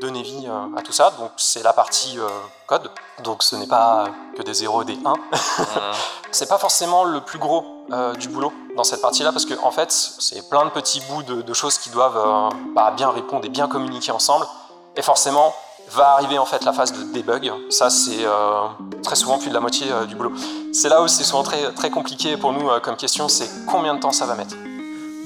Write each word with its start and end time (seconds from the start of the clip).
donner 0.00 0.22
vie 0.22 0.48
à 0.76 0.82
tout 0.82 0.92
ça. 0.92 1.12
Donc 1.18 1.30
c'est 1.36 1.62
la 1.62 1.72
partie 1.72 2.18
code. 2.66 2.90
Donc 3.24 3.42
ce 3.42 3.56
n'est 3.56 3.66
pas 3.66 4.08
que 4.36 4.42
des 4.42 4.54
0 4.54 4.82
et 4.82 4.84
des 4.84 4.98
1. 5.04 5.14
c'est 6.30 6.48
pas 6.48 6.58
forcément 6.58 7.04
le 7.04 7.20
plus 7.20 7.38
gros 7.38 7.86
du 8.18 8.28
boulot 8.28 8.52
dans 8.76 8.84
cette 8.84 9.00
partie-là 9.00 9.32
parce 9.32 9.46
que 9.46 9.54
en 9.62 9.70
fait 9.70 9.90
c'est 9.90 10.48
plein 10.48 10.64
de 10.64 10.70
petits 10.70 11.00
bouts 11.08 11.22
de, 11.22 11.54
choses 11.54 11.78
qui 11.78 11.90
doivent 11.90 12.52
bah, 12.74 12.92
bien 12.96 13.10
répondre 13.10 13.44
et 13.44 13.48
bien 13.48 13.68
communiquer 13.68 14.12
ensemble. 14.12 14.46
Et 14.96 15.02
forcément, 15.02 15.54
va 15.90 16.12
arriver 16.12 16.38
en 16.38 16.44
fait 16.44 16.64
la 16.64 16.72
phase 16.72 16.92
de 16.92 17.12
debug. 17.12 17.50
Ça, 17.70 17.90
c'est 17.90 18.24
euh, 18.24 18.66
très 19.02 19.16
souvent 19.16 19.38
plus 19.38 19.48
de 19.48 19.54
la 19.54 19.60
moitié 19.60 19.90
euh, 19.90 20.04
du 20.06 20.14
boulot. 20.14 20.32
C'est 20.72 20.88
là 20.88 21.02
où 21.02 21.08
c'est 21.08 21.24
souvent 21.24 21.42
très, 21.42 21.72
très 21.72 21.90
compliqué 21.90 22.36
pour 22.36 22.52
nous 22.52 22.68
euh, 22.68 22.80
comme 22.80 22.96
question, 22.96 23.28
c'est 23.28 23.48
combien 23.66 23.94
de 23.94 24.00
temps 24.00 24.12
ça 24.12 24.26
va 24.26 24.34
mettre. 24.34 24.54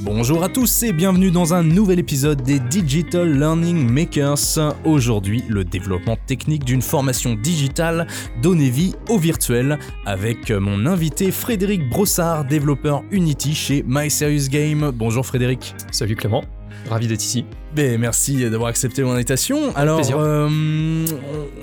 Bonjour 0.05 0.43
à 0.43 0.48
tous 0.48 0.82
et 0.82 0.93
bienvenue 0.93 1.30
dans 1.30 1.55
un 1.55 1.62
nouvel 1.62 2.00
épisode 2.00 2.43
des 2.43 2.59
Digital 2.59 3.39
Learning 3.39 3.89
Makers. 3.89 4.75
Aujourd'hui, 4.84 5.45
le 5.48 5.62
développement 5.62 6.16
technique 6.27 6.65
d'une 6.65 6.83
formation 6.83 7.34
digitale 7.34 8.09
donner 8.43 8.69
vie 8.69 8.96
au 9.09 9.16
virtuel 9.16 9.79
avec 10.05 10.51
mon 10.51 10.87
invité 10.87 11.30
Frédéric 11.30 11.88
Brossard, 11.88 12.45
développeur 12.45 13.05
Unity 13.12 13.55
chez 13.55 13.84
My 13.87 14.10
Serious 14.10 14.48
Game. 14.48 14.91
Bonjour 14.93 15.24
Frédéric. 15.24 15.77
Salut 15.93 16.16
Clément. 16.16 16.43
Ravi 16.88 17.06
d'être 17.06 17.22
ici. 17.22 17.45
Ben, 17.74 17.98
merci 17.98 18.50
d'avoir 18.50 18.68
accepté 18.68 19.02
mon 19.02 19.12
invitation. 19.12 19.74
Alors, 19.77 20.02
euh, 20.14 21.06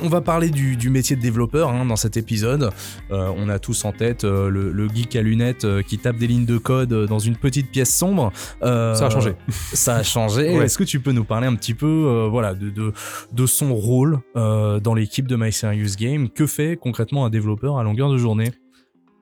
on 0.01 0.09
va 0.09 0.21
parler 0.21 0.49
du, 0.49 0.89
métier 0.89 1.15
de 1.15 1.21
développeur 1.21 1.69
hein, 1.69 1.85
dans 1.85 1.95
cet 1.95 2.17
épisode. 2.17 2.71
Euh, 3.11 3.31
on 3.37 3.47
a 3.47 3.59
tous 3.59 3.85
en 3.85 3.91
tête 3.91 4.23
euh, 4.23 4.49
le, 4.49 4.87
geek 4.89 5.15
à 5.15 5.21
lunettes 5.21 5.67
qui 5.83 5.99
tape 5.99 6.17
des 6.17 6.25
lignes 6.25 6.45
de 6.45 6.57
code 6.57 7.05
dans 7.05 7.19
une 7.19 7.35
petite 7.35 7.69
pièce 7.69 7.95
sombre. 7.95 8.31
ça 8.61 8.93
a 9.05 9.09
changé. 9.09 9.35
Ça 9.73 9.95
a 9.97 10.03
changé. 10.03 10.47
Est-ce 10.47 10.77
que 10.77 10.83
tu 10.83 10.99
peux 10.99 11.11
nous 11.11 11.23
parler 11.23 11.47
un 11.47 11.55
petit 11.55 11.73
peu 11.73 12.27
voilà, 12.29 12.55
de, 12.55 12.69
de, 12.69 12.91
de 13.31 13.45
son 13.45 13.75
rôle 13.75 14.19
dans 14.35 14.93
l'équipe 14.95 15.27
de 15.27 15.35
My 15.35 15.51
Serious 15.51 15.95
Game 15.97 16.29
Que 16.29 16.47
fait 16.47 16.75
concrètement 16.75 17.25
un 17.25 17.29
développeur 17.29 17.77
à 17.77 17.83
longueur 17.83 18.09
de 18.09 18.17
journée? 18.17 18.51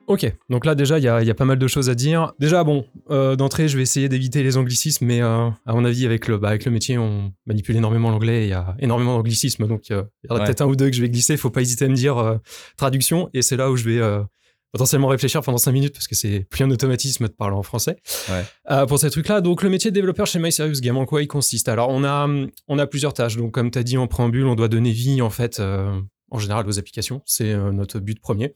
Ok, 0.08 0.24
donc 0.48 0.64
là 0.64 0.74
déjà, 0.74 0.98
il 0.98 1.04
y 1.04 1.08
a, 1.08 1.34
pas 1.34 1.44
mal 1.44 1.58
de 1.58 1.66
choses 1.66 1.90
à 1.90 1.94
dire. 1.94 2.32
Déjà, 2.38 2.64
bon, 2.64 2.86
euh, 3.10 3.36
d'entrée, 3.36 3.68
je 3.68 3.76
vais 3.76 3.82
essayer 3.82 4.08
d'éviter 4.08 4.42
les 4.42 4.56
anglicismes, 4.56 5.04
mais 5.04 5.20
euh, 5.20 5.50
à 5.66 5.74
mon 5.74 5.84
avis, 5.84 6.06
avec 6.06 6.28
le, 6.28 6.38
bah, 6.38 6.48
avec 6.48 6.64
le 6.64 6.70
métier, 6.70 6.96
on 6.96 7.30
manipule 7.44 7.76
énormément 7.76 8.10
l'anglais, 8.10 8.46
il 8.46 8.48
y 8.48 8.54
a 8.54 8.74
énormément 8.78 9.18
d'anglicismes, 9.18 9.66
donc 9.66 9.90
euh, 9.90 10.04
il 10.24 10.30
y 10.30 10.32
aura 10.32 10.46
peut-être 10.46 10.62
un 10.62 10.66
ou 10.66 10.76
deux 10.76 10.88
que 10.88 10.96
je 10.96 11.02
vais 11.02 11.10
glisser, 11.10 11.34
il 11.34 11.38
faut 11.38 11.50
pas 11.50 11.60
hésiter 11.60 11.84
à 11.84 11.88
me 11.88 11.94
dire 11.94 12.40
traduction, 12.78 13.28
et 13.34 13.42
c'est 13.42 13.58
là 13.58 13.70
où 13.70 13.76
je 13.76 13.84
vais 13.84 14.00
potentiellement 14.72 15.08
réfléchir 15.08 15.42
pendant 15.42 15.58
5 15.58 15.72
minutes, 15.72 15.92
parce 15.92 16.08
que 16.08 16.14
c'est 16.14 16.40
plus 16.48 16.64
un 16.64 16.70
automatisme 16.70 17.28
de 17.28 17.32
parler 17.32 17.56
en 17.56 17.62
français. 17.62 17.98
pour 18.88 18.98
ces 18.98 19.10
trucs-là, 19.10 19.42
donc 19.42 19.62
le 19.62 19.68
métier 19.68 19.90
de 19.90 19.94
développeur 19.94 20.26
chez 20.26 20.38
My 20.38 20.50
Serious 20.50 20.80
Game, 20.80 20.96
en 20.96 21.04
quoi 21.04 21.20
il 21.20 21.28
consiste? 21.28 21.68
Alors, 21.68 21.90
on 21.90 22.02
a, 22.02 22.26
on 22.66 22.78
a 22.78 22.86
plusieurs 22.86 23.12
tâches, 23.12 23.36
donc 23.36 23.52
comme 23.52 23.70
tu 23.70 23.78
as 23.78 23.82
dit 23.82 23.98
en 23.98 24.06
préambule, 24.06 24.46
on 24.46 24.54
doit 24.54 24.68
donner 24.68 24.90
vie, 24.90 25.20
en 25.20 25.28
fait, 25.28 25.60
en 25.60 26.38
général, 26.38 26.66
aux 26.66 26.78
applications, 26.78 27.20
c'est 27.26 27.54
notre 27.54 27.98
but 27.98 28.18
premier. 28.22 28.54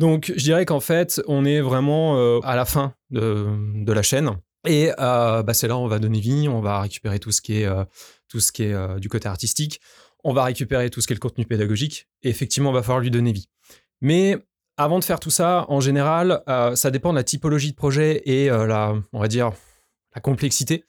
Donc, 0.00 0.32
je 0.34 0.42
dirais 0.42 0.64
qu'en 0.64 0.80
fait, 0.80 1.20
on 1.26 1.44
est 1.44 1.60
vraiment 1.60 2.16
euh, 2.16 2.40
à 2.42 2.56
la 2.56 2.64
fin 2.64 2.94
de, 3.10 3.92
la 3.92 4.02
chaîne. 4.02 4.30
Et 4.66 4.92
euh, 4.98 5.42
bah, 5.42 5.52
c'est 5.52 5.68
là 5.68 5.76
où 5.76 5.80
on 5.80 5.88
va 5.88 5.98
donner 5.98 6.20
vie, 6.20 6.48
on 6.48 6.62
va 6.62 6.80
récupérer 6.80 7.18
tout 7.18 7.32
ce 7.32 7.42
qui 7.42 7.60
est, 7.60 7.66
euh, 7.66 7.84
tout 8.26 8.40
ce 8.40 8.50
qui 8.50 8.62
est 8.62 8.98
du 8.98 9.10
côté 9.10 9.28
artistique, 9.28 9.78
on 10.24 10.32
va 10.32 10.44
récupérer 10.44 10.88
tout 10.88 11.02
ce 11.02 11.06
qui 11.06 11.12
est 11.12 11.16
le 11.16 11.20
contenu 11.20 11.44
pédagogique, 11.44 12.08
et 12.22 12.30
effectivement, 12.30 12.70
on 12.70 12.72
va 12.72 12.82
falloir 12.82 13.00
lui 13.00 13.10
donner 13.10 13.34
vie. 13.34 13.50
Mais 14.00 14.38
avant 14.78 14.98
de 14.98 15.04
faire 15.04 15.20
tout 15.20 15.28
ça, 15.28 15.66
en 15.68 15.80
général, 15.80 16.42
ça 16.76 16.90
dépend 16.90 17.10
de 17.10 17.18
la 17.18 17.24
typologie 17.24 17.72
de 17.72 17.76
projet 17.76 18.22
et 18.24 18.48
la, 18.48 18.94
on 19.12 19.20
va 19.20 19.28
dire, 19.28 19.52
la 20.14 20.22
complexité. 20.22 20.84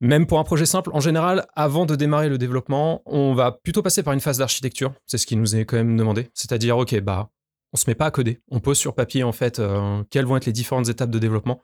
Même 0.00 0.26
pour 0.26 0.40
un 0.40 0.44
projet 0.44 0.66
simple, 0.66 0.90
en 0.92 1.00
général, 1.00 1.46
avant 1.54 1.86
de 1.86 1.94
démarrer 1.94 2.28
le 2.28 2.38
développement, 2.38 3.02
on 3.06 3.34
va 3.34 3.52
plutôt 3.52 3.82
passer 3.82 4.02
par 4.02 4.12
une 4.12 4.20
phase 4.20 4.38
d'architecture. 4.38 4.92
C'est 5.06 5.18
ce 5.18 5.26
qui 5.26 5.36
nous 5.36 5.54
est 5.54 5.64
quand 5.64 5.76
même 5.76 5.96
demandé. 5.96 6.30
C'est-à-dire, 6.34 6.78
OK, 6.78 6.98
bah, 7.00 7.30
on 7.72 7.76
se 7.76 7.88
met 7.88 7.94
pas 7.94 8.06
à 8.06 8.10
coder. 8.10 8.40
On 8.48 8.60
pose 8.60 8.78
sur 8.78 8.94
papier, 8.94 9.22
en 9.22 9.32
fait, 9.32 9.58
euh, 9.58 10.02
quelles 10.10 10.24
vont 10.24 10.36
être 10.36 10.46
les 10.46 10.52
différentes 10.52 10.88
étapes 10.88 11.10
de 11.10 11.18
développement. 11.18 11.60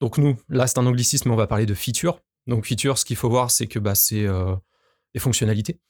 Donc, 0.00 0.18
nous, 0.18 0.36
là, 0.48 0.66
c'est 0.66 0.78
un 0.78 0.86
anglicisme, 0.86 1.30
on 1.30 1.36
va 1.36 1.46
parler 1.46 1.66
de 1.66 1.74
features. 1.74 2.20
Donc, 2.46 2.66
features, 2.66 2.98
ce 2.98 3.04
qu'il 3.04 3.16
faut 3.16 3.28
voir, 3.28 3.50
c'est 3.50 3.66
que 3.66 3.78
bah, 3.78 3.94
c'est 3.94 4.26
euh, 4.26 4.54
les 5.14 5.20
fonctionnalités. 5.20 5.80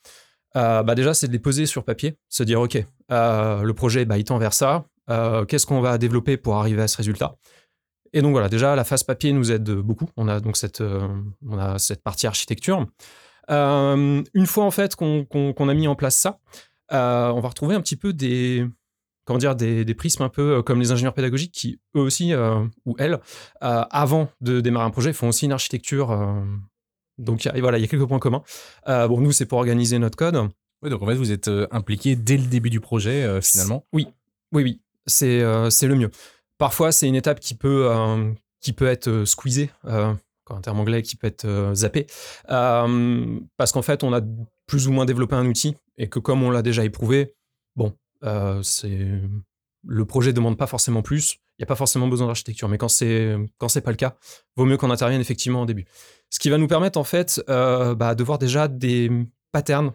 Euh, 0.57 0.83
bah, 0.83 0.95
déjà, 0.95 1.15
c'est 1.15 1.29
de 1.29 1.33
les 1.33 1.39
poser 1.39 1.67
sur 1.67 1.85
papier, 1.85 2.19
se 2.29 2.43
dire, 2.43 2.61
OK, 2.61 2.79
le 3.11 3.73
projet, 3.73 4.05
bah, 4.05 4.19
il 4.19 4.25
tend 4.25 4.39
vers 4.39 4.55
ça. 4.55 4.87
Qu'est-ce 5.09 5.67
qu'on 5.67 5.81
va 5.81 5.99
développer 5.99 6.37
pour 6.37 6.57
arriver 6.57 6.83
à 6.83 6.89
ce 6.89 6.97
résultat? 6.97 7.37
Et 8.13 8.23
donc, 8.23 8.33
voilà, 8.33 8.49
déjà, 8.49 8.77
la 8.77 8.85
phase 8.85 9.03
papier 9.03 9.33
nous 9.33 9.51
aide 9.51 9.69
beaucoup. 9.71 10.09
On 10.17 10.29
a 10.29 10.41
donc 10.41 10.57
cette 10.57 10.83
partie 12.03 12.27
architecture. 12.27 12.87
une 13.49 14.47
fois, 14.47 14.65
en 14.65 14.71
fait, 14.71 14.97
qu'on 14.97 15.69
a 15.69 15.75
mis 15.75 15.89
en 15.89 15.97
place 15.97 16.17
ça, 16.17 16.39
on 16.91 17.41
va 17.41 17.49
retrouver 17.49 17.75
un 17.75 17.81
petit 17.81 17.97
peu 17.97 18.13
des, 18.13 18.67
comment 19.25 19.39
dire, 19.39 19.55
des, 19.57 19.95
prismes 19.95 20.23
un 20.23 20.29
peu 20.29 20.59
euh, 20.59 20.63
comme 20.63 20.81
les 20.81 20.93
ingénieurs 20.93 21.15
pédagogiques 21.15 21.53
qui, 21.53 21.81
eux 21.97 22.01
aussi, 22.01 22.33
euh, 22.33 22.65
ou 22.85 22.95
elles, 22.99 23.21
euh, 23.63 23.85
avant 23.91 24.29
de 24.41 24.61
démarrer 24.61 24.87
un 24.87 24.91
projet, 24.91 25.13
font 25.13 25.29
aussi 25.29 25.47
une 25.47 25.53
architecture. 25.53 26.09
donc 27.19 27.49
voilà, 27.59 27.79
il 27.79 27.83
y 27.83 27.85
a 27.85 27.89
quelques 27.89 28.07
points 28.07 28.19
communs. 28.19 28.43
bon, 28.87 29.21
nous, 29.21 29.33
c'est 29.33 29.47
pour 29.47 29.59
organiser 29.59 29.99
notre 29.99 30.17
code. 30.17 30.49
Oui, 30.83 30.91
donc 30.91 31.03
en 31.03 31.07
fait, 31.07 31.15
vous 31.15 31.33
êtes 31.33 31.51
impliqué 31.71 32.17
dès 32.17 32.37
le 32.37 32.45
début 32.45 32.71
du 32.71 32.81
projet, 32.81 33.41
finalement 33.41 33.87
Oui, 33.93 34.09
oui, 34.53 34.63
oui. 34.63 34.81
C'est 35.07 35.41
le 35.41 35.95
mieux. 35.95 36.11
Parfois, 36.59 36.93
c'est 36.93 37.09
une 37.09 37.17
étape 37.17 37.41
qui 37.41 37.55
peut, 37.55 37.91
qui 38.61 38.73
peut 38.73 38.87
être 38.87 39.25
squeezée, 39.25 39.71
en 39.85 40.61
terme 40.61 40.81
anglais, 40.81 41.03
qui 41.03 41.17
peut 41.17 41.27
être 41.27 41.73
zappée, 41.75 42.07
parce 42.47 43.73
qu'en 43.73 43.83
fait, 43.83 44.05
on 44.05 44.13
a 44.13 44.21
plus 44.67 44.89
ou 44.89 44.93
moins 44.93 45.05
développé 45.05 45.35
un 45.35 45.47
outil 45.47 45.77
et 45.97 46.09
que 46.09 46.19
comme 46.19 46.43
on 46.43 46.51
l'a 46.51 46.63
déjà 46.63 46.85
éprouvé, 46.85 47.35
bon, 47.77 47.95
c'est 48.63 49.21
le 49.87 50.05
projet 50.05 50.33
demande 50.33 50.57
pas 50.57 50.67
forcément 50.67 51.03
plus. 51.03 51.39
Il 51.59 51.63
n'y 51.63 51.65
a 51.65 51.67
pas 51.67 51.77
forcément 51.77 52.09
besoin 52.09 52.27
d'architecture, 52.27 52.69
mais 52.69 52.79
quand 52.79 52.89
c'est 52.89 53.37
quand 53.59 53.69
c'est 53.69 53.81
pas 53.81 53.91
le 53.91 53.97
cas, 53.97 54.17
vaut 54.57 54.65
mieux 54.65 54.77
qu'on 54.77 54.91
intervienne 54.91 55.21
effectivement 55.21 55.63
au 55.63 55.67
début. 55.67 55.85
Ce 56.31 56.39
qui 56.39 56.51
va 56.51 56.59
nous 56.59 56.67
permettre 56.67 56.99
en 56.99 57.05
fait 57.05 57.43
euh, 57.49 57.95
bah, 57.95 58.15
de 58.15 58.25
voir 58.25 58.39
déjà 58.39 58.67
des 58.67 59.11
patterns, 59.53 59.93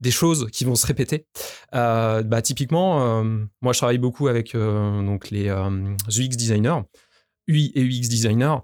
des 0.00 0.10
choses 0.10 0.48
qui 0.52 0.64
vont 0.64 0.74
se 0.74 0.86
répéter. 0.86 1.26
Euh, 1.74 2.22
bah, 2.22 2.42
typiquement, 2.42 3.24
moi 3.62 3.72
je 3.72 3.78
travaille 3.78 3.98
beaucoup 3.98 4.28
avec 4.28 4.54
donc 4.54 5.30
les 5.30 5.48
UX 5.48 6.36
designers. 6.36 6.80
UI 7.46 7.72
et 7.74 7.82
UX 7.82 8.08
designers, 8.08 8.58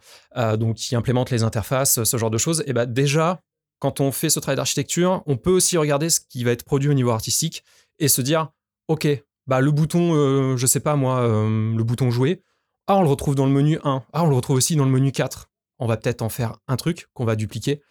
donc 0.58 0.76
qui 0.76 0.94
implémentent 0.94 1.30
les 1.30 1.42
interfaces, 1.42 2.04
ce 2.04 2.16
genre 2.18 2.30
de 2.30 2.36
choses, 2.36 2.62
et 2.66 2.74
bah 2.74 2.84
déjà, 2.84 3.40
quand 3.78 4.00
on 4.00 4.12
fait 4.12 4.28
ce 4.28 4.40
travail 4.40 4.56
d'architecture, 4.56 5.22
on 5.24 5.38
peut 5.38 5.50
aussi 5.50 5.78
regarder 5.78 6.10
ce 6.10 6.20
qui 6.20 6.44
va 6.44 6.50
être 6.50 6.64
produit 6.64 6.90
au 6.90 6.94
niveau 6.94 7.10
artistique 7.10 7.64
et 7.98 8.08
se 8.08 8.20
dire, 8.20 8.50
ok, 8.88 9.08
bah 9.46 9.60
le 9.60 9.70
bouton, 9.70 10.14
euh, 10.14 10.56
je 10.56 10.66
sais 10.66 10.80
pas 10.80 10.96
moi, 10.96 11.20
euh, 11.20 11.74
le 11.74 11.84
bouton 11.84 12.10
jouer, 12.10 12.42
ah 12.86 12.96
on 12.96 13.02
le 13.02 13.08
retrouve 13.08 13.34
dans 13.34 13.46
le 13.46 13.52
menu 13.52 13.78
1, 13.84 14.04
ah 14.12 14.24
on 14.24 14.28
le 14.28 14.34
retrouve 14.34 14.56
aussi 14.56 14.76
dans 14.76 14.84
le 14.84 14.90
menu 14.90 15.12
4. 15.12 15.50
On 15.78 15.86
va 15.86 15.96
peut-être 15.96 16.22
en 16.22 16.28
faire 16.28 16.56
un 16.68 16.76
truc 16.76 17.08
qu'on 17.14 17.24
va 17.24 17.36
dupliquer. 17.36 17.82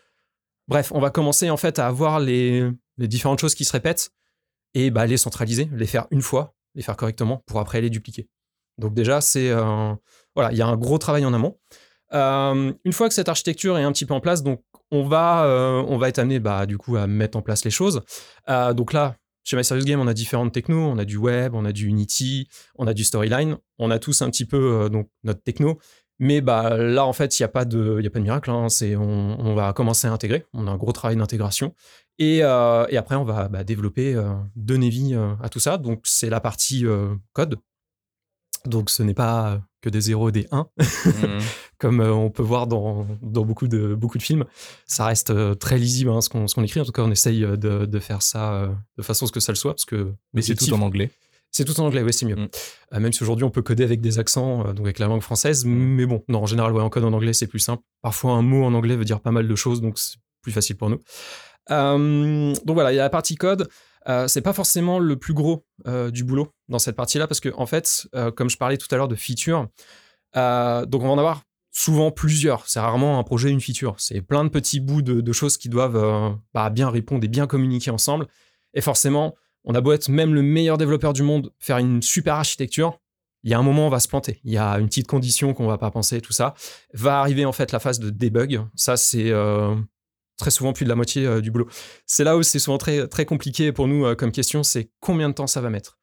Bref, 0.68 0.92
on 0.94 1.00
va 1.00 1.10
commencer 1.10 1.50
en 1.50 1.58
fait 1.58 1.80
à 1.80 1.88
avoir 1.88 2.20
les, 2.20 2.72
différentes 2.98 3.40
choses 3.40 3.56
qui 3.56 3.66
se 3.66 3.72
répètent 3.74 4.12
et 4.74 4.90
bah, 4.90 5.06
les 5.06 5.18
centraliser, 5.18 5.70
les 5.74 5.86
faire 5.86 6.08
une 6.10 6.22
fois, 6.22 6.56
les 6.76 6.82
faire 6.82 6.96
correctement 6.96 7.44
pour 7.46 7.60
après 7.60 7.82
les 7.82 7.90
dupliquer. 7.90 8.30
Donc 8.78 8.94
déjà, 8.94 9.20
c'est 9.20 9.52
voilà, 10.36 10.52
il 10.52 10.58
y 10.58 10.62
a 10.62 10.68
un 10.68 10.78
gros 10.78 10.98
travail 10.98 11.26
en 11.26 11.34
amont. 11.34 11.60
Euh, 12.14 12.72
une 12.86 12.94
fois 12.94 13.10
que 13.10 13.14
cette 13.14 13.30
architecture 13.30 13.78
est 13.78 13.84
un 13.84 13.92
petit 13.92 14.06
peu 14.06 14.14
en 14.14 14.22
place, 14.22 14.42
donc 14.42 14.64
on 14.90 15.04
va, 15.04 15.46
on 15.88 15.98
va 15.98 16.08
être 16.08 16.20
amené 16.20 16.40
bah, 16.40 16.66
du 16.66 16.78
coup 16.78 16.96
à 16.96 17.06
mettre 17.06 17.38
en 17.38 17.42
place 17.42 17.66
les 17.66 17.72
choses. 17.72 18.02
donc 18.48 18.94
là, 18.94 19.18
chez 19.44 19.58
My 19.58 19.64
Serious 19.64 19.86
Game, 19.86 20.00
on 20.00 20.08
a 20.08 20.14
différentes 20.14 20.54
technos. 20.54 20.90
On 20.90 20.98
a 20.98 21.06
du 21.06 21.18
web, 21.18 21.54
on 21.54 21.66
a 21.66 21.72
du 21.72 21.88
Unity, 21.88 22.48
on 22.78 22.88
a 22.88 22.94
du 22.94 23.04
storyline. 23.04 23.58
On 23.78 23.92
a 23.92 24.00
tous 24.00 24.22
un 24.22 24.30
petit 24.30 24.46
peu 24.46 24.84
euh, 24.84 24.90
donc 24.90 25.10
notre 25.24 25.42
techno. 25.42 25.80
Mais 26.20 26.42
bah, 26.42 26.78
là, 26.78 27.06
en 27.06 27.14
fait, 27.14 27.38
il 27.38 27.42
n'y 27.42 27.46
a, 27.46 27.50
pas 27.50 27.66
de, 27.66 28.00
y 28.02 28.08
a 28.08 28.10
pas 28.10 28.20
de 28.20 28.24
miracle. 28.24 28.50
Hein. 28.50 28.70
C'est, 28.70 28.96
on, 28.96 29.56
va 29.56 29.74
commencer 29.74 30.08
à 30.08 30.14
intégrer. 30.14 30.46
On 30.54 30.68
a 30.68 30.72
un 30.72 30.78
gros 30.78 30.92
travail 30.92 31.18
d'intégration. 31.18 31.76
Et, 32.20 32.40
euh, 32.44 32.86
et, 32.90 32.98
après, 32.98 33.16
on 33.16 33.26
va 33.26 33.50
bah, 33.50 33.64
développer, 33.64 34.14
euh, 34.14 34.34
donner 34.56 34.90
vie 34.90 35.16
à 35.42 35.50
tout 35.50 35.60
ça. 35.60 35.78
Donc, 35.78 36.02
c'est 36.04 36.30
la 36.30 36.40
partie 36.40 36.86
code. 37.34 37.58
Donc, 38.66 38.90
ce 38.90 39.04
n'est 39.04 39.16
pas 39.16 39.62
que 39.82 39.90
des 39.90 40.02
0 40.02 40.30
et 40.30 40.32
des 40.32 40.48
1, 40.52 40.68
mhm. 41.06 41.40
comme 41.84 42.00
euh, 42.00 42.14
on 42.14 42.30
peut 42.30 42.44
voir 42.44 42.66
dans, 42.66 43.06
beaucoup, 43.22 43.68
de, 43.68 43.94
beaucoup 43.94 44.18
de 44.18 44.24
films. 44.24 44.46
Ça 44.88 45.06
reste 45.06 45.32
euh, 45.32 45.54
très 45.54 45.78
lisible 45.78 46.12
hein, 46.12 46.22
ce 46.22 46.30
qu'on 46.30 46.64
écrit. 46.64 46.80
En 46.80 46.86
tout 46.86 46.94
cas, 46.94 47.02
on 47.02 47.12
essaye 47.12 47.44
euh, 47.44 47.58
de, 47.58 48.00
faire 48.00 48.22
ça 48.22 48.70
de 48.98 49.04
façon 49.04 49.26
à 49.26 49.28
ce 49.28 49.34
que 49.34 49.42
ça 49.42 49.52
le 49.52 49.58
soit. 49.58 49.74
Parce 49.74 49.84
que 49.84 50.14
Mais 50.34 50.42
c'est 50.42 50.56
tout 50.56 50.72
en 50.72 50.82
anglais. 50.82 51.12
C'est 51.52 51.66
tout 51.66 51.78
en 51.82 51.86
anglais, 51.86 52.02
oui, 52.02 52.14
c'est 52.14 52.26
mieux. 52.26 52.38
Mm. 52.38 53.00
même 53.00 53.12
si 53.12 53.22
aujourd'hui 53.22 53.44
on 53.44 53.50
peut 53.50 53.62
coder 53.62 53.84
avec 53.84 54.00
des 54.00 54.18
accents, 54.18 54.64
donc 54.74 54.86
avec 54.86 54.98
la 54.98 55.08
langue 55.08 55.22
française, 55.22 55.66
mm. 55.66 55.70
mais 55.70 56.06
bon, 56.06 56.24
non, 56.30 56.44
en 56.44 56.46
général, 56.46 56.72
ouais, 56.72 56.82
on 56.82 56.90
code 56.90 57.04
en 57.04 57.12
anglais, 57.12 57.34
c'est 57.34 57.48
plus 57.48 57.60
simple. 57.60 57.84
Parfois, 58.02 58.32
un 58.32 58.42
mot 58.42 58.64
en 58.64 58.74
anglais 58.74 58.96
veut 58.96 59.06
dire 59.06 59.20
pas 59.20 59.32
mal 59.32 59.46
de 59.46 59.56
choses, 59.56 59.82
donc 59.82 60.00
c'est 60.00 60.16
plus 60.42 60.54
facile 60.54 60.78
pour 60.78 60.90
nous. 60.90 61.00
donc 61.70 62.74
voilà, 62.76 62.94
il 62.94 62.96
y 62.96 63.00
a 63.00 63.04
la 63.04 63.10
partie 63.10 63.36
code. 63.36 63.68
Euh, 64.08 64.30
c'est 64.30 64.42
pas 64.42 64.54
forcément 64.54 65.00
le 65.00 65.18
plus 65.18 65.34
gros 65.34 65.66
euh, 65.88 66.12
du 66.12 66.24
boulot 66.24 66.50
dans 66.70 66.80
cette 66.80 66.96
partie-là, 66.96 67.28
parce 67.28 67.42
que 67.42 67.50
en 67.56 67.66
fait, 67.66 68.08
comme 68.38 68.50
je 68.50 68.58
parlais 68.58 68.78
tout 68.78 68.88
à 68.92 68.96
l'heure 68.96 69.10
de 69.10 69.16
features, 69.16 69.68
donc 70.34 71.02
on 71.04 71.08
va 71.08 71.10
en 71.10 71.18
avoir 71.18 71.44
souvent 71.74 72.12
plusieurs. 72.12 72.68
C'est 72.70 72.80
rarement 72.80 73.20
un 73.20 73.24
projet, 73.24 73.50
une 73.50 73.60
feature. 73.60 73.96
C'est 73.98 74.22
plein 74.22 74.46
de 74.46 74.50
petits 74.50 74.80
bouts 74.80 75.02
de, 75.02 75.34
choses 75.34 75.58
qui 75.58 75.68
doivent 75.68 75.98
euh, 75.98 76.30
bah, 76.54 76.70
bien 76.70 76.90
répondre 76.90 77.26
et 77.26 77.28
bien 77.28 77.48
communiquer 77.48 77.92
ensemble. 77.92 78.28
Et 78.74 78.82
forcément, 78.82 79.36
on 79.66 79.76
a 79.76 79.82
beau 79.82 79.92
être 79.92 80.08
même 80.10 80.34
le 80.34 80.44
meilleur 80.44 80.78
développeur 80.78 81.14
du 81.14 81.24
monde, 81.24 81.52
faire 81.60 81.80
une 81.80 82.02
super 82.02 82.36
architecture, 82.36 83.00
il 83.44 83.52
y 83.52 83.54
a 83.54 83.60
un 83.60 83.64
moment, 83.64 83.88
on 83.88 83.90
va 83.90 84.00
se 84.00 84.08
planter. 84.08 84.40
Il 84.46 84.54
y 84.54 84.58
a 84.58 84.80
une 84.80 84.88
petite 84.88 85.08
condition 85.08 85.54
qu'on 85.54 85.68
va 85.68 85.78
pas 85.78 85.92
penser, 85.92 86.22
tout 86.22 86.32
ça. 86.32 86.54
Va 86.94 87.20
arriver 87.20 87.44
en 87.44 87.52
fait 87.52 87.74
la 87.74 87.80
phase 87.80 88.00
de 88.00 88.10
debug. 88.10 88.62
Ça, 88.76 88.96
c'est 88.96 89.32
euh, 89.32 89.76
très 90.38 90.50
souvent 90.50 90.72
plus 90.72 90.86
de 90.86 90.90
la 90.90 90.96
moitié 90.96 91.26
euh, 91.26 91.42
du 91.42 91.52
boulot. 91.52 91.68
C'est 92.06 92.24
là 92.24 92.38
où 92.38 92.44
c'est 92.44 92.60
souvent 92.60 92.78
très, 92.78 93.06
très 93.08 93.26
compliqué 93.26 93.74
pour 93.74 93.88
nous 93.88 94.16
comme 94.16 94.32
question, 94.32 94.64
c'est 94.64 94.92
combien 95.02 95.28
de 95.28 95.34
temps 95.34 95.48
ça 95.48 95.60
va 95.60 95.70
mettre? 95.70 96.00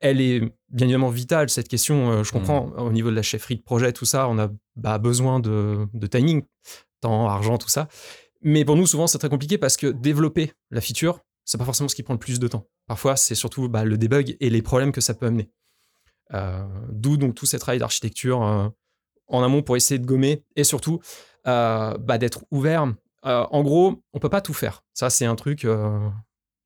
Elle 0.00 0.20
est 0.20 0.40
bien 0.70 0.86
évidemment 0.86 1.10
vitale, 1.10 1.50
cette 1.50 1.68
question. 1.68 2.24
Je 2.24 2.32
comprends, 2.32 2.68
mmh. 2.68 2.78
au 2.78 2.90
niveau 2.90 3.10
de 3.10 3.16
la 3.16 3.22
chefferie 3.22 3.56
de 3.56 3.62
projet, 3.62 3.92
tout 3.92 4.06
ça, 4.06 4.28
on 4.28 4.38
a 4.38 4.48
bah, 4.80 4.98
besoin 4.98 5.40
de, 5.40 5.88
timing, 6.10 6.42
temps, 7.00 7.28
argent, 7.28 7.58
tout 7.58 7.68
ça. 7.68 7.88
Mais 8.42 8.64
pour 8.64 8.76
nous, 8.76 8.86
souvent, 8.86 9.06
c'est 9.06 9.18
très 9.18 9.28
compliqué 9.28 9.58
parce 9.58 9.76
que 9.76 9.86
développer 9.86 10.52
la 10.70 10.80
feature, 10.80 11.20
c'est 11.44 11.58
pas 11.58 11.64
forcément 11.64 11.88
ce 11.88 11.94
qui 11.94 12.02
prend 12.02 12.14
le 12.14 12.18
plus 12.18 12.38
de 12.38 12.48
temps. 12.48 12.66
Parfois, 12.86 13.16
c'est 13.16 13.34
surtout 13.34 13.68
bah, 13.68 13.84
le 13.84 13.98
debug 13.98 14.36
et 14.40 14.50
les 14.50 14.62
problèmes 14.62 14.92
que 14.92 15.00
ça 15.00 15.14
peut 15.14 15.26
amener. 15.26 15.50
Euh, 16.32 16.64
d'où 16.90 17.16
donc 17.16 17.34
tout 17.34 17.46
ce 17.46 17.56
travail 17.56 17.78
d'architecture 17.78 18.42
euh, 18.42 18.68
en 19.26 19.42
amont 19.42 19.62
pour 19.62 19.76
essayer 19.76 19.98
de 19.98 20.06
gommer 20.06 20.44
et 20.56 20.64
surtout 20.64 21.00
bah, 21.44 22.18
d'être 22.18 22.44
ouvert. 22.50 22.92
en 23.22 23.62
gros, 23.62 24.02
on 24.12 24.18
peut 24.18 24.28
pas 24.28 24.40
tout 24.40 24.54
faire. 24.54 24.84
Ça, 24.94 25.10
c'est 25.10 25.26
un 25.26 25.36
truc 25.36 25.66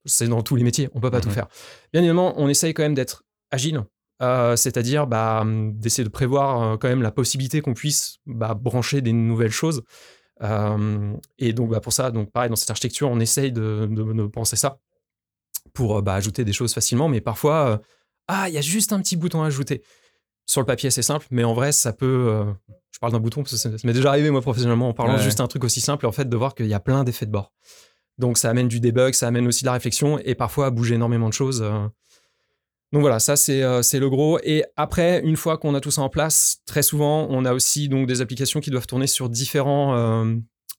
c'est 0.05 0.27
dans 0.27 0.41
tous 0.43 0.55
les 0.55 0.63
métiers, 0.63 0.89
on 0.93 0.99
peut 0.99 1.11
pas 1.11 1.21
tout 1.21 1.29
mmh 1.29 1.33
faire. 1.33 1.47
Bien 1.91 2.01
évidemment, 2.01 2.33
on 2.37 2.47
essaye 2.47 2.73
quand 2.73 2.83
même 2.83 2.93
d'être 2.93 3.23
agile, 3.51 3.83
euh, 4.21 4.55
c'est-à-dire 4.55 5.07
bah, 5.07 5.43
d'essayer 5.45 6.03
de 6.03 6.09
prévoir 6.09 6.61
euh, 6.61 6.77
quand 6.77 6.87
même 6.87 7.01
la 7.01 7.11
possibilité 7.11 7.61
qu'on 7.61 7.73
puisse 7.73 8.19
bah, 8.25 8.53
brancher 8.53 9.01
des 9.01 9.11
nouvelles 9.11 9.51
choses. 9.51 9.83
Euh, 10.41 11.13
et 11.37 11.53
donc 11.53 11.69
bah, 11.69 11.81
pour 11.81 11.91
ça, 11.91 12.11
donc 12.11 12.31
pareil 12.31 12.49
dans 12.49 12.55
cette 12.55 12.69
architecture, 12.69 13.09
on 13.09 13.19
essaye 13.19 13.51
de, 13.51 14.27
penser 14.27 14.55
ça 14.55 14.79
pour 15.73 16.01
bah, 16.01 16.13
ajouter 16.13 16.45
des 16.45 16.53
choses 16.53 16.73
facilement, 16.73 17.09
mais 17.09 17.21
parfois 17.21 17.81
ah 18.27 18.47
il 18.47 18.55
y 18.55 18.57
a 18.57 18.61
juste 18.61 18.93
un 18.93 19.01
petit 19.01 19.17
bouton 19.17 19.43
à 19.43 19.47
ajouter. 19.47 19.83
Sur 20.45 20.61
le 20.61 20.65
papier 20.65 20.91
c'est 20.91 21.01
simple, 21.01 21.27
mais 21.31 21.43
en 21.43 21.53
vrai 21.53 21.71
ça 21.71 21.91
peut. 21.91 22.45
je 22.91 22.99
parle 22.99 23.11
d'un 23.11 23.19
bouton 23.19 23.43
parce 23.43 23.51
que 23.51 23.57
ça, 23.57 23.69
m'est 23.83 23.93
déjà 23.93 24.09
arrivé 24.09 24.29
moi 24.29 24.41
professionnellement 24.41 24.89
en 24.89 24.93
parlant 24.93 25.17
juste 25.17 25.41
un 25.41 25.47
truc 25.47 25.63
aussi 25.63 25.81
simple 25.81 26.05
en 26.05 26.11
fait 26.11 26.29
de 26.29 26.37
voir 26.37 26.55
qu'il 26.55 26.67
y 26.67 26.73
a 26.73 26.79
plein 26.79 27.03
d'effets 27.03 27.25
de 27.25 27.31
bord. 27.31 27.53
Donc 28.17 28.37
ça 28.37 28.49
amène 28.49 28.69
du 28.69 28.79
debug, 28.79 29.13
ça 29.13 29.27
amène 29.27 29.47
aussi 29.47 29.63
de 29.63 29.67
la 29.67 29.73
réflexion 29.73 30.19
et 30.19 30.35
parfois 30.35 30.67
à 30.67 30.69
bouger 30.69 30.95
énormément 30.95 31.27
de 31.27 31.33
choses. 31.33 31.65
Donc 32.91 33.01
voilà, 33.01 33.19
ça 33.19 33.35
euh, 33.49 33.81
c'est 33.81 33.99
le 33.99 34.09
gros. 34.09 34.39
Et 34.43 34.63
après, 34.75 35.21
une 35.23 35.35
fois 35.35 35.57
qu'on 35.57 35.75
a 35.75 35.81
tout 35.81 35.91
ça 35.91 36.01
en 36.01 36.09
place, 36.09 36.59
très 36.65 36.83
souvent, 36.83 37.27
on 37.29 37.45
a 37.45 37.53
aussi 37.53 37.89
donc 37.89 38.07
des 38.07 38.21
applications 38.21 38.59
qui 38.59 38.69
doivent 38.69 38.87
tourner 38.87 39.07
sur 39.07 39.29
différents 39.29 39.95
euh, 39.95 40.35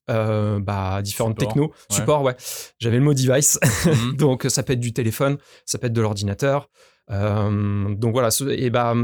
euh, 0.09 0.59
bah, 0.59 1.01
différentes 1.01 1.37
techno, 1.37 1.73
support, 1.91 2.23
ouais. 2.23 2.35
J'avais 2.79 2.97
le 2.97 3.03
mot 3.03 3.13
device, 3.13 3.59
mhm. 3.85 4.15
donc 4.17 4.45
ça 4.49 4.63
peut 4.63 4.73
être 4.73 4.79
du 4.79 4.93
téléphone, 4.93 5.37
ça 5.65 5.77
peut 5.77 5.87
être 5.87 5.93
de 5.93 6.01
l'ordinateur. 6.01 6.69
donc 7.09 8.13
voilà, 8.13 8.29
et 8.49 8.69
bah 8.69 8.95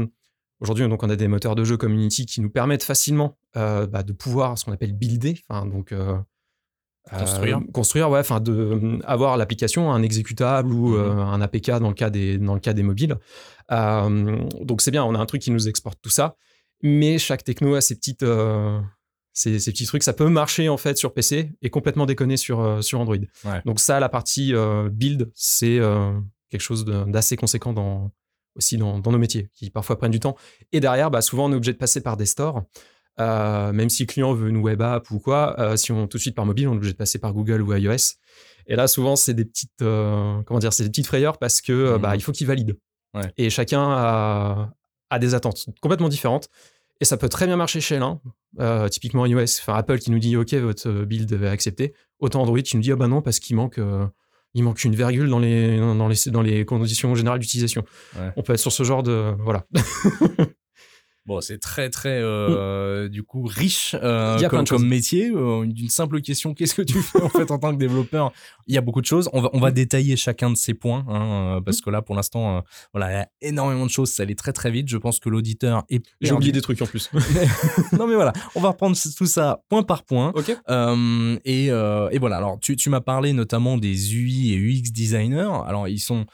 aujourd'hui 0.60 0.88
donc 0.88 1.02
on 1.02 1.10
a 1.10 1.16
des 1.16 1.28
moteurs 1.28 1.54
de 1.54 1.64
jeu 1.64 1.76
comme 1.76 1.92
Unity 1.92 2.26
qui 2.26 2.40
nous 2.40 2.50
permettent 2.50 2.84
facilement 2.84 3.36
bah, 3.54 4.02
de 4.02 4.12
pouvoir 4.12 4.58
ce 4.58 4.64
qu'on 4.64 4.72
appelle 4.72 4.92
builder, 4.92 5.40
enfin 5.48 5.66
donc 5.66 5.92
Construire. 7.10 7.58
Euh, 7.58 7.72
construire, 7.72 8.10
ouais, 8.10 8.20
enfin, 8.20 8.40
de 8.40 8.52
euh, 8.52 8.98
avoir 9.04 9.36
l'application, 9.36 9.92
un 9.92 10.02
exécutable 10.02 10.72
ou 10.72 10.88
mhm. 10.88 10.94
euh, 10.94 11.22
un 11.22 11.40
APK 11.42 11.72
dans 11.72 11.88
le 11.88 11.94
cas 11.94 12.08
des, 12.08 12.38
dans 12.38 12.54
le 12.54 12.60
cas 12.60 12.72
des 12.72 12.82
mobiles. 12.82 13.16
donc 13.70 14.80
c'est 14.80 14.90
bien, 14.90 15.04
on 15.04 15.14
a 15.14 15.18
un 15.18 15.26
truc 15.26 15.42
qui 15.42 15.50
nous 15.50 15.68
exporte 15.68 15.98
tout 16.00 16.10
ça, 16.10 16.36
mais 16.82 17.18
chaque 17.18 17.44
techno 17.44 17.74
a 17.74 17.82
ses 17.82 17.94
petites, 17.96 18.24
ces, 19.32 19.58
petits 19.58 19.86
trucs. 19.86 20.02
Ça 20.02 20.14
peut 20.14 20.28
marcher 20.28 20.68
en 20.68 20.78
fait 20.78 20.96
sur 20.96 21.12
PC 21.12 21.52
et 21.60 21.70
complètement 21.70 22.06
déconner 22.06 22.38
sur, 22.38 22.82
sur 22.82 23.00
Android. 23.00 23.16
Donc 23.66 23.80
ça, 23.80 24.00
la 24.00 24.08
partie 24.08 24.54
build, 24.90 25.30
c'est 25.34 25.80
quelque 26.48 26.62
chose 26.62 26.84
d'assez 26.84 27.36
conséquent 27.36 27.74
dans, 27.74 28.10
aussi 28.56 28.76
dans, 28.76 28.98
dans, 28.98 29.12
nos 29.12 29.18
métiers, 29.18 29.50
qui 29.54 29.70
parfois 29.70 29.98
prennent 29.98 30.10
du 30.10 30.20
temps. 30.20 30.36
Et 30.72 30.80
derrière, 30.80 31.10
bah, 31.10 31.20
souvent, 31.20 31.46
on 31.46 31.52
est 31.52 31.56
obligé 31.56 31.72
de 31.72 31.78
passer 31.78 32.00
par 32.00 32.16
des 32.16 32.26
stores. 32.26 32.62
Euh, 33.20 33.72
même 33.72 33.90
si 33.90 34.02
le 34.02 34.06
client 34.06 34.32
veut 34.34 34.48
une 34.48 34.56
web 34.56 34.82
app 34.82 35.10
ou 35.10 35.18
quoi, 35.18 35.58
euh, 35.60 35.76
si 35.76 35.92
on 35.92 36.06
tout 36.06 36.16
de 36.16 36.22
suite 36.22 36.34
par 36.34 36.46
mobile, 36.46 36.68
on 36.68 36.72
est 36.72 36.76
obligé 36.76 36.92
de 36.92 36.96
passer 36.96 37.18
par 37.18 37.32
Google 37.32 37.62
ou 37.62 37.74
iOS. 37.74 38.16
Et 38.66 38.76
là, 38.76 38.88
souvent, 38.88 39.14
c'est 39.14 39.34
des 39.34 39.44
petites, 39.44 39.82
euh, 39.82 40.40
comment 40.46 40.58
dire, 40.58 40.72
c'est 40.72 40.84
des 40.84 40.90
petites 40.90 41.06
frayeurs 41.06 41.38
parce 41.38 41.60
que 41.60 41.96
bah, 41.98 42.12
mmh. 42.12 42.16
il 42.16 42.22
faut 42.22 42.32
qu'ils 42.32 42.46
valident. 42.46 42.76
Et 43.36 43.48
chacun 43.48 43.80
a, 43.80 44.70
a, 45.10 45.18
des 45.20 45.34
attentes 45.34 45.66
complètement 45.80 46.08
différentes. 46.08 46.48
Et 47.00 47.04
ça 47.04 47.16
peut 47.16 47.28
très 47.28 47.46
bien 47.46 47.56
marcher 47.56 47.80
chez 47.80 48.00
l'un, 48.00 48.20
typiquement 48.88 49.26
iOS, 49.26 49.60
enfin 49.60 49.74
Apple 49.74 49.98
qui 49.98 50.10
nous 50.10 50.18
dit 50.18 50.36
OK, 50.36 50.52
votre 50.54 50.90
build 51.04 51.30
est 51.30 51.46
accepté. 51.46 51.94
Autant 52.18 52.42
Android 52.42 52.60
qui 52.62 52.76
nous 52.76 52.82
dit 52.82 52.90
ah 52.90 52.96
bah 52.96 53.06
non 53.06 53.22
parce 53.22 53.38
qu'il 53.38 53.54
manque 53.54 53.78
il 54.54 54.62
manque 54.64 54.82
une 54.84 54.94
virgule 54.94 55.28
dans 55.28 55.38
les, 55.38 55.78
dans 55.78 56.08
les, 56.08 56.16
dans 56.26 56.42
les 56.42 56.64
conditions 56.64 57.14
générales 57.14 57.40
d'utilisation. 57.40 57.84
On 58.36 58.42
peut 58.42 58.54
être 58.54 58.60
sur 58.60 58.72
ce 58.72 58.82
genre 58.82 59.04
de. 59.04 59.34
Voilà. 59.38 59.64
Bon, 61.26 61.40
c'est 61.40 61.56
très 61.56 61.88
très 61.88 62.20
euh, 62.20 63.08
du 63.08 63.22
coup 63.22 63.44
riche 63.44 63.96
euh, 64.02 64.38
comme, 64.48 64.86
métier. 64.86 65.30
Euh, 65.30 65.64
d'une 65.64 65.88
simple 65.88 66.20
question, 66.20 66.52
qu'est-ce 66.52 66.74
que 66.74 66.82
tu 66.82 67.00
fais 67.00 67.22
en 67.22 67.30
fait 67.30 67.50
en 67.50 67.58
tant 67.58 67.72
que 67.72 67.78
développeur? 67.78 68.30
Il 68.66 68.74
y 68.74 68.78
a 68.78 68.82
beaucoup 68.82 69.00
de 69.00 69.06
choses. 69.06 69.30
On 69.32 69.40
va, 69.40 69.48
on 69.54 69.60
va 69.60 69.70
détailler 69.70 70.16
chacun 70.16 70.50
de 70.50 70.56
ces 70.56 70.74
points 70.74 71.04
hein, 71.08 71.62
parce 71.64 71.80
que 71.80 71.88
là, 71.88 72.02
pour 72.02 72.14
l'instant, 72.14 72.62
voilà, 72.92 73.10
il 73.10 73.14
y 73.14 73.16
a 73.16 73.28
énormément 73.40 73.86
de 73.86 73.90
choses. 73.90 74.10
Ça 74.10 74.22
allait 74.22 74.34
très 74.34 74.52
très 74.52 74.70
vite. 74.70 74.88
Je 74.88 74.98
pense 74.98 75.18
que 75.18 75.30
l'auditeur 75.30 75.84
est. 75.88 76.04
J'ai 76.20 76.32
oublié 76.32 76.52
des 76.52 76.60
trucs 76.60 76.82
en 76.82 76.86
plus. 76.86 77.10
non 77.92 78.06
mais 78.06 78.14
voilà, 78.14 78.34
on 78.54 78.60
va 78.60 78.68
reprendre 78.68 78.94
tout 79.16 79.26
ça 79.26 79.62
point 79.70 79.82
par 79.82 80.02
point. 80.02 80.30
Ok. 80.34 80.50
et, 80.50 81.66
et 81.66 82.18
voilà. 82.18 82.36
Alors, 82.36 82.58
tu, 82.60 82.76
tu 82.76 82.90
m'as 82.90 83.00
parlé 83.00 83.32
notamment 83.32 83.78
des 83.78 84.14
UI 84.14 84.52
et 84.52 84.58
UX 84.58 84.92
designers. 84.92 85.62
Alors, 85.66 85.88
ils 85.88 86.00
sont 86.00 86.20
euh, 86.20 86.24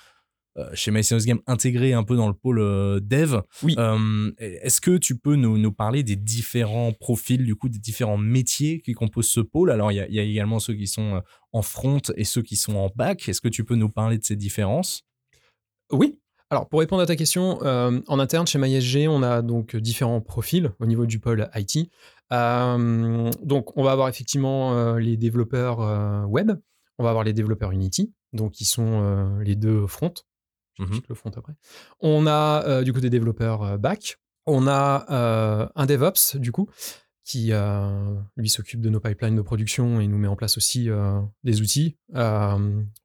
chez 0.75 0.91
My 0.91 1.03
Game 1.25 1.41
intégré 1.47 1.93
un 1.93 2.03
peu 2.03 2.17
dans 2.17 2.29
le 2.29 2.35
pôle 2.35 2.61
euh, 2.61 3.01
dev. 3.01 3.41
Oui. 3.63 3.75
Euh, 3.79 4.33
est-ce 4.39 4.81
que 4.81 4.97
tu 4.97 5.17
peux 5.17 5.37
nous, 5.37 5.73
parler 5.73 6.03
des 6.03 6.17
différents 6.17 6.93
profils, 6.93 7.45
du 7.45 7.55
coup, 7.55 7.69
des 7.69 7.79
différents 7.79 8.19
métiers 8.19 8.81
qui 8.81 8.93
composent 8.93 9.29
ce 9.29 9.41
pôle? 9.41 9.71
Alors, 9.71 9.93
il 9.93 9.97
y, 9.97 10.19
a 10.19 10.23
également 10.23 10.59
ceux 10.59 10.75
qui 10.75 10.87
sont 10.87 11.23
en 11.53 11.63
front 11.63 12.01
et 12.17 12.25
ceux 12.25 12.43
qui 12.43 12.57
sont 12.57 12.77
en 12.77 12.91
back. 12.95 13.29
Est-ce 13.29 13.41
que 13.41 13.49
tu 13.49 13.65
peux 13.65 13.77
nous 13.77 13.89
parler 13.89 14.19
de 14.19 14.25
ces 14.25 14.37
différences? 14.37 15.03
Oui. 15.93 16.19
Alors, 16.51 16.69
pour 16.69 16.81
répondre 16.81 17.03
à 17.03 17.07
ta 17.07 17.15
question, 17.15 17.61
en 17.63 18.19
interne, 18.19 18.47
chez 18.47 18.59
MySG, 18.59 19.07
on 19.09 19.23
a 19.23 19.43
donc 19.43 19.77
différents 19.77 20.21
profils 20.21 20.73
au 20.81 20.87
niveau 20.87 21.07
du 21.07 21.21
pôle 21.21 21.49
IT. 21.55 21.91
donc, 22.31 23.77
on 23.77 23.85
va 23.85 23.93
avoir 23.93 24.09
effectivement 24.09 24.97
les 24.97 25.17
développeurs 25.17 26.29
web, 26.29 26.51
on 26.99 27.05
va 27.05 27.11
avoir 27.11 27.25
les 27.25 27.33
développeurs 27.33 27.71
Unity, 27.71 28.13
donc 28.33 28.53
qui 28.53 28.65
sont 28.65 29.39
les 29.41 29.55
deux 29.55 29.87
fronts. 29.87 30.15
Mmh 30.81 31.01
le 31.09 31.15
front 31.15 31.31
après. 31.37 31.53
On 32.01 32.27
a 32.27 32.65
euh, 32.67 32.83
du 32.83 32.93
coup 32.93 33.01
des 33.01 33.11
développeurs 33.11 33.63
euh, 33.63 33.77
back. 33.77 34.19
On 34.47 34.67
a 34.67 35.05
euh, 35.11 35.69
un 35.77 35.87
DevOps 35.87 36.37
du 36.37 36.53
coup 36.53 36.69
qui 37.23 37.53
lui 38.37 38.49
s'occupe 38.49 38.81
de 38.81 38.89
nos 38.89 38.99
pipelines 38.99 39.37
de 39.37 39.43
production 39.43 40.01
et 40.01 40.09
nous 40.09 40.19
met 40.19 40.27
en 40.27 40.35
place 40.35 40.57
aussi 40.57 40.89
des 41.45 41.61
outils 41.61 41.97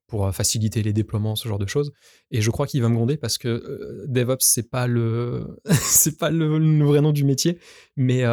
pour 0.07 0.33
faciliter 0.33 0.81
les 0.81 0.93
déploiements, 0.93 1.35
ce 1.35 1.47
genre 1.47 1.59
de 1.59 1.67
choses. 1.67 1.93
Et 2.31 2.41
je 2.41 2.49
crois 2.49 2.65
qu'il 2.65 2.81
va 2.81 2.89
me 2.89 2.95
gronder 2.95 3.17
parce 3.17 3.37
que 3.37 4.03
DevOps 4.07 4.37
c'est 4.39 4.71
pas 4.71 4.87
le 4.87 5.59
c'est 5.69 6.17
pas 6.17 6.31
le, 6.31 6.83
vrai 6.83 7.01
nom 7.01 7.11
du 7.11 7.23
métier, 7.23 7.59
mais 7.97 8.23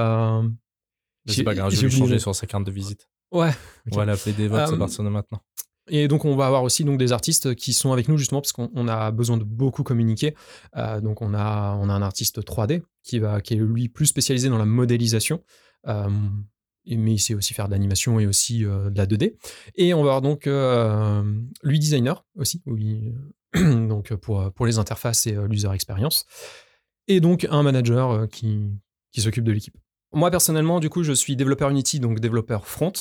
c'est 1.27 1.45
pas 1.45 1.55
grave, 1.55 1.71
je 1.73 1.83
vais 1.83 1.91
changer 1.91 2.19
sur 2.19 2.35
sa 2.35 2.47
carte 2.47 2.65
de 2.65 2.73
visite. 2.73 3.11
Ouais. 3.31 3.51
On 3.91 3.97
va 3.97 4.07
l'appeler 4.07 4.33
DevOps 4.33 4.73
à 4.73 4.79
partir 4.79 5.05
de 5.05 5.11
maintenant. 5.11 5.43
Et 5.95 6.09
donc, 6.09 6.25
on 6.25 6.35
va 6.35 6.47
avoir 6.47 6.63
aussi 6.63 6.85
donc, 6.85 6.99
des 6.99 7.13
artistes 7.13 7.55
qui 7.55 7.75
sont 7.75 7.93
avec 7.93 8.09
nous 8.09 8.17
justement 8.17 8.41
parce 8.41 8.53
qu'on 8.53 8.89
a 8.89 9.11
besoin 9.11 9.37
de 9.37 9.45
beaucoup 9.45 9.83
communiquer. 9.83 10.35
Euh, 10.75 11.03
donc, 11.03 11.21
on 11.21 11.35
a, 11.35 11.77
on 11.79 11.91
a 11.91 11.93
un 11.93 12.01
artiste 12.01 12.41
3D 12.41 12.83
qui, 13.03 13.19
va, 13.19 13.43
qui 13.43 13.53
est 13.53 13.59
lui 13.59 13.91
plus 13.91 14.07
spécialisé 14.07 14.49
dans 14.49 14.57
la 14.57 14.65
modélisation. 14.65 15.45
Euh, 15.87 16.09
mais 16.87 17.13
il 17.13 17.19
sait 17.19 17.35
aussi 17.35 17.53
faire 17.53 17.67
de 17.67 17.73
l'animation 17.73 18.19
et 18.19 18.27
aussi 18.27 18.65
euh, 18.65 18.89
de 18.89 18.97
la 18.97 19.07
2D. 19.07 19.35
Et 19.75 19.93
on 19.93 20.03
va 20.03 20.15
avoir 20.17 20.23
donc 20.23 20.47
lui 21.63 21.79
designer 21.79 22.25
aussi, 22.37 22.63
donc 23.55 24.15
pour, 24.15 24.51
pour 24.55 24.65
les 24.65 24.79
interfaces 24.79 25.27
et 25.27 25.37
l'user 25.47 25.69
experience. 25.75 26.25
Et 27.07 27.21
donc 27.21 27.47
un 27.51 27.63
manager 27.63 28.27
qui, 28.31 28.63
qui 29.11 29.21
s'occupe 29.21 29.45
de 29.45 29.53
l'équipe. 29.53 29.77
Moi 30.15 30.31
personnellement, 30.31 30.81
du 30.81 30.89
coup, 30.89 31.03
je 31.03 31.13
suis 31.13 31.37
développeur 31.37 31.69
Unity, 31.69 32.01
donc 32.01 32.19
développeur 32.19 32.67
front. 32.67 32.93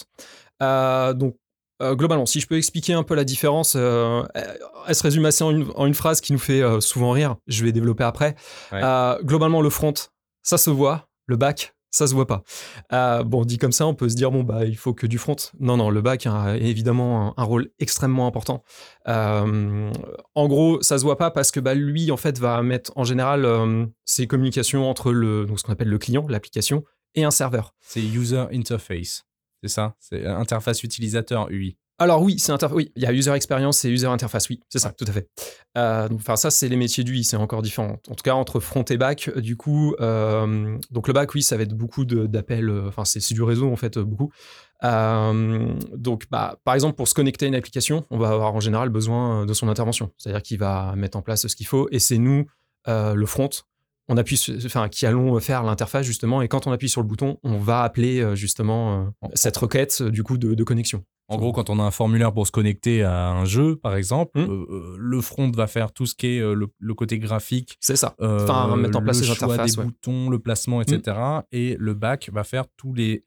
donc 0.59 1.37
euh, 1.81 1.95
globalement, 1.95 2.25
si 2.25 2.39
je 2.39 2.47
peux 2.47 2.57
expliquer 2.57 2.93
un 2.93 3.03
peu 3.03 3.15
la 3.15 3.23
différence, 3.23 3.73
euh, 3.75 4.23
elle 4.87 4.95
se 4.95 5.03
résume 5.03 5.25
assez 5.25 5.43
en 5.43 5.85
une, 5.85 5.93
phrase 5.93 6.21
qui 6.21 6.33
nous 6.33 6.39
fait 6.39 6.61
euh, 6.61 6.79
souvent 6.79 7.11
rire. 7.11 7.35
Je 7.47 7.63
vais 7.65 7.71
développer 7.71 8.03
après. 8.03 8.35
globalement, 9.23 9.61
le 9.61 9.69
front, 9.69 9.93
ça 10.43 10.57
se 10.57 10.69
voit. 10.69 11.07
Le 11.27 11.37
back, 11.37 11.75
ça 11.91 12.07
se 12.07 12.13
voit 12.13 12.27
pas. 12.27 12.43
bon, 13.23 13.45
dit 13.45 13.57
comme 13.57 13.71
ça, 13.71 13.87
on 13.87 13.93
peut 13.93 14.09
se 14.09 14.15
dire 14.15 14.31
bon 14.31 14.43
bah 14.43 14.65
il 14.65 14.75
faut 14.75 14.93
que 14.93 15.07
du 15.07 15.17
front. 15.17 15.35
Non 15.59 15.77
non, 15.77 15.89
le 15.89 16.01
back 16.01 16.25
a 16.25 16.57
évidemment 16.57 17.33
un, 17.37 17.43
rôle 17.43 17.69
extrêmement 17.79 18.27
important. 18.27 18.63
en 19.05 20.47
gros, 20.47 20.81
ça 20.81 20.97
se 20.97 21.03
voit 21.03 21.17
pas 21.17 21.31
parce 21.31 21.51
que 21.51 21.59
bah, 21.59 21.73
lui 21.73 22.11
en 22.11 22.17
fait 22.17 22.37
va 22.37 22.61
mettre 22.63 22.91
en 22.95 23.03
général 23.03 23.47
ses 24.03 24.27
communications 24.27 24.89
entre 24.89 25.11
le 25.11 25.45
donc 25.45 25.59
ce 25.59 25.63
qu'on 25.63 25.73
appelle 25.73 25.89
le 25.89 25.99
client, 25.99 26.25
l'application 26.27 26.83
et 27.15 27.23
un 27.23 27.31
serveur. 27.31 27.75
C'est 27.79 28.01
user 28.01 28.45
interface, 28.51 29.23
c'est 29.61 29.69
ça 29.69 29.95
C'est 29.99 30.25
interface 30.25 30.83
utilisateur 30.83 31.49
UI. 31.49 31.77
Alors 32.01 32.23
oui, 32.23 32.39
c'est 32.39 32.51
oui, 32.71 32.91
il 32.95 33.03
y 33.03 33.05
a 33.05 33.13
user 33.13 33.31
experience 33.33 33.85
et 33.85 33.89
user 33.89 34.07
interface, 34.07 34.49
oui, 34.49 34.59
c'est 34.69 34.79
ça, 34.79 34.91
tout 34.91 35.05
à 35.07 35.11
fait. 35.11 35.29
Euh, 35.77 36.09
enfin 36.15 36.35
ça, 36.35 36.49
c'est 36.49 36.67
les 36.67 36.75
métiers 36.75 37.03
du 37.03 37.15
i, 37.15 37.23
c'est 37.23 37.37
encore 37.37 37.61
différent. 37.61 37.99
En 38.09 38.15
tout 38.15 38.23
cas, 38.23 38.33
entre 38.33 38.59
front 38.59 38.83
et 38.89 38.97
back, 38.97 39.29
du 39.37 39.55
coup, 39.55 39.93
euh, 40.01 40.79
donc 40.89 41.07
le 41.07 41.13
back, 41.13 41.31
oui, 41.35 41.43
ça 41.43 41.57
va 41.57 41.61
être 41.61 41.75
beaucoup 41.75 42.03
d'appels. 42.03 42.69
Euh, 42.69 42.87
enfin, 42.87 43.05
c'est 43.05 43.35
du 43.35 43.43
réseau 43.43 43.71
en 43.71 43.75
fait, 43.75 43.99
beaucoup. 43.99 44.31
donc, 44.81 46.25
bah, 46.31 46.57
par 46.63 46.73
exemple, 46.73 46.95
pour 46.95 47.07
se 47.07 47.13
connecter 47.13 47.45
à 47.45 47.49
une 47.49 47.55
application, 47.55 48.07
on 48.09 48.17
va 48.17 48.29
avoir 48.29 48.55
en 48.55 48.61
général 48.61 48.89
besoin 48.89 49.45
de 49.45 49.53
son 49.53 49.69
intervention, 49.69 50.11
c'est-à-dire 50.17 50.41
qu'il 50.41 50.57
va 50.57 50.95
mettre 50.95 51.19
en 51.19 51.21
place 51.21 51.45
ce 51.45 51.55
qu'il 51.55 51.67
faut, 51.67 51.87
et 51.91 51.99
c'est 51.99 52.17
nous, 52.17 52.47
le 52.87 53.25
front, 53.27 53.49
on 54.07 54.17
appuie, 54.17 54.41
enfin, 54.65 54.89
qui 54.89 55.05
allons 55.05 55.39
faire 55.39 55.63
l'interface 55.63 56.05
justement, 56.05 56.41
et 56.41 56.47
quand 56.47 56.67
on 56.67 56.71
appuie 56.71 56.89
sur 56.89 57.01
le 57.01 57.07
bouton, 57.07 57.37
on 57.43 57.57
va 57.57 57.83
appeler 57.83 58.35
justement 58.35 59.13
cette 59.33 59.57
requête 59.57 60.03
du 60.03 60.23
coup 60.23 60.37
de 60.37 60.63
connexion. 60.63 61.03
En 61.31 61.37
gros, 61.37 61.53
quand 61.53 61.69
on 61.69 61.79
a 61.79 61.83
un 61.83 61.91
formulaire 61.91 62.33
pour 62.33 62.45
se 62.45 62.51
connecter 62.51 63.03
à 63.03 63.29
un 63.29 63.45
jeu, 63.45 63.77
par 63.77 63.95
exemple, 63.95 64.37
hmm. 64.37 64.51
euh, 64.51 64.65
euh, 64.69 64.95
le 64.99 65.21
front 65.21 65.49
va 65.49 65.65
faire 65.65 65.93
tout 65.93 66.05
ce 66.05 66.13
qui 66.13 66.27
est 66.27 66.39
euh, 66.41 66.53
le, 66.53 66.93
côté 66.93 67.19
graphique. 67.19 67.77
C'est 67.79 67.95
ça. 67.95 68.15
enfin, 68.19 68.75
mettre 68.75 68.97
en 68.97 69.01
place 69.01 69.21
les 69.21 69.31
interfaces. 69.31 69.77
des 69.77 69.81
boutons, 69.81 70.29
le 70.29 70.39
placement, 70.39 70.81
etc. 70.81 71.17
Et 71.53 71.77
le 71.79 71.93
back 71.93 72.29
va 72.33 72.43
faire 72.43 72.65
tous 72.75 72.93
les 72.93 73.23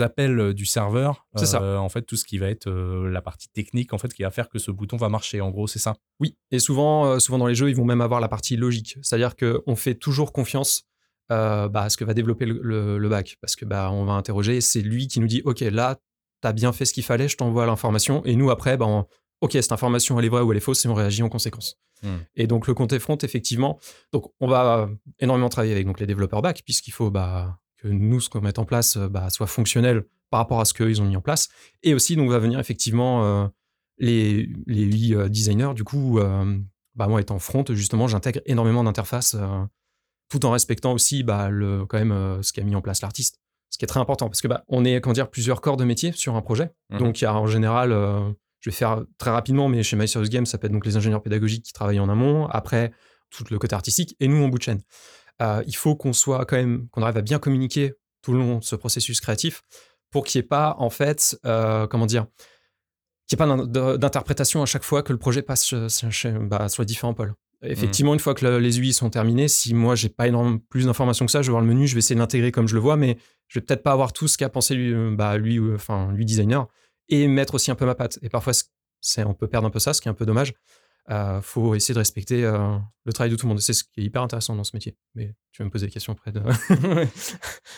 appels 0.00 0.54
du 0.54 0.66
serveur. 0.66 1.26
C'est 1.36 1.46
ça. 1.46 1.80
En 1.80 1.88
fait, 1.88 2.02
tout 2.02 2.16
ce 2.16 2.24
qui 2.24 2.38
va 2.38 2.48
être 2.48 2.70
la 2.70 3.22
partie 3.22 3.48
technique, 3.48 3.92
en 3.92 3.98
fait, 3.98 4.12
qui 4.12 4.22
va 4.22 4.30
faire 4.30 4.48
que 4.48 4.58
ce 4.58 4.70
bouton 4.70 4.96
va 4.96 5.08
marcher. 5.08 5.40
En 5.40 5.50
gros, 5.50 5.66
c'est 5.66 5.78
ça. 5.78 5.94
Oui. 6.20 6.36
Et 6.50 6.58
souvent, 6.58 7.18
souvent 7.20 7.38
dans 7.38 7.46
les 7.46 7.54
jeux, 7.54 7.70
ils 7.70 7.76
vont 7.76 7.84
même 7.84 8.00
avoir 8.00 8.20
la 8.20 8.28
partie 8.28 8.56
logique. 8.56 8.98
C'est-à-dire 9.02 9.34
qu'on 9.36 9.76
fait 9.76 9.94
toujours 9.94 10.32
confiance 10.32 10.84
bah, 11.28 11.70
à 11.74 11.90
ce 11.90 11.96
que 11.96 12.04
va 12.04 12.14
développer 12.14 12.46
le, 12.46 13.08
back. 13.08 13.36
Parce 13.40 13.56
que 13.56 13.64
bah, 13.64 13.90
on 13.92 14.04
va 14.04 14.12
interroger, 14.12 14.60
c'est 14.60 14.80
lui 14.80 15.08
qui 15.08 15.20
nous 15.20 15.26
dit, 15.26 15.42
OK, 15.44 15.60
là, 15.60 15.98
t'as 16.40 16.52
bien 16.52 16.72
fait 16.72 16.84
ce 16.84 16.92
qu'il 16.92 17.04
fallait, 17.04 17.28
je 17.28 17.36
t'envoie 17.36 17.66
l'information. 17.66 18.24
Et 18.24 18.36
nous, 18.36 18.50
après, 18.50 18.76
ben, 18.76 19.06
ok, 19.40 19.52
cette 19.52 19.72
information, 19.72 20.18
elle 20.18 20.26
est 20.26 20.30
vraie 20.30 20.42
ou 20.42 20.52
elle 20.52 20.58
est 20.58 20.62
fausse, 20.62 20.84
et 20.84 20.88
on 20.88 20.94
réagit 20.94 21.22
en 21.22 21.28
conséquence. 21.28 21.76
Hmm. 22.02 22.18
Et 22.36 22.46
donc, 22.46 22.66
le 22.66 22.74
compte 22.74 22.96
front, 22.98 23.18
effectivement, 23.18 23.78
donc 24.12 24.32
on 24.40 24.46
va 24.46 24.88
énormément 25.18 25.48
travailler 25.48 25.72
avec 25.72 25.86
donc, 25.86 26.00
les 26.00 26.06
développeurs 26.06 26.42
back, 26.42 26.62
puisqu'il 26.64 26.92
faut 26.92 27.10
bah, 27.10 27.58
que 27.78 27.88
nous, 27.88 28.20
ce 28.20 28.28
qu'on 28.28 28.40
met 28.40 28.58
en 28.58 28.64
place, 28.64 28.96
bah, 28.96 29.30
soit 29.30 29.46
fonctionnel 29.46 30.04
par 30.30 30.40
rapport 30.40 30.60
à 30.60 30.64
ce 30.64 30.74
qu'ils 30.74 31.00
ont 31.00 31.06
mis 31.06 31.16
en 31.16 31.20
place. 31.20 31.48
Et 31.82 31.94
aussi, 31.94 32.16
donc, 32.16 32.30
va 32.30 32.38
venir 32.38 32.58
effectivement 32.58 33.24
euh, 33.24 33.46
les, 33.98 34.48
les 34.66 35.14
euh, 35.14 35.28
designers. 35.28 35.72
Du 35.74 35.84
coup, 35.84 36.18
euh, 36.18 36.58
bah, 36.94 37.06
moi, 37.08 37.20
étant 37.20 37.38
front, 37.38 37.64
justement, 37.70 38.08
j'intègre 38.08 38.40
énormément 38.46 38.84
d'interfaces 38.84 39.36
tout 40.28 40.44
en 40.44 40.50
respectant 40.50 40.92
aussi 40.92 41.22
bah, 41.22 41.48
le, 41.48 41.86
quand 41.86 41.98
même 41.98 42.42
ce 42.42 42.52
qu'a 42.52 42.62
mis 42.62 42.74
en 42.74 42.82
place 42.82 43.00
l'artiste 43.00 43.40
ce 43.70 43.78
qui 43.78 43.84
est 43.84 43.88
très 43.88 44.00
important 44.00 44.28
parce 44.28 44.40
que 44.40 44.48
bah, 44.48 44.64
on 44.68 44.84
est 44.84 45.00
comment 45.00 45.12
dire 45.12 45.30
plusieurs 45.30 45.60
corps 45.60 45.76
de 45.76 45.84
métier 45.84 46.12
sur 46.12 46.34
un 46.36 46.42
projet. 46.42 46.70
Mhm. 46.90 46.98
Donc 46.98 47.20
il 47.20 47.24
y 47.24 47.26
a 47.26 47.34
en 47.34 47.46
général, 47.46 47.92
euh, 47.92 48.30
je 48.60 48.70
vais 48.70 48.76
faire 48.76 49.02
très 49.18 49.30
rapidement, 49.30 49.68
mais 49.68 49.82
chez 49.82 49.96
My 49.96 50.08
Serious 50.08 50.28
Game, 50.28 50.46
ça 50.46 50.58
peut 50.58 50.66
être 50.66 50.72
donc 50.72 50.86
les 50.86 50.96
ingénieurs 50.96 51.22
pédagogiques 51.22 51.64
qui 51.64 51.72
travaillent 51.72 52.00
en 52.00 52.08
amont, 52.08 52.46
après 52.46 52.92
tout 53.30 53.44
le 53.50 53.58
côté 53.58 53.74
artistique 53.74 54.16
et 54.20 54.28
nous 54.28 54.42
en 54.42 54.48
bout 54.48 54.58
de 54.58 54.62
chaîne. 54.62 54.80
Euh, 55.42 55.62
il 55.66 55.76
faut 55.76 55.94
qu'on 55.94 56.12
soit 56.12 56.44
quand 56.44 56.56
même, 56.56 56.88
qu'on 56.90 57.02
arrive 57.02 57.16
à 57.16 57.22
bien 57.22 57.38
communiquer 57.38 57.94
tout 58.22 58.32
le 58.32 58.38
long 58.38 58.58
de 58.58 58.64
ce 58.64 58.76
processus 58.76 59.20
créatif 59.20 59.62
pour 60.10 60.24
qu'il 60.24 60.40
n'y 60.40 60.44
ait 60.44 60.48
pas 60.48 60.76
en 60.78 60.90
fait, 60.90 61.38
euh, 61.44 61.86
comment 61.86 62.06
dire, 62.06 62.26
qu'il 63.28 63.38
n'y 63.38 63.44
ait 63.44 63.56
pas 63.56 63.96
d'interprétation 63.98 64.62
à 64.62 64.66
chaque 64.66 64.82
fois 64.84 65.02
que 65.02 65.12
le 65.12 65.18
projet 65.18 65.42
passe 65.42 65.74
bah, 65.74 66.68
sur 66.68 66.82
les 66.82 66.86
différents 66.86 67.14
pôles. 67.14 67.34
Effectivement, 67.62 68.14
une 68.14 68.20
fois 68.20 68.34
que 68.34 68.46
les 68.46 68.80
UI 68.80 68.92
sont 68.92 69.10
terminés, 69.10 69.48
si 69.48 69.74
moi 69.74 69.96
j'ai 69.96 70.08
pas 70.08 70.28
énormément 70.28 70.58
plus 70.68 70.86
d'informations 70.86 71.26
que 71.26 71.32
ça, 71.32 71.42
je 71.42 71.48
vais 71.48 71.52
voir 71.52 71.60
le 71.60 71.66
menu, 71.66 71.88
je 71.88 71.94
vais 71.94 71.98
essayer 71.98 72.14
de 72.14 72.20
l'intégrer 72.20 72.52
comme 72.52 72.68
je 72.68 72.74
le 72.74 72.80
vois, 72.80 72.96
mais 72.96 73.18
je 73.48 73.58
vais 73.58 73.64
peut-être 73.64 73.82
pas 73.82 73.92
avoir 73.92 74.12
tout 74.12 74.28
ce 74.28 74.38
qu'a 74.38 74.48
pensé 74.48 74.74
lui, 74.74 74.94
euh, 74.94 75.10
bah, 75.12 75.36
lui, 75.36 75.58
enfin 75.74 76.12
lui 76.12 76.24
designer, 76.24 76.68
et 77.08 77.26
mettre 77.26 77.54
aussi 77.54 77.70
un 77.72 77.74
peu 77.74 77.84
ma 77.84 77.96
patte. 77.96 78.18
Et 78.22 78.28
parfois, 78.28 78.52
c'est, 79.00 79.24
on 79.24 79.34
peut 79.34 79.48
perdre 79.48 79.66
un 79.66 79.70
peu 79.70 79.80
ça, 79.80 79.92
ce 79.92 80.00
qui 80.00 80.08
est 80.08 80.10
un 80.10 80.14
peu 80.14 80.26
dommage. 80.26 80.54
Euh, 81.10 81.40
faut 81.40 81.74
essayer 81.74 81.94
de 81.94 81.98
respecter 81.98 82.44
euh, 82.44 82.76
le 83.04 83.12
travail 83.12 83.30
de 83.30 83.36
tout 83.36 83.46
le 83.46 83.48
monde. 83.48 83.60
C'est 83.60 83.72
ce 83.72 83.84
qui 83.84 84.00
est 84.00 84.04
hyper 84.04 84.22
intéressant 84.22 84.54
dans 84.54 84.64
ce 84.64 84.74
métier. 84.74 84.96
Mais 85.14 85.34
tu 85.52 85.62
vas 85.62 85.64
me 85.64 85.70
poser 85.70 85.86
des 85.86 85.92
questions 85.92 86.12
après 86.12 86.32
de. 86.32 86.42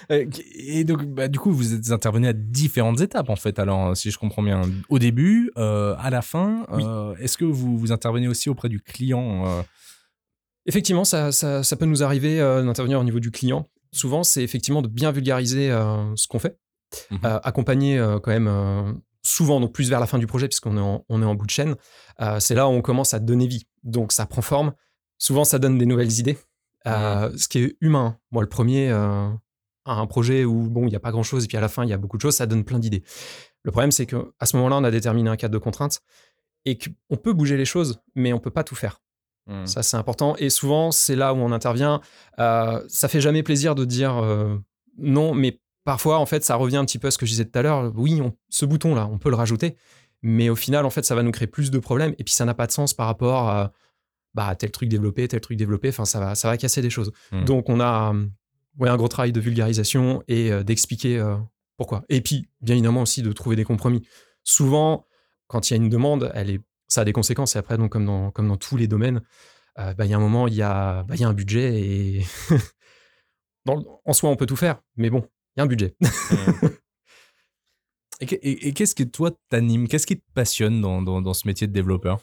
et 0.10 0.84
donc, 0.84 1.04
bah, 1.06 1.28
du 1.28 1.38
coup, 1.38 1.52
vous 1.52 1.74
êtes 1.74 1.90
intervenu 1.92 2.26
à 2.26 2.32
différentes 2.32 3.00
étapes, 3.00 3.28
en 3.28 3.36
fait. 3.36 3.58
Alors, 3.58 3.96
si 3.96 4.10
je 4.10 4.18
comprends 4.18 4.42
bien, 4.42 4.62
au 4.88 4.98
début, 4.98 5.52
à 5.56 6.08
la 6.10 6.22
fin, 6.22 6.66
est-ce 7.20 7.36
que 7.36 7.44
vous, 7.44 7.78
vous 7.78 7.92
intervenez 7.92 8.26
aussi 8.26 8.48
auprès 8.48 8.68
du 8.68 8.80
client 8.80 9.64
Effectivement, 10.66 11.04
ça, 11.04 11.32
ça, 11.32 11.62
ça, 11.62 11.76
peut 11.76 11.86
nous 11.86 12.02
arriver 12.02 12.38
d'intervenir 12.38 13.00
au 13.00 13.04
niveau 13.04 13.20
du 13.20 13.30
client 13.30 13.68
souvent, 13.92 14.22
c'est 14.22 14.42
effectivement 14.42 14.82
de 14.82 14.88
bien 14.88 15.12
vulgariser 15.12 15.70
euh, 15.70 16.14
ce 16.16 16.26
qu'on 16.28 16.38
fait, 16.38 16.58
mmh 17.10 17.16
euh, 17.24 17.40
accompagner 17.42 17.98
euh, 17.98 18.18
quand 18.18 18.30
même 18.30 19.00
souvent, 19.30 19.60
donc 19.60 19.72
plus 19.72 19.88
vers 19.88 20.00
la 20.00 20.06
fin 20.06 20.18
du 20.18 20.26
projet, 20.26 20.48
puisqu'on 20.48 20.76
est, 20.76 20.80
en, 20.80 21.04
on 21.08 21.22
est 21.22 21.24
en 21.24 21.34
bout 21.34 21.46
de 21.46 21.50
chaîne, 21.50 21.76
c'est 22.38 22.54
là 22.54 22.68
où 22.68 22.70
on 22.72 22.82
commence 22.82 23.14
à 23.14 23.18
donner 23.18 23.46
vie. 23.46 23.66
Donc 23.82 24.12
ça 24.12 24.26
prend 24.26 24.42
forme. 24.42 24.72
Souvent, 25.18 25.44
ça 25.44 25.58
donne 25.58 25.78
des 25.78 25.86
nouvelles 25.86 26.18
idées, 26.18 26.38
mmh. 26.86 27.36
ce 27.36 27.48
qui 27.48 27.58
est 27.60 27.76
humain. 27.80 28.18
Moi, 28.30 28.42
le 28.42 28.48
premier, 28.48 28.90
un 28.90 30.06
projet 30.06 30.44
où 30.44 30.68
bon, 30.68 30.82
il 30.82 30.90
n'y 30.90 30.96
a 30.96 31.00
pas 31.00 31.12
grand-chose, 31.12 31.44
et 31.44 31.48
puis 31.48 31.56
à 31.56 31.60
la 31.60 31.68
fin, 31.68 31.84
il 31.84 31.90
y 31.90 31.92
a 31.92 31.98
beaucoup 31.98 32.16
de 32.16 32.22
choses, 32.22 32.36
ça 32.36 32.46
donne 32.46 32.64
plein 32.64 32.78
d'idées. 32.78 33.02
Le 33.62 33.70
problème, 33.70 33.90
c'est 33.90 34.06
qu'à 34.06 34.46
ce 34.46 34.56
moment-là, 34.56 34.76
on 34.76 34.84
a 34.84 34.90
déterminé 34.90 35.28
un 35.30 35.36
cadre 35.36 35.52
de 35.52 35.58
contraintes 35.58 36.00
et 36.64 36.78
qu'on 36.78 37.16
peut 37.16 37.32
bouger 37.32 37.56
les 37.56 37.64
choses, 37.64 38.00
mais 38.14 38.32
on 38.32 38.38
peut 38.38 38.50
pas 38.50 38.64
tout 38.64 38.74
faire. 38.74 39.00
Mmh. 39.46 39.66
Ça, 39.66 39.82
c'est 39.82 39.96
important. 39.96 40.36
Et 40.36 40.50
souvent, 40.50 40.90
c'est 40.90 41.16
là 41.16 41.34
où 41.34 41.38
on 41.38 41.52
intervient. 41.52 42.00
Euh, 42.38 42.82
ça 42.88 43.08
fait 43.08 43.20
jamais 43.20 43.42
plaisir 43.42 43.74
de 43.74 43.84
dire 43.84 44.16
euh, 44.18 44.56
non, 44.98 45.34
mais 45.34 45.60
parfois, 45.84 46.18
en 46.18 46.26
fait, 46.26 46.44
ça 46.44 46.56
revient 46.56 46.76
un 46.76 46.84
petit 46.84 46.98
peu 46.98 47.08
à 47.08 47.10
ce 47.10 47.18
que 47.18 47.26
je 47.26 47.30
disais 47.30 47.44
tout 47.44 47.58
à 47.58 47.62
l'heure. 47.62 47.92
Oui, 47.96 48.20
ce 48.48 48.66
bouton-là, 48.66 49.08
on 49.10 49.18
peut 49.18 49.30
le 49.30 49.36
rajouter. 49.36 49.76
Mais 50.22 50.50
au 50.50 50.56
final, 50.56 50.84
en 50.84 50.90
fait, 50.90 51.04
ça 51.04 51.14
va 51.14 51.22
nous 51.22 51.30
créer 51.30 51.46
plus 51.48 51.70
de 51.70 51.78
problèmes. 51.78 52.14
Et 52.18 52.24
puis, 52.24 52.34
ça 52.34 52.44
n'a 52.44 52.54
pas 52.54 52.66
de 52.66 52.72
sens 52.72 52.94
par 52.94 53.06
rapport 53.06 53.48
à 53.48 53.72
bah, 54.34 54.54
tel 54.54 54.70
truc 54.70 54.88
développé, 54.88 55.26
tel 55.28 55.40
truc 55.40 55.56
développé. 55.56 55.88
Enfin, 55.88 56.04
ça 56.04 56.20
va, 56.20 56.34
ça 56.34 56.48
va 56.48 56.56
casser 56.56 56.82
des 56.82 56.90
choses. 56.90 57.12
Mmh. 57.32 57.44
Donc, 57.44 57.68
on 57.68 57.80
a 57.80 58.14
ouais, 58.78 58.88
un 58.88 58.96
gros 58.96 59.08
travail 59.08 59.32
de 59.32 59.40
vulgarisation 59.40 60.22
et 60.28 60.52
euh, 60.52 60.62
d'expliquer 60.62 61.24
pourquoi. 61.76 62.04
Et 62.08 62.20
puis, 62.20 62.48
bien 62.60 62.74
évidemment, 62.74 63.02
aussi 63.02 63.22
de 63.22 63.32
trouver 63.32 63.56
des 63.56 63.64
compromis. 63.64 64.06
Souvent, 64.44 65.06
quand 65.46 65.70
il 65.70 65.74
y 65.74 65.74
a 65.74 65.82
une 65.82 65.88
demande, 65.88 66.30
elle 66.34 66.50
est 66.50 66.60
ça 66.90 67.02
a 67.02 67.04
des 67.04 67.12
conséquences. 67.12 67.56
Et 67.56 67.58
après, 67.58 67.78
donc, 67.78 67.90
comme 67.90 68.04
dans, 68.04 68.30
comme 68.30 68.48
dans 68.48 68.56
tous 68.56 68.76
les 68.76 68.88
domaines, 68.88 69.22
euh, 69.78 69.94
bah, 69.94 70.04
il 70.04 70.10
y 70.10 70.14
a 70.14 70.16
un 70.16 70.20
moment, 70.20 70.46
il 70.48 70.54
y 70.54 70.62
a, 70.62 71.04
bah, 71.04 71.14
y 71.16 71.24
a 71.24 71.28
un 71.28 71.32
budget 71.32 71.80
et 71.80 72.26
en 74.04 74.12
soi, 74.12 74.28
on 74.28 74.36
peut 74.36 74.46
tout 74.46 74.56
faire, 74.56 74.82
mais 74.96 75.08
bon, 75.08 75.24
il 75.56 75.58
y 75.58 75.60
a 75.60 75.64
un 75.64 75.66
budget. 75.66 75.94
et, 78.20 78.72
qu'est-ce 78.72 78.94
que 78.94 79.02
toi 79.02 79.30
t'anime 79.48 79.88
Qu'est-ce 79.88 80.06
qui 80.06 80.18
te 80.18 80.24
passionne 80.34 80.80
dans, 80.80 81.02
dans, 81.02 81.34
ce 81.34 81.46
métier 81.46 81.66
de 81.66 81.72
développeur? 81.72 82.20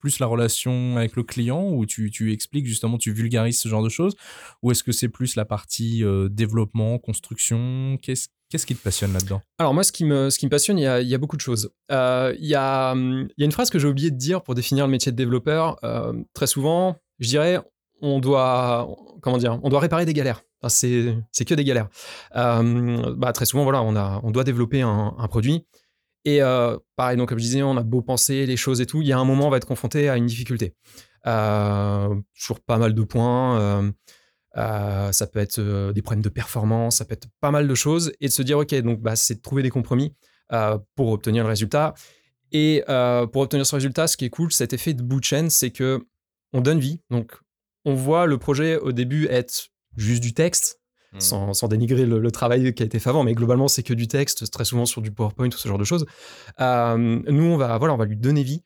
Plus 0.00 0.18
la 0.18 0.26
relation 0.26 0.96
avec 0.96 1.14
le 1.16 1.22
client 1.22 1.68
où 1.70 1.84
tu, 1.84 2.10
tu, 2.10 2.32
expliques 2.32 2.66
justement, 2.66 2.96
tu 2.96 3.12
vulgarises 3.12 3.60
ce 3.60 3.68
genre 3.68 3.82
de 3.82 3.90
choses? 3.90 4.16
Ou 4.62 4.70
est-ce 4.70 4.82
que 4.82 4.92
c'est 4.92 5.10
plus 5.10 5.36
la 5.36 5.44
partie 5.44 6.02
euh, 6.02 6.28
développement, 6.28 6.98
construction? 6.98 7.98
Qu'est-ce 8.00 8.28
Qu'est-ce 8.50 8.66
qui 8.66 8.74
te 8.74 8.82
passionne 8.82 9.12
là-dedans? 9.12 9.40
Alors 9.58 9.74
moi, 9.74 9.84
ce 9.84 9.92
qui 9.92 10.04
me, 10.04 10.28
ce 10.28 10.36
qui 10.36 10.44
me 10.46 10.50
passionne, 10.50 10.76
il 10.76 10.82
y 10.82 10.86
a, 10.86 11.00
il 11.00 11.08
y 11.08 11.14
a 11.14 11.18
beaucoup 11.18 11.36
de 11.36 11.40
choses. 11.40 11.72
Euh, 11.92 12.34
il, 12.36 12.46
y 12.46 12.56
a, 12.56 12.90
hum, 12.92 13.28
il 13.36 13.40
y 13.40 13.44
a 13.44 13.46
une 13.46 13.52
phrase 13.52 13.70
que 13.70 13.78
j'ai 13.78 13.86
oublié 13.86 14.10
de 14.10 14.16
dire 14.16 14.42
pour 14.42 14.56
définir 14.56 14.86
le 14.86 14.90
métier 14.90 15.12
de 15.12 15.16
développeur. 15.16 15.78
Euh, 15.84 16.12
très 16.34 16.48
souvent, 16.48 16.96
je 17.20 17.28
dirais, 17.28 17.60
on 18.00 18.20
doit, 18.20 18.88
comment 19.22 19.38
dire, 19.38 19.58
on 19.62 19.68
doit 19.68 19.80
réparer 19.80 20.04
des 20.04 20.14
galères. 20.14 20.42
c'est, 20.68 21.14
que 21.46 21.54
des 21.54 21.64
galères. 21.64 21.88
Euh, 22.36 23.14
bah, 23.16 23.32
très 23.32 23.46
souvent, 23.46 23.64
voilà, 23.64 23.82
on, 23.82 24.30
doit 24.30 24.44
développer 24.44 24.82
un, 24.82 25.26
produit. 25.28 25.66
Et 26.24 26.40
pareil, 26.96 27.16
donc 27.16 27.28
comme 27.28 27.38
je 27.38 27.44
disais, 27.44 27.62
on 27.62 27.76
a 27.76 27.82
beau 27.82 28.02
penser 28.02 28.46
les 28.46 28.56
choses 28.56 28.80
et 28.80 28.86
tout, 28.86 29.02
il 29.02 29.08
y 29.08 29.12
a 29.12 29.18
un 29.18 29.24
moment, 29.24 29.46
on 29.46 29.50
va 29.50 29.56
être 29.56 29.66
confronté 29.66 30.08
à 30.08 30.16
une 30.16 30.26
difficulté. 30.26 30.74
sur 31.24 32.60
pas 32.66 32.78
mal 32.78 32.94
de 32.94 33.02
points. 33.02 33.92
Euh, 34.56 35.12
ça 35.12 35.26
peut 35.26 35.38
être 35.38 35.58
euh, 35.58 35.92
des 35.92 36.02
problèmes 36.02 36.22
de 36.22 36.28
performance, 36.28 36.96
ça 36.96 37.04
peut 37.04 37.14
être 37.14 37.28
pas 37.40 37.50
mal 37.50 37.68
de 37.68 37.74
choses, 37.74 38.12
et 38.20 38.26
de 38.26 38.32
se 38.32 38.42
dire, 38.42 38.58
OK, 38.58 38.74
donc 38.82 39.00
bah, 39.00 39.14
c'est 39.16 39.36
de 39.36 39.40
trouver 39.40 39.62
des 39.62 39.70
compromis 39.70 40.14
euh, 40.52 40.78
pour 40.96 41.10
obtenir 41.12 41.44
le 41.44 41.50
résultat. 41.50 41.94
Et 42.52 42.82
pour 43.32 43.42
obtenir 43.42 43.64
ce 43.64 43.76
résultat, 43.76 44.08
ce 44.08 44.16
qui 44.16 44.24
est 44.24 44.30
cool, 44.30 44.50
cet 44.50 44.72
effet 44.72 44.92
de 44.92 45.02
bout 45.02 45.20
de 45.20 45.24
chaîne, 45.24 45.50
c'est 45.50 45.70
que 45.70 46.04
on 46.52 46.60
donne 46.60 46.80
vie. 46.80 47.00
Donc, 47.08 47.38
on 47.84 47.94
voit 47.94 48.26
le 48.26 48.38
projet 48.38 48.76
au 48.78 48.92
début 48.92 49.26
être 49.28 49.68
juste 49.96 50.22
du 50.22 50.34
texte, 50.34 50.80
mmh. 51.12 51.20
sans, 51.20 51.68
dénigrer 51.68 52.06
le, 52.06 52.30
travail 52.30 52.74
qui 52.74 52.82
a 52.82 52.86
été 52.86 52.98
fait 52.98 53.10
avant, 53.10 53.24
mais 53.24 53.34
globalement, 53.34 53.68
c'est 53.68 53.82
que 53.82 53.94
du 53.94 54.08
texte, 54.08 54.50
très 54.50 54.64
souvent 54.64 54.86
sur 54.86 55.02
du 55.02 55.10
PowerPoint 55.10 55.48
ou 55.48 55.52
ce 55.52 55.68
genre 55.68 55.78
de 55.78 55.84
choses. 55.84 56.06
nous, 56.58 57.44
on 57.44 57.56
va, 57.56 57.78
voilà, 57.78 57.94
on 57.94 57.98
va 57.98 58.04
lui 58.04 58.16
donner 58.16 58.42
vie. 58.42 58.62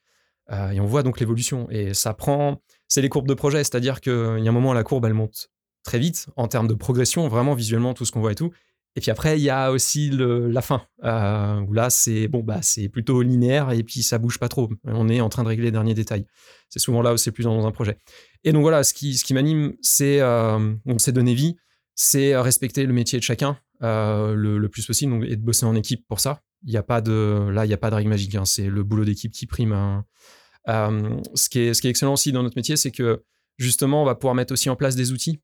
et 0.50 0.80
on 0.80 0.86
voit 0.86 1.02
donc 1.02 1.20
l'évolution. 1.20 1.68
Et 1.70 1.94
ça 1.94 2.14
prend. 2.14 2.60
C'est 2.88 3.00
les 3.00 3.08
courbes 3.08 3.28
de 3.28 3.34
projet, 3.34 3.58
c'est-à-dire 3.58 4.00
qu'il 4.00 4.12
y 4.12 4.46
a 4.46 4.50
un 4.50 4.52
moment, 4.52 4.72
la 4.72 4.84
courbe, 4.84 5.06
elle 5.06 5.14
monte 5.14 5.48
très 5.84 5.98
vite 5.98 6.26
en 6.36 6.48
termes 6.48 6.66
de 6.66 6.74
progression, 6.74 7.28
vraiment 7.28 7.54
visuellement 7.54 7.94
tout 7.94 8.04
ce 8.04 8.12
qu'on 8.12 8.20
voit 8.20 8.32
et 8.32 8.36
tout. 8.36 8.52
Et 8.96 9.00
puis 9.00 9.10
après, 9.10 9.38
il 9.38 9.42
y 9.42 9.50
a 9.50 9.72
aussi 9.72 10.10
la 10.12 10.62
fin, 10.62 10.82
euh, 11.02 11.60
où 11.62 11.72
là, 11.72 11.90
c'est 11.90 12.28
bon, 12.28 12.44
bah, 12.44 12.60
c'est 12.62 12.88
plutôt 12.88 13.22
linéaire 13.22 13.72
et 13.72 13.82
puis 13.82 14.04
ça 14.04 14.18
bouge 14.18 14.38
pas 14.38 14.48
trop. 14.48 14.70
On 14.84 15.08
est 15.08 15.20
en 15.20 15.28
train 15.28 15.42
de 15.42 15.48
régler 15.48 15.64
les 15.64 15.70
derniers 15.72 15.94
détails. 15.94 16.26
C'est 16.68 16.78
souvent 16.78 17.02
là 17.02 17.12
où 17.12 17.16
c'est 17.16 17.32
plus 17.32 17.44
dans 17.44 17.66
un 17.66 17.72
projet. 17.72 17.98
Et 18.44 18.52
donc 18.52 18.62
voilà, 18.62 18.84
ce 18.84 18.94
qui, 18.94 19.16
ce 19.16 19.24
qui 19.24 19.34
m'anime, 19.34 19.74
c'est 19.82 20.20
euh, 20.20 20.74
donner 21.08 21.34
vie. 21.34 21.56
c'est 21.96 22.36
respecter 22.36 22.86
le 22.86 22.92
métier 22.92 23.18
de 23.18 23.24
chacun 23.24 23.58
le, 23.80 24.66
plus 24.68 24.86
possible 24.86 25.12
donc, 25.12 25.24
et 25.24 25.36
de 25.36 25.42
bosser 25.42 25.66
en 25.66 25.74
équipe 25.74 26.06
pour 26.06 26.20
ça. 26.20 26.40
Il 26.62 26.72
y 26.72 26.76
a 26.76 26.82
pas 26.82 27.00
de, 27.00 27.48
là, 27.50 27.64
il 27.64 27.68
n'y 27.68 27.74
a 27.74 27.78
pas 27.78 27.90
de 27.90 27.96
règle 27.96 28.10
magique. 28.10 28.36
Hein. 28.36 28.44
c'est 28.44 28.68
le 28.68 28.84
boulot 28.84 29.04
d'équipe 29.04 29.32
qui 29.32 29.46
prime. 29.46 29.72
Hein. 29.72 30.04
ce, 31.34 31.48
qui 31.48 31.58
est, 31.58 31.74
ce 31.74 31.80
qui 31.80 31.88
est 31.88 31.90
excellent 31.90 32.12
aussi 32.12 32.30
dans 32.30 32.44
notre 32.44 32.56
métier, 32.56 32.76
c'est 32.76 32.92
que 32.92 33.24
justement, 33.58 34.02
on 34.02 34.06
va 34.06 34.14
pouvoir 34.14 34.36
mettre 34.36 34.52
aussi 34.52 34.70
en 34.70 34.76
place 34.76 34.94
des 34.94 35.10
outils, 35.10 35.40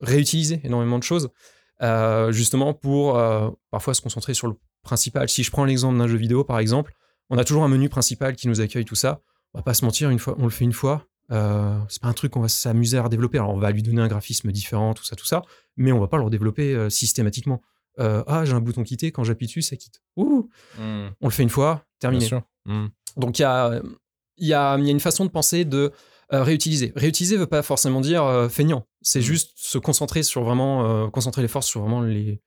réutiliser 0.00 0.60
énormément 0.62 0.98
de 0.98 1.04
choses, 1.04 1.30
justement 2.30 2.74
pour 2.74 3.20
parfois 3.70 3.94
se 3.94 4.00
concentrer 4.00 4.34
sur 4.34 4.48
le 4.48 4.54
principal. 4.82 5.28
Si 5.28 5.42
je 5.42 5.50
prends 5.50 5.64
l'exemple 5.64 5.98
d'un 5.98 6.08
jeu 6.08 6.16
vidéo, 6.16 6.44
par 6.44 6.58
exemple, 6.58 6.92
on 7.30 7.38
a 7.38 7.44
toujours 7.44 7.64
un 7.64 7.68
menu 7.68 7.88
principal 7.88 8.34
qui 8.34 8.48
nous 8.48 8.60
accueille 8.60 8.84
tout 8.84 8.94
ça. 8.94 9.20
On 9.54 9.58
va 9.58 9.62
pas 9.62 9.74
se 9.74 9.84
mentir, 9.84 10.10
une 10.10 10.18
fois, 10.18 10.36
on 10.38 10.44
le 10.44 10.50
fait 10.50 10.64
une 10.64 10.72
fois. 10.72 11.06
Euh, 11.32 11.78
c'est 11.88 12.02
pas 12.02 12.08
un 12.08 12.12
truc 12.12 12.32
qu'on 12.32 12.40
va 12.40 12.48
s'amuser 12.48 12.98
à 12.98 13.02
redévelopper. 13.02 13.38
Alors 13.38 13.54
on 13.54 13.58
va 13.58 13.70
lui 13.70 13.82
donner 13.82 14.02
un 14.02 14.08
graphisme 14.08 14.50
différent, 14.50 14.94
tout 14.94 15.04
ça, 15.04 15.16
tout 15.16 15.26
ça, 15.26 15.42
mais 15.76 15.92
on 15.92 16.00
va 16.00 16.08
pas 16.08 16.16
le 16.16 16.24
redévelopper 16.24 16.74
euh, 16.74 16.90
systématiquement. 16.90 17.62
Euh, 17.98 18.24
ah, 18.26 18.44
j'ai 18.44 18.52
un 18.52 18.60
bouton 18.60 18.82
quitter, 18.82 19.12
quand 19.12 19.24
j'appuie 19.24 19.46
dessus, 19.46 19.62
ça 19.62 19.76
quitte. 19.76 20.02
Ouh 20.16 20.48
mmh. 20.78 21.08
On 21.20 21.26
le 21.26 21.30
fait 21.30 21.42
une 21.42 21.50
fois, 21.50 21.84
terminé. 21.98 22.28
Mmh. 22.66 22.86
Donc 23.16 23.38
il 23.38 23.42
y 23.42 23.44
a, 23.44 23.80
y, 24.38 24.52
a, 24.52 24.78
y 24.78 24.88
a 24.88 24.90
une 24.90 25.00
façon 25.00 25.24
de 25.24 25.30
penser 25.30 25.64
de 25.64 25.92
réutiliser. 26.30 26.92
Réutiliser 26.96 27.36
veut 27.36 27.46
pas 27.46 27.62
forcément 27.62 28.00
dire 28.00 28.48
feignant. 28.50 28.86
C'est 29.02 29.20
mmh. 29.20 29.22
juste 29.22 29.52
se 29.56 29.78
concentrer 29.78 30.22
sur 30.22 30.44
vraiment, 30.44 31.10
concentrer 31.10 31.42
les 31.42 31.48
forces 31.48 31.66
sur 31.66 31.80
vraiment 31.80 32.02
les, 32.02 32.40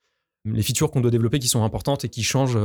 les 0.45 0.63
features 0.63 0.91
qu'on 0.91 1.01
doit 1.01 1.11
développer 1.11 1.39
qui 1.39 1.47
sont 1.47 1.63
importantes 1.63 2.05
et 2.05 2.09
qui 2.09 2.23
changent 2.23 2.57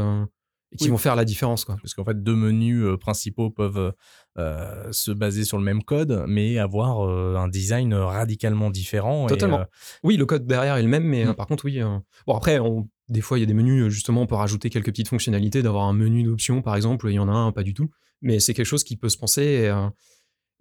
et 0.72 0.76
qui 0.76 0.88
vont 0.88 0.98
faire 0.98 1.16
la 1.16 1.24
différence. 1.24 1.64
Quoi. 1.64 1.76
Parce 1.80 1.94
qu'en 1.94 2.04
fait, 2.04 2.22
deux 2.22 2.34
menus 2.34 2.84
euh, 2.84 2.96
principaux 2.96 3.50
peuvent 3.50 3.92
euh, 4.38 4.92
se 4.92 5.10
baser 5.10 5.44
sur 5.44 5.58
le 5.58 5.64
même 5.64 5.82
code, 5.82 6.24
mais 6.28 6.58
avoir 6.58 7.08
euh, 7.08 7.36
un 7.36 7.48
design 7.48 7.94
radicalement 7.94 8.70
différent. 8.70 9.26
Totalement. 9.26 9.64
oui, 10.02 10.16
le 10.16 10.26
code 10.26 10.46
derrière 10.46 10.76
est 10.76 10.82
le 10.82 10.88
même, 10.88 11.04
mais 11.04 11.24
mmh. 11.24 11.34
par 11.34 11.46
contre, 11.46 11.64
oui. 11.64 11.80
Bon, 12.26 12.34
après, 12.34 12.58
on, 12.58 12.88
des 13.08 13.20
fois, 13.20 13.38
il 13.38 13.42
y 13.42 13.44
a 13.44 13.46
des 13.46 13.54
menus, 13.54 13.88
justement, 13.88 14.22
on 14.22 14.26
peut 14.26 14.34
rajouter 14.34 14.70
quelques 14.70 14.86
petites 14.86 15.08
fonctionnalités, 15.08 15.62
d'avoir 15.62 15.84
un 15.84 15.94
menu 15.94 16.22
d'options, 16.22 16.60
par 16.62 16.76
exemple, 16.76 17.08
il 17.08 17.14
y 17.14 17.18
en 17.18 17.28
a 17.28 17.32
un, 17.32 17.52
pas 17.52 17.62
du 17.62 17.74
tout. 17.74 17.90
Mais 18.20 18.40
c'est 18.40 18.52
quelque 18.52 18.66
chose 18.66 18.84
qui 18.84 18.96
peut 18.96 19.08
se 19.08 19.16
penser. 19.16 19.42
Et, 19.42 19.72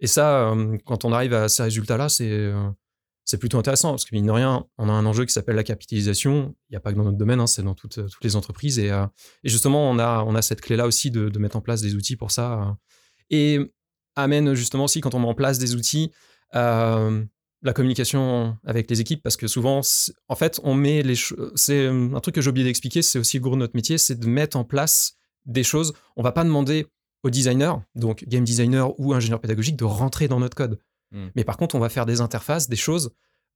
et 0.00 0.06
ça, 0.06 0.54
quand 0.84 1.04
on 1.04 1.12
arrive 1.12 1.34
à 1.34 1.48
ces 1.48 1.62
résultats-là, 1.62 2.08
c'est 2.08 2.52
c'est 3.28 3.36
plutôt 3.36 3.58
intéressant 3.58 3.90
parce 3.90 4.06
que 4.06 4.14
mine 4.14 4.24
de 4.24 4.30
rien, 4.30 4.64
on 4.78 4.88
a 4.88 4.92
un 4.92 5.04
enjeu 5.04 5.26
qui 5.26 5.34
s'appelle 5.34 5.56
la 5.56 5.62
capitalisation. 5.62 6.54
Il 6.70 6.72
n'y 6.72 6.76
a 6.78 6.80
pas 6.80 6.92
que 6.92 6.96
dans 6.96 7.04
notre 7.04 7.18
domaine, 7.18 7.40
hein, 7.40 7.46
c'est 7.46 7.62
dans 7.62 7.74
toutes, 7.74 7.96
toutes, 8.06 8.24
les 8.24 8.36
entreprises. 8.36 8.78
Et, 8.78 8.90
euh, 8.90 9.04
justement, 9.44 9.90
on 9.90 9.98
a, 9.98 10.24
on 10.26 10.34
a 10.34 10.40
cette 10.40 10.62
clé-là 10.62 10.86
aussi 10.86 11.10
de, 11.10 11.38
mettre 11.38 11.56
en 11.56 11.60
place 11.60 11.82
des 11.82 11.94
outils 11.94 12.16
pour 12.16 12.30
ça. 12.30 12.54
Euh. 12.54 12.72
Et 13.28 13.72
amène 14.16 14.54
justement 14.54 14.84
aussi, 14.84 15.02
quand 15.02 15.14
on 15.14 15.18
met 15.18 15.28
en 15.28 15.34
place 15.34 15.58
des 15.58 15.74
outils, 15.74 16.10
euh, 16.54 17.22
la 17.60 17.74
communication 17.74 18.56
avec 18.64 18.88
les 18.88 19.02
équipes 19.02 19.22
parce 19.22 19.36
que 19.36 19.46
souvent, 19.46 19.82
en 20.28 20.34
fait, 20.34 20.58
on 20.64 20.72
met 20.72 21.02
les 21.02 21.14
choses. 21.14 21.52
C'est 21.54 21.86
un 21.86 22.20
truc 22.20 22.34
que 22.34 22.40
j'ai 22.40 22.48
oublié 22.48 22.66
d'expliquer, 22.66 23.02
c'est 23.02 23.18
aussi 23.18 23.36
le 23.36 23.42
gros 23.42 23.56
de 23.56 23.60
notre 23.60 23.76
métier, 23.76 23.98
c'est 23.98 24.18
de 24.18 24.26
mettre 24.26 24.56
en 24.56 24.64
place 24.64 25.18
des 25.44 25.64
choses. 25.64 25.92
On 26.16 26.22
va 26.22 26.32
pas 26.32 26.44
demander 26.44 26.86
aux 27.22 27.30
designers, 27.30 27.74
donc 27.94 28.24
game 28.26 28.44
designer 28.44 28.98
ou 28.98 29.12
ingénieur 29.12 29.40
pédagogique, 29.40 29.76
de 29.76 29.84
rentrer 29.84 30.28
dans 30.28 30.40
notre 30.40 30.56
code. 30.56 30.78
Mm. 31.12 31.26
Mais 31.34 31.44
par 31.44 31.56
contre, 31.56 31.74
on 31.74 31.78
va 31.78 31.88
faire 31.88 32.06
des 32.06 32.20
interfaces, 32.20 32.68
des 32.68 32.76
choses 32.76 33.10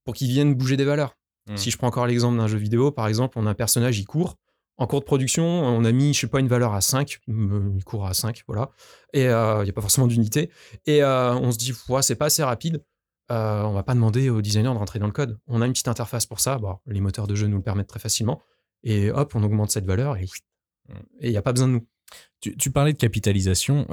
pour 0.05 0.15
qu'ils 0.15 0.29
viennent 0.29 0.55
bouger 0.55 0.77
des 0.77 0.85
valeurs. 0.85 1.17
Mm. 1.49 1.57
Si 1.57 1.71
je 1.71 1.79
prends 1.79 1.89
encore 1.89 2.07
l'exemple 2.07 2.39
d'un 2.39 2.49
jeu 2.49 2.59
vidéo, 2.59 2.91
par 2.91 3.09
exemple, 3.09 3.39
on 3.39 3.47
a 3.47 3.51
un 3.51 3.55
personnage, 3.55 3.99
il 3.99 4.07
court. 4.07 4.37
En 4.79 4.87
cours 4.87 5.01
de 5.01 5.05
production, 5.05 5.45
on 5.45 5.85
a 5.85 5.93
mis, 5.93 6.15
je 6.15 6.21
sais 6.21 6.27
pas, 6.27 6.41
une 6.41 6.49
valeur 6.49 6.73
à 6.73 6.81
5. 6.81 7.21
Euh, 7.29 7.73
il 7.77 7.85
court 7.85 8.07
à 8.07 8.15
5, 8.15 8.43
voilà. 8.49 8.71
Et 9.13 9.29
euh, 9.29 9.61
il 9.61 9.65
n'y 9.65 9.71
a 9.71 9.73
pas 9.73 9.83
forcément 9.83 10.07
d'unité. 10.07 10.51
Et 10.87 11.03
euh, 11.03 11.35
on 11.35 11.53
se 11.53 11.59
dit, 11.59 11.73
c'est 12.01 12.17
pas 12.17 12.27
assez 12.27 12.43
rapide. 12.43 12.83
on 13.29 13.73
va 13.73 13.83
pas 13.83 13.95
demander 13.95 14.31
au 14.31 14.41
designer 14.41 14.73
de 14.73 14.79
rentrer 14.79 14.99
dans 14.99 15.07
le 15.07 15.13
code. 15.13 15.39
On 15.47 15.61
a 15.61 15.67
une 15.67 15.73
petite 15.73 15.89
interface 15.89 16.27
pour 16.27 16.41
ça. 16.41 16.59
Bon, 16.59 16.79
les 16.87 17.01
moteurs 17.01 17.27
de 17.27 17.35
jeu 17.35 17.47
nous 17.47 17.59
le 17.59 17.63
permettent 17.63 17.89
très 17.89 18.01
facilement. 18.01 18.43
Et 18.83 19.11
hop, 19.11 19.35
on 19.35 19.43
augmente 19.43 19.71
cette 19.71 19.87
valeur 19.87 20.17
et 20.17 20.27
il 21.21 21.31
n'y 21.31 21.37
a 21.37 21.43
pas 21.43 21.53
besoin 21.53 21.69
de 21.69 21.75
nous. 21.75 21.87
Tu, 22.41 22.71
parlais 22.71 22.93
de 22.93 22.99
capitalisation 22.99 23.87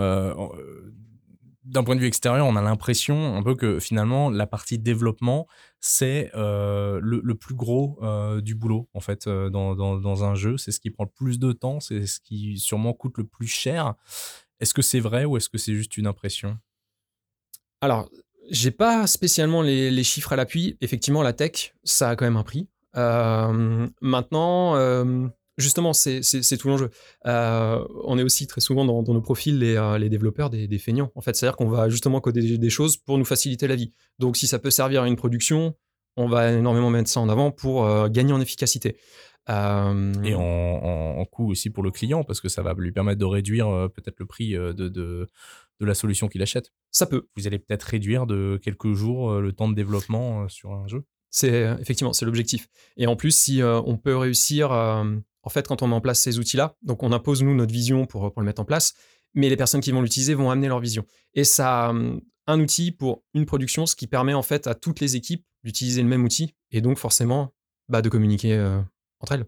d'un 1.69 1.83
point 1.83 1.95
de 1.95 2.01
vue 2.01 2.07
extérieur, 2.07 2.47
on 2.47 2.55
a 2.55 2.61
l'impression 2.61 3.35
un 3.35 3.43
peu 3.43 3.53
que 3.55 3.79
finalement 3.79 4.29
la 4.31 4.47
partie 4.47 4.79
développement 4.79 5.47
c'est 5.79 6.31
euh, 6.35 6.99
le, 7.01 7.35
plus 7.35 7.55
gros 7.55 7.99
euh, 8.01 8.41
du 8.41 8.55
boulot 8.55 8.89
en 8.93 8.99
fait 8.99 9.27
euh, 9.27 9.49
dans, 9.49 10.23
un 10.23 10.35
jeu. 10.35 10.57
C'est 10.57 10.71
ce 10.71 10.79
qui 10.79 10.89
prend 10.89 11.03
le 11.05 11.09
plus 11.09 11.39
de 11.39 11.51
temps, 11.51 11.79
c'est 11.79 12.05
ce 12.05 12.19
qui 12.19 12.57
sûrement 12.57 12.93
coûte 12.93 13.17
le 13.17 13.25
plus 13.25 13.47
cher. 13.47 13.93
Est-ce 14.59 14.73
que 14.73 14.81
c'est 14.81 14.99
vrai 14.99 15.25
ou 15.25 15.37
est-ce 15.37 15.49
que 15.49 15.57
c'est 15.57 15.73
juste 15.73 15.97
une 15.97 16.07
impression? 16.07 16.57
Alors, 17.81 18.09
j'ai 18.49 18.71
pas 18.71 19.07
spécialement 19.07 19.61
les 19.61 20.03
chiffres 20.03 20.33
à 20.33 20.35
l'appui. 20.35 20.77
Effectivement, 20.81 21.21
la 21.21 21.33
tech, 21.33 21.75
ça 21.83 22.09
a 22.09 22.15
quand 22.15 22.25
même 22.25 22.35
un 22.35 22.43
prix. 22.43 22.67
maintenant 22.93 24.73
Justement, 25.59 25.91
c'est 25.91 26.21
tout 26.57 26.69
l'enjeu. 26.69 26.89
Euh, 27.25 27.85
on 28.05 28.17
est 28.17 28.23
aussi 28.23 28.47
très 28.47 28.61
souvent 28.61 28.85
dans, 28.85 29.03
nos 29.03 29.21
profils 29.21 29.59
les, 29.59 29.75
euh, 29.75 30.07
développeurs 30.07 30.49
des, 30.49 30.79
feignants. 30.79 31.11
En 31.15 31.21
fait, 31.21 31.35
c'est-à-dire 31.35 31.57
qu'on 31.57 31.67
va 31.67 31.89
justement 31.89 32.21
coder 32.21 32.57
des 32.57 32.69
choses 32.69 32.95
pour 32.95 33.17
nous 33.17 33.25
faciliter 33.25 33.67
la 33.67 33.75
vie. 33.75 33.91
Donc, 34.19 34.37
si 34.37 34.47
ça 34.47 34.57
peut 34.57 34.71
servir 34.71 35.03
à 35.03 35.07
une 35.09 35.17
production, 35.17 35.75
on 36.15 36.29
va 36.29 36.53
énormément 36.53 36.89
mettre 36.89 37.09
ça 37.09 37.19
en 37.19 37.27
avant 37.27 37.51
pour 37.51 37.85
euh, 37.85 38.07
gagner 38.07 38.31
en 38.31 38.39
efficacité. 38.39 38.97
Et 39.49 40.35
en, 40.35 41.25
coût 41.29 41.49
aussi 41.49 41.69
pour 41.71 41.83
le 41.83 41.91
client, 41.91 42.23
parce 42.23 42.39
que 42.39 42.47
ça 42.49 42.61
va 42.61 42.73
lui 42.77 42.91
permettre 42.91 43.19
de 43.19 43.25
réduire 43.25 43.67
peut-être 43.95 44.19
le 44.19 44.27
prix 44.27 44.51
de, 44.53 44.71
de, 44.71 45.27
la 45.79 45.95
solution 45.95 46.27
qu'il 46.27 46.43
achète. 46.43 46.71
Ça 46.91 47.07
peut. 47.07 47.27
Vous 47.35 47.47
allez 47.47 47.57
peut-être 47.57 47.83
réduire 47.83 48.27
de 48.27 48.59
quelques 48.61 48.93
jours 48.93 49.41
le 49.41 49.51
temps 49.51 49.67
de 49.67 49.73
développement 49.73 50.47
sur 50.49 50.71
un 50.71 50.87
jeu? 50.87 51.03
C'est 51.31 51.75
effectivement 51.79 52.13
c'est 52.13 52.25
l'objectif. 52.25 52.67
Et 52.95 53.07
en 53.07 53.15
plus, 53.15 53.35
si 53.35 53.61
on 53.63 53.97
peut 53.97 54.15
réussir 54.15 54.71
en 55.43 55.49
fait, 55.49 55.67
quand 55.67 55.81
on 55.81 55.87
met 55.87 55.95
en 55.95 56.01
place 56.01 56.19
ces 56.19 56.39
outils-là, 56.39 56.75
donc 56.81 57.03
on 57.03 57.11
impose 57.11 57.43
nous 57.43 57.55
notre 57.55 57.73
vision 57.73 58.05
pour, 58.05 58.31
pour 58.31 58.41
le 58.41 58.45
mettre 58.45 58.61
en 58.61 58.65
place, 58.65 58.93
mais 59.33 59.49
les 59.49 59.57
personnes 59.57 59.81
qui 59.81 59.91
vont 59.91 60.01
l'utiliser 60.01 60.33
vont 60.33 60.51
amener 60.51 60.67
leur 60.67 60.79
vision. 60.79 61.05
Et 61.33 61.43
ça, 61.43 61.89
hum, 61.89 62.21
un 62.47 62.59
outil 62.59 62.91
pour 62.91 63.23
une 63.33 63.45
production, 63.45 63.85
ce 63.85 63.95
qui 63.95 64.07
permet 64.07 64.33
en 64.33 64.41
fait 64.41 64.67
à 64.67 64.73
toutes 64.73 64.99
les 64.99 65.15
équipes 65.15 65.45
d'utiliser 65.63 66.01
le 66.01 66.07
même 66.07 66.23
outil 66.23 66.55
et 66.71 66.81
donc 66.81 66.97
forcément 66.97 67.53
bah, 67.89 68.01
de 68.01 68.09
communiquer 68.09 68.55
euh, 68.55 68.81
entre 69.19 69.33
elles. 69.33 69.45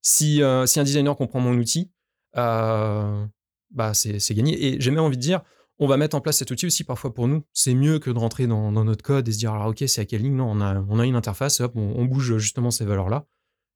Si, 0.00 0.42
euh, 0.42 0.64
si, 0.66 0.80
un 0.80 0.84
designer 0.84 1.16
comprend 1.16 1.40
mon 1.40 1.54
outil, 1.54 1.90
euh, 2.36 3.26
bah 3.70 3.92
c'est 3.94 4.34
gagné. 4.34 4.66
Et 4.66 4.80
j'ai 4.80 4.90
même 4.90 5.02
envie 5.02 5.16
de 5.16 5.22
dire, 5.22 5.42
on 5.78 5.86
va 5.86 5.96
mettre 5.96 6.16
en 6.16 6.20
place 6.20 6.38
cet 6.38 6.50
outil 6.50 6.66
aussi 6.66 6.84
parfois 6.84 7.12
pour 7.12 7.28
nous. 7.28 7.44
C'est 7.52 7.74
mieux 7.74 7.98
que 7.98 8.10
de 8.10 8.18
rentrer 8.18 8.46
dans, 8.46 8.72
notre 8.72 9.02
code 9.02 9.28
et 9.28 9.32
se 9.32 9.38
dire, 9.38 9.52
alors 9.52 9.66
ok, 9.66 9.84
c'est 9.86 10.00
à 10.00 10.04
quelle 10.06 10.22
ligne? 10.22 10.36
Non, 10.36 10.50
on 10.50 10.98
a, 10.98 11.06
une 11.06 11.14
interface, 11.14 11.60
on 11.74 12.04
bouge 12.04 12.38
justement 12.38 12.70
ces 12.70 12.84
valeurs-là. 12.84 13.26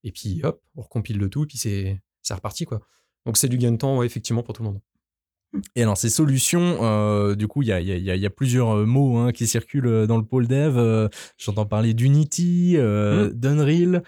Et 0.05 0.13
puis 0.13 0.41
hop, 0.43 0.63
on 0.77 0.83
recompile 0.83 1.19
le 1.19 1.29
tout, 1.29 1.45
et 1.45 1.47
puis 1.47 1.59
c'est 1.59 2.01
reparti 2.31 2.65
quoi. 2.65 2.81
Donc 3.27 3.37
c'est 3.37 3.49
du 3.49 3.59
gain 3.59 3.73
de 3.73 3.77
temps 3.77 4.03
effectivement 4.03 4.43
pour 4.43 4.55
tout 4.55 4.63
le 4.63 4.71
monde. 4.71 4.81
Et 5.77 5.83
alors 5.83 5.99
ces 5.99 6.09
solutions, 6.09 6.79
euh, 6.81 7.35
du 7.35 7.47
coup, 7.47 7.63
il 7.63 7.69
y 7.69 7.73
a, 7.73 7.81
y, 7.81 8.11
a, 8.11 8.17
y 8.17 8.27
a, 8.27 8.31
plusieurs 8.31 8.71
euh, 8.71 8.87
mots 8.87 9.19
hein, 9.19 9.33
qui 9.33 9.47
circulent 9.47 9.87
euh, 9.87 10.07
dans 10.07 10.17
le 10.17 10.25
pôle 10.25 10.47
dev. 10.47 11.09
J'entends 11.37 11.67
parler 11.67 11.93
d'Unity, 11.93 12.77
mmh. 12.79 13.29
d'Unreal, 13.35 14.03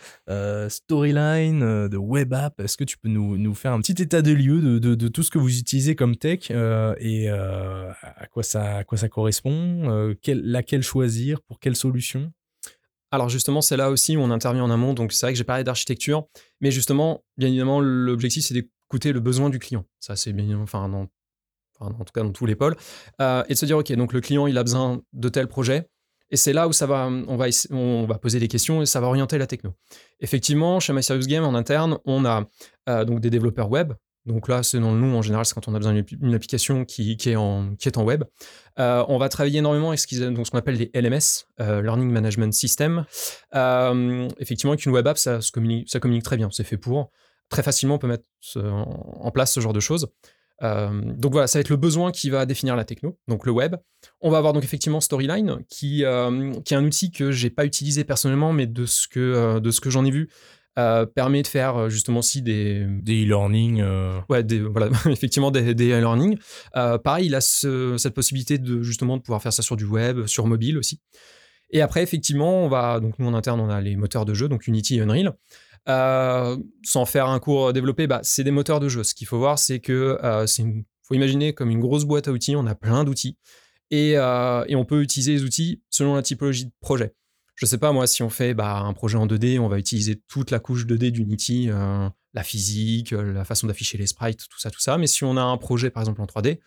Storyline, 0.68 1.88
de 1.88 1.96
Web 1.96 2.33
App. 2.33 2.61
Est-ce 2.61 2.76
que 2.76 2.85
tu 2.85 2.96
peux 2.96 3.09
nous, 3.09 3.37
nous, 3.37 3.54
faire 3.54 3.72
un 3.72 3.80
petit 3.80 4.00
état 4.02 4.22
de 4.22 4.33
lieu 4.33 4.61
de, 4.61 4.78
de, 4.78 4.94
de, 4.94 5.09
tout 5.09 5.22
ce 5.22 5.30
que 5.30 5.38
vous 5.38 5.59
utilisez 5.59 5.94
comme 5.94 6.16
tech 6.16 6.50
et 6.50 7.28
à, 7.28 8.26
quoi 8.30 8.42
ça, 8.42 8.78
à 8.78 8.85
quoi 8.85 8.98
ça 8.98 9.09
correspond 9.09 10.14
quelle, 10.22 10.42
Laquelle 10.44 10.83
choisir 10.83 11.42
Pour 11.42 11.61
quelle 11.61 11.76
solution? 11.76 12.33
Alors 13.14 13.29
justement, 13.29 13.61
c'est 13.61 13.77
là 13.77 13.90
aussi 13.90 14.16
où 14.16 14.20
on 14.20 14.31
intervient 14.31 14.64
en 14.64 14.70
amont. 14.70 14.94
Donc 14.94 15.12
c'est 15.12 15.27
vrai 15.27 15.33
que 15.33 15.38
j'ai 15.38 15.44
parlé 15.44 15.64
d'architecture, 15.64 16.27
mais 16.61 16.70
justement, 16.70 17.22
bien 17.37 17.48
évidemment, 17.48 17.81
l'objectif 17.81 18.44
c'est 18.44 18.55
d'écouter 18.55 19.12
le 19.12 19.20
besoin 19.20 19.50
du 19.50 19.59
client. 19.59 19.85
Ça 20.00 20.16
c'est 20.16 20.33
bien, 20.33 20.59
enfin, 20.59 20.90
en 21.81 22.05
tout 22.05 22.12
cas 22.14 22.22
dans 22.22 22.33
tous 22.33 22.46
les 22.46 22.57
pôles, 22.57 22.77
euh, 23.20 23.42
et 23.48 23.55
de 23.55 23.59
se 23.59 23.66
dire 23.66 23.79
ok, 23.79 23.92
donc 23.92 24.12
le 24.12 24.20
client 24.20 24.46
il 24.46 24.59
a 24.59 24.62
besoin 24.62 25.00
de 25.12 25.29
tel 25.29 25.48
projet. 25.48 25.88
Et 26.31 26.37
c'est 26.37 26.53
là 26.53 26.66
où 26.66 26.72
on 27.70 28.07
va 28.07 28.18
poser 28.18 28.40
des 28.40 28.48
questions 28.48 28.83
et 28.83 28.87
ça 28.87 29.00
va 29.00 29.07
orienter 29.07 29.38
la 29.38 29.46
techno. 29.46 29.74
Effectivement, 30.20 30.81
chez 30.81 30.92
MySerious 30.92 31.27
Game 31.27 31.44
en 31.44 31.55
interne, 31.55 31.98
on 32.07 32.24
a 32.24 32.48
euh, 32.88 33.05
donc 33.05 33.20
des 33.20 33.31
développeurs 33.31 33.70
web, 33.70 33.92
donc 34.27 34.49
là, 34.49 34.63
c'est 34.63 34.81
dans 34.81 34.93
le 34.95 34.99
nom 34.99 35.19
en 35.19 35.23
général, 35.23 35.45
c'est 35.45 35.55
quand 35.55 35.69
on 35.69 35.75
a 35.75 35.79
besoin 35.79 35.93
d'une 35.93 36.35
application 36.35 36.85
qui, 36.87 37.13
est 37.13 37.37
en, 37.37 37.77
web. 37.99 38.25
Euh, 38.79 39.05
on 39.09 39.19
va 39.19 39.29
travailler 39.29 39.59
énormément 39.59 39.89
avec 39.89 40.01
ce 40.01 40.51
qu'on 40.51 40.59
appelle 40.59 40.77
les 40.77 40.91
LMS, 40.95 41.47
euh, 41.61 41.83
Learning 41.83 42.11
Management 42.11 42.53
System. 42.53 43.05
Euh, 43.55 44.29
effectivement, 44.39 44.73
avec 44.73 44.87
une 44.87 44.93
web 44.93 45.07
app, 45.07 45.19
ça, 45.19 45.41
communique, 45.53 46.25
très 46.25 46.37
bien, 46.37 46.49
c'est 46.51 46.65
fait 46.65 46.79
pour. 46.79 47.11
Très 47.51 47.63
facilement, 47.63 47.97
on 47.97 47.99
peut 47.99 48.07
mettre 48.07 48.25
en 48.57 49.31
place 49.31 49.53
ce 49.53 49.61
genre 49.61 49.75
de 49.75 49.81
choses. 49.81 50.09
donc 50.63 51.33
voilà, 51.33 51.47
ça 51.47 51.59
va 51.59 51.61
être 51.61 51.69
le 51.69 51.77
besoin 51.77 52.11
qui 52.11 52.31
va 52.31 52.47
définir 52.47 52.77
la 52.77 52.87
techno, 52.87 53.19
donc 53.29 53.45
le 53.45 53.53
web. 53.53 53.77
On 54.23 54.31
va 54.31 54.39
avoir 54.39 54.55
donc 54.55 54.65
effectivement 54.65 55.03
Storyline, 55.03 55.59
qui, 55.69 56.03
est 56.03 56.07
un 56.07 56.85
outil 56.85 57.11
que 57.11 57.31
j'ai 57.31 57.51
pas 57.51 57.67
utilisé 57.67 58.05
personnellement, 58.05 58.55
mais 58.55 58.67
de 58.67 58.87
ce 58.87 59.07
que 59.07 59.91
j'en 59.91 60.07
ai 60.07 60.11
vu, 60.11 60.31
euh, 60.79 61.07
permet 61.07 61.43
de 61.43 61.47
faire 61.47 61.77
euh, 61.77 61.89
justement 61.89 62.19
aussi 62.19 62.43
des 62.43 62.87
des 63.03 63.25
e-learning 63.25 63.81
euh. 63.81 64.21
ouais 64.29 64.43
des, 64.43 64.61
voilà 64.61 64.89
effectivement 65.07 65.51
des, 65.51 65.75
des 65.75 65.91
e-learning 65.91 66.37
pareil 66.73 67.27
il 67.27 67.35
a 67.35 67.41
cette 67.41 68.15
possibilité 68.15 68.59
de 68.59 68.83
justement 68.83 69.17
de 69.17 69.23
pouvoir 69.23 69.41
faire 69.43 69.53
ça 69.53 69.63
sur 69.63 69.77
du 69.77 69.85
web 69.85 70.27
sur 70.27 70.47
mobile 70.47 70.79
aussi 70.79 71.01
Et 71.71 71.81
après, 71.81 72.03
effectivement, 72.03 72.65
on 72.65 72.69
va, 72.69 73.01
donc 73.01 73.19
nous 73.19 73.27
en 73.27 73.35
interne, 73.35 73.59
on 73.59 73.69
a 73.69 73.81
les 73.81 73.97
moteurs 73.97 74.25
de 74.25 74.35
jeu, 74.35 74.49
donc 74.49 74.69
Unity 74.69 74.97
et 74.97 75.01
Unreal. 75.01 75.35
Euh, 75.89 76.57
sans 76.85 77.05
faire 77.05 77.29
un 77.29 77.39
cours 77.41 77.73
développé, 77.73 78.07
bah, 78.07 78.21
c'est 78.23 78.45
des 78.45 78.51
moteurs 78.51 78.81
de 78.81 78.89
jeu. 78.89 79.03
Ce 79.03 79.15
qu'il 79.15 79.27
faut 79.27 79.39
voir, 79.39 79.59
c'est 79.59 79.81
que 79.81 80.19
euh, 80.23 80.47
c'est 80.47 80.65
faut 81.03 81.15
imaginer 81.15 81.53
comme 81.53 81.71
une 81.71 81.81
grosse 81.81 82.05
boîte 82.05 82.29
à 82.29 82.33
outils, 82.33 82.57
on 82.57 82.67
a 82.67 82.75
plein 82.75 83.05
d'outils. 83.05 83.37
Et, 83.91 84.15
euh, 84.17 84.65
et, 84.67 84.77
on 84.77 84.87
peut 84.87 85.03
utiliser 85.03 85.33
les 85.33 85.45
outils 85.45 85.83
selon 85.91 86.15
la 86.15 86.23
typologie 86.23 86.65
de 86.65 86.73
projet. 86.81 87.15
Je 87.57 87.67
sais 87.67 87.79
pas, 87.79 87.93
moi, 87.93 88.07
si 88.07 88.23
on 88.23 88.31
fait 88.31 88.55
bah, 88.55 88.81
un 88.81 88.93
projet 88.93 89.17
en 89.17 89.27
2D, 89.27 89.59
on 89.61 89.69
va 89.69 89.79
utiliser 89.79 90.21
toute 90.29 90.51
la 90.51 90.59
couche 90.59 90.87
2D 90.87 91.11
d'Unity, 91.11 91.69
la 91.69 92.43
physique, 92.43 93.12
la 93.12 93.45
façon 93.45 93.69
d'afficher 93.69 93.97
les 93.97 94.09
sprites, 94.09 94.49
tout 94.49 94.59
ça, 94.59 94.71
tout 94.71 94.81
ça. 94.81 94.99
Mais 94.99 95.07
si 95.07 95.23
on 95.23 95.37
a 95.37 95.43
un 95.43 95.57
projet, 95.57 95.90
par 95.90 96.03
exemple, 96.03 96.21
en 96.21 96.27
3D, 96.27 96.59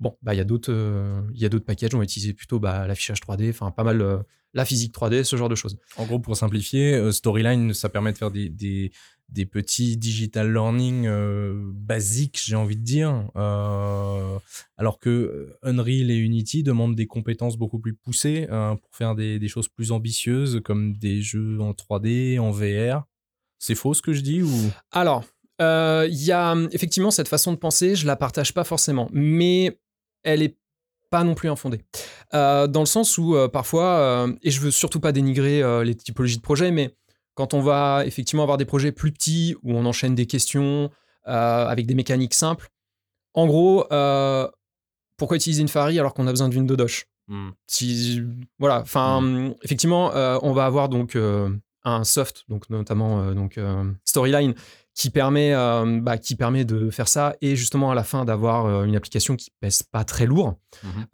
Bon, 0.00 0.16
bah 0.22 0.34
il 0.34 0.38
y 0.38 0.40
a 0.40 0.44
d'autres, 0.44 0.72
euh, 0.72 1.22
il 1.34 1.40
y 1.40 1.44
a 1.44 1.48
d'autres 1.48 1.64
packages. 1.64 1.94
On 1.94 1.98
va 1.98 2.04
utiliser 2.04 2.34
plutôt 2.34 2.58
bah, 2.58 2.86
l'affichage 2.86 3.20
3D, 3.20 3.50
enfin 3.50 3.70
pas 3.70 3.84
mal 3.84 4.00
euh, 4.02 4.18
la 4.52 4.64
physique 4.64 4.92
3D, 4.94 5.24
ce 5.24 5.36
genre 5.36 5.48
de 5.48 5.54
choses. 5.54 5.78
En 5.96 6.04
gros, 6.04 6.18
pour 6.18 6.36
simplifier, 6.36 6.94
euh, 6.94 7.12
Storyline, 7.12 7.72
ça 7.74 7.88
permet 7.88 8.12
de 8.12 8.18
faire 8.18 8.30
des, 8.30 8.92
des 9.28 9.46
petits 9.46 9.96
digital 9.96 10.52
learning 10.52 11.08
basiques, 11.72 12.40
j'ai 12.44 12.56
envie 12.56 12.76
de 12.76 12.82
dire, 12.82 13.28
alors 13.34 14.98
que 15.00 15.56
Unreal 15.62 16.10
et 16.10 16.16
Unity 16.16 16.62
demandent 16.62 16.94
des 16.94 17.06
compétences 17.06 17.56
beaucoup 17.56 17.78
plus 17.78 17.94
poussées 17.94 18.46
pour 18.48 18.94
faire 18.94 19.14
des, 19.14 19.38
des, 19.38 19.48
choses 19.48 19.68
plus 19.68 19.92
ambitieuses, 19.92 20.60
comme 20.64 20.96
des 20.96 21.20
jeux 21.22 21.58
en 21.60 21.72
3D, 21.72 22.38
en 22.38 22.50
VR. 22.50 23.04
C'est 23.58 23.74
faux 23.74 23.94
ce 23.94 24.02
que 24.02 24.12
je 24.12 24.20
dis 24.20 24.42
ou? 24.42 24.70
Alors, 24.92 25.24
il 25.60 26.24
y 26.24 26.32
a 26.32 26.54
effectivement 26.70 27.10
cette 27.10 27.28
façon 27.28 27.52
de 27.52 27.58
penser, 27.58 27.96
je 27.96 28.06
la 28.06 28.16
partage 28.16 28.54
pas 28.54 28.64
forcément, 28.64 29.08
mais 29.12 29.78
elle 30.22 30.42
est 30.42 30.56
pas 31.14 31.22
non 31.22 31.36
plus 31.36 31.48
infondée. 31.48 31.80
Euh, 32.34 32.66
dans 32.66 32.80
le 32.80 32.86
sens 32.86 33.18
où 33.18 33.36
euh, 33.36 33.46
parfois, 33.46 33.98
euh, 33.98 34.32
et 34.42 34.50
je 34.50 34.60
veux 34.60 34.72
surtout 34.72 34.98
pas 34.98 35.12
dénigrer 35.12 35.62
les 35.84 35.94
typologies 35.94 36.38
de 36.38 36.42
projets, 36.42 36.72
mais 36.72 36.96
quand 37.34 37.54
on 37.54 37.60
va 37.60 38.04
effectivement 38.06 38.42
avoir 38.42 38.58
des 38.58 38.64
projets 38.64 38.92
plus 38.92 39.12
petits 39.12 39.56
où 39.62 39.72
on 39.72 39.84
enchaîne 39.86 40.14
des 40.14 40.26
questions 40.26 40.90
avec 41.24 41.86
des 41.86 41.94
mécaniques 41.94 42.34
simples, 42.34 42.68
en 43.32 43.46
gros, 43.46 43.84
pourquoi 45.16 45.36
utiliser 45.36 45.62
une 45.62 45.68
Fari 45.68 45.98
alors 45.98 46.14
qu'on 46.14 46.26
a 46.26 46.30
besoin 46.30 46.48
d'une 46.48 46.66
Dodoche? 46.66 47.06
Hmm. 47.26 47.50
si, 47.66 48.22
Voilà, 48.58 48.80
enfin, 48.80 49.22
hmm. 49.22 49.54
effectivement, 49.62 50.12
on 50.42 50.52
va 50.52 50.66
avoir 50.66 50.88
donc 50.88 51.16
un 51.84 52.04
soft, 52.04 52.44
donc 52.48 52.68
notamment 52.70 53.32
donc 53.32 53.58
Storyline, 54.04 54.54
qui 54.94 55.10
permet, 55.10 55.52
euh, 55.52 56.00
bah, 56.00 56.18
qui 56.18 56.36
permet 56.36 56.64
de 56.64 56.88
faire 56.90 57.08
ça 57.08 57.36
et 57.40 57.56
justement 57.56 57.90
à 57.90 57.94
la 57.94 58.04
fin 58.04 58.24
d'avoir 58.24 58.66
euh, 58.66 58.84
une 58.84 58.94
application 58.94 59.34
qui 59.36 59.50
pèse 59.60 59.82
pas 59.82 60.04
très 60.04 60.24
lourd. 60.24 60.54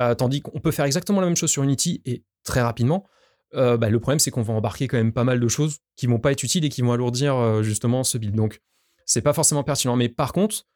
Euh, 0.01 0.15
tandis 0.15 0.43
qu'on 0.43 0.61
peut 0.61 0.71
faire 0.71 0.85
exactement 0.85 1.21
la 1.21 1.27
même 1.27 1.37
chose 1.37 1.51
sur 1.51 1.63
Unity 1.63 2.03
et 2.05 2.23
très 2.45 2.61
rapidement. 2.61 3.07
Bah, 3.53 3.89
le 3.89 4.01
problème, 4.01 4.19
c'est 4.19 4.31
qu'on 4.31 4.43
va 4.43 4.55
embarquer 4.55 4.87
quand 4.89 4.97
même 4.97 5.13
pas 5.13 5.25
mal 5.25 5.41
de 5.41 5.49
choses 5.49 5.79
qui 5.97 6.07
vont 6.07 6.19
pas 6.19 6.33
être 6.33 6.43
utiles 6.43 6.65
et 6.65 6.69
qui 6.69 6.83
vont 6.83 6.93
alourdir 6.93 7.63
justement 7.63 8.05
ce 8.05 8.17
build. 8.17 8.35
Donc, 8.35 8.61
c'est 9.07 9.23
pas 9.23 9.33
forcément 9.33 9.65
pertinent. 9.65 9.97
Mais 9.97 10.09
par 10.09 10.33
contre, 10.33 10.67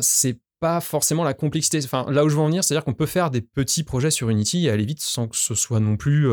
c'est 0.00 0.40
pas 0.60 0.80
forcément 0.80 1.24
la 1.24 1.34
complexité. 1.34 1.78
Enfin, 1.84 2.06
là 2.10 2.24
où 2.24 2.28
je 2.28 2.34
veux 2.34 2.40
en 2.40 2.46
venir, 2.46 2.64
c'est-à-dire 2.64 2.84
qu'on 2.84 2.94
peut 2.94 3.06
faire 3.06 3.30
des 3.30 3.40
petits 3.40 3.84
projets 3.84 4.10
sur 4.10 4.30
Unity 4.30 4.66
et 4.66 4.70
aller 4.70 4.84
vite 4.84 5.00
sans 5.00 5.28
que 5.28 5.36
ce 5.36 5.54
soit 5.54 5.80
non 5.80 5.96
plus 5.96 6.28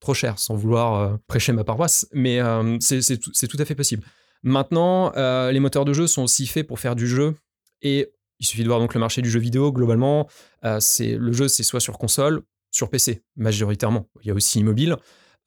trop 0.00 0.14
cher, 0.14 0.38
sans 0.38 0.54
vouloir 0.54 1.18
prêcher 1.26 1.52
ma 1.52 1.64
paroisse. 1.64 2.06
Mais 2.12 2.40
c'est 2.80 3.48
tout 3.48 3.58
à 3.58 3.64
fait 3.64 3.74
possible. 3.74 4.04
Maintenant, 4.42 5.12
euh, 5.16 5.52
les 5.52 5.60
moteurs 5.60 5.84
de 5.84 5.92
jeu 5.92 6.06
sont 6.06 6.22
aussi 6.22 6.46
faits 6.46 6.66
pour 6.66 6.80
faire 6.80 6.96
du 6.96 7.06
jeu 7.06 7.36
et 7.80 8.12
il 8.40 8.46
suffit 8.46 8.62
de 8.62 8.68
voir 8.68 8.80
donc 8.80 8.92
le 8.92 9.00
marché 9.00 9.22
du 9.22 9.30
jeu 9.30 9.38
vidéo 9.38 9.72
globalement. 9.72 10.28
Euh, 10.64 10.80
le 11.00 11.32
jeu, 11.32 11.46
c'est 11.46 11.62
soit 11.62 11.80
sur 11.80 11.96
console, 11.96 12.42
sur 12.72 12.90
PC 12.90 13.22
majoritairement. 13.36 14.08
Il 14.22 14.28
y 14.28 14.30
a 14.32 14.34
aussi 14.34 14.62
mobile. 14.64 14.96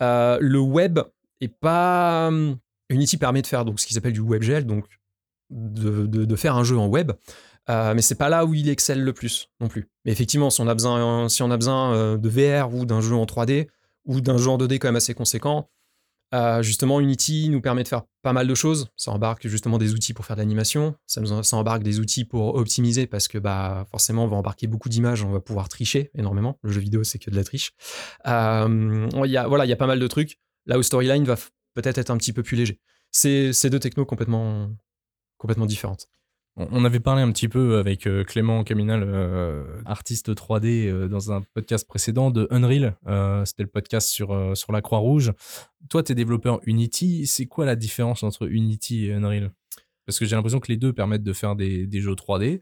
Euh, 0.02 0.38
le 0.40 0.60
web 0.60 1.00
est 1.42 1.50
pas 1.50 2.28
hum, 2.30 2.58
Unity 2.90 3.18
permet 3.18 3.42
de 3.42 3.48
faire 3.48 3.66
donc 3.66 3.80
ce 3.80 3.88
qui 3.88 3.94
s'appelle 3.94 4.14
du 4.14 4.22
WebGL, 4.22 4.66
donc 4.66 4.86
de, 5.50 6.36
faire 6.36 6.56
un 6.56 6.64
jeu 6.64 6.78
en 6.78 6.88
web. 6.88 7.12
mais 7.68 8.02
c'est 8.02 8.16
pas 8.16 8.30
là 8.30 8.46
où 8.46 8.54
il 8.54 8.70
excelle 8.70 9.04
le 9.04 9.12
plus 9.12 9.50
non 9.60 9.68
plus. 9.68 9.90
Mais 10.06 10.12
effectivement, 10.12 10.50
si 10.50 10.62
on 10.62 10.68
a 10.68 10.74
besoin, 10.74 11.28
si 11.28 11.44
on 11.44 11.52
a 11.52 11.58
besoin 11.58 12.18
de 12.18 12.30
VR 12.30 12.74
ou 12.74 12.86
d'un 12.86 13.02
jeu 13.02 13.16
en 13.16 13.26
3D 13.26 13.68
ou 14.06 14.22
d'un 14.22 14.38
jeu 14.38 14.50
en 14.50 14.58
2D 14.58 14.78
quand 14.78 14.88
même 14.88 14.96
assez 14.96 15.14
conséquent, 15.14 15.70
euh, 16.36 16.62
justement, 16.62 17.00
Unity 17.00 17.50
nous 17.50 17.62
permet 17.62 17.84
de 17.84 17.88
faire 17.88 18.04
pas 18.22 18.34
mal 18.34 18.48
de 18.48 18.56
choses. 18.56 18.90
Ça 18.98 19.12
embarque 19.12 19.48
justement 19.48 19.78
des 19.78 19.94
outils 19.94 20.14
pour 20.14 20.26
faire 20.26 20.36
de 20.36 20.42
l'animation. 20.42 20.96
Ça, 21.08 21.22
nous, 21.22 21.32
embarque 21.32 21.84
des 21.84 22.00
outils 22.00 22.26
pour 22.26 22.56
optimiser 22.56 23.08
parce 23.08 23.28
que 23.28 23.38
bah, 23.38 23.86
forcément, 23.90 24.26
on 24.26 24.28
va 24.28 24.36
embarquer 24.36 24.68
beaucoup 24.68 24.90
d'images. 24.90 25.24
On 25.24 25.32
va 25.32 25.40
pouvoir 25.40 25.70
tricher 25.70 26.12
énormément. 26.14 26.60
Le 26.62 26.72
jeu 26.72 26.82
vidéo, 26.82 27.04
c'est 27.04 27.20
que 27.20 27.32
de 27.32 27.36
la 27.36 27.44
triche. 27.44 27.72
Euh, 28.28 29.08
il 29.24 29.32
y 29.32 29.38
a, 29.38 29.48
voilà, 29.48 29.66
il 29.66 29.70
y 29.70 29.74
a 29.74 29.78
pas 29.78 29.88
mal 29.88 30.00
de 30.00 30.08
trucs. 30.08 30.40
Là 30.66 30.78
où 30.78 30.84
Storyline 30.84 31.24
va 31.24 31.36
peut-être 31.74 31.98
être 31.98 32.10
un 32.10 32.18
petit 32.18 32.34
peu 32.34 32.44
plus 32.44 32.58
léger. 32.58 32.80
C'est 33.12 33.70
deux 33.70 33.80
technos 33.80 34.06
complètement, 34.06 34.70
complètement 35.38 35.66
différentes. 35.66 36.08
On 36.58 36.86
avait 36.86 37.02
parlé 37.02 37.22
un 37.22 37.32
petit 37.34 37.50
peu 37.50 37.80
avec 37.80 38.08
euh, 38.08 38.24
Clément 38.24 38.64
Caminal, 38.64 39.04
euh, 39.06 39.66
artiste 39.86 40.34
3D, 40.34 40.88
euh, 40.88 41.10
dans 41.10 41.34
un 41.34 41.42
podcast 41.54 41.86
précédent 41.86 42.32
de 42.32 42.48
Unreal. 42.50 42.96
C'était 43.46 43.64
le 43.64 43.70
podcast 43.70 44.08
sur, 44.08 44.56
sur 44.56 44.72
la 44.72 44.82
Croix-Rouge. 44.82 45.34
Toi, 45.90 46.02
tu 46.02 46.14
es 46.14 46.16
développeur 46.16 46.62
Unity. 46.66 47.28
C'est 47.28 47.46
quoi 47.46 47.66
la 47.66 47.76
différence 47.76 48.24
entre 48.24 48.48
Unity 48.50 49.08
et 49.08 49.14
Unreal? 49.14 49.52
Parce 50.06 50.18
que 50.18 50.24
j'ai 50.24 50.38
l'impression 50.38 50.62
que 50.62 50.72
les 50.72 50.78
deux 50.78 50.94
permettent 50.94 51.24
de 51.24 51.34
faire 51.34 51.58
des, 51.58 51.90
jeux 51.92 52.14
3D. 52.14 52.62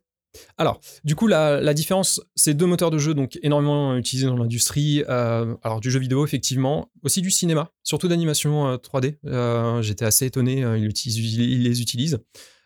Alors, 0.58 0.82
du 1.04 1.16
coup, 1.16 1.28
la, 1.28 1.74
différence, 1.76 2.20
c'est 2.36 2.56
deux 2.56 2.66
moteurs 2.66 2.90
de 2.90 2.98
jeu 2.98 3.14
donc 3.14 3.38
énormément 3.44 3.96
utilisés 3.96 4.26
dans 4.26 4.38
l'industrie. 4.38 5.04
alors, 5.04 5.82
du 5.82 5.92
jeu 5.92 6.00
vidéo, 6.00 6.26
effectivement, 6.26 6.90
aussi 7.04 7.22
du 7.22 7.30
cinéma, 7.30 7.70
surtout 7.84 8.08
d'animation 8.08 8.76
3D. 8.78 9.82
J'étais 9.84 10.06
assez 10.06 10.26
étonné, 10.26 10.62
ils, 10.62 10.92
ils, 11.06 11.64
les 11.64 11.82
utilisent. 11.82 12.20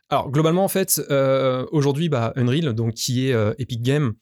Alors 0.10 0.32
globalement 0.32 0.64
en 0.64 0.70
fait, 0.70 1.02
euh, 1.10 1.66
aujourd'hui, 1.72 2.10
bah, 2.10 2.32
Unreal, 2.36 2.74
donc 2.74 2.94
qui 2.94 3.28
est 3.28 3.34
euh, 3.34 3.54
Epic 3.58 3.82
Games, 3.82 4.14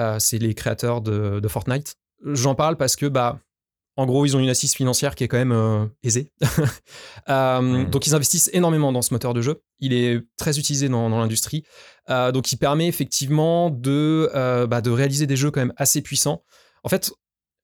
euh, 0.00 0.18
c'est 0.18 0.38
les 0.38 0.54
créateurs 0.54 1.00
de, 1.00 1.46
Fortnite. 1.48 1.96
J'en 2.24 2.54
parle 2.54 2.76
parce 2.76 2.96
que 2.96 3.06
bah, 3.06 3.40
en 3.96 4.06
gros, 4.06 4.24
ils 4.24 4.36
ont 4.36 4.40
une 4.40 4.48
assise 4.48 4.72
financière 4.72 5.14
qui 5.14 5.22
est 5.22 5.28
quand 5.28 5.44
même 5.44 5.90
aisée. 6.02 6.30
Mmh. 7.26 7.86
Donc 7.86 8.06
ils 8.06 8.14
investissent 8.14 8.50
énormément 8.52 8.92
dans 8.92 9.00
ce 9.00 9.14
moteur 9.14 9.32
de 9.32 9.40
jeu. 9.40 9.62
Il 9.78 9.94
est 9.94 10.20
très 10.36 10.58
utilisé 10.58 10.90
dans, 10.90 11.08
l'industrie. 11.08 11.64
donc 12.08 12.52
il 12.52 12.58
permet 12.58 12.86
effectivement 12.86 13.70
de, 13.70 14.28
bah, 14.66 14.82
de 14.82 14.90
réaliser 14.90 15.26
des 15.26 15.36
jeux 15.36 15.50
quand 15.50 15.60
même 15.60 15.72
assez 15.78 16.02
puissants. 16.02 16.44
En 16.82 16.90
fait, 16.90 17.14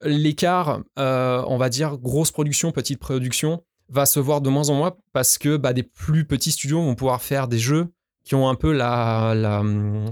l'écart, 0.03 0.81
on 0.97 1.59
va 1.59 1.69
dire, 1.69 1.99
grosse 1.99 2.31
production, 2.31 2.73
petite 2.73 2.99
production, 2.99 3.63
va 3.91 4.07
se 4.07 4.21
voir 4.21 4.41
de 4.41 4.49
moins 4.49 4.69
en 4.69 4.75
moins 4.75 4.97
parce 5.13 5.39
que 5.39 5.57
bah, 5.57 5.73
des 5.73 5.83
plus 5.83 6.25
petits 6.25 6.53
studios 6.53 6.83
vont 6.83 6.95
pouvoir 6.95 7.23
faire 7.23 7.49
des 7.49 7.59
jeux 7.59 7.89
qui 8.25 8.35
ont 8.35 8.49
un 8.49 8.55
peu 8.55 8.73
la, 8.73 9.35
la 9.35 9.63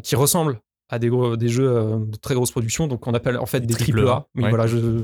qui 0.03 0.17
ressemblent 0.17 0.61
à 0.89 0.99
des, 0.99 1.09
gros, 1.09 1.37
des 1.37 1.49
jeux 1.49 1.69
euh, 1.69 1.99
de 1.99 2.17
très 2.17 2.35
grosse 2.35 2.51
production, 2.51 2.87
donc 2.87 3.07
on 3.07 3.15
appelle 3.15 3.37
en 3.39 3.47
fait 3.47 3.61
des 3.61 3.75
triple 3.75 4.07
A. 4.09 4.27
Voilà, 4.35 4.67
je, 4.67 5.03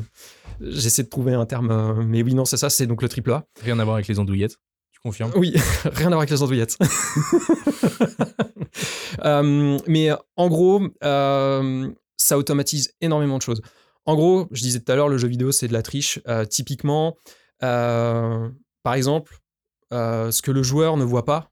j'essaie 0.61 1.03
de 1.03 1.09
trouver 1.09 1.35
un 1.35 1.47
terme, 1.47 1.71
euh, 1.71 1.95
mais 2.07 2.23
oui, 2.23 2.35
non, 2.35 2.45
c'est 2.45 2.57
ça, 2.57 2.71
c'est 2.71 2.87
donc 2.87 3.03
le 3.03 3.09
triple 3.09 3.33
A. 3.33 3.45
Rien 3.63 3.79
à 3.79 3.85
voir 3.85 3.97
avec 3.97 4.09
les 4.09 4.19
andouillettes, 4.19 4.57
tu 4.93 5.01
confirmes? 5.01 5.33
Oui, 5.37 5.53
rien 5.85 6.07
à 6.07 6.11
voir 6.11 6.21
avec 6.21 6.31
les 6.31 6.43
andouillettes. 6.43 6.79
Euh, 9.25 9.79
mais 9.87 10.11
en 10.37 10.49
gros, 10.49 10.83
ça 11.01 12.37
automatise 12.37 12.93
énormément 13.01 13.39
de 13.39 13.43
choses. 13.43 13.63
En 14.05 14.17
gros, 14.17 14.49
je 14.51 14.61
disais 14.61 14.81
tout 14.81 14.91
à 14.91 14.97
l'heure, 14.97 15.09
le 15.09 15.17
jeu 15.17 15.29
vidéo, 15.29 15.53
c'est 15.53 15.69
de 15.69 15.73
la 15.73 15.83
triche. 15.83 16.21
typiquement, 16.51 17.17
par 18.85 18.95
exemple, 18.95 19.39
euh, 19.93 20.31
ce 20.31 20.43
que 20.43 20.53
le 20.53 20.63
joueur 20.63 20.97
ne 20.97 21.05
voit 21.05 21.25
pas, 21.25 21.51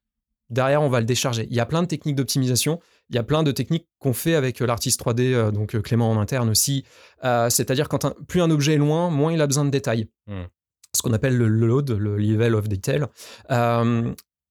derrière, 0.51 0.83
on 0.83 0.91
va 0.91 1.01
le 1.01 1.07
décharger. 1.07 1.49
Il 1.51 1.57
y 1.57 1.61
a 1.61 1.67
plein 1.67 1.83
de 1.83 1.89
techniques 1.89 2.15
d'optimisation. 2.15 2.79
Il 3.09 3.17
y 3.17 3.19
a 3.19 3.23
plein 3.23 3.43
de 3.43 3.51
techniques 3.51 3.89
qu'on 3.99 4.13
fait 4.13 4.35
avec 4.35 4.61
euh, 4.61 4.67
l'artiste 4.67 5.03
3D, 5.03 5.33
euh, 5.33 5.51
donc 5.51 5.81
Clément 5.81 6.11
en 6.11 6.21
interne 6.21 6.51
aussi. 6.51 6.85
C'est-à-dire, 7.23 7.89
quand 7.89 8.15
plus 8.27 8.43
un 8.43 8.51
objet 8.51 8.75
est 8.75 8.79
loin, 8.79 9.11
moins 9.11 9.33
il 9.33 9.41
a 9.41 9.47
besoin 9.47 9.65
de 9.65 9.71
détails. 9.71 10.09
Mmh. 10.27 10.43
Ce 10.95 11.01
qu'on 11.01 11.15
appelle 11.15 11.37
le 11.37 11.49
load, 11.49 11.91
le 11.91 12.19
level 12.19 12.55
of 12.55 12.69
detail. 12.69 13.07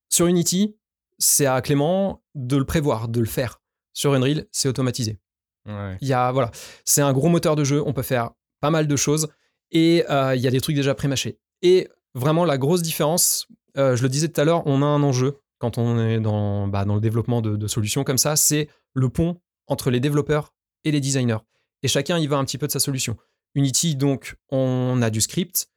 sur 0.09 0.25
Unity, 0.25 0.75
c'est 1.19 1.45
à 1.45 1.61
Clément 1.61 2.23
de 2.33 2.57
le 2.57 2.65
prévoir, 2.65 3.07
de 3.07 3.19
le 3.19 3.27
faire. 3.27 3.61
Sur 3.93 4.13
Unreal, 4.13 4.45
c'est 4.51 4.67
automatisé. 4.67 5.19
Il 5.67 6.07
y 6.07 6.13
a, 6.13 6.31
voilà, 6.31 6.49
c'est 6.83 7.01
un 7.01 7.13
gros 7.13 7.29
moteur 7.29 7.55
de 7.55 7.63
jeu. 7.63 7.83
On 7.85 7.93
peut 7.93 8.01
faire 8.01 8.31
pas 8.59 8.71
mal 8.71 8.87
de 8.87 8.95
choses 8.95 9.27
et 9.69 10.03
il 10.09 10.41
y 10.41 10.47
a 10.47 10.51
des 10.51 10.61
trucs 10.61 10.75
déjà 10.75 10.95
pré-mâchés. 10.95 11.37
Et 11.61 11.87
Vraiment, 12.13 12.45
la 12.45 12.57
grosse 12.57 12.81
différence, 12.81 13.47
euh, 13.77 13.95
je 13.95 14.03
le 14.03 14.09
disais 14.09 14.27
tout 14.27 14.41
à 14.41 14.43
l'heure, 14.43 14.63
on 14.65 14.81
a 14.81 14.85
un 14.85 15.01
enjeu 15.03 15.39
quand 15.59 15.77
on 15.77 15.99
est 15.99 16.19
dans, 16.19 16.67
bah, 16.67 16.85
le 16.85 16.99
développement 16.99 17.41
de, 17.41 17.67
solutions 17.67 18.03
comme 18.03 18.17
ça, 18.17 18.35
c'est 18.35 18.67
le 18.93 19.09
pont 19.09 19.39
entre 19.67 19.91
les 19.91 19.99
développeurs 19.99 20.53
et 20.83 20.91
les 20.91 20.99
designers. 20.99 21.37
Et 21.83 21.87
chacun 21.87 22.17
y 22.17 22.27
va 22.27 22.37
un 22.37 22.45
petit 22.45 22.57
peu 22.57 22.67
de 22.67 22.71
sa 22.71 22.79
solution. 22.79 23.15
Unity, 23.53 23.95
donc, 23.95 24.35
on 24.49 24.99
a 25.03 25.09
du 25.09 25.21
script, 25.21 25.69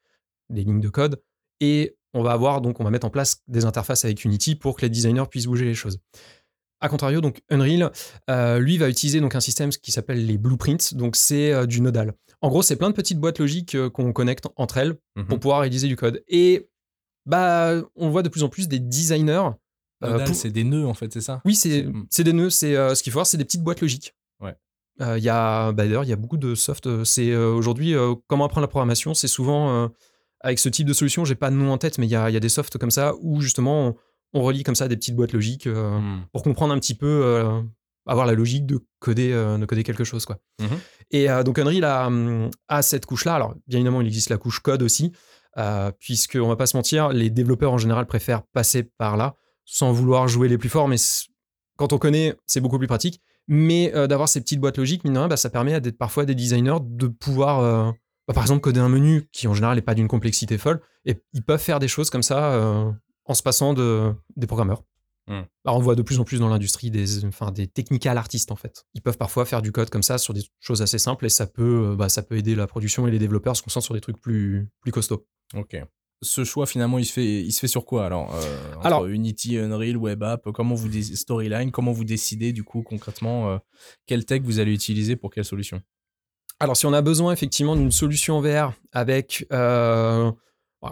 des 0.48 0.64
lignes 0.64 0.80
de 0.80 0.88
code, 0.88 1.22
et 1.60 1.96
on 2.14 2.22
va 2.22 2.32
avoir, 2.32 2.62
donc, 2.62 2.80
on 2.80 2.84
va 2.84 2.90
mettre 2.90 3.06
en 3.06 3.10
place 3.10 3.42
des 3.46 3.66
interfaces 3.66 4.04
avec 4.04 4.24
Unity 4.24 4.54
pour 4.54 4.76
que 4.76 4.82
les 4.82 4.90
designers 4.90 5.26
puissent 5.30 5.46
bouger 5.46 5.66
les 5.66 5.74
choses. 5.74 5.98
à 6.80 6.88
contrario, 6.88 7.20
donc 7.20 7.42
Unreal, 7.50 7.92
lui 8.58 8.78
va 8.78 8.88
utiliser 8.88 9.20
donc 9.20 9.34
un 9.34 9.40
système 9.40 9.68
qui 9.70 9.92
s'appelle 9.92 10.24
les 10.24 10.38
blueprints. 10.38 10.94
Donc 10.94 11.16
c'est 11.16 11.66
du 11.66 11.82
nodal. 11.82 12.14
En 12.44 12.48
gros, 12.50 12.62
c'est 12.62 12.76
plein 12.76 12.90
de 12.90 12.94
petites 12.94 13.18
boîtes 13.18 13.38
logiques 13.38 13.76
qu'on 13.90 14.12
connecte 14.12 14.46
entre 14.56 14.76
elles 14.76 14.94
pour 15.14 15.24
Mhm. 15.36 15.38
pouvoir 15.40 15.60
réaliser 15.60 15.88
du 15.88 15.96
code. 15.96 16.22
Et 16.28 16.68
bah, 17.26 17.80
on 17.96 18.10
voit 18.10 18.22
de 18.22 18.28
plus 18.28 18.42
en 18.42 18.48
plus 18.48 18.68
des 18.68 18.78
designers. 18.78 19.50
euh, 20.02 20.26
pour- 20.26 20.34
c'est 20.34 20.50
des 20.50 20.64
nœuds, 20.64 20.86
en 20.86 20.92
fait, 20.92 21.10
c'est 21.12 21.22
ça? 21.22 21.40
Oui, 21.46 21.54
c'est 21.54 22.24
des 22.24 22.32
nœuds. 22.34 22.50
C'est 22.50 22.76
euh, 22.76 22.94
ce 22.94 23.02
qu'il 23.02 23.10
faut 23.12 23.16
voir, 23.16 23.26
c'est 23.26 23.38
des 23.38 23.44
petites 23.46 23.62
boîtes 23.62 23.80
logiques. 23.80 24.14
Ouais. 24.40 24.54
Euh, 25.00 25.16
Il 25.16 25.24
y 25.24 25.30
a 25.30 25.72
bah, 25.72 25.84
d'ailleurs 25.84 26.04
il 26.04 26.10
y 26.10 26.12
a 26.12 26.16
beaucoup 26.16 26.36
de 26.36 26.54
soft. 26.54 26.86
euh, 26.86 27.04
C'est 27.04 27.30
euh, 27.30 27.50
aujourd'hui 27.54 27.94
euh, 27.94 28.14
comment 28.26 28.44
apprendre 28.44 28.64
la 28.64 28.68
programmation? 28.68 29.14
C'est 29.14 29.28
souvent 29.28 29.70
euh, 29.84 29.88
avec 30.40 30.58
ce 30.58 30.68
type 30.68 30.86
de 30.86 30.92
solution. 30.92 31.24
J'ai 31.24 31.36
pas 31.36 31.48
de 31.50 31.56
nom 31.56 31.72
en 31.72 31.78
tête, 31.78 31.96
mais 31.96 32.06
il 32.06 32.10
y 32.10 32.16
a, 32.16 32.28
y 32.28 32.36
a 32.36 32.40
des 32.40 32.50
softs 32.50 32.76
comme 32.76 32.90
ça 32.90 33.14
où 33.22 33.40
justement 33.40 33.88
on, 33.88 33.94
on 34.40 34.42
relie 34.42 34.62
comme 34.62 34.74
ça 34.74 34.86
des 34.88 34.96
petites 34.96 35.16
boîtes 35.16 35.32
logiques 35.32 35.66
euh, 35.66 35.98
Hmm. 35.98 36.26
pour 36.32 36.42
comprendre 36.42 36.74
un 36.74 36.78
petit 36.78 36.94
peu, 36.94 37.06
euh, 37.24 37.62
avoir 38.06 38.26
la 38.26 38.34
logique 38.34 38.66
de 38.66 38.80
coder, 38.98 39.32
euh, 39.32 39.58
de 39.58 39.66
coder 39.66 39.82
quelque 39.82 40.04
chose. 40.04 40.26
Quoi. 40.26 40.38
Mhm. 40.60 40.78
Et 41.10 41.30
euh, 41.30 41.42
donc 41.42 41.58
Unreal 41.58 41.84
a, 41.84 42.06
hum, 42.06 42.50
a 42.68 42.82
cette 42.82 43.06
couche-là. 43.06 43.34
Alors 43.34 43.54
bien 43.66 43.78
évidemment, 43.78 44.00
il 44.00 44.06
existe 44.06 44.30
la 44.30 44.38
couche 44.38 44.60
code 44.60 44.82
aussi, 44.82 45.12
euh, 45.58 45.90
puisque 45.98 46.38
on 46.40 46.48
va 46.48 46.56
pas 46.56 46.66
se 46.66 46.76
mentir, 46.76 47.10
les 47.10 47.30
développeurs 47.30 47.72
en 47.72 47.78
général 47.78 48.06
préfèrent 48.06 48.42
passer 48.52 48.82
par 48.82 49.16
là, 49.16 49.34
sans 49.64 49.92
vouloir 49.92 50.28
jouer 50.28 50.48
les 50.48 50.58
plus 50.58 50.68
forts, 50.68 50.88
mais 50.88 50.96
quand 51.76 51.92
on 51.92 51.98
connaît, 51.98 52.34
c'est 52.46 52.60
beaucoup 52.60 52.78
plus 52.78 52.86
pratique. 52.86 53.20
Mais 53.46 53.92
euh, 53.94 54.06
d'avoir 54.06 54.28
ces 54.28 54.40
petites 54.40 54.60
boîtes 54.60 54.78
logiques, 54.78 55.04
mine 55.04 55.14
de 55.14 55.18
rien, 55.18 55.28
bah, 55.28 55.36
ça 55.36 55.50
permet 55.50 55.74
à 55.74 55.80
des, 55.80 55.92
parfois 55.92 56.24
des 56.24 56.34
designers 56.34 56.78
de 56.80 57.08
pouvoir, 57.08 57.92
bah, 58.26 58.32
par 58.32 58.42
exemple, 58.42 58.62
coder 58.62 58.80
un 58.80 58.88
menu 58.88 59.28
qui 59.32 59.46
en 59.48 59.54
général 59.54 59.76
n'est 59.76 59.82
pas 59.82 59.94
d'une 59.94 60.08
complexité 60.08 60.56
folle, 60.56 60.80
et 61.04 61.16
ils 61.34 61.42
peuvent 61.42 61.60
faire 61.60 61.78
des 61.78 61.88
choses 61.88 62.08
comme 62.08 62.22
ça 62.22 62.58
en 63.26 63.34
se 63.34 63.42
passant 63.42 63.74
de, 63.74 64.12
des 64.36 64.46
programmeurs. 64.46 64.82
Alors, 65.28 65.78
on 65.78 65.80
voit 65.80 65.94
de 65.94 66.02
plus 66.02 66.20
en 66.20 66.24
plus 66.24 66.38
dans 66.38 66.48
l'industrie 66.48 66.90
des, 66.90 67.24
enfin, 67.24 67.50
des 67.50 67.66
technical 67.66 68.18
artistes 68.18 68.52
en 68.52 68.56
fait. 68.56 68.84
Ils 68.94 69.00
peuvent 69.00 69.16
parfois 69.16 69.46
faire 69.46 69.62
du 69.62 69.72
code 69.72 69.88
comme 69.90 70.02
ça 70.02 70.18
sur 70.18 70.34
des 70.34 70.42
choses 70.60 70.82
assez 70.82 70.98
simples 70.98 71.26
et 71.26 71.30
ça 71.30 71.46
peut, 71.46 71.92
euh, 71.92 71.96
bah, 71.96 72.08
ça 72.08 72.22
peut 72.22 72.36
aider 72.36 72.54
la 72.54 72.66
production 72.66 73.06
et 73.08 73.10
les 73.10 73.18
développeurs 73.18 73.52
à 73.52 73.54
se 73.54 73.62
concentrer 73.62 73.86
sur 73.86 73.94
des 73.94 74.00
trucs 74.00 74.20
plus, 74.20 74.68
plus 74.80 74.92
costauds. 74.92 75.26
Ok. 75.54 75.76
Ce 76.22 76.44
choix, 76.44 76.66
finalement, 76.66 76.98
il 76.98 77.04
se 77.04 77.12
fait, 77.12 77.42
il 77.42 77.52
se 77.52 77.60
fait 77.60 77.68
sur 77.68 77.84
quoi 77.84 78.06
alors, 78.06 78.34
euh, 78.34 78.74
entre 78.76 78.86
Alors- 78.86 79.06
Unity, 79.06 79.58
Unreal, 79.58 79.96
Web 79.96 80.22
App, 80.22 80.50
comment 80.52 80.74
vous 80.74 80.90
Storyline, 81.02 81.70
comment 81.70 81.92
vous 81.92 82.04
décidez 82.04 82.52
du 82.52 82.64
coup 82.64 82.82
concrètement 82.82 83.50
euh, 83.50 83.58
quel 84.06 84.24
tech 84.24 84.42
vous 84.42 84.58
allez 84.58 84.72
utiliser 84.72 85.16
pour 85.16 85.30
quelle 85.30 85.44
solution? 85.44 85.82
Alors, 86.60 86.76
si 86.76 86.86
on 86.86 86.92
a 86.92 87.02
besoin 87.02 87.32
effectivement 87.32 87.76
d'une 87.76 87.90
solution 87.90 88.40
VR 88.40 88.72
avec 88.92 89.46
euh, 89.52 90.30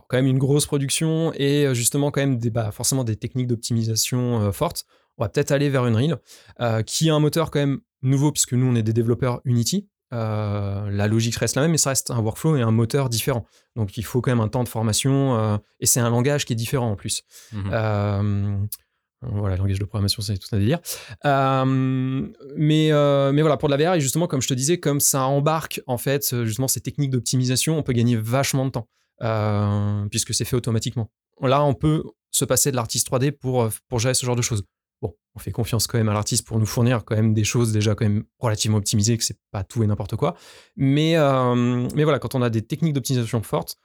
quand 0.09 0.17
même 0.17 0.27
une 0.27 0.39
grosse 0.39 0.67
production 0.67 1.33
et 1.35 1.67
euh, 1.67 1.75
justement 1.75 2.11
quand 2.11 2.21
même 2.21 2.39
des, 2.39 2.51
bah, 2.51 2.71
forcément 2.71 3.05
des 3.05 3.17
techniques 3.17 3.47
d'optimisation 3.47 4.41
euh, 4.41 4.53
fortes, 4.53 4.85
on 5.19 5.25
va 5.25 5.29
peut-être 5.29 5.53
aller 5.53 5.69
vers 5.69 5.85
Unreal, 5.85 6.19
euh, 6.61 6.83
qui 6.83 7.11
a 7.11 7.15
un 7.15 7.21
moteur 7.21 7.51
quand 7.51 7.61
même 7.61 7.81
nouveau 8.03 8.33
puisque 8.33 8.55
nous 8.55 8.67
on 8.67 8.75
est 8.75 8.83
des 8.83 8.93
développeurs 8.93 9.41
Unity. 9.45 9.89
Euh, 10.13 10.91
la 10.91 11.07
logique 11.07 11.37
reste 11.37 11.57
la 11.57 11.63
même, 11.63 11.71
mais 11.71 11.79
ça 11.79 11.91
reste 11.91 12.11
un 12.11 12.21
workflow 12.21 12.57
et 12.57 12.63
un 12.63 12.71
moteur 12.71 13.09
différent. 13.09 13.47
Donc 13.77 13.97
il 13.97 14.05
faut 14.05 14.21
quand 14.21 14.31
même 14.31 14.41
un 14.41 14.49
temps 14.49 14.65
de 14.65 14.69
formation 14.69 15.59
et 15.81 15.87
c'est 15.87 16.01
un 16.01 16.11
langage 16.11 16.45
qui 16.45 16.53
est 16.53 16.57
différent 16.57 16.91
en 16.91 16.97
plus. 16.97 17.25
Euh, 17.55 19.31
voilà, 19.31 19.57
langage 19.57 19.79
de 19.79 19.85
programmation, 19.85 20.21
c'est 20.21 20.37
tout 20.37 20.49
un 20.53 20.59
délire. 20.59 20.81
Euh, 21.25 22.27
mais, 22.57 22.93
euh, 22.93 23.33
mais 23.33 23.43
voilà, 23.43 23.57
pour 23.57 23.69
de 23.69 23.77
la 23.77 23.91
VR, 23.91 23.95
et 23.95 24.01
justement, 24.01 24.27
comme 24.27 24.43
je 24.43 24.49
te 24.49 24.55
disais, 24.55 24.79
comme 24.79 25.01
ça 25.01 25.25
embarque 25.27 25.81
en 25.87 25.97
fait 25.99 26.45
justement 26.45 26.69
ces 26.69 26.81
techniques 26.81 27.11
d'optimisation, 27.11 27.79
on 27.79 27.83
peut 27.83 27.93
gagner 27.93 28.17
vachement 28.17 28.67
de 28.67 28.71
temps 28.71 28.89
euh, 29.20 30.07
puisque 30.11 30.35
c'est 30.35 30.44
fait 30.44 30.57
automatiquement. 30.57 31.11
Là, 31.40 31.62
on 31.64 31.75
peut 31.75 32.05
se 32.31 32.44
passer 32.44 32.70
de 32.70 32.77
l'artiste 32.77 33.11
3D 33.11 33.33
pour, 33.33 33.62
euh, 33.62 33.70
pour 33.88 33.98
gérer 33.98 34.14
ce 34.14 34.25
genre 34.25 34.37
de 34.37 34.42
choses. 34.42 34.64
Bon, 35.01 35.14
on 35.35 35.38
fait 35.38 35.51
confiance 35.51 35.87
quand 35.87 35.98
même 35.98 36.09
à 36.09 36.14
l'artiste 36.14 36.46
pour 36.46 36.59
nous 36.59 36.66
fournir 36.66 37.05
quand 37.05 37.16
même 37.16 37.35
des 37.35 37.44
choses 37.44 37.72
déjà 37.72 37.94
quand 37.94 38.05
même 38.05 38.25
relativement 38.38 38.79
optimisées, 38.79 39.18
que 39.18 39.25
c'est 39.25 39.38
pas 39.51 39.64
tout 39.64 39.83
et 39.83 39.87
n'importe 39.87 40.16
quoi. 40.16 40.37
Mais, 40.77 41.16
euh, 41.16 41.88
mais 41.94 42.05
voilà, 42.05 42.18
quand 42.18 42.35
on 42.35 42.42
a 42.42 42.51
des 42.51 42.62
techniques 42.62 42.94
d'optimisation 42.94 43.42
fortes, 43.42 43.77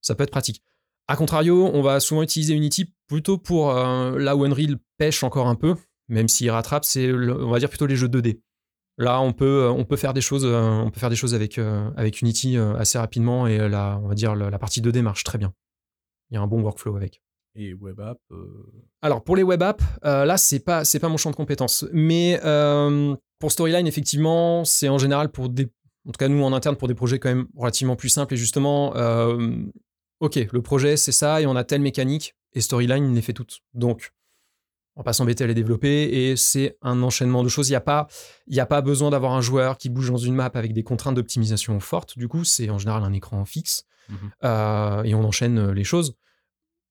ça 0.00 0.14
peut 0.14 0.24
être 0.24 0.30
pratique. 0.30 0.62
A 1.08 1.16
contrario, 1.16 1.70
on 1.72 1.82
va 1.82 2.00
souvent 2.00 2.22
utiliser 2.22 2.54
Unity 2.54 2.94
plutôt 3.08 3.36
pour 3.36 3.74
là 3.74 4.36
où 4.36 4.44
Unreal 4.44 4.76
pêche 4.96 5.24
encore 5.24 5.48
un 5.48 5.56
peu, 5.56 5.74
même 6.08 6.28
s'il 6.28 6.48
rattrape, 6.50 6.84
c'est 6.84 7.12
on 7.12 7.50
va 7.50 7.58
dire 7.58 7.68
plutôt 7.68 7.86
les 7.86 7.96
jeux 7.96 8.06
2D. 8.06 8.40
Là, 9.00 9.22
on 9.22 9.32
peut, 9.32 9.66
on 9.70 9.86
peut 9.86 9.96
faire 9.96 10.12
des 10.12 10.20
choses, 10.20 10.44
euh, 10.44 10.60
on 10.60 10.90
peut 10.90 11.00
faire 11.00 11.08
des 11.08 11.16
choses 11.16 11.34
avec, 11.34 11.56
euh, 11.56 11.90
avec 11.96 12.20
Unity 12.20 12.58
euh, 12.58 12.74
assez 12.74 12.98
rapidement 12.98 13.46
et 13.46 13.56
là, 13.66 13.98
on 14.04 14.08
va 14.08 14.14
dire 14.14 14.34
la, 14.34 14.50
la 14.50 14.58
partie 14.58 14.82
2D 14.82 15.00
marche 15.00 15.24
très 15.24 15.38
bien. 15.38 15.54
Il 16.30 16.34
y 16.34 16.36
a 16.36 16.42
un 16.42 16.46
bon 16.46 16.60
workflow 16.60 16.96
avec. 16.96 17.22
Et 17.54 17.72
Web 17.72 17.98
App 17.98 18.18
euh, 18.30 18.44
Alors 19.00 19.24
pour 19.24 19.36
les 19.36 19.42
web 19.42 19.62
apps, 19.62 19.82
euh, 20.04 20.26
là 20.26 20.36
c'est 20.36 20.60
pas 20.60 20.84
c'est 20.84 21.00
pas 21.00 21.08
mon 21.08 21.16
champ 21.16 21.30
de 21.30 21.36
compétences, 21.36 21.86
mais 21.92 22.38
euh, 22.44 23.16
pour 23.38 23.50
Storyline 23.50 23.86
effectivement 23.86 24.64
c'est 24.66 24.88
en 24.88 24.98
général 24.98 25.30
pour 25.30 25.48
des, 25.48 25.64
en 26.06 26.12
tout 26.12 26.18
cas 26.18 26.28
nous 26.28 26.44
en 26.44 26.52
interne 26.52 26.76
pour 26.76 26.86
des 26.86 26.94
projets 26.94 27.18
quand 27.18 27.30
même 27.30 27.48
relativement 27.56 27.96
plus 27.96 28.10
simples 28.10 28.34
et 28.34 28.36
justement, 28.36 28.94
euh, 28.96 29.64
ok 30.20 30.46
le 30.52 30.60
projet 30.62 30.96
c'est 30.98 31.10
ça 31.10 31.40
et 31.40 31.46
on 31.46 31.56
a 31.56 31.64
telle 31.64 31.80
mécanique 31.80 32.36
et 32.52 32.60
Storyline 32.60 33.08
il 33.08 33.14
les 33.14 33.22
fait 33.22 33.32
toutes. 33.32 33.60
Donc 33.72 34.12
on 34.96 35.00
va 35.00 35.04
pas 35.04 35.12
s'embêter 35.12 35.44
à 35.44 35.46
les 35.46 35.54
développer 35.54 36.04
et 36.04 36.36
c'est 36.36 36.76
un 36.82 37.02
enchaînement 37.02 37.42
de 37.42 37.48
choses. 37.48 37.68
Il 37.68 37.72
y 37.72 37.76
a 37.76 37.80
pas 37.80 38.08
y 38.48 38.60
a 38.60 38.66
pas 38.66 38.80
besoin 38.82 39.10
d'avoir 39.10 39.32
un 39.32 39.40
joueur 39.40 39.78
qui 39.78 39.88
bouge 39.88 40.10
dans 40.10 40.16
une 40.18 40.34
map 40.34 40.50
avec 40.54 40.72
des 40.72 40.82
contraintes 40.82 41.14
d'optimisation 41.14 41.78
fortes. 41.80 42.18
Du 42.18 42.28
coup 42.28 42.44
c'est 42.44 42.68
en 42.70 42.78
général 42.78 43.02
un 43.04 43.12
écran 43.12 43.44
fixe 43.44 43.84
Mhm. 44.08 44.16
euh, 44.42 45.02
et 45.04 45.14
on 45.14 45.22
enchaîne 45.24 45.58
euh, 45.58 45.72
les 45.72 45.84
choses. 45.84 46.16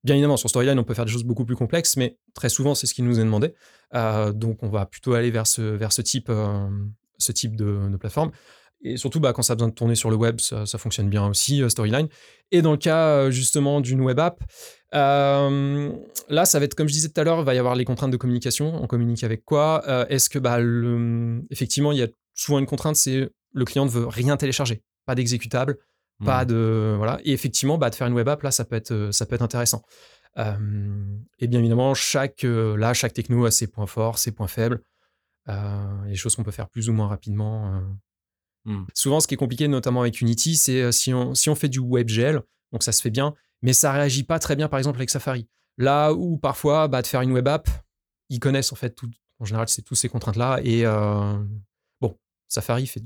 Bien 0.06 0.16
évidemment, 0.16 0.38
sur 0.38 0.50
Storyline, 0.50 0.80
on 0.80 0.86
peut 0.86 0.94
faire 0.94 1.04
des 1.04 1.12
choses 1.12 1.26
beaucoup 1.26 1.44
plus 1.44 1.58
complexes, 1.58 1.98
mais 1.98 2.18
très 2.34 2.48
souvent, 2.48 2.74
c'est 2.76 2.88
ce 2.88 2.94
qui 2.94 3.02
nous 3.02 3.20
est 3.20 3.24
demandé. 3.26 3.54
Euh, 3.94 4.32
donc, 4.32 4.64
on 4.64 4.70
va 4.70 4.86
plutôt 4.86 5.14
aller 5.14 5.30
vers 5.30 5.46
ce, 5.46 5.62
vers 5.62 5.92
ce 5.92 6.02
type, 6.02 6.28
euh, 6.30 6.70
ce 7.18 7.34
type 7.34 7.58
de, 7.58 7.90
de 7.92 7.98
plateforme. 7.98 8.32
Et 8.82 8.96
surtout, 8.96 9.20
bah, 9.20 9.34
quand 9.34 9.42
ça 9.42 9.52
a 9.52 9.56
besoin 9.58 9.68
de 9.68 9.74
tourner 9.74 9.96
sur 9.96 10.10
le 10.10 10.16
web, 10.16 10.40
ça, 10.40 10.66
ça 10.66 10.78
fonctionne 10.78 11.10
bien 11.10 11.28
aussi, 11.28 11.62
Storyline. 11.70 12.08
Et 12.52 12.62
dans 12.62 12.72
le 12.72 12.78
cas, 12.78 13.30
justement, 13.30 13.82
d'une 13.82 14.00
web 14.00 14.18
app, 14.20 14.42
euh, 14.96 15.92
là, 16.30 16.46
ça 16.46 16.60
va 16.60 16.66
être, 16.66 16.76
comme 16.76 16.88
je 16.88 16.94
disais 16.94 17.10
tout 17.10 17.20
à 17.22 17.24
l'heure, 17.24 17.40
il 17.40 17.46
va 17.46 17.54
y 17.54 17.58
avoir 17.60 17.76
les 17.76 17.86
contraintes 17.86 18.12
de 18.12 18.18
communication. 18.18 18.82
On 18.82 18.88
communique 18.88 19.24
avec 19.24 19.46
quoi? 19.46 19.84
Euh, 19.88 20.06
Est-ce 20.10 20.30
que, 20.30 20.40
bah, 20.40 20.60
le... 20.60 21.44
effectivement, 21.50 21.92
il 21.92 22.00
y 22.00 22.04
a 22.04 22.08
souvent 22.34 22.60
une 22.60 22.66
contrainte, 22.66 22.96
c'est 22.96 23.30
le 23.54 23.66
client 23.66 23.86
ne 23.86 23.90
veut 23.90 24.08
rien 24.08 24.38
télécharger, 24.38 24.82
pas 25.06 25.16
d'exécutable, 25.16 25.78
pas 26.26 26.44
de 26.44 26.96
voilà 26.98 27.18
et 27.24 27.32
effectivement 27.32 27.78
bah, 27.78 27.90
de 27.90 27.96
faire 27.96 28.06
une 28.06 28.14
web 28.14 28.28
app 28.28 28.42
là 28.44 28.52
ça 28.52 28.66
peut 28.66 28.76
être 28.76 28.92
euh, 28.92 29.12
ça 29.14 29.26
peut 29.26 29.36
être 29.36 29.42
intéressant 29.42 29.84
Euh, 30.38 31.18
et 31.40 31.48
bien 31.48 31.60
évidemment 31.60 31.94
chaque 31.94 32.44
là 32.44 32.94
chaque 32.94 33.14
techno 33.14 33.46
a 33.46 33.52
ses 33.52 33.68
points 33.68 33.88
forts 33.88 34.18
ses 34.20 34.34
points 34.34 34.50
faibles 34.50 34.82
les 35.48 36.16
choses 36.16 36.36
qu'on 36.36 36.44
peut 36.44 36.52
faire 36.52 36.68
plus 36.70 36.90
ou 36.90 36.94
moins 36.94 37.08
rapidement. 37.08 37.82
Mhm. 38.66 38.86
souvent 38.94 39.22
ce 39.22 39.28
qui 39.28 39.36
est 39.36 39.38
compliqué 39.38 39.70
notamment 39.70 40.02
avec 40.02 40.20
Unity 40.20 40.58
c'est 40.58 40.92
si 40.92 41.14
on 41.14 41.34
si 41.36 41.50
on 41.50 41.56
fait 41.56 41.70
du 41.70 41.80
WebGL 41.80 42.42
donc 42.74 42.84
ça 42.84 42.92
se 42.92 43.02
fait 43.02 43.12
bien 43.12 43.34
mais 43.62 43.74
ça 43.74 43.92
réagit 43.92 44.24
pas 44.24 44.40
très 44.40 44.56
bien 44.56 44.68
par 44.70 44.78
exemple 44.80 44.98
avec 44.98 45.10
Safari 45.10 45.48
là 45.78 46.12
où 46.14 46.38
parfois 46.38 46.88
bah, 46.88 47.02
de 47.02 47.08
faire 47.08 47.22
une 47.22 47.32
web 47.32 47.48
app 47.48 47.68
ils 48.30 48.40
connaissent 48.40 48.72
en 48.72 48.76
fait 48.76 48.92
tout 48.92 49.10
en 49.40 49.46
général 49.46 49.68
c'est 49.70 49.82
tous 49.82 49.96
ces 49.96 50.10
contraintes 50.10 50.36
là 50.38 50.60
et 50.64 50.86
euh, 50.86 51.38
bon 52.02 52.18
Safari 52.48 52.88
fait 52.88 53.02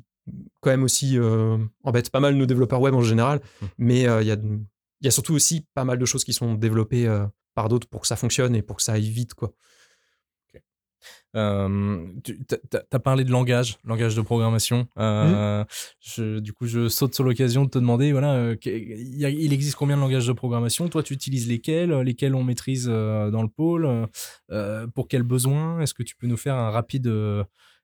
quand 0.62 0.70
même 0.70 0.84
aussi 0.84 1.18
euh, 1.20 1.58
embête 1.84 2.10
pas 2.10 2.20
mal 2.20 2.36
nos 2.36 2.46
développeurs 2.46 2.80
web 2.82 2.94
en 2.94 3.02
général, 3.02 3.42
Mhm. 3.62 3.68
mais 3.78 4.08
euh, 4.08 4.22
il 4.22 4.28
y, 4.28 4.32
a, 4.32 4.36
il 4.36 5.06
y 5.06 5.08
a 5.08 5.12
surtout 5.12 5.34
aussi 5.34 5.68
pas 5.74 5.84
mal 5.84 5.98
de 6.00 6.06
choses 6.06 6.24
qui 6.24 6.32
sont 6.32 6.54
développées 6.54 7.06
par 7.56 7.68
d'autres 7.68 7.88
pour 7.90 8.02
que 8.02 8.08
ça 8.08 8.16
fonctionne 8.16 8.56
et 8.56 8.62
pour 8.62 8.78
que 8.78 8.84
ça 8.84 8.94
aille 8.94 9.10
vite. 9.10 9.34
Quoi. 9.34 9.52
Euh, 11.36 12.06
tu 12.24 12.38
as 12.92 13.00
parlé 13.00 13.24
de 13.24 13.32
langage, 13.32 13.78
langage 13.84 14.16
de 14.16 14.22
programmation. 14.22 14.88
Euh, 15.00 15.64
je- 16.00 16.40
du 16.40 16.54
coup, 16.54 16.68
je 16.68 16.90
saute 16.90 17.16
sur 17.16 17.24
l'occasion 17.24 17.66
de 17.66 17.70
te 17.70 17.80
demander, 17.80 18.12
voilà, 18.12 18.34
euh, 18.36 18.56
il, 18.66 19.54
existe 19.54 19.76
combien 19.76 19.96
de 19.96 20.02
langages 20.02 20.28
de 20.28 20.34
programmation? 20.34 20.88
Toi, 20.90 21.04
tu 21.04 21.14
utilises 21.14 21.48
lesquels? 21.48 21.92
Lesquels 22.02 22.36
on 22.36 22.44
maîtrise 22.44 22.88
euh, 22.92 23.32
dans 23.32 23.42
le 23.42 23.50
pôle? 23.50 24.08
Pour 24.94 25.08
quels 25.08 25.24
besoins? 25.24 25.80
Est-ce 25.82 25.94
que 25.94 26.04
tu 26.04 26.16
peux 26.16 26.28
nous 26.28 26.38
faire 26.38 26.56
un 26.56 26.70
rapide 26.70 27.12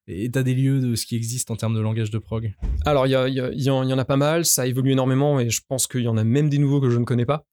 état 0.09 0.43
des 0.43 0.53
lieux 0.53 0.79
de 0.79 0.95
ce 0.95 1.05
qui 1.05 1.15
existe 1.15 1.51
en 1.51 1.55
termes 1.55 1.75
de 1.75 1.79
langage 1.79 2.11
de 2.11 2.17
prog? 2.17 2.53
Alors, 2.85 3.07
il 3.07 3.11
y, 3.11 3.13
y 3.13 3.63
y 3.63 3.69
en 3.69 3.83
il 3.83 3.89
y 3.89 3.93
en 3.93 3.97
a 3.97 4.05
pas 4.05 4.17
mal, 4.17 4.45
ça 4.45 4.67
évolue 4.67 4.91
énormément 4.91 5.39
et 5.39 5.49
je 5.49 5.61
pense 5.67 5.87
qu'il 5.87 6.01
y 6.01 6.07
en 6.07 6.17
a 6.17 6.23
même 6.23 6.49
des 6.49 6.57
nouveaux 6.57 6.81
que 6.81 6.89
je 6.89 6.97
ne 6.97 7.05
connais 7.05 7.25
pas. 7.25 7.45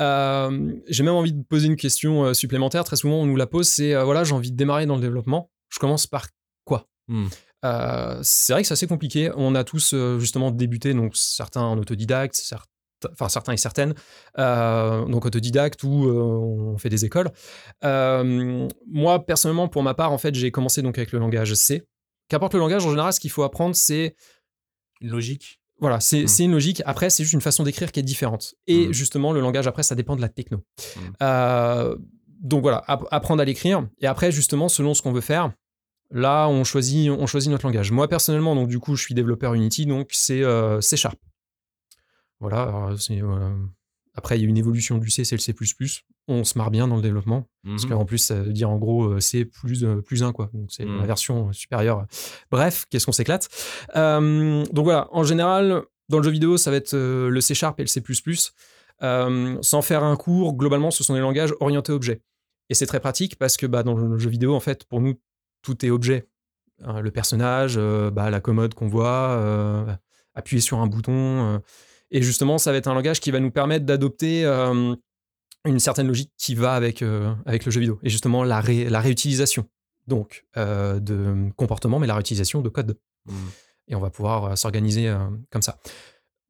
Euh, 0.00 0.72
j'ai 0.88 1.02
même 1.02 1.14
envie 1.14 1.32
de 1.32 1.42
poser 1.42 1.66
une 1.66 1.76
question 1.76 2.24
euh, 2.24 2.34
supplémentaire. 2.34 2.84
Très 2.84 2.96
souvent, 2.96 3.16
on 3.16 3.26
nous 3.26 3.36
la 3.36 3.46
pose 3.46 3.68
c'est 3.68 3.94
euh, 3.94 4.04
voilà, 4.04 4.24
j'ai 4.24 4.34
envie 4.34 4.52
de 4.52 4.56
démarrer 4.56 4.86
dans 4.86 4.96
le 4.96 5.02
développement. 5.02 5.50
Je 5.68 5.78
commence 5.78 6.06
par 6.06 6.28
quoi? 6.64 6.86
Hmm. 7.08 7.26
Euh, 7.64 8.18
C'est 8.22 8.52
vrai 8.52 8.62
que 8.62 8.68
c'est 8.68 8.74
assez 8.74 8.86
compliqué. 8.86 9.30
On 9.36 9.54
a 9.54 9.64
tous 9.64 9.94
justement 10.18 10.50
débuté, 10.50 10.94
donc 10.94 11.16
certains 11.16 11.62
en 11.62 11.78
autodidacte, 11.78 12.34
certains 12.34 12.66
enfin 13.10 13.28
certains 13.28 13.52
et 13.52 13.56
certaines, 13.56 13.94
euh, 14.38 15.04
donc 15.06 15.24
autodidacte 15.26 15.82
ou 15.82 16.06
euh, 16.06 16.22
on 16.22 16.78
fait 16.78 16.88
des 16.88 17.04
écoles. 17.04 17.30
Euh, 17.84 18.68
moi 18.90 19.24
personnellement, 19.24 19.68
pour 19.68 19.82
ma 19.82 19.94
part, 19.94 20.12
en 20.12 20.18
fait, 20.18 20.34
j'ai 20.34 20.50
commencé 20.50 20.82
donc 20.82 20.98
avec 20.98 21.12
le 21.12 21.18
langage 21.18 21.54
C. 21.54 21.82
Qu'importe 22.28 22.54
le 22.54 22.60
langage, 22.60 22.84
en 22.86 22.90
général, 22.90 23.12
ce 23.12 23.20
qu'il 23.20 23.30
faut 23.30 23.42
apprendre, 23.42 23.74
c'est 23.76 24.14
Une 25.00 25.10
logique 25.10 25.58
voilà, 25.78 25.98
c'est 25.98 26.22
Mm. 26.22 26.26
c'est 26.28 26.44
une 26.44 26.52
logique. 26.52 26.80
Après, 26.86 27.10
c'est 27.10 27.24
juste 27.24 27.32
une 27.32 27.40
façon 27.40 27.64
d'écrire 27.64 27.90
qui 27.90 27.98
est 27.98 28.04
différente. 28.04 28.54
Et 28.68 28.86
Mm. 28.86 28.92
justement, 28.92 29.32
le 29.32 29.40
langage, 29.40 29.66
après, 29.66 29.82
ça 29.82 29.96
dépend 29.96 30.14
de 30.14 30.20
la 30.20 30.28
techno. 30.28 30.58
Mm. 30.58 31.00
Euh, 31.22 31.96
donc 32.40 32.62
voilà, 32.62 32.84
apprendre 32.86 33.42
à 33.42 33.44
l'écrire. 33.44 33.88
Et 34.00 34.06
après, 34.06 34.30
justement, 34.30 34.68
selon 34.68 34.94
ce 34.94 35.02
qu'on 35.02 35.10
veut 35.12 35.20
faire, 35.20 35.52
là, 36.12 36.46
on 36.46 36.62
choisit, 36.62 37.10
on 37.10 37.26
choisit 37.26 37.50
notre 37.50 37.66
langage. 37.66 37.90
Moi, 37.90 38.06
personnellement, 38.06 38.54
donc 38.54 38.68
du 38.68 38.78
coup, 38.78 38.94
je 38.94 39.02
suis 39.02 39.14
développeur 39.14 39.54
Unity, 39.54 39.86
donc 39.86 40.10
c'est 40.12 40.42
C 40.80 40.96
Sharp. 40.96 41.18
Voilà, 42.38 42.90
après, 44.14 44.38
il 44.38 44.42
y 44.42 44.44
a 44.44 44.48
une 44.48 44.58
évolution 44.58 44.98
du 44.98 45.10
C, 45.10 45.24
c'est 45.24 45.36
le 45.36 45.40
C++. 45.40 45.54
On 46.28 46.44
se 46.44 46.58
marre 46.58 46.70
bien 46.70 46.86
dans 46.86 46.96
le 46.96 47.02
développement. 47.02 47.48
Parce 47.64 47.84
mhm. 47.84 47.90
qu'en 47.90 48.04
plus, 48.04 48.18
ça 48.18 48.42
veut 48.42 48.52
dire 48.52 48.68
en 48.68 48.76
gros 48.76 49.18
C 49.20 49.44
plus, 49.44 49.84
plus 50.04 50.22
1, 50.22 50.32
quoi. 50.32 50.50
Donc, 50.52 50.70
c'est 50.70 50.84
la 50.84 50.90
mhm. 50.90 51.06
version 51.06 51.52
supérieure. 51.52 52.06
Bref, 52.50 52.84
qu'est-ce 52.90 53.06
qu'on 53.06 53.12
s'éclate? 53.12 53.48
donc 53.94 54.84
voilà, 54.84 55.08
en 55.12 55.24
général, 55.24 55.82
dans 56.08 56.18
le 56.18 56.24
jeu 56.24 56.30
vidéo, 56.30 56.56
ça 56.58 56.70
va 56.70 56.76
être 56.76 56.94
le 56.94 57.40
C 57.40 57.54
Sharp 57.54 57.80
et 57.80 57.84
le 57.84 57.88
C++. 57.88 58.02
sans 59.00 59.82
faire 59.82 60.04
un 60.04 60.16
cours, 60.16 60.54
globalement, 60.54 60.90
ce 60.90 61.02
sont 61.02 61.14
des 61.14 61.20
langages 61.20 61.54
orientés 61.60 61.92
objets. 61.92 62.20
Et 62.68 62.74
c'est 62.74 62.86
très 62.86 63.00
pratique 63.00 63.36
parce 63.36 63.56
que 63.56 63.66
bah, 63.66 63.82
dans 63.82 63.94
le 63.94 64.18
jeu 64.18 64.30
vidéo, 64.30 64.54
en 64.54 64.60
fait, 64.60 64.84
pour 64.84 65.00
nous, 65.00 65.14
tout 65.62 65.84
est 65.84 65.90
objet. 65.90 66.28
Hein, 66.84 67.00
le 67.00 67.10
personnage, 67.10 67.78
bah, 68.12 68.28
la 68.28 68.40
commode 68.40 68.74
qu'on 68.74 68.88
voit, 68.88 69.98
appuyer 70.34 70.60
sur 70.60 70.78
un 70.80 70.86
bouton 70.86 71.62
et 72.12 72.22
justement, 72.22 72.58
ça 72.58 72.70
va 72.70 72.78
être 72.78 72.86
un 72.88 72.94
langage 72.94 73.20
qui 73.20 73.30
va 73.30 73.40
nous 73.40 73.50
permettre 73.50 73.86
d'adopter 73.86 74.44
euh, 74.44 74.94
une 75.64 75.80
certaine 75.80 76.06
logique 76.06 76.30
qui 76.36 76.54
va 76.54 76.74
avec, 76.74 77.02
euh, 77.02 77.34
avec 77.46 77.64
le 77.64 77.72
jeu 77.72 77.80
vidéo. 77.80 77.98
Et 78.02 78.10
justement, 78.10 78.44
la, 78.44 78.62
la 78.62 79.00
réutilisation 79.00 79.66
donc 80.06 80.44
euh, 80.56 81.00
de 81.00 81.50
comportement, 81.56 81.98
mais 81.98 82.06
la 82.06 82.14
réutilisation 82.14 82.60
de 82.60 82.68
code. 82.68 82.98
Mmh. 83.26 83.32
Et 83.88 83.94
on 83.94 84.00
va 84.00 84.10
pouvoir 84.10 84.56
s'organiser 84.56 85.12
comme 85.50 85.62
ça. 85.62 85.78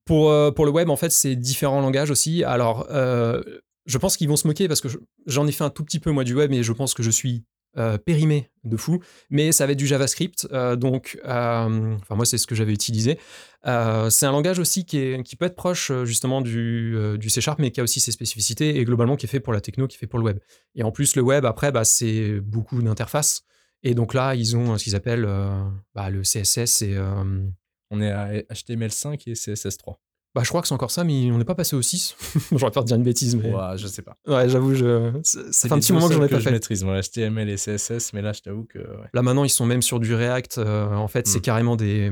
Pour, 0.04 0.32
pour 0.54 0.66
le 0.66 0.70
web, 0.70 0.90
en 0.90 0.96
fait, 0.96 1.10
c'est 1.10 1.34
différents 1.34 1.80
langages 1.80 2.10
aussi. 2.10 2.44
Alors, 2.44 2.86
je 2.90 3.98
pense 3.98 4.16
qu'ils 4.16 4.28
vont 4.28 4.36
se 4.36 4.46
moquer 4.46 4.68
parce 4.68 4.80
que 4.80 4.88
j'en 5.26 5.46
ai 5.46 5.52
fait 5.52 5.64
un 5.64 5.70
tout 5.70 5.82
petit 5.82 5.98
peu, 5.98 6.10
moi, 6.12 6.24
du 6.24 6.34
web, 6.34 6.50
mais 6.50 6.62
je 6.62 6.72
pense 6.72 6.92
que 6.92 7.02
je 7.02 7.10
suis 7.10 7.44
euh, 7.78 7.96
périmé 7.96 8.50
de 8.64 8.76
fou, 8.76 9.00
mais 9.30 9.50
ça 9.50 9.64
va 9.64 9.72
être 9.72 9.78
du 9.78 9.86
JavaScript. 9.86 10.46
Euh, 10.52 10.76
donc, 10.76 11.18
euh, 11.24 11.96
moi 12.10 12.26
c'est 12.26 12.36
ce 12.36 12.46
que 12.46 12.54
j'avais 12.54 12.74
utilisé. 12.74 13.18
c'est 13.64 14.26
un 14.26 14.32
langage 14.32 14.58
aussi 14.58 14.84
qui, 14.84 14.98
est, 14.98 15.22
qui 15.22 15.36
peut 15.36 15.46
être 15.46 15.56
proche 15.56 15.90
justement 16.04 16.42
du, 16.42 16.94
du, 17.18 17.30
C 17.30 17.40
Sharp, 17.40 17.58
mais 17.58 17.70
qui 17.70 17.80
a 17.80 17.82
aussi 17.82 18.00
ses 18.00 18.12
spécificités 18.12 18.78
et 18.78 18.84
globalement 18.84 19.16
qui 19.16 19.24
est 19.24 19.28
fait 19.28 19.40
pour 19.40 19.54
la 19.54 19.62
techno, 19.62 19.86
qui 19.86 19.96
est 19.96 19.98
fait 19.98 20.06
pour 20.06 20.18
le 20.18 20.24
web. 20.26 20.38
Et 20.74 20.82
en 20.82 20.90
plus 20.92 21.16
le 21.16 21.22
web 21.22 21.46
après, 21.46 21.72
bah, 21.72 21.84
c'est 21.84 22.40
beaucoup 22.40 22.82
d'interfaces. 22.82 23.42
Et 23.82 23.94
donc 23.94 24.12
là, 24.12 24.34
ils 24.34 24.54
ont 24.54 24.76
ce 24.76 24.84
qu'ils 24.84 24.94
appellent 24.94 25.28
bah, 25.94 26.10
le 26.10 26.22
CSS 26.22 26.82
et 26.82 26.98
on 27.90 28.00
est 28.00 28.10
à 28.10 28.32
HTML5 28.52 29.22
et 29.26 29.32
CSS3. 29.32 29.96
Bah, 30.34 30.42
je 30.42 30.48
crois 30.48 30.62
que 30.62 30.68
c'est 30.68 30.74
encore 30.74 30.90
ça, 30.90 31.04
mais 31.04 31.30
on 31.30 31.36
n'est 31.36 31.44
pas 31.44 31.54
passé 31.54 31.76
au 31.76 31.82
6. 31.82 32.16
J'aurais 32.52 32.70
peur 32.70 32.84
de 32.84 32.88
dire 32.88 32.96
une 32.96 33.02
bêtise, 33.02 33.36
mais. 33.36 33.52
Ouais, 33.52 33.76
je 33.76 33.86
sais 33.86 34.00
pas. 34.00 34.16
Ouais, 34.26 34.48
j'avoue, 34.48 34.74
je... 34.74 35.12
c'est 35.22 35.70
un 35.70 35.78
petit 35.78 35.92
moment 35.92 36.08
que 36.08 36.14
j'en 36.14 36.22
ai 36.22 36.28
pas 36.28 36.38
je 36.38 36.44
fait. 36.44 36.48
Je 36.48 36.54
maîtrise, 36.54 36.84
moi, 36.84 37.00
HTML 37.02 37.50
et 37.50 37.56
CSS, 37.56 38.14
mais 38.14 38.22
là, 38.22 38.32
je 38.32 38.40
t'avoue 38.40 38.64
que. 38.64 38.78
Là, 39.12 39.22
maintenant, 39.22 39.44
ils 39.44 39.50
sont 39.50 39.66
même 39.66 39.82
sur 39.82 40.00
du 40.00 40.14
React. 40.14 40.58
Euh, 40.58 40.94
en 40.94 41.08
fait, 41.08 41.26
c'est 41.26 41.40
hmm. 41.40 41.42
carrément 41.42 41.76
des. 41.76 42.10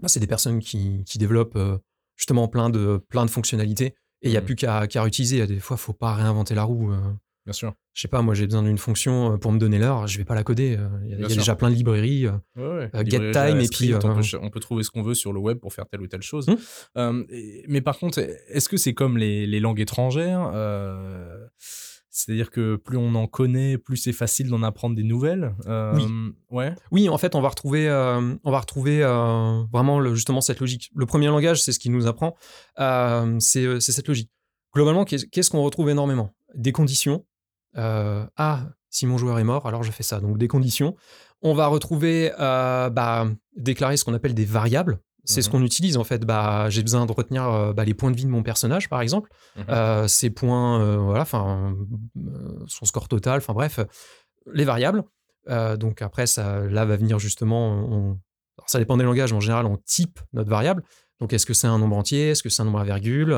Bah, 0.00 0.08
c'est 0.08 0.20
des 0.20 0.26
personnes 0.26 0.60
qui, 0.60 1.02
qui 1.06 1.16
développent 1.16 1.56
euh, 1.56 1.78
justement 2.16 2.46
plein 2.46 2.68
de, 2.68 3.02
plein 3.08 3.24
de 3.24 3.30
fonctionnalités. 3.30 3.94
Et 4.20 4.28
il 4.28 4.30
n'y 4.30 4.36
a 4.36 4.42
hmm. 4.42 4.44
plus 4.44 4.56
qu'à 4.56 4.86
qu 4.86 4.98
réutiliser. 4.98 5.46
Des 5.46 5.60
fois, 5.60 5.76
il 5.78 5.82
faut 5.82 5.94
pas 5.94 6.14
réinventer 6.14 6.54
la 6.54 6.64
roue. 6.64 6.92
Euh. 6.92 7.00
Bien 7.44 7.52
sûr. 7.52 7.74
Je 7.92 8.00
sais 8.00 8.08
pas, 8.08 8.22
moi 8.22 8.32
j'ai 8.34 8.46
besoin 8.46 8.62
d'une 8.62 8.78
fonction 8.78 9.34
euh, 9.34 9.36
pour 9.36 9.52
me 9.52 9.58
donner 9.58 9.78
l'heure, 9.78 10.06
je 10.06 10.16
vais 10.16 10.24
pas 10.24 10.34
la 10.34 10.42
coder. 10.42 10.76
Euh. 10.78 10.88
Il 11.04 11.10
y 11.20 11.24
a, 11.24 11.28
déjà 11.28 11.54
plein 11.54 11.70
de 11.70 11.74
librairies, 11.74 12.26
euh, 12.56 12.88
get 13.04 13.32
time 13.32 13.60
et 13.60 13.68
puis 13.68 13.94
on 13.94 14.50
peut, 14.50 14.60
trouver 14.60 14.82
ce 14.82 14.90
qu'on 14.90 15.02
veut 15.02 15.14
sur 15.14 15.32
le 15.32 15.40
web 15.40 15.58
pour 15.58 15.72
faire 15.74 15.86
telle 15.86 16.00
ou 16.00 16.06
telle 16.06 16.22
chose. 16.22 16.46
Mmh. 16.48 17.22
mais 17.68 17.80
par 17.82 17.98
contre, 17.98 18.18
est-ce 18.18 18.68
que 18.68 18.76
c'est 18.78 18.94
comme 18.94 19.18
les, 19.18 19.60
langues 19.60 19.80
étrangères 19.80 20.52
C'est-à-dire 22.08 22.50
que 22.50 22.76
plus 22.76 22.96
on 22.96 23.14
en 23.14 23.26
connaît, 23.26 23.76
plus 23.76 23.98
c'est 23.98 24.12
facile 24.12 24.48
d'en 24.48 24.62
apprendre 24.62 24.96
des 24.96 25.04
nouvelles. 25.04 25.54
oui. 25.66 26.04
Ouais. 26.50 26.74
Oui, 26.92 27.08
en 27.08 27.18
fait, 27.18 27.34
on 27.34 27.42
va 27.42 27.50
retrouver, 27.50 27.90
on 28.42 28.50
va 28.50 28.60
retrouver 28.60 29.02
vraiment 29.70 30.00
le, 30.00 30.14
justement 30.14 30.40
cette 30.40 30.60
logique. 30.60 30.90
Le 30.94 31.04
premier 31.04 31.26
langage, 31.26 31.62
c'est 31.62 31.72
ce 31.72 31.78
qui 31.78 31.90
nous 31.90 32.06
apprend, 32.06 32.36
c'est 33.38 33.80
cette 33.80 34.08
logique. 34.08 34.30
Globalement, 34.74 35.04
qu'est-ce 35.04 35.50
qu'on 35.50 35.62
retrouve 35.62 35.90
énormément? 35.90 36.34
Des 36.54 36.72
conditions, 36.72 37.24
euh, 37.76 38.24
ah, 38.36 38.68
si 38.90 39.06
mon 39.06 39.18
joueur 39.18 39.38
est 39.38 39.44
mort, 39.44 39.66
alors 39.66 39.82
je 39.82 39.90
fais 39.90 40.02
ça. 40.02 40.20
Donc 40.20 40.38
des 40.38 40.48
conditions. 40.48 40.96
On 41.42 41.54
va 41.54 41.66
retrouver, 41.66 42.32
euh, 42.38 42.90
bah, 42.90 43.26
déclarer 43.56 43.96
ce 43.96 44.04
qu'on 44.04 44.14
appelle 44.14 44.34
des 44.34 44.44
variables. 44.44 44.98
C'est 45.26 45.40
ce 45.40 45.48
mmh 45.48 45.52
qu'on 45.52 45.62
utilise 45.62 45.96
en 45.96 46.04
fait. 46.04 46.24
Bah, 46.24 46.68
j'ai 46.68 46.82
besoin 46.82 47.06
de 47.06 47.12
retenir 47.12 47.48
euh, 47.48 47.72
bah, 47.72 47.84
les 47.84 47.94
points 47.94 48.10
de 48.10 48.16
vie 48.16 48.26
de 48.26 48.30
mon 48.30 48.42
personnage, 48.42 48.88
par 48.88 49.00
exemple, 49.00 49.30
mmh 49.56 50.06
ses 50.06 50.30
points, 50.30 50.96
voilà, 50.98 51.22
enfin, 51.22 51.74
son 52.66 52.84
score 52.84 53.08
total, 53.08 53.38
enfin 53.38 53.54
bref, 53.54 53.80
les 54.52 54.64
variables. 54.64 55.02
donc 55.48 56.02
après, 56.02 56.26
ça, 56.26 56.60
là 56.60 56.84
va 56.84 56.96
venir 56.96 57.18
justement, 57.18 58.18
ça 58.66 58.78
dépend 58.78 58.98
des 58.98 59.04
langages, 59.04 59.32
mais 59.32 59.38
en 59.38 59.40
général, 59.40 59.64
on 59.64 59.78
type 59.78 60.20
notre 60.34 60.50
variable. 60.50 60.82
Donc 61.20 61.32
est-ce 61.32 61.46
que 61.46 61.54
c'est 61.54 61.68
un 61.68 61.78
nombre 61.78 61.96
entier, 61.96 62.30
est-ce 62.30 62.42
que 62.42 62.50
c'est 62.50 62.60
un 62.60 62.66
nombre 62.66 62.80
à 62.80 62.84
virgule? 62.84 63.34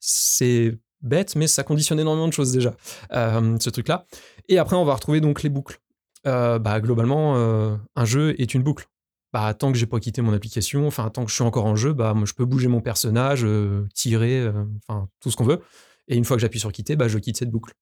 C'est 0.00 0.76
bête, 1.00 1.36
mais 1.36 1.46
ça 1.46 1.62
conditionne 1.62 2.00
énormément 2.00 2.28
de 2.28 2.32
choses 2.32 2.52
déjà, 2.52 2.74
euh, 3.12 3.56
ce 3.60 3.70
truc-là. 3.70 4.06
Et 4.48 4.58
après, 4.58 4.76
on 4.76 4.84
va 4.84 4.94
retrouver 4.94 5.20
donc 5.20 5.42
les 5.42 5.48
boucles. 5.48 5.80
Euh, 6.26 6.58
bah, 6.58 6.80
globalement, 6.80 7.36
euh, 7.36 7.76
un 7.96 8.04
jeu 8.04 8.34
est 8.40 8.54
une 8.54 8.62
boucle. 8.62 8.86
Bah, 9.32 9.52
tant 9.54 9.70
que 9.72 9.78
j'ai 9.78 9.86
pas 9.86 10.00
quitté 10.00 10.22
mon 10.22 10.32
application, 10.32 10.86
enfin, 10.86 11.10
tant 11.10 11.24
que 11.24 11.30
je 11.30 11.34
suis 11.34 11.44
encore 11.44 11.66
en 11.66 11.76
jeu, 11.76 11.92
bah, 11.92 12.14
moi, 12.14 12.24
je 12.24 12.32
peux 12.32 12.44
bouger 12.44 12.68
mon 12.68 12.80
personnage, 12.80 13.46
tirer, 13.94 14.50
enfin, 14.88 15.08
tout 15.20 15.30
ce 15.30 15.36
qu'on 15.36 15.44
veut. 15.44 15.60
Et 16.08 16.16
une 16.16 16.24
fois 16.24 16.36
que 16.36 16.40
j'appuie 16.40 16.60
sur 16.60 16.72
quitter, 16.72 16.96
bah, 16.96 17.08
je 17.08 17.18
quitte 17.18 17.36
cette 17.36 17.50
boucle. 17.50 17.74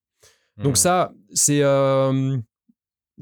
Donc 0.57 0.73
mmh. 0.73 0.75
ça, 0.75 1.13
c'est... 1.33 1.61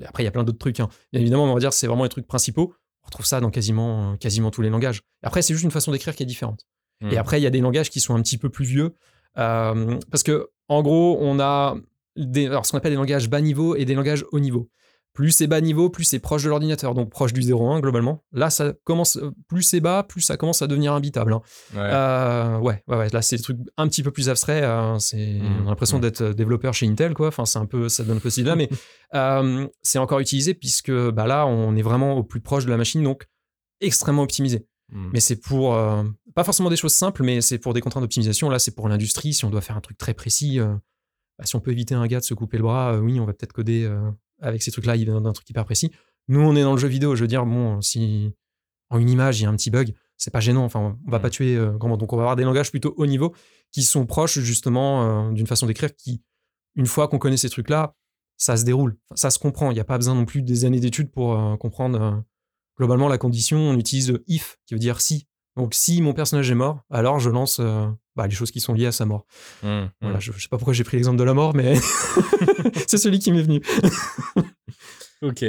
Après, 0.03 0.23
il 0.23 0.25
y 0.25 0.27
a 0.27 0.31
plein 0.31 0.43
d'autres 0.43 0.57
trucs. 0.57 0.79
Hein. 0.79 0.89
Bien 1.13 1.21
évidemment, 1.21 1.45
on 1.45 1.53
va 1.53 1.59
dire 1.59 1.71
c'est 1.71 1.87
vraiment 1.87 2.03
les 2.03 2.09
trucs 2.09 2.27
principaux. 2.27 2.73
On 3.03 3.05
retrouve 3.05 3.25
ça 3.25 3.39
dans 3.39 3.51
quasiment, 3.51 4.17
quasiment 4.17 4.51
tous 4.51 4.61
les 4.61 4.69
langages. 4.69 5.03
Après, 5.21 5.41
c'est 5.41 5.53
juste 5.53 5.63
une 5.63 5.71
façon 5.71 5.91
d'écrire 5.91 6.15
qui 6.15 6.23
est 6.23 6.25
différente. 6.25 6.65
Et 7.01 7.15
mmh. 7.15 7.17
après, 7.17 7.39
il 7.39 7.43
y 7.43 7.47
a 7.47 7.49
des 7.49 7.61
langages 7.61 7.89
qui 7.89 7.99
sont 7.99 8.15
un 8.15 8.21
petit 8.21 8.37
peu 8.37 8.49
plus 8.49 8.65
vieux, 8.65 8.95
euh, 9.37 9.99
parce 10.11 10.23
que, 10.23 10.49
en 10.67 10.81
gros, 10.81 11.17
on 11.19 11.39
a 11.39 11.75
des, 12.15 12.47
alors, 12.47 12.65
ce 12.65 12.71
qu'on 12.71 12.77
appelle 12.77 12.91
des 12.91 12.97
langages 12.97 13.29
bas 13.29 13.41
niveau 13.41 13.75
et 13.75 13.85
des 13.85 13.95
langages 13.95 14.25
haut 14.31 14.39
niveau. 14.39 14.69
Plus 15.13 15.31
c'est 15.31 15.47
bas 15.47 15.61
niveau, 15.61 15.89
plus 15.89 16.03
c'est 16.03 16.19
proche 16.19 16.43
de 16.43 16.49
l'ordinateur, 16.49 16.93
donc 16.93 17.09
proche 17.09 17.31
du 17.31 17.39
0,1 17.39 17.79
globalement. 17.79 18.25
Là, 18.33 18.49
ça 18.49 18.73
commence, 18.83 19.17
plus 19.47 19.63
c'est 19.63 19.79
bas, 19.79 20.03
plus 20.03 20.19
ça 20.19 20.35
commence 20.35 20.61
à 20.61 20.67
devenir 20.67 20.91
imbitable. 20.91 21.31
Hein. 21.31 21.41
Ouais. 21.73 21.79
Euh, 21.79 22.57
ouais. 22.57 22.83
ouais, 22.87 23.07
Là, 23.13 23.21
c'est 23.21 23.37
des 23.37 23.41
trucs 23.41 23.59
un 23.77 23.87
petit 23.87 24.03
peu 24.03 24.11
plus 24.11 24.27
abstraits. 24.27 24.65
Hein. 24.65 24.97
C'est, 24.99 25.15
mmh, 25.15 25.61
on 25.61 25.67
a 25.67 25.69
l'impression 25.69 25.99
mmh. 25.99 26.01
d'être 26.01 26.23
développeur 26.33 26.73
chez 26.73 26.85
Intel, 26.85 27.13
quoi. 27.13 27.29
Enfin, 27.29 27.45
c'est 27.45 27.59
un 27.59 27.65
peu, 27.65 27.87
ça 27.87 28.03
donne 28.03 28.17
un 28.17 28.19
peu 28.19 28.29
ce 28.29 28.41
là, 28.41 28.57
mais 28.57 28.67
euh, 29.15 29.65
c'est 29.81 29.99
encore 29.99 30.19
utilisé 30.19 30.53
puisque 30.53 30.91
bah, 30.91 31.27
là, 31.27 31.47
on 31.47 31.77
est 31.77 31.81
vraiment 31.81 32.17
au 32.17 32.23
plus 32.23 32.41
proche 32.41 32.65
de 32.65 32.71
la 32.71 32.77
machine, 32.77 33.01
donc 33.01 33.25
extrêmement 33.79 34.23
optimisé. 34.23 34.67
Mmh. 34.91 35.09
Mais 35.13 35.21
c'est 35.21 35.37
pour, 35.37 35.75
euh, 35.75 36.03
pas 36.35 36.43
forcément 36.43 36.69
des 36.69 36.75
choses 36.75 36.93
simples, 36.93 37.23
mais 37.23 37.41
c'est 37.41 37.57
pour 37.57 37.73
des 37.73 37.79
contraintes 37.81 38.03
d'optimisation. 38.03 38.49
Là, 38.49 38.59
c'est 38.59 38.75
pour 38.75 38.89
l'industrie. 38.89 39.33
Si 39.33 39.45
on 39.45 39.49
doit 39.49 39.61
faire 39.61 39.77
un 39.77 39.81
truc 39.81 39.97
très 39.97 40.13
précis, 40.13 40.59
euh, 40.59 40.75
bah, 41.39 41.45
si 41.45 41.55
on 41.55 41.61
peut 41.61 41.71
éviter 41.71 41.95
un 41.95 42.05
gars 42.07 42.19
de 42.19 42.25
se 42.25 42.33
couper 42.33 42.57
le 42.57 42.63
bras, 42.63 42.93
euh, 42.93 42.99
oui, 42.99 43.19
on 43.19 43.25
va 43.25 43.33
peut-être 43.33 43.53
coder 43.53 43.89
avec 44.41 44.61
ces 44.61 44.69
trucs-là 44.69 44.97
d'un 44.97 45.33
truc 45.33 45.49
hyper 45.49 45.65
précis. 45.65 45.91
Nous, 46.27 46.41
on 46.41 46.55
est 46.55 46.61
dans 46.61 46.73
le 46.73 46.79
jeu 46.79 46.89
vidéo. 46.89 47.15
Je 47.15 47.21
veux 47.21 47.27
dire, 47.27 47.45
bon, 47.45 47.81
si 47.81 48.33
en 48.89 48.99
une 48.99 49.09
image, 49.09 49.39
il 49.39 49.43
y 49.43 49.45
a 49.45 49.49
un 49.49 49.55
petit 49.55 49.71
bug, 49.71 49.93
c'est 50.17 50.31
pas 50.31 50.41
gênant. 50.41 50.65
Enfin, 50.65 50.97
on 51.07 51.09
va 51.09 51.19
pas 51.19 51.29
mmh. 51.29 51.31
tuer 51.31 51.69
comment. 51.79 51.95
Donc, 51.95 52.11
on 52.11 52.17
va 52.17 52.23
avoir 52.23 52.35
des 52.35 52.43
langages 52.43 52.69
plutôt 52.69 52.93
haut 52.97 53.05
niveau 53.05 53.33
qui 53.71 53.83
sont 53.83 54.05
proches, 54.05 54.39
justement, 54.39 55.31
d'une 55.31 55.47
façon 55.47 55.67
d'écrire 55.67 55.95
qui, 55.95 56.21
une 56.75 56.85
fois 56.85 57.07
qu'on 57.07 57.17
connaît 57.17 57.37
ces 57.37 57.49
trucs-là, 57.49 57.95
ça 58.35 58.57
se 58.57 58.65
déroule. 58.65 58.97
ça 59.15 59.29
se 59.29 59.39
comprend. 59.39 59.71
Il 59.71 59.75
n'y 59.75 59.79
a 59.79 59.85
pas 59.85 59.97
besoin 59.97 60.15
non 60.15 60.25
plus 60.25 60.41
des 60.41 60.65
années 60.65 60.81
d'études 60.81 61.11
pour 61.11 61.57
comprendre 61.59 62.25
globalement, 62.77 63.07
la 63.07 63.17
condition, 63.17 63.57
on 63.57 63.77
utilise 63.77 64.19
if, 64.27 64.57
qui 64.65 64.73
veut 64.73 64.79
dire 64.79 64.99
si. 64.99 65.27
Donc, 65.55 65.73
si 65.73 66.01
mon 66.01 66.13
personnage 66.13 66.49
est 66.51 66.55
mort, 66.55 66.81
alors 66.89 67.19
je 67.19 67.29
lance 67.29 67.59
euh, 67.59 67.87
bah, 68.15 68.27
les 68.27 68.35
choses 68.35 68.51
qui 68.51 68.59
sont 68.59 68.73
liées 68.73 68.87
à 68.87 68.91
sa 68.91 69.05
mort. 69.05 69.25
Mmh, 69.63 69.85
voilà, 70.01 70.17
mmh. 70.17 70.21
Je, 70.21 70.31
ne 70.31 70.37
sais 70.37 70.47
pas 70.49 70.57
pourquoi 70.57 70.73
j'ai 70.73 70.83
pris 70.83 70.97
l'exemple 70.97 71.17
de 71.17 71.23
la 71.23 71.33
mort, 71.33 71.55
mais 71.55 71.75
c'est 72.87 72.97
celui 72.97 73.19
qui 73.19 73.31
m'est 73.31 73.41
venu. 73.41 73.61
ok. 75.21 75.45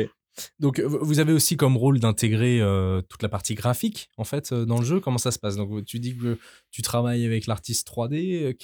Donc, 0.61 0.81
vous 0.81 1.19
avez 1.19 1.33
aussi 1.33 1.57
comme 1.57 1.77
rôle 1.77 1.99
d'intégrer 1.99 2.61
euh, 2.61 3.01
toute 3.09 3.23
la 3.23 3.29
partie 3.29 3.55
graphique, 3.55 4.11
en 4.17 4.25
fait, 4.25 4.53
euh, 4.53 4.65
dans 4.65 4.79
le 4.79 4.85
jeu. 4.85 5.01
Comment 5.01 5.19
ça 5.19 5.31
se 5.31 5.39
passe? 5.39 5.57
Donc, 5.57 5.85
tu 5.87 5.99
dis 5.99 6.17
que 6.17 6.39
tu 6.71 6.83
travailles 6.83 7.25
avec 7.25 7.47
l'artiste 7.47 7.89
3D 7.89 8.55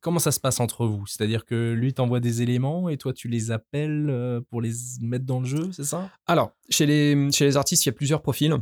comment 0.00 0.18
ça 0.18 0.32
se 0.32 0.40
passe 0.40 0.60
entre 0.60 0.86
vous? 0.86 1.06
C'est-à-dire 1.06 1.44
que 1.44 1.72
lui 1.72 1.92
t'envoie 1.92 2.20
des 2.20 2.42
éléments 2.42 2.88
et 2.88 2.96
toi 2.96 3.12
tu 3.12 3.28
les 3.28 3.50
appelles 3.50 4.08
euh, 4.08 4.40
pour 4.50 4.60
les 4.60 4.72
mettre 5.00 5.24
dans 5.24 5.40
le 5.40 5.46
jeu, 5.46 5.70
c'est 5.72 5.84
ça? 5.84 6.10
Alors, 6.26 6.52
chez 6.68 6.86
les, 6.86 7.30
chez 7.32 7.44
les 7.44 7.56
artistes, 7.56 7.84
il 7.84 7.88
y 7.88 7.90
a 7.90 7.92
plusieurs 7.92 8.22
profils. 8.22 8.54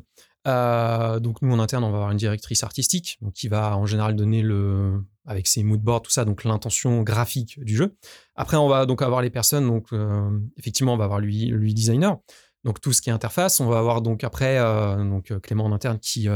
Euh, 0.47 1.21
donc 1.21 1.41
nous 1.43 1.53
en 1.53 1.59
interne, 1.59 1.85
on 1.85 1.91
va 1.91 1.97
avoir 1.97 2.11
une 2.11 2.19
directrice 2.19 2.63
artistique 2.63 3.19
qui 3.35 3.49
va 3.49 3.77
en 3.77 3.87
général 3.87 4.15
donner 4.15 4.43
le 4.43 5.03
avec 5.27 5.47
ses 5.47 5.63
moodboards 5.63 6.03
tout 6.03 6.11
ça 6.11 6.27
donc 6.27 6.45
l'intention 6.45 7.03
graphique 7.03 7.59
du 7.65 7.75
jeu. 7.77 7.97
Après 8.35 8.59
on 8.59 8.69
va 8.69 8.85
donc 8.85 9.01
avoir 9.01 9.23
les 9.23 9.31
personnes 9.31 9.67
donc 9.67 9.87
euh, 9.93 10.31
effectivement 10.59 10.95
on 10.95 10.97
va 10.99 11.05
avoir 11.05 11.19
lui 11.19 11.47
lui 11.47 11.73
designer 11.73 12.19
donc 12.63 12.81
tout 12.81 12.93
ce 12.93 13.01
qui 13.01 13.09
est 13.09 13.13
interface. 13.13 13.61
On 13.61 13.67
va 13.67 13.79
avoir 13.79 14.03
donc 14.03 14.23
après 14.23 14.59
donc 14.99 15.33
Clément 15.41 15.65
en 15.65 15.73
interne 15.73 15.99
qui 15.99 16.29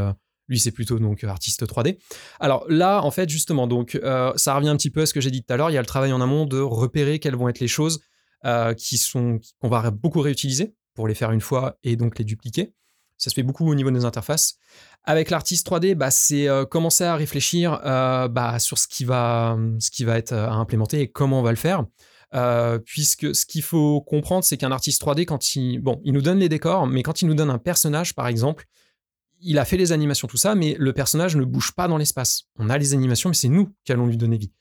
Lui, 0.48 0.58
c'est 0.58 0.72
plutôt 0.72 0.98
donc 0.98 1.24
artiste 1.24 1.66
3D. 1.66 1.98
Alors 2.40 2.64
là, 2.68 3.02
en 3.02 3.10
fait, 3.10 3.28
justement, 3.28 3.66
donc 3.66 3.98
ça 4.36 4.54
revient 4.54 4.68
un 4.68 4.76
petit 4.76 4.90
peu 4.90 5.02
à 5.02 5.06
ce 5.06 5.14
que 5.14 5.22
j'ai 5.22 5.30
dit 5.30 5.42
tout 5.42 5.52
à 5.52 5.56
l'heure. 5.56 5.70
Il 5.70 5.74
y 5.74 5.78
a 5.78 5.80
le 5.80 5.86
travail 5.86 6.12
en 6.12 6.20
amont 6.20 6.44
de 6.44 6.58
repérer 6.58 7.18
quelles 7.18 7.36
vont 7.36 7.48
être 7.48 7.60
les 7.60 7.68
choses 7.68 8.00
qui 8.76 8.98
sont 8.98 9.40
qu'on 9.58 9.70
va 9.70 9.90
beaucoup 9.90 10.20
réutiliser 10.20 10.74
pour 10.92 11.08
les 11.08 11.14
faire 11.14 11.32
une 11.32 11.40
fois 11.40 11.78
et 11.82 11.96
donc 11.96 12.18
les 12.18 12.26
dupliquer. 12.26 12.74
Ça 13.18 13.30
se 13.30 13.34
fait 13.34 13.42
beaucoup 13.42 13.68
au 13.68 13.74
niveau 13.74 13.90
des 13.90 14.04
interfaces. 14.04 14.54
Avec 15.04 15.30
l'artiste 15.30 15.68
3D, 15.68 15.94
bah, 15.94 16.10
c'est 16.10 16.48
commencer 16.70 17.04
à 17.04 17.16
réfléchir 17.16 17.80
bah, 17.82 18.58
sur 18.58 18.78
ce 18.78 18.86
qui 18.86 19.04
va, 19.04 19.58
va 20.00 20.18
être 20.18 20.32
à 20.32 20.52
implémenter 20.52 21.00
et 21.00 21.08
comment 21.08 21.40
on 21.40 21.42
va 21.42 21.50
le 21.50 21.56
faire. 21.56 21.84
Euh, 22.34 22.78
puisque 22.78 23.34
ce 23.34 23.46
qu'il 23.46 23.62
faut 23.62 24.00
comprendre, 24.02 24.44
c'est 24.44 24.56
qu'un 24.56 24.72
artiste 24.72 25.02
3D, 25.02 25.24
quand 25.24 25.54
il 25.54 25.82
nous 25.82 26.20
donne 26.20 26.38
les 26.38 26.48
décors, 26.48 26.86
mais 26.86 27.02
quand 27.02 27.22
il 27.22 27.28
nous 27.28 27.34
donne 27.34 27.50
un 27.50 27.58
personnage, 27.58 28.14
par 28.14 28.26
exemple, 28.26 28.66
il 29.40 29.58
a 29.58 29.64
fait 29.64 29.76
les 29.76 29.92
animations, 29.92 30.28
tout 30.28 30.36
ça, 30.36 30.54
mais 30.54 30.76
le 30.78 30.92
personnage 30.92 31.36
ne 31.36 31.44
bouge 31.44 31.72
pas 31.72 31.88
dans 31.88 31.96
l'espace. 31.96 32.44
On 32.58 32.68
a 32.70 32.76
les 32.76 32.92
animations, 32.92 33.30
mais 33.30 33.36
c'est 33.36 33.48
nous 33.48 33.70
qui 33.84 33.92
allons 33.92 34.06
lui 34.06 34.16
donner 34.16 34.36
vie. 34.36 34.52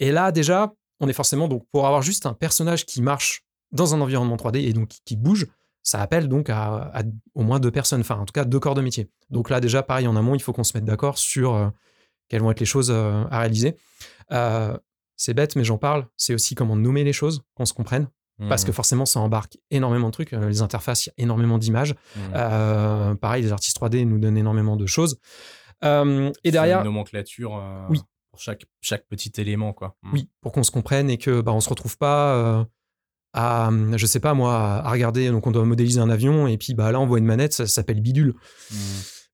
Et 0.00 0.10
là, 0.12 0.32
déjà, 0.32 0.74
on 1.00 1.08
est 1.08 1.12
forcément, 1.12 1.48
donc, 1.48 1.64
pour 1.70 1.86
avoir 1.86 2.02
juste 2.02 2.26
un 2.26 2.34
personnage 2.34 2.84
qui 2.84 3.00
marche 3.00 3.44
dans 3.72 3.94
un 3.94 4.00
environnement 4.00 4.36
3D 4.36 4.58
et 4.58 4.72
donc 4.72 4.90
qui 5.04 5.16
bouge, 5.16 5.46
ça 5.84 6.00
appelle 6.00 6.28
donc 6.28 6.50
à, 6.50 7.04
au 7.34 7.42
moins 7.42 7.60
deux 7.60 7.70
personnes, 7.70 8.00
enfin, 8.00 8.16
en 8.16 8.24
tout 8.24 8.32
cas, 8.32 8.44
deux 8.44 8.58
corps 8.58 8.74
de 8.74 8.82
métier. 8.82 9.08
Donc 9.30 9.50
là, 9.50 9.60
déjà, 9.60 9.84
pareil, 9.84 10.08
en 10.08 10.16
amont, 10.16 10.34
il 10.34 10.42
faut 10.42 10.52
qu'on 10.52 10.64
se 10.64 10.76
mette 10.76 10.84
d'accord 10.84 11.18
sur 11.18 11.54
euh, 11.54 11.68
quelles 12.28 12.42
vont 12.42 12.50
être 12.50 12.58
les 12.58 12.66
choses 12.66 12.90
euh, 12.90 13.24
à 13.30 13.38
réaliser. 13.38 13.76
C'est 15.16 15.34
bête, 15.34 15.54
mais 15.54 15.62
j'en 15.62 15.78
parle. 15.78 16.06
C'est 16.16 16.34
aussi 16.34 16.56
comment 16.56 16.74
nommer 16.74 17.04
les 17.04 17.12
choses, 17.12 17.44
qu'on 17.54 17.66
se 17.66 17.72
comprenne. 17.72 18.08
Parce 18.48 18.64
que 18.64 18.70
mmh. 18.70 18.74
forcément, 18.74 19.06
ça 19.06 19.20
embarque 19.20 19.58
énormément 19.70 20.08
de 20.08 20.12
trucs. 20.12 20.32
Euh, 20.32 20.48
les 20.48 20.60
interfaces, 20.60 21.06
il 21.06 21.10
y 21.10 21.12
a 21.12 21.22
énormément 21.22 21.56
d'images. 21.56 21.94
Mmh. 22.16 22.20
Euh, 22.34 23.14
pareil, 23.14 23.44
les 23.44 23.52
artistes 23.52 23.80
3D 23.80 24.04
nous 24.04 24.18
donnent 24.18 24.36
énormément 24.36 24.76
de 24.76 24.86
choses. 24.86 25.20
Euh, 25.84 26.32
et 26.42 26.50
derrière. 26.50 26.78
Une 26.78 26.86
nomenclature 26.86 27.62
oui. 27.90 28.00
pour 28.30 28.40
chaque, 28.40 28.64
chaque 28.80 29.06
petit 29.06 29.32
élément, 29.36 29.72
quoi. 29.72 29.96
Mmh. 30.02 30.10
Oui, 30.12 30.30
pour 30.40 30.50
qu'on 30.50 30.64
se 30.64 30.72
comprenne 30.72 31.10
et 31.10 31.18
que 31.18 31.42
bah, 31.42 31.52
on 31.52 31.60
se 31.60 31.68
retrouve 31.68 31.96
pas 31.96 32.66
à, 33.34 33.70
je 33.96 34.06
sais 34.06 34.20
pas 34.20 34.32
moi, 34.32 34.54
à 34.54 34.90
regarder. 34.90 35.30
Donc, 35.30 35.46
on 35.46 35.50
doit 35.50 35.64
modéliser 35.64 36.00
un 36.00 36.08
avion 36.08 36.46
et 36.46 36.56
puis 36.56 36.72
bah, 36.74 36.90
là, 36.92 37.00
on 37.00 37.06
voit 37.06 37.18
une 37.18 37.26
manette, 37.26 37.52
ça, 37.52 37.66
s'appelle 37.66 38.00
bidule. 38.00 38.34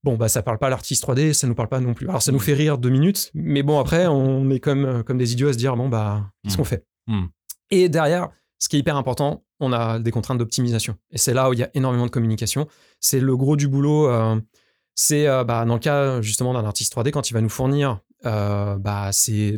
Bon, 0.02 0.16
bah, 0.16 0.28
ça 0.28 0.42
parle 0.42 0.58
pas 0.58 0.70
l'artiste 0.70 1.06
3D, 1.06 1.34
ça 1.34 1.46
nous 1.46 1.54
parle 1.54 1.68
pas 1.68 1.80
non 1.80 1.92
plus. 1.92 2.08
Alors, 2.08 2.22
ça 2.22 2.32
nous 2.32 2.38
fait 2.38 2.54
rire 2.54 2.78
deux 2.78 2.88
minutes, 2.88 3.30
mais 3.34 3.62
bon, 3.62 3.78
après, 3.78 4.06
on 4.06 4.48
est 4.50 4.60
comme, 4.60 4.84
euh, 4.86 5.02
comme 5.02 5.18
des 5.18 5.32
idiots 5.32 5.48
à 5.48 5.52
se 5.52 5.58
dire, 5.58 5.76
bon, 5.76 5.90
bah, 5.90 6.30
qu'est-ce 6.42 6.54
mm. 6.54 6.56
qu'on 6.56 6.64
fait? 6.64 6.86
Mm. 7.06 7.24
Et 7.70 7.88
derrière, 7.90 8.30
ce 8.58 8.70
qui 8.70 8.76
est 8.76 8.78
hyper 8.78 8.96
important, 8.96 9.44
on 9.60 9.74
a 9.74 9.98
des 9.98 10.10
contraintes 10.10 10.38
d'optimisation. 10.38 10.96
Et 11.10 11.18
c'est 11.18 11.34
là 11.34 11.50
où 11.50 11.52
il 11.52 11.58
y 11.58 11.62
a 11.62 11.70
énormément 11.74 12.06
de 12.06 12.10
communication. 12.10 12.66
C'est 12.98 13.20
le 13.20 13.36
gros 13.36 13.56
du 13.56 13.68
boulot. 13.68 14.08
Euh, 14.08 14.40
c'est 14.94 15.28
euh, 15.28 15.44
bah, 15.44 15.66
dans 15.66 15.74
le 15.74 15.80
cas 15.80 16.22
justement 16.22 16.54
d'un 16.54 16.64
artiste 16.64 16.96
3D, 16.96 17.10
quand 17.10 17.28
il 17.28 17.34
va 17.34 17.42
nous 17.42 17.50
fournir 17.50 18.00
bah, 18.22 19.10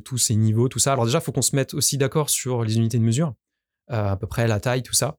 tous 0.04 0.18
ces 0.18 0.34
niveaux, 0.34 0.68
tout 0.68 0.78
ça. 0.80 0.92
Alors 0.92 1.04
déjà, 1.04 1.18
il 1.18 1.20
faut 1.20 1.32
qu'on 1.32 1.42
se 1.42 1.54
mette 1.54 1.74
aussi 1.74 1.98
d'accord 1.98 2.30
sur 2.30 2.64
les 2.64 2.76
unités 2.76 2.98
de 2.98 3.04
mesure, 3.04 3.34
à 3.92 4.16
peu 4.16 4.26
près 4.26 4.46
la 4.48 4.60
taille, 4.60 4.82
tout 4.82 4.94
ça. 4.94 5.16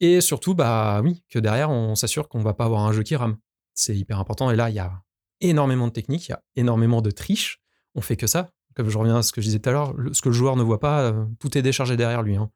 et 0.00 0.20
surtout, 0.20 0.54
bah 0.54 1.00
oui, 1.02 1.22
que 1.28 1.38
derrière, 1.38 1.70
on 1.70 1.94
s'assure 1.94 2.28
qu'on 2.28 2.42
va 2.42 2.54
pas 2.54 2.64
avoir 2.64 2.82
un 2.82 2.92
jeu 2.92 3.02
qui 3.02 3.16
rame. 3.16 3.36
C'est 3.74 3.96
hyper 3.96 4.18
important. 4.18 4.50
Et 4.50 4.56
là, 4.56 4.70
il 4.70 4.76
y 4.76 4.78
a 4.78 4.92
énormément 5.40 5.86
de 5.86 5.92
techniques, 5.92 6.28
il 6.28 6.32
y 6.32 6.34
a 6.34 6.42
énormément 6.56 7.02
de 7.02 7.10
triches. 7.10 7.60
On 7.94 8.00
fait 8.00 8.16
que 8.16 8.26
ça. 8.26 8.50
Comme 8.74 8.88
je 8.88 8.98
reviens 8.98 9.16
à 9.16 9.22
ce 9.22 9.32
que 9.32 9.40
je 9.40 9.46
disais 9.46 9.58
tout 9.58 9.68
à 9.68 9.72
l'heure, 9.72 9.94
ce 10.12 10.22
que 10.22 10.28
le 10.28 10.34
joueur 10.34 10.56
ne 10.56 10.62
voit 10.62 10.78
pas, 10.78 11.02
euh, 11.02 11.24
tout 11.40 11.56
est 11.58 11.62
déchargé 11.62 11.96
derrière 11.96 12.22
lui. 12.22 12.36
Hein. 12.36 12.50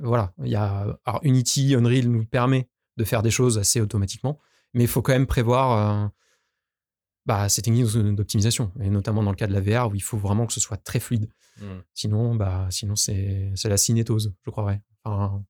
Voilà. 0.00 0.32
Il 0.42 0.50
y 0.50 0.56
a, 0.56 0.98
Unity, 1.22 1.74
Unreal 1.74 2.08
nous 2.08 2.24
permet 2.24 2.68
de 2.96 3.04
faire 3.04 3.22
des 3.22 3.30
choses 3.30 3.58
assez 3.58 3.80
automatiquement, 3.80 4.38
mais 4.72 4.84
il 4.84 4.88
faut 4.88 5.02
quand 5.02 5.12
même 5.12 5.26
prévoir 5.26 5.72
euh, 5.72 6.08
bah, 7.28 7.48
ces 7.50 7.62
techniques 7.62 7.86
d'optimisation, 7.86 8.72
et 8.80 8.88
notamment 8.90 9.22
dans 9.22 9.30
le 9.30 9.36
cas 9.36 9.46
de 9.46 9.52
la 9.52 9.60
VR 9.60 9.90
où 9.90 9.94
il 9.94 10.02
faut 10.02 10.16
vraiment 10.16 10.46
que 10.46 10.52
ce 10.54 10.60
soit 10.60 10.78
très 10.78 10.98
fluide. 10.98 11.28
Mmh. 11.60 11.64
Sinon, 11.92 12.34
bah, 12.34 12.66
sinon 12.70 12.96
c'est 12.96 13.52
la 13.64 13.76
cinétose, 13.76 14.34
je 14.44 14.50
croirais. 14.50 14.80
Enfin, 15.04 15.44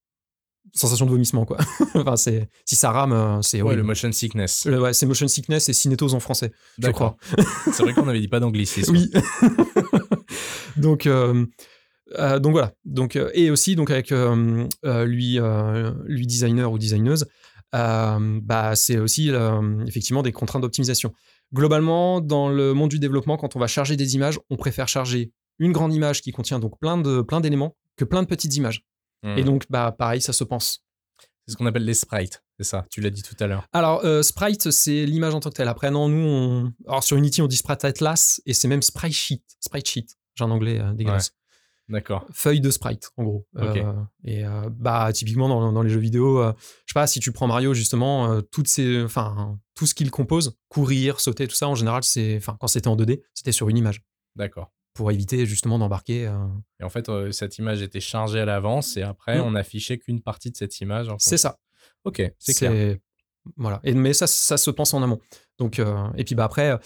sensation 0.74 1.07
de 1.07 1.11
vomissement 1.11 1.45
quoi. 1.45 1.59
enfin 1.95 2.16
c'est 2.16 2.49
si 2.64 2.76
ça 2.76 2.91
rame 2.91 3.12
euh, 3.12 3.43
c'est 3.43 3.62
ouais, 3.62 3.76
le 3.76 3.83
motion 3.83 4.11
sickness. 4.12 4.66
ouais, 4.66 4.93
c'est 4.93 5.07
motion 5.07 5.29
sickness 5.29 5.68
et 5.68 5.72
cinétose 5.72 6.14
en 6.14 6.20
français, 6.20 6.53
je 6.79 6.91
crois. 6.91 7.16
c'est 7.72 7.83
vrai 7.83 7.95
qu'on 7.95 8.07
n'avait 8.07 8.20
dit 8.20 8.29
pas 8.29 8.41
d'anglicisme. 8.41 8.93
Oui. 8.93 9.11
donc 10.76 11.07
euh, 11.07 11.47
euh, 12.18 12.39
donc 12.39 12.53
voilà. 12.53 12.72
Donc 12.85 13.16
et 13.35 13.51
aussi 13.51 13.76
donc 13.76 13.91
avec 13.91 14.11
lui 14.11 15.39
lui 16.07 16.26
designer 16.26 16.72
ou 16.72 16.79
designeuse 16.79 17.26
bah 17.72 18.72
c'est 18.74 18.99
aussi 18.99 19.31
effectivement 19.87 20.22
des 20.22 20.33
contraintes 20.33 20.62
d'optimisation. 20.62 21.12
Globalement 21.55 22.21
dans 22.21 22.49
le 22.49 22.75
monde 22.75 22.91
du 22.91 22.99
développement 22.99 23.37
quand 23.37 23.57
on 23.57 23.59
va 23.59 23.67
charger 23.67 23.97
des 23.97 24.15
images, 24.15 24.39
on 24.51 24.57
préfère 24.57 24.89
charger 24.89 25.33
une 25.59 25.73
grande 25.73 25.95
image 25.95 26.21
qui 26.21 26.31
contient 26.31 26.59
donc 26.59 26.79
plein 26.79 26.99
de 26.99 27.23
plein 27.23 27.41
d'éléments 27.41 27.77
que 27.97 28.05
plein 28.05 28.23
de 28.23 28.29
petites 28.29 28.55
images. 28.57 28.85
Et 29.25 29.43
mmh. 29.43 29.45
donc, 29.45 29.65
bah, 29.69 29.95
pareil, 29.97 30.21
ça 30.21 30.33
se 30.33 30.45
pense. 30.45 30.85
C'est 31.47 31.53
ce 31.53 31.57
qu'on 31.57 31.67
appelle 31.67 31.85
les 31.85 31.95
sprites, 31.95 32.45
c'est 32.59 32.65
ça 32.65 32.87
Tu 32.91 33.01
l'as 33.01 33.11
dit 33.11 33.23
tout 33.23 33.35
à 33.41 33.47
l'heure. 33.47 33.67
Alors, 33.73 34.05
euh, 34.05 34.23
sprite, 34.23 34.71
c'est 34.71 35.07
l'image 35.07 35.35
en 35.35 35.41
tant 35.41 35.51
que 35.51 35.57
telle. 35.57 35.69
Après, 35.69 35.91
non, 35.91 36.09
nous, 36.09 36.25
on... 36.25 36.73
Alors, 36.87 37.03
sur 37.03 37.17
Unity, 37.17 37.43
on 37.43 37.47
dit 37.47 37.57
sprite 37.57 37.85
atlas 37.85 38.41
et 38.47 38.55
c'est 38.55 38.69
même 38.69 38.83
sprite 38.83 39.13
sheet. 39.13 39.43
Sprite 39.61 39.89
sheet. 39.89 40.07
J'ai 40.35 40.45
un 40.45 40.51
anglais 40.51 40.79
euh, 40.79 40.93
dégueulasse. 40.93 41.33
D'accord. 41.89 42.27
Feuille 42.33 42.61
de 42.61 42.71
sprite, 42.71 43.11
en 43.17 43.25
gros. 43.25 43.47
Euh, 43.57 43.95
et 44.23 44.45
bah, 44.73 45.11
typiquement, 45.15 45.49
dans, 45.49 45.83
les 45.83 45.89
jeux 45.89 45.99
vidéo, 45.99 46.43
je 46.43 46.93
sais 46.93 46.95
pas, 46.95 47.07
si 47.07 47.19
tu 47.19 47.33
prends 47.33 47.47
Mario, 47.47 47.73
justement, 47.73 48.43
toutes 48.53 48.69
ces, 48.69 49.03
enfin, 49.03 49.59
tout 49.79 49.87
ce 49.87 49.95
qu'il 49.95 50.11
compose, 50.11 50.59
courir, 50.68 51.20
sauter, 51.20 51.47
tout 51.47 51.55
ça, 51.55 51.68
en 51.68 51.76
général, 51.76 52.03
c'est, 52.03 52.37
enfin, 52.37 52.57
quand 52.59 52.66
c'était 52.66 52.89
en 52.89 52.97
2D, 52.97 53.22
c'était 53.33 53.53
sur 53.53 53.68
une 53.68 53.76
image. 53.76 54.03
D'accord 54.35 54.72
pour 54.95 55.12
éviter 55.12 55.47
justement 55.47 55.79
d'embarquer. 55.79 56.26
Euh, 56.26 56.33
et 56.81 56.85
en 56.85 56.89
fait, 56.89 57.09
euh, 57.09 57.31
cette 57.31 57.57
image 57.59 57.83
était 57.83 58.01
chargée 58.01 58.41
à 58.41 58.45
l'avance 58.45 58.97
et 58.97 59.03
après, 59.03 59.39
mm. 59.39 59.43
on 59.43 59.55
affichait 59.55 59.97
qu'une 59.97 60.20
partie 60.20 60.51
de 60.51 60.57
cette 60.57 60.81
image. 60.81 61.07
C'est 61.18 61.37
ça. 61.37 61.61
Ok, 62.03 62.20
c'est 62.41 62.53
clair. 62.53 62.97
Voilà. 63.57 63.79
Et, 63.85 63.95
mais 63.95 64.12
ça, 64.12 64.26
ça 64.26 64.57
se 64.57 64.70
pense 64.72 64.95
en 64.95 65.03
amont. 65.05 65.20
Donc, 65.57 65.79
euh, 65.79 65.95
et 66.16 66.24
puis 66.24 66.35
bah, 66.35 66.43
après, 66.43 66.76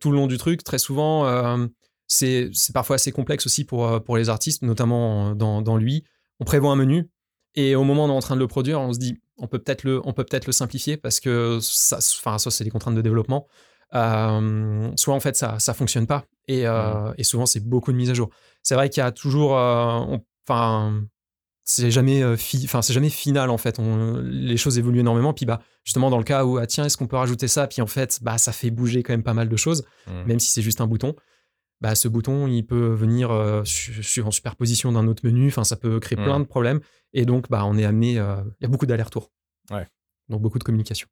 tout 0.00 0.10
le 0.10 0.16
long 0.16 0.26
du 0.26 0.38
truc, 0.38 0.64
très 0.64 0.78
souvent, 0.80 1.68
c'est 2.08 2.50
parfois 2.74 2.96
assez 2.96 3.12
complexe 3.12 3.46
aussi 3.46 3.64
pour, 3.64 4.02
pour 4.02 4.16
les 4.16 4.28
artistes, 4.28 4.62
notamment 4.62 5.36
dans, 5.36 5.62
dans 5.62 5.76
lui. 5.76 6.02
On 6.40 6.44
prévoit 6.44 6.72
un 6.72 6.76
menu 6.76 7.08
et 7.54 7.76
au 7.76 7.84
moment 7.84 8.06
où 8.06 8.08
on 8.08 8.12
est 8.12 8.16
en 8.16 8.20
train 8.20 8.34
de 8.34 8.40
le 8.40 8.48
produire, 8.48 8.80
on 8.80 8.92
se 8.92 8.98
dit, 8.98 9.20
on 9.38 9.46
peut 9.48 9.58
peut-être 9.58 9.84
le, 9.84 10.00
on 10.04 10.12
peut 10.12 10.24
peut-être 10.24 10.46
le 10.46 10.52
simplifier 10.52 10.96
parce 10.96 11.20
que 11.20 11.58
ça, 11.60 11.98
enfin, 11.98 12.38
ça 12.38 12.50
c'est 12.50 12.64
des 12.64 12.70
contraintes 12.70 12.94
de 12.94 13.02
développement. 13.02 13.46
soit 13.92 15.14
en 15.14 15.20
fait 15.20 15.36
ça 15.36 15.58
ça 15.58 15.74
fonctionne 15.74 16.06
pas 16.06 16.24
euh, 16.50 17.12
et, 17.18 17.24
souvent, 17.24 17.46
c'est 17.46 17.60
beaucoup 17.60 17.92
de 17.92 17.96
mises 17.96 18.10
à 18.10 18.14
jour. 18.14 18.30
C'est 18.62 18.74
vrai 18.74 18.88
qu'il 18.88 19.02
y 19.02 19.06
a 19.06 19.12
toujours. 19.12 19.58
Euh, 19.58 20.16
enfin. 20.48 21.02
c'est 21.64 21.90
jamais, 21.90 22.22
euh, 22.22 22.36
enfin 22.64 22.82
c'est 22.82 22.92
jamais 22.92 23.10
final 23.10 23.50
en 23.50 23.58
fait. 23.58 23.80
les 24.22 24.56
choses 24.56 24.78
évoluent 24.78 25.00
énormément. 25.00 25.32
Puis 25.32 25.46
bah 25.46 25.60
justement 25.84 26.10
dans 26.10 26.18
le 26.18 26.24
cas 26.24 26.44
où 26.44 26.58
ah 26.58 26.66
tiens 26.66 26.84
est-ce 26.84 26.96
qu'on 26.96 27.06
peut 27.06 27.16
rajouter 27.16 27.48
ça? 27.48 27.66
Puis 27.66 27.82
en 27.82 27.86
fait 27.86 28.20
bah 28.22 28.38
ça 28.38 28.52
fait 28.52 28.70
bouger 28.70 29.02
quand 29.02 29.12
même 29.12 29.24
pas 29.24 29.34
mal 29.34 29.48
de 29.48 29.56
choses, 29.56 29.84
mmh. 30.06 30.12
même 30.26 30.40
si 30.40 30.50
c'est 30.50 30.62
juste 30.62 30.80
un 30.80 30.86
bouton. 30.86 31.14
Bah 31.80 31.94
ce 31.94 32.08
bouton 32.08 32.46
il 32.46 32.64
peut 32.64 32.94
venir 32.94 33.30
en 33.30 34.30
superposition 34.30 34.92
d'un 34.92 35.06
autre 35.08 35.24
menu. 35.24 35.48
Enfin 35.48 35.64
ça 35.64 35.76
peut 35.76 36.00
créer 36.00 36.16
plein 36.16 36.38
mmh. 36.38 36.42
de 36.42 36.48
problèmes. 36.48 36.80
Et 37.12 37.24
donc 37.26 37.50
bah 37.50 37.64
on 37.66 37.76
est 37.76 37.84
amené. 37.84 38.12
Il 38.12 38.62
y 38.62 38.64
a 38.64 38.68
beaucoup 38.68 38.86
d'allers-retours. 38.86 39.30
Ouais. 39.70 39.86
Donc 40.28 40.40
beaucoup 40.42 40.58
de 40.58 40.64
communication. 40.64 41.08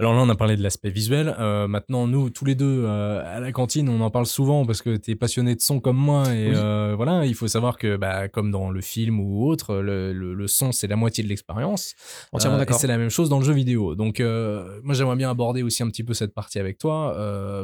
Alors 0.00 0.14
là, 0.14 0.20
on 0.20 0.28
a 0.28 0.36
parlé 0.36 0.56
de 0.56 0.62
l'aspect 0.62 0.90
visuel. 0.90 1.34
Euh, 1.40 1.66
maintenant, 1.66 2.06
nous, 2.06 2.30
tous 2.30 2.44
les 2.44 2.54
deux, 2.54 2.84
euh, 2.84 3.20
à 3.24 3.40
la 3.40 3.50
cantine, 3.50 3.88
on 3.88 4.00
en 4.00 4.12
parle 4.12 4.26
souvent 4.26 4.64
parce 4.64 4.80
que 4.80 4.96
tu 4.96 5.10
es 5.10 5.16
passionné 5.16 5.56
de 5.56 5.60
son 5.60 5.80
comme 5.80 5.96
moi. 5.96 6.32
Et 6.32 6.52
euh, 6.54 6.94
voilà, 6.94 7.26
il 7.26 7.34
faut 7.34 7.48
savoir 7.48 7.76
que, 7.76 7.96
bah, 7.96 8.28
comme 8.28 8.52
dans 8.52 8.70
le 8.70 8.80
film 8.80 9.18
ou 9.18 9.48
autre, 9.48 9.74
le, 9.74 10.12
le, 10.12 10.46
son, 10.46 10.70
c'est 10.70 10.86
la 10.86 10.94
moitié 10.94 11.24
de 11.24 11.28
l'expérience. 11.28 11.96
Entièrement 12.30 12.58
d'accord. 12.58 12.78
c'est 12.78 12.86
la 12.86 12.96
même 12.96 13.10
chose 13.10 13.28
dans 13.28 13.40
le 13.40 13.44
jeu 13.44 13.52
vidéo. 13.52 13.96
Donc, 13.96 14.20
moi, 14.20 14.94
j'aimerais 14.94 15.16
bien 15.16 15.30
aborder 15.30 15.64
aussi 15.64 15.82
un 15.82 15.88
petit 15.88 16.04
peu 16.04 16.14
cette 16.14 16.32
partie 16.32 16.60
avec 16.60 16.78
toi 16.78 17.16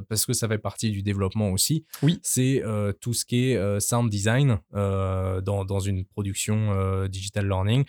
parce 0.08 0.26
que 0.26 0.32
ça 0.32 0.48
fait 0.48 0.58
partie 0.58 0.90
du 0.90 1.04
développement 1.04 1.52
aussi. 1.52 1.84
Oui. 2.02 2.18
C'est 2.24 2.64
tout 3.00 3.12
ce 3.12 3.24
qui 3.24 3.52
est 3.52 3.80
sound 3.80 4.10
design 4.10 4.58
dans, 4.72 5.64
dans 5.64 5.78
une 5.78 6.04
production 6.04 7.06
digital 7.06 7.46
learning 7.46 7.84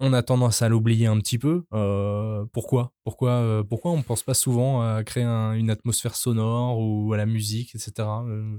on 0.00 0.12
a 0.12 0.22
tendance 0.22 0.62
à 0.62 0.68
l'oublier 0.68 1.06
un 1.06 1.18
petit 1.18 1.38
peu. 1.38 1.64
Euh, 1.72 2.44
pourquoi? 2.52 2.92
Pourquoi, 3.04 3.32
euh, 3.32 3.62
pourquoi 3.64 3.92
on 3.92 3.98
ne 3.98 4.02
pense 4.02 4.22
pas 4.22 4.34
souvent 4.34 4.80
à 4.82 5.02
créer 5.02 5.24
une 5.24 5.70
atmosphère 5.70 6.14
sonore 6.14 6.78
ou 6.78 7.12
à 7.12 7.16
la 7.16 7.26
musique, 7.26 7.74
etc. 7.74 7.92
Euh, 7.98 8.58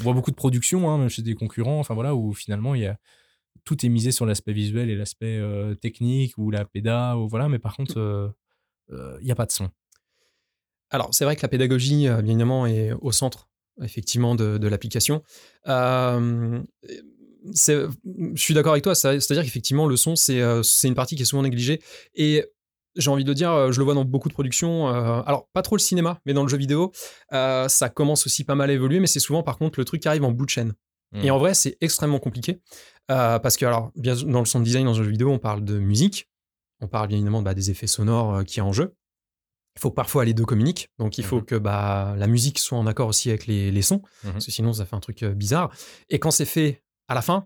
on 0.00 0.02
voit 0.02 0.14
beaucoup 0.14 0.30
de 0.30 0.36
productions, 0.36 0.90
hein, 0.90 0.98
même 0.98 1.08
chez 1.08 1.22
des 1.22 1.34
concurrents, 1.34 1.78
enfin 1.78 1.94
voilà, 1.94 2.14
où 2.14 2.32
finalement 2.32 2.74
tout 3.64 3.84
est 3.84 3.88
misé 3.88 4.12
sur 4.12 4.24
l'aspect 4.24 4.52
visuel 4.52 4.88
et 4.88 4.96
l'aspect 4.96 5.38
technique 5.82 6.38
ou 6.38 6.50
la 6.50 6.64
péda, 6.64 7.16
ou 7.18 7.28
voilà, 7.28 7.48
mais 7.48 7.58
par 7.58 7.76
contre, 7.76 8.32
il 8.88 9.24
n'y 9.24 9.32
a 9.32 9.34
pas 9.34 9.46
de 9.46 9.52
son. 9.52 9.68
Alors, 10.88 11.12
c'est 11.12 11.24
vrai 11.24 11.36
que 11.36 11.42
la 11.42 11.48
pédagogie, 11.48 12.06
bien 12.06 12.18
évidemment, 12.18 12.66
est 12.66 12.92
au 12.92 13.12
centre, 13.12 13.50
effectivement, 13.82 14.34
de 14.34 14.66
l'application 14.66 15.22
je 17.54 17.88
suis 18.36 18.54
d'accord 18.54 18.72
avec 18.72 18.84
toi, 18.84 18.94
c'est-à-dire 18.94 19.42
qu'effectivement, 19.44 19.86
le 19.86 19.96
son, 19.96 20.14
euh, 20.30 20.62
c'est 20.62 20.88
une 20.88 20.94
partie 20.94 21.16
qui 21.16 21.22
est 21.22 21.26
souvent 21.26 21.42
négligée. 21.42 21.80
Et 22.14 22.44
j'ai 22.96 23.10
envie 23.10 23.24
de 23.24 23.32
dire, 23.32 23.72
je 23.72 23.78
le 23.78 23.84
vois 23.84 23.94
dans 23.94 24.04
beaucoup 24.04 24.28
de 24.28 24.34
productions. 24.34 24.88
alors, 24.88 25.48
pas 25.52 25.62
trop 25.62 25.76
le 25.76 25.80
cinéma, 25.80 26.20
mais 26.26 26.32
dans 26.34 26.42
le 26.42 26.48
jeu 26.48 26.56
vidéo, 26.56 26.92
ça 27.30 27.88
commence 27.94 28.26
aussi 28.26 28.44
pas 28.44 28.54
mal 28.56 28.68
à 28.70 28.72
évoluer, 28.72 29.00
mais 29.00 29.06
c'est 29.06 29.20
souvent 29.20 29.42
par 29.42 29.58
contre 29.58 29.78
le 29.78 29.84
truc 29.84 30.02
qui 30.02 30.08
arrive 30.08 30.24
en 30.24 30.32
bout 30.32 30.44
de 30.44 30.50
chaîne. 30.50 30.74
Et 31.14 31.28
Mmh. 31.28 31.32
en 31.32 31.38
vrai, 31.38 31.54
c'est 31.54 31.76
extrêmement 31.80 32.18
compliqué. 32.20 32.60
parce 33.08 33.56
que, 33.56 33.64
alors, 33.66 33.90
bien 33.96 34.14
dans 34.14 34.38
le 34.40 34.44
sound 34.44 34.64
design, 34.64 34.84
dans 34.86 34.92
un 34.98 35.02
jeu 35.02 35.10
vidéo, 35.10 35.30
on 35.30 35.38
parle 35.38 35.64
de 35.64 35.78
musique. 35.78 36.28
On 36.80 36.88
parle 36.88 37.08
bien 37.08 37.16
évidemment 37.18 37.42
bah, 37.42 37.52
des 37.54 37.70
effets 37.70 37.86
sonores 37.88 38.44
qui 38.44 38.60
a 38.60 38.64
en 38.64 38.72
jeu. 38.72 38.94
Il 39.76 39.80
faut 39.80 39.90
que 39.90 39.94
parfois 39.96 40.24
les 40.24 40.34
deux 40.34 40.44
communiquent. 40.44 40.88
Donc, 40.98 41.18
il 41.18 41.24
faut 41.24 41.38
Mmh 41.40 41.44
que 41.44 41.54
bah, 41.56 42.14
la 42.16 42.26
musique 42.26 42.58
soit 42.58 42.78
en 42.78 42.86
accord 42.86 43.08
aussi 43.08 43.28
avec 43.28 43.46
les, 43.46 43.70
les 43.70 43.82
sons. 43.82 44.02
Mmh 44.24 44.30
Parce 44.32 44.46
que 44.46 44.52
sinon, 44.52 44.72
ça 44.72 44.84
fait 44.84 44.96
un 44.96 45.00
truc 45.00 45.24
bizarre. 45.24 45.72
Et 46.10 46.18
quand 46.18 46.30
c'est 46.30 46.44
fait 46.44 46.82
à 47.10 47.14
la 47.14 47.22
fin, 47.22 47.44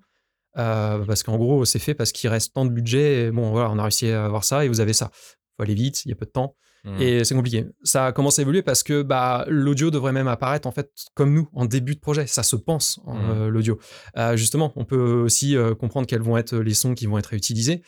euh, 0.59 1.05
parce 1.07 1.23
qu'en 1.23 1.37
gros, 1.39 1.65
c'est 1.65 1.79
fait 1.79 1.95
parce 1.95 2.13
qu'il 2.13 2.29
reste 2.31 2.53
tant 2.55 2.65
de 2.65 2.71
budget. 2.71 3.27
Et 3.27 3.31
bon, 3.33 3.51
voilà, 3.51 3.71
on 3.71 3.79
a 3.79 3.83
réussi 3.83 4.09
à 4.11 4.25
avoir 4.27 4.45
ça 4.45 4.65
et 4.65 4.69
vous 4.69 4.81
avez 4.81 4.93
ça. 4.93 5.11
faut 5.57 5.63
aller 5.63 5.75
vite, 5.75 6.05
il 6.05 6.11
y 6.11 6.13
a 6.13 6.17
peu 6.17 6.27
de 6.27 6.31
temps. 6.31 6.55
Mmh. 6.85 7.01
Et 7.01 7.25
c'est 7.25 7.35
compliqué. 7.35 7.65
Ça 7.83 8.13
commence 8.13 8.39
à 8.39 8.43
évoluer 8.43 8.61
parce 8.63 8.83
que 8.83 9.03
bah, 9.03 9.47
l'audio 9.49 9.91
devrait 9.91 10.13
même 10.13 10.29
apparaître 10.29 10.69
en 10.69 10.71
fait 10.71 10.91
comme 11.15 11.33
nous 11.33 11.49
en 11.55 11.65
début 11.65 11.95
de 11.95 12.01
projet. 12.01 12.27
Ça 12.27 12.43
se 12.43 12.57
pense 12.57 13.01
Mmh. 13.07 13.31
euh, 13.31 13.49
l'audio. 13.49 13.79
Euh, 14.19 14.37
justement, 14.37 14.71
on 14.77 14.85
peut 14.85 15.01
aussi 15.23 15.57
comprendre 15.81 16.07
quels 16.07 16.21
vont 16.23 16.37
être 16.37 16.57
les 16.59 16.75
sons 16.75 16.95
qui 16.95 17.07
vont 17.07 17.17
être 17.19 17.27
réutilisés. 17.29 17.83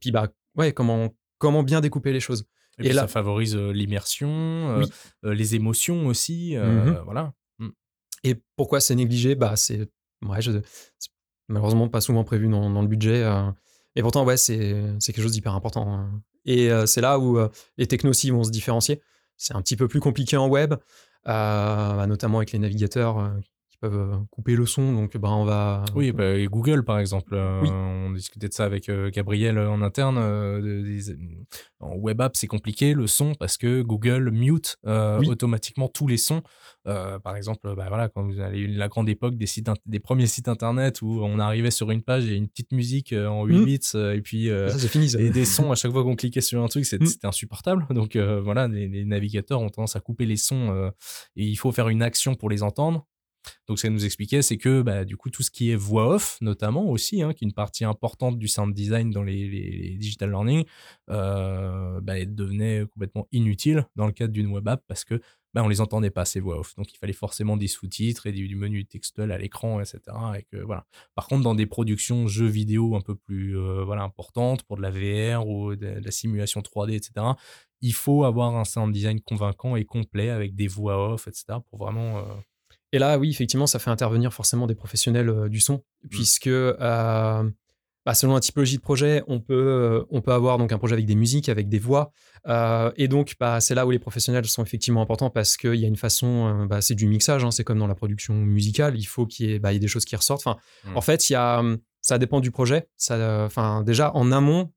Puis 0.00 0.10
bah 0.12 0.28
ouais, 0.56 0.72
comment 0.72 1.10
comment 1.38 1.62
bien 1.62 1.80
découper 1.80 2.12
les 2.12 2.20
choses. 2.20 2.44
Et, 2.78 2.82
puis 2.84 2.92
là- 2.92 3.02
ça 3.02 3.08
favorise 3.08 3.56
l'immersion, 3.56 4.78
Oui. 4.78 4.86
les 5.22 5.54
émotions 5.54 6.06
aussi. 6.06 6.56
Mhm. 6.56 7.00
Voilà. 7.04 7.32
Et 8.24 8.36
pourquoi 8.56 8.80
c'est 8.80 8.94
négligé? 8.94 9.34
Bah 9.34 9.56
c'est 9.56 9.88
ouais, 10.28 10.40
malheureusement 11.48 11.88
pas 11.88 12.00
souvent 12.00 12.24
prévu 12.24 12.48
dans, 12.48 12.82
le 12.82 12.88
budget. 12.88 13.22
euh. 13.22 13.50
et 13.94 14.02
pourtant 14.02 14.24
ouais, 14.24 14.36
c'est 14.36 14.98
quelque 15.04 15.22
chose 15.22 15.32
d'hyper 15.32 15.54
important. 15.54 15.92
hein. 15.92 16.22
Et 16.46 16.70
euh, 16.70 16.86
c'est 16.86 17.00
là 17.00 17.18
où 17.18 17.38
euh, 17.38 17.48
les 17.76 17.86
technos 17.86 18.10
aussi 18.10 18.30
vont 18.30 18.44
se 18.44 18.50
différencier. 18.50 19.02
C'est 19.36 19.54
un 19.54 19.60
petit 19.60 19.76
peu 19.76 19.88
plus 19.88 20.00
compliqué 20.00 20.36
en 20.36 20.48
web, 20.48 20.72
euh, 20.72 20.76
bah, 21.26 22.06
notamment 22.06 22.38
avec 22.38 22.52
les 22.52 22.58
navigateurs 22.58 23.32
qui 23.76 23.80
peuvent 23.80 24.12
euh, 24.12 24.16
couper 24.30 24.56
le 24.56 24.66
son. 24.66 24.92
Donc 24.92 25.16
bah 25.16 25.30
on 25.30 25.44
va 25.44 25.84
Oui, 25.94 26.12
bah, 26.12 26.34
et 26.34 26.46
Google 26.46 26.84
par 26.84 26.98
exemple, 26.98 27.34
euh, 27.34 27.60
Oui. 27.62 27.68
on 27.70 28.10
discutait 28.12 28.48
de 28.48 28.52
ça 28.54 28.64
avec 28.64 28.88
euh, 28.88 29.10
Gabriel 29.10 29.58
en 29.58 29.82
interne. 29.82 30.16
euh, 30.18 30.82
des- 30.82 31.16
en 31.80 31.94
web 31.96 32.20
app, 32.22 32.36
c'est 32.36 32.46
compliqué 32.46 32.94
le 32.94 33.06
son 33.06 33.34
parce 33.34 33.58
que 33.58 33.82
Google 33.82 34.30
mute 34.30 34.76
Oui. 34.84 35.28
automatiquement 35.28 35.88
tous 35.88 36.06
les 36.06 36.16
sons. 36.16 36.42
Par 36.84 37.36
exemple, 37.36 37.74
bah, 37.76 37.86
voilà, 37.88 38.08
quand 38.08 38.22
vous 38.22 38.38
eu 38.40 38.66
la 38.68 38.88
grande 38.88 39.08
époque 39.08 39.36
des, 39.36 39.46
sites, 39.46 39.68
des 39.86 40.00
premiers 40.00 40.26
sites 40.26 40.48
internet 40.48 41.02
où 41.02 41.20
on 41.22 41.38
arrivait 41.38 41.70
sur 41.72 41.90
une 41.90 42.02
page 42.02 42.26
et 42.30 42.34
une 42.36 42.48
petite 42.48 42.72
musique 42.72 43.12
en 43.12 43.44
8 43.44 43.58
Mm. 43.58 43.64
bits 43.64 43.80
et 44.14 44.20
puis 44.22 44.46
ça 44.48 44.78
c'est 44.78 44.88
fini. 44.88 45.08
ça. 45.10 45.20
et 45.20 45.30
des 45.30 45.44
sons 45.68 45.70
à 45.70 45.74
chaque 45.74 45.92
fois 45.92 46.02
qu'on 46.02 46.16
cliquait 46.16 46.40
sur 46.40 46.62
un 46.62 46.68
truc, 46.68 46.84
c'est- 46.86 47.00
Mm. 47.00 47.06
c'était 47.06 47.26
insupportable. 47.26 47.86
Donc 47.94 48.16
voilà, 48.16 48.68
les, 48.68 48.88
les 48.88 49.04
navigateurs 49.04 49.60
ont 49.60 49.68
tendance 49.68 49.96
à 49.96 50.00
couper 50.00 50.24
les 50.26 50.36
sons 50.36 50.90
et 51.36 51.44
il 51.44 51.56
faut 51.56 51.72
faire 51.72 51.88
une 51.88 52.02
action 52.02 52.34
pour 52.34 52.48
les 52.48 52.62
entendre. 52.62 53.06
Donc, 53.68 53.78
ce 53.78 53.82
qu'elle 53.82 53.92
nous 53.92 54.04
expliquait, 54.04 54.42
c'est 54.42 54.56
que 54.58 54.82
bah, 54.82 55.04
du 55.04 55.16
coup, 55.16 55.30
tout 55.30 55.42
ce 55.42 55.50
qui 55.50 55.70
est 55.70 55.76
voix 55.76 56.14
off, 56.14 56.38
notamment 56.40 56.88
aussi, 56.88 57.22
hein, 57.22 57.32
qui 57.32 57.44
est 57.44 57.48
une 57.48 57.54
partie 57.54 57.84
importante 57.84 58.38
du 58.38 58.48
sound 58.48 58.74
design 58.74 59.10
dans 59.10 59.22
les, 59.22 59.48
les- 59.48 59.96
digital 59.96 60.30
learning, 60.30 60.64
euh, 61.10 62.00
bah, 62.00 62.24
devenait 62.24 62.84
complètement 62.92 63.26
inutile 63.32 63.86
dans 63.96 64.06
le 64.06 64.12
cadre 64.12 64.32
d'une 64.32 64.48
web 64.48 64.66
app 64.68 64.82
parce 64.88 65.04
que 65.04 65.20
bah, 65.54 65.62
on 65.64 65.68
les 65.68 65.80
entendait 65.80 66.10
pas, 66.10 66.26
ces 66.26 66.38
voix 66.40 66.58
off. 66.58 66.74
Donc, 66.76 66.92
il 66.92 66.98
fallait 66.98 67.14
forcément 67.14 67.56
des 67.56 67.66
sous-titres 67.66 68.26
et 68.26 68.32
du, 68.32 68.54
menu 68.56 68.84
textuel 68.84 69.32
à 69.32 69.38
l'écran, 69.38 69.80
etc. 69.80 70.00
Et 70.38 70.42
que, 70.52 70.58
voilà. 70.62 70.84
Par 71.14 71.28
contre, 71.28 71.44
dans 71.44 71.54
des 71.54 71.64
productions 71.66 72.26
jeux 72.28 72.46
vidéo 72.46 72.94
un 72.94 73.00
peu 73.00 73.14
plus 73.14 73.56
euh, 73.58 73.82
voilà, 73.84 74.02
importantes, 74.02 74.64
pour 74.64 74.76
de 74.76 74.82
la 74.82 74.90
VR 74.90 75.46
ou 75.48 75.74
de, 75.74 75.98
de 76.00 76.04
la 76.04 76.10
simulation 76.10 76.60
3D, 76.60 76.92
etc., 76.96 77.26
il 77.80 77.94
faut 77.94 78.24
avoir 78.24 78.54
un 78.56 78.64
sound 78.64 78.92
design 78.92 79.20
convaincant 79.20 79.76
et 79.76 79.84
complet 79.84 80.28
avec 80.30 80.54
des 80.54 80.68
voix 80.68 81.12
off, 81.14 81.26
etc., 81.28 81.58
pour 81.70 81.78
vraiment. 81.78 82.18
euh, 82.18 82.22
Et 82.96 82.98
là, 82.98 83.18
oui, 83.18 83.28
effectivement, 83.28 83.66
ça 83.66 83.78
fait 83.78 83.90
intervenir 83.90 84.32
forcément 84.32 84.66
des 84.66 84.74
professionnels 84.74 85.28
euh, 85.28 85.48
du 85.50 85.60
son, 85.60 85.82
puisque 86.08 86.46
euh, 86.46 87.50
bah, 88.06 88.14
selon 88.14 88.32
la 88.32 88.40
typologie 88.40 88.76
de 88.78 88.80
projet, 88.80 89.22
on 89.26 89.38
peut, 89.38 89.52
euh, 89.54 90.04
on 90.10 90.22
peut 90.22 90.32
avoir 90.32 90.56
donc 90.56 90.72
un 90.72 90.78
projet 90.78 90.94
avec 90.94 91.04
des 91.04 91.14
musiques, 91.14 91.50
avec 91.50 91.68
des 91.68 91.78
voix, 91.78 92.10
euh, 92.46 92.90
et 92.96 93.06
donc 93.06 93.34
bah, 93.38 93.60
c'est 93.60 93.74
là 93.74 93.84
où 93.86 93.90
les 93.90 93.98
professionnels 93.98 94.46
sont 94.46 94.62
effectivement 94.62 95.02
importants 95.02 95.28
parce 95.28 95.58
qu'il 95.58 95.74
y 95.74 95.84
a 95.84 95.88
une 95.88 95.96
façon, 95.96 96.64
bah, 96.70 96.80
c'est 96.80 96.94
du 96.94 97.06
mixage, 97.06 97.44
hein, 97.44 97.50
c'est 97.50 97.64
comme 97.64 97.78
dans 97.78 97.86
la 97.86 97.94
production 97.94 98.32
musicale, 98.32 98.96
il 98.96 99.04
faut 99.04 99.26
qu'il 99.26 99.50
y, 99.50 99.52
ait- 99.52 99.58
bah, 99.58 99.72
il 99.72 99.74
y 99.74 99.76
ait 99.76 99.80
des 99.80 99.88
choses 99.88 100.06
qui 100.06 100.16
ressortent. 100.16 100.46
Enfin, 100.46 100.58
Mm. 100.84 100.96
En 100.96 101.00
fait, 101.02 101.28
il 101.28 101.34
y 101.34 101.36
a, 101.36 101.62
ça 102.00 102.16
dépend 102.16 102.40
du 102.40 102.50
projet. 102.50 102.88
Ça, 102.96 103.44
enfin, 103.44 103.82
déjà 103.82 104.10
en 104.14 104.32
amont, 104.32 104.72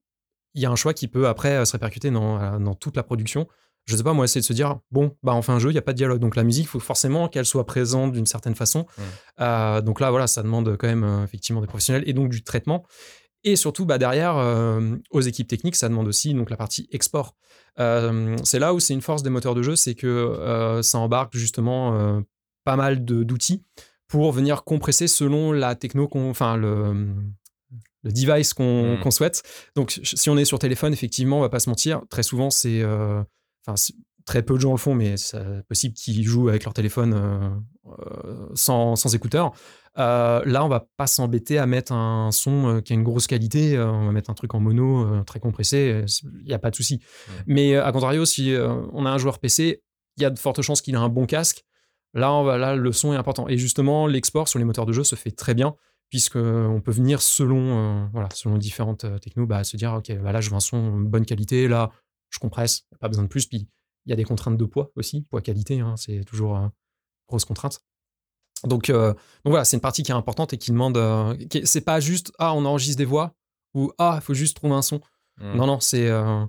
il 0.55 0.61
y 0.61 0.65
a 0.65 0.71
un 0.71 0.75
choix 0.75 0.93
qui 0.93 1.07
peut 1.07 1.27
après 1.27 1.65
se 1.65 1.71
répercuter 1.73 2.11
dans, 2.11 2.59
dans 2.59 2.73
toute 2.75 2.97
la 2.97 3.03
production 3.03 3.47
je 3.89 3.97
sais 3.97 4.03
pas, 4.03 4.13
moi, 4.13 4.27
c'est 4.27 4.39
de 4.39 4.45
se 4.45 4.53
dire, 4.53 4.77
bon, 4.91 5.15
bah, 5.23 5.33
on 5.33 5.41
fait 5.41 5.51
un 5.51 5.57
jeu, 5.57 5.69
il 5.69 5.73
n'y 5.73 5.79
a 5.79 5.81
pas 5.81 5.93
de 5.93 5.97
dialogue. 5.97 6.19
Donc 6.19 6.35
la 6.35 6.43
musique, 6.43 6.65
il 6.65 6.67
faut 6.67 6.79
forcément 6.79 7.27
qu'elle 7.27 7.45
soit 7.45 7.65
présente 7.65 8.11
d'une 8.11 8.27
certaine 8.27 8.53
façon. 8.53 8.85
Euh, 9.41 9.81
donc 9.81 9.99
là, 9.99 10.11
voilà, 10.11 10.27
ça 10.27 10.43
demande 10.43 10.77
quand 10.77 10.87
même 10.87 11.03
euh, 11.03 11.23
effectivement 11.23 11.59
des 11.59 11.67
professionnels 11.67 12.03
et 12.05 12.13
donc 12.13 12.29
du 12.29 12.43
traitement. 12.43 12.85
Et 13.43 13.55
surtout, 13.55 13.85
bah, 13.85 13.97
derrière, 13.97 14.37
euh, 14.37 14.95
aux 15.09 15.21
équipes 15.21 15.47
techniques, 15.47 15.75
ça 15.75 15.89
demande 15.89 16.07
aussi 16.07 16.35
donc, 16.35 16.51
la 16.51 16.57
partie 16.57 16.87
export. 16.91 17.35
C'est 17.77 18.59
là 18.59 18.73
où 18.73 18.79
c'est 18.79 18.93
une 18.93 19.01
force 19.01 19.23
des 19.23 19.29
moteurs 19.29 19.55
de 19.55 19.63
jeu, 19.63 19.75
c'est 19.75 19.95
que 19.95 20.79
ça 20.83 20.97
embarque 20.97 21.35
justement 21.37 22.21
pas 22.65 22.75
mal 22.75 23.05
d'outils 23.05 23.63
pour 24.07 24.31
venir 24.33 24.65
compresser 24.65 25.07
selon 25.07 25.53
la 25.53 25.75
techno, 25.75 26.09
qu'on, 26.09 26.29
enfin 26.29 26.57
le, 26.57 27.07
le 28.03 28.11
device 28.11 28.53
qu'on 28.53 28.97
Mm. 28.97 28.99
qu'on 28.99 29.11
souhaite. 29.11 29.43
Donc 29.75 29.99
si 30.03 30.29
on 30.29 30.37
est 30.37 30.45
sur 30.45 30.59
téléphone, 30.59 30.93
effectivement, 30.93 31.37
on 31.37 31.41
va 31.41 31.49
pas 31.49 31.59
se 31.59 31.69
mentir, 31.69 32.01
très 32.09 32.23
souvent 32.23 32.49
c'est 32.49 32.81
euh, 32.81 33.21
enfin, 33.65 33.75
très 34.25 34.43
peu 34.43 34.55
de 34.55 34.59
gens 34.59 34.71
le 34.71 34.77
font, 34.77 34.93
mais 34.93 35.17
c'est 35.17 35.63
possible 35.67 35.95
qu'ils 35.95 36.23
jouent 36.23 36.49
avec 36.49 36.63
leur 36.63 36.73
téléphone 36.73 37.13
euh, 37.13 37.49
euh, 37.87 38.47
sans, 38.53 38.95
sans 38.95 39.15
écouteurs. 39.15 39.53
Euh, 39.97 40.41
là, 40.45 40.63
on 40.63 40.67
va 40.67 40.87
pas 40.97 41.07
s'embêter 41.07 41.57
à 41.57 41.65
mettre 41.65 41.91
un 41.93 42.31
son 42.31 42.81
qui 42.83 42.93
a 42.93 42.95
une 42.95 43.03
grosse 43.03 43.27
qualité. 43.27 43.75
euh, 43.75 43.89
on 43.91 44.05
va 44.05 44.11
mettre 44.11 44.29
un 44.29 44.35
truc 44.35 44.53
en 44.53 44.59
mono 44.59 45.23
très 45.23 45.39
compressé. 45.39 46.05
Il 46.41 46.45
n'y 46.45 46.53
a 46.53 46.59
pas 46.59 46.69
de 46.69 46.75
souci. 46.75 47.01
Mais 47.47 47.75
à 47.75 47.91
contrario, 47.91 48.25
si 48.25 48.55
on 48.93 49.05
a 49.05 49.09
un 49.09 49.17
joueur 49.17 49.39
PC, 49.39 49.81
il 50.17 50.23
y 50.23 50.25
a 50.25 50.29
de 50.29 50.37
fortes 50.37 50.61
chances 50.61 50.81
qu'il 50.81 50.95
a 50.95 50.99
un 50.99 51.09
bon 51.09 51.25
casque. 51.25 51.65
Là, 52.13 52.33
on 52.33 52.43
va, 52.43 52.57
là, 52.57 52.75
le 52.75 52.91
son 52.91 53.13
est 53.13 53.17
important. 53.17 53.47
Et 53.47 53.57
justement, 53.57 54.07
l'export 54.07 54.47
sur 54.47 54.59
les 54.59 54.65
moteurs 54.65 54.85
de 54.85 54.93
jeu 54.93 55.03
se 55.03 55.15
fait 55.15 55.31
très 55.31 55.53
bien 55.53 55.75
puisque 56.09 56.37
on 56.37 56.81
peut 56.81 56.91
venir 56.91 57.21
selon, 57.21 57.57
euh, 57.77 58.05
voilà, 58.13 58.29
selon 58.33 58.57
différentes 58.57 59.05
technos, 59.21 59.45
bah, 59.45 59.63
se 59.63 59.77
dire, 59.77 59.93
ok, 59.93 60.11
bah 60.23 60.31
là, 60.31 60.41
je 60.41 60.49
veux 60.49 60.55
un 60.55 60.59
son 60.59 60.99
de 60.99 61.07
bonne 61.07 61.25
qualité, 61.25 61.67
là, 61.67 61.91
je 62.29 62.39
compresse, 62.39 62.85
pas 62.99 63.07
besoin 63.07 63.23
de 63.23 63.29
plus. 63.29 63.45
Puis, 63.45 63.67
il 64.05 64.09
y 64.09 64.13
a 64.13 64.15
des 64.15 64.23
contraintes 64.23 64.57
de 64.57 64.65
poids 64.65 64.91
aussi, 64.95 65.21
poids-qualité, 65.29 65.79
hein, 65.79 65.95
c'est 65.97 66.23
toujours 66.23 66.57
euh, 66.57 66.67
grosse 67.27 67.45
contrainte. 67.45 67.81
Donc, 68.65 68.89
euh, 68.89 69.13
donc 69.13 69.51
voilà, 69.51 69.65
c'est 69.65 69.77
une 69.77 69.81
partie 69.81 70.03
qui 70.03 70.11
est 70.11 70.15
importante 70.15 70.53
et 70.53 70.57
qui 70.57 70.71
demande. 70.71 70.97
euh, 70.97 71.35
c'est 71.63 71.81
pas 71.81 71.99
juste 71.99 72.33
ah 72.39 72.53
on 72.53 72.65
enregistre 72.65 72.97
des 72.97 73.05
voix 73.05 73.33
ou 73.73 73.91
ah 73.97 74.15
il 74.17 74.21
faut 74.21 74.33
juste 74.33 74.57
trouver 74.57 74.73
un 74.73 74.81
son. 74.81 74.99
Mm. 75.37 75.55
Non 75.55 75.67
non, 75.67 75.79
c'est 75.79 76.07
euh, 76.07 76.45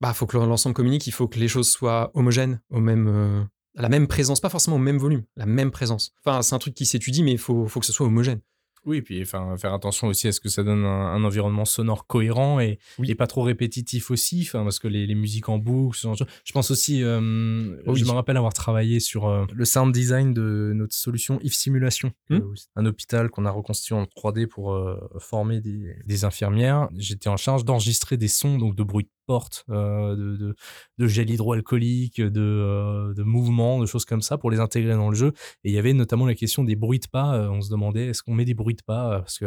bah 0.00 0.12
faut 0.12 0.26
que 0.26 0.36
l'ensemble 0.36 0.74
communique, 0.74 1.06
il 1.06 1.12
faut 1.12 1.28
que 1.28 1.38
les 1.38 1.48
choses 1.48 1.70
soient 1.70 2.10
homogènes, 2.14 2.60
au 2.70 2.80
même 2.80 3.08
euh, 3.08 3.42
à 3.76 3.82
la 3.82 3.88
même 3.88 4.06
présence, 4.06 4.40
pas 4.40 4.50
forcément 4.50 4.76
au 4.76 4.80
même 4.80 4.98
volume, 4.98 5.24
la 5.36 5.46
même 5.46 5.70
présence. 5.70 6.12
Enfin 6.22 6.42
c'est 6.42 6.54
un 6.54 6.58
truc 6.58 6.74
qui 6.74 6.84
s'étudie, 6.84 7.22
mais 7.22 7.32
il 7.32 7.38
faut 7.38 7.66
faut 7.66 7.80
que 7.80 7.86
ce 7.86 7.92
soit 7.92 8.06
homogène. 8.06 8.40
Oui, 8.86 8.96
et 8.98 9.02
puis 9.02 9.20
enfin, 9.20 9.56
faire 9.58 9.74
attention 9.74 10.06
aussi 10.06 10.26
à 10.28 10.32
ce 10.32 10.40
que 10.40 10.48
ça 10.48 10.62
donne 10.62 10.84
un, 10.84 11.12
un 11.12 11.22
environnement 11.24 11.64
sonore 11.66 12.06
cohérent 12.06 12.60
et, 12.60 12.78
Oui. 12.98 13.10
et 13.10 13.14
pas 13.14 13.26
trop 13.26 13.42
répétitif 13.42 14.10
aussi, 14.10 14.42
enfin, 14.46 14.62
parce 14.64 14.78
que 14.78 14.88
les, 14.88 15.06
les 15.06 15.14
musiques 15.14 15.48
en 15.50 15.58
boucle, 15.58 15.98
ce 15.98 16.02
genre 16.04 16.12
de 16.12 16.18
choses. 16.18 16.28
je 16.44 16.52
pense 16.52 16.70
aussi, 16.70 17.02
euh, 17.02 17.76
Oui. 17.86 17.98
je 17.98 18.04
me 18.06 18.10
rappelle 18.12 18.38
avoir 18.38 18.54
travaillé 18.54 18.98
sur 18.98 19.28
euh, 19.28 19.44
le 19.52 19.64
sound 19.66 19.92
design 19.92 20.32
de 20.32 20.72
notre 20.74 20.94
solution 20.94 21.38
If 21.42 21.52
Simulation, 21.54 22.10
euh, 22.30 22.40
un 22.74 22.86
hôpital 22.86 23.28
qu'on 23.28 23.44
a 23.44 23.50
reconstitué 23.50 23.94
en 23.94 24.04
3D 24.04 24.46
pour 24.46 24.72
euh, 24.72 24.96
former 25.18 25.60
des, 25.60 25.94
des 26.06 26.24
infirmières. 26.24 26.88
J'étais 26.96 27.28
en 27.28 27.36
charge 27.36 27.64
d'enregistrer 27.66 28.16
des 28.16 28.28
sons, 28.28 28.56
donc 28.56 28.74
de 28.76 28.82
bruit 28.82 29.04
de 29.04 29.10
porte, 29.32 29.64
euh, 29.70 30.16
de, 30.16 30.36
de, 30.36 30.54
de 30.98 31.06
gel 31.06 31.30
hydroalcoolique, 31.30 32.20
de, 32.20 32.40
euh, 32.40 33.14
de 33.14 33.22
mouvements, 33.22 33.78
de 33.80 33.86
choses 33.86 34.04
comme 34.04 34.22
ça 34.22 34.38
pour 34.38 34.50
les 34.50 34.60
intégrer 34.60 34.94
dans 34.94 35.08
le 35.10 35.16
jeu. 35.22 35.32
Et 35.64 35.70
il 35.70 35.74
y 35.74 35.78
avait 35.78 35.92
notamment 35.94 36.26
la 36.26 36.34
question 36.34 36.64
des 36.64 36.76
bruits 36.76 36.98
de 36.98 37.08
pas. 37.10 37.28
Euh, 37.36 37.48
on 37.56 37.60
se 37.60 37.70
demandait 37.70 38.06
est-ce 38.08 38.22
qu'on 38.24 38.34
met 38.34 38.44
des 38.44 38.54
bruits 38.54 38.74
de 38.74 38.82
pas 38.82 39.20
Parce 39.20 39.38
que 39.38 39.46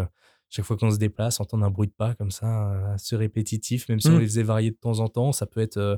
chaque 0.49 0.65
fois 0.65 0.77
qu'on 0.77 0.91
se 0.91 0.99
déplace, 0.99 1.39
entendre 1.39 1.65
un 1.65 1.71
bruit 1.71 1.87
de 1.89 1.93
pas 2.03 2.13
comme 2.15 2.31
ça, 2.31 2.93
assez 2.93 3.15
répétitif, 3.17 3.89
même 3.89 3.99
si 3.99 4.07
on 4.09 4.17
Mm. 4.17 4.19
les 4.19 4.25
faisait 4.27 4.43
varier 4.43 4.71
de 4.71 4.77
temps 4.79 4.99
en 4.99 5.07
temps, 5.09 5.31
ça 5.33 5.45
peut 5.47 5.61
être 5.61 5.77
euh, 5.77 5.97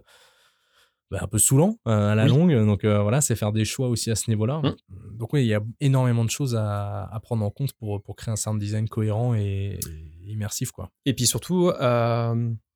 bah, 1.11 1.19
un 1.21 1.27
peu 1.27 1.37
saoulant 1.37 1.75
euh, 1.87 2.11
à 2.13 2.15
la 2.15 2.23
Oui. 2.23 2.29
longue. 2.29 2.53
Donc 2.65 2.83
euh, 2.83 3.01
voilà, 3.03 3.19
c'est 3.21 3.35
faire 3.35 3.51
des 3.51 3.65
choix 3.65 3.89
aussi 3.89 4.09
à 4.11 4.15
ce 4.15 4.29
niveau-là. 4.31 4.61
Mm. 4.63 5.17
Donc 5.17 5.33
oui, 5.33 5.41
il 5.43 5.47
y 5.47 5.53
a 5.53 5.61
énormément 5.81 6.23
de 6.25 6.29
choses 6.31 6.55
à, 6.55 7.03
à 7.03 7.19
prendre 7.19 7.43
en 7.45 7.51
compte 7.51 7.73
pour, 7.73 8.01
pour 8.01 8.15
créer 8.15 8.31
un 8.31 8.37
sound 8.37 8.59
design 8.59 8.87
cohérent 8.89 9.35
et, 9.35 9.77
et 10.25 10.31
immersif. 10.31 10.71
quoi. 10.71 10.89
Et 11.05 11.13
puis 11.13 11.27
surtout, 11.27 11.69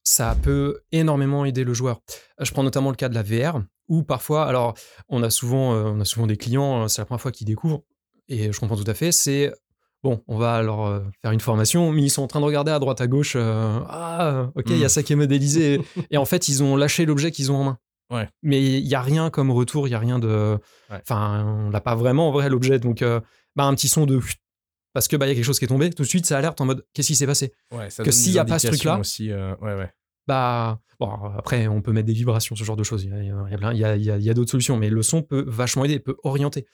ça 0.10 0.36
peut 0.42 0.80
énormément 0.92 1.46
aider 1.46 1.64
le 1.64 1.74
joueur. 1.76 2.02
Je 2.40 2.52
prends 2.52 2.64
notamment 2.64 2.90
le 2.90 2.96
cas 2.96 3.10
de 3.10 3.16
la 3.16 3.22
VR, 3.22 3.62
où 3.90 4.02
parfois, 4.02 4.46
alors 4.48 4.74
on 5.08 5.22
a 5.22 5.30
souvent, 5.30 5.76
euh, 5.76 5.84
on 5.84 6.00
a 6.00 6.06
souvent 6.06 6.26
des 6.26 6.36
clients, 6.36 6.84
euh, 6.84 6.88
c'est 6.88 7.00
la 7.00 7.06
première 7.06 7.22
fois 7.22 7.32
qu'ils 7.32 7.46
découvrent, 7.46 7.84
et 8.28 8.52
je 8.52 8.60
comprends 8.60 8.76
tout 8.76 8.90
à 8.90 8.96
fait, 8.96 9.12
c'est 9.12 9.54
Bon, 10.02 10.24
on 10.28 10.38
va 10.38 10.56
alors 10.56 11.02
faire 11.22 11.34
une 11.34 11.42
formation, 11.42 11.92
mais 11.92 12.04
ils 12.04 12.10
sont 12.10 12.22
en 12.22 12.28
train 12.28 12.40
de 12.40 12.46
regarder 12.46 12.72
à 12.72 12.80
droite 12.80 13.02
à 13.02 13.08
gauche. 13.08 13.36
ah, 13.36 14.50
ok, 14.56 14.68
il 14.70 14.78
y 14.78 14.84
a 14.84 14.86
hmm. 14.86 14.90
ça 14.90 15.04
qui 15.04 15.12
est 15.12 15.18
modélisé. 15.18 15.82
et 16.10 16.16
en 16.16 16.24
fait, 16.24 16.48
ils 16.48 16.64
ont 16.64 16.78
lâché 16.78 17.06
l'objet 17.06 17.32
qu'ils 17.32 17.52
ont 17.52 17.58
en 17.58 17.64
main. 17.66 17.78
Ouais. 18.10 18.30
Mais 18.42 18.64
il 18.64 18.88
y 18.88 18.96
a 18.96 19.02
rien 19.02 19.30
comme 19.30 19.52
retour, 19.52 19.90
il 19.90 19.92
y 19.92 19.96
a 19.96 20.00
rien 20.00 20.18
de. 20.18 20.58
Enfin, 20.90 21.44
on 21.46 21.70
n'a 21.70 21.82
pas 21.82 21.96
vraiment 21.96 22.30
en 22.30 22.32
vrai 22.32 22.50
l'objet. 22.50 22.80
Donc, 22.80 23.04
bah, 23.58 23.66
un 23.66 23.76
petit 23.76 23.90
son 23.90 24.06
de 24.06 24.22
parce 24.94 25.10
que 25.10 25.18
bah 25.18 25.26
il 25.26 25.30
y 25.30 25.32
a 25.34 25.36
quelque 25.36 25.44
chose 25.44 25.60
qui 25.60 25.66
est 25.66 25.68
tombé. 25.68 25.90
Tout 25.90 26.04
de 26.04 26.08
suite, 26.08 26.26
ça 26.26 26.38
alerte 26.38 26.62
en 26.62 26.66
mode 26.66 26.86
qu'est-ce 26.94 27.08
qui 27.08 27.16
s'est 27.18 27.28
passé? 27.28 27.52
que 27.98 28.12
s'il 28.12 28.32
n'y 28.32 28.40
a 28.40 28.46
pas 28.46 28.58
ce 28.58 28.70
aussi, 29.00 29.34
ouais, 29.34 29.58
ouais. 29.62 29.92
Bah 30.30 30.80
bon 31.00 31.10
après 31.38 31.68
on 31.68 31.82
peut 31.82 31.92
mettre 31.92 32.08
des 32.08 32.14
vibrations, 32.14 32.56
ce 32.56 32.64
genre 32.64 32.78
de 32.78 32.84
choses. 32.84 33.04
Il 33.04 33.10
y 33.10 33.14
a, 33.14 33.72
il 33.74 33.78
y 33.78 33.84
a, 33.84 33.96
il 33.96 34.24
y 34.24 34.30
a, 34.30 34.34
d'autres 34.34 34.52
solutions, 34.52 34.78
mais 34.78 34.90
le 34.90 35.02
son 35.02 35.22
peut 35.22 35.44
vachement 35.48 35.84
aider, 35.86 36.00
peut 36.00 36.16
orienter. 36.24 36.66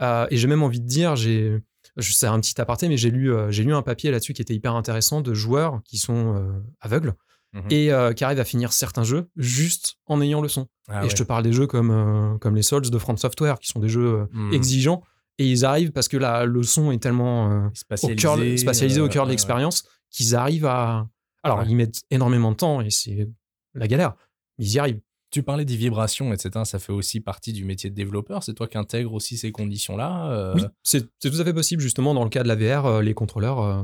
et 0.00 0.36
j'ai 0.36 0.46
même 0.48 0.62
envie 0.62 0.80
de 0.80 0.86
dire, 0.86 1.16
j'ai 1.16 1.60
c'est 1.98 2.26
un 2.26 2.40
petit 2.40 2.60
aparté, 2.60 2.88
mais 2.88 2.96
j'ai 2.96 3.10
lu, 3.10 3.32
euh, 3.32 3.50
j'ai 3.50 3.62
lu 3.62 3.74
un 3.74 3.82
papier 3.82 4.10
là-dessus 4.10 4.32
qui 4.32 4.42
était 4.42 4.54
hyper 4.54 4.74
intéressant 4.74 5.20
de 5.20 5.34
joueurs 5.34 5.80
qui 5.84 5.98
sont 5.98 6.36
euh, 6.36 6.60
aveugles 6.80 7.14
mhm. 7.52 7.62
et 7.70 7.92
euh, 7.92 8.12
qui 8.12 8.24
arrivent 8.24 8.40
à 8.40 8.44
finir 8.44 8.72
certains 8.72 9.04
jeux 9.04 9.28
juste 9.36 9.96
en 10.06 10.20
ayant 10.20 10.40
le 10.40 10.48
son. 10.48 10.66
Ah 10.88 11.04
et 11.04 11.08
je 11.08 11.14
te 11.14 11.22
parle 11.22 11.44
des 11.44 11.52
jeux 11.52 11.66
comme, 11.66 12.38
comme 12.40 12.56
les 12.56 12.62
Souls 12.62 12.90
de 12.90 12.98
From 12.98 13.16
Software, 13.16 13.58
qui 13.58 13.68
sont 13.68 13.80
des 13.80 13.88
jeux 13.88 14.26
mhm. 14.32 14.52
exigeants. 14.52 15.02
Et 15.38 15.48
ils 15.48 15.64
arrivent 15.64 15.90
parce 15.90 16.06
que 16.06 16.16
la, 16.16 16.44
le 16.44 16.62
son 16.62 16.92
est 16.92 17.02
tellement 17.02 17.70
spatialisé, 17.74 18.54
au 18.54 18.56
spatialisé 18.56 19.00
au 19.00 19.08
cœur 19.08 19.24
de 19.24 19.30
l'expérience 19.30 19.84
qu'ils 20.10 20.36
arrivent 20.36 20.66
à. 20.66 21.08
Alors, 21.44 21.62
ils 21.64 21.76
mettent 21.76 22.02
énormément 22.10 22.50
de 22.50 22.56
temps 22.56 22.80
et 22.80 22.90
c'est 22.90 23.28
la 23.74 23.86
galère, 23.86 24.14
ils 24.58 24.72
y 24.72 24.78
arrivent. 24.78 25.00
Tu 25.30 25.42
parlais 25.42 25.64
des 25.64 25.76
vibrations, 25.76 26.32
etc. 26.32 26.64
Ça 26.64 26.78
fait 26.78 26.92
aussi 26.92 27.20
partie 27.20 27.52
du 27.52 27.64
métier 27.64 27.90
de 27.90 27.94
développeur. 27.94 28.44
C'est 28.44 28.54
toi 28.54 28.68
qui 28.68 28.78
intègres 28.78 29.12
aussi 29.12 29.36
ces 29.36 29.50
conditions-là 29.50 30.30
euh? 30.30 30.54
Oui, 30.54 30.62
c'est 30.84 31.02
tout 31.18 31.40
à 31.40 31.44
fait 31.44 31.52
possible, 31.52 31.82
justement, 31.82 32.14
dans 32.14 32.22
le 32.22 32.30
cas 32.30 32.44
de 32.44 32.48
la 32.48 32.54
VR, 32.54 32.86
euh, 32.86 33.02
les 33.02 33.14
contrôleurs. 33.14 33.60
Euh, 33.60 33.82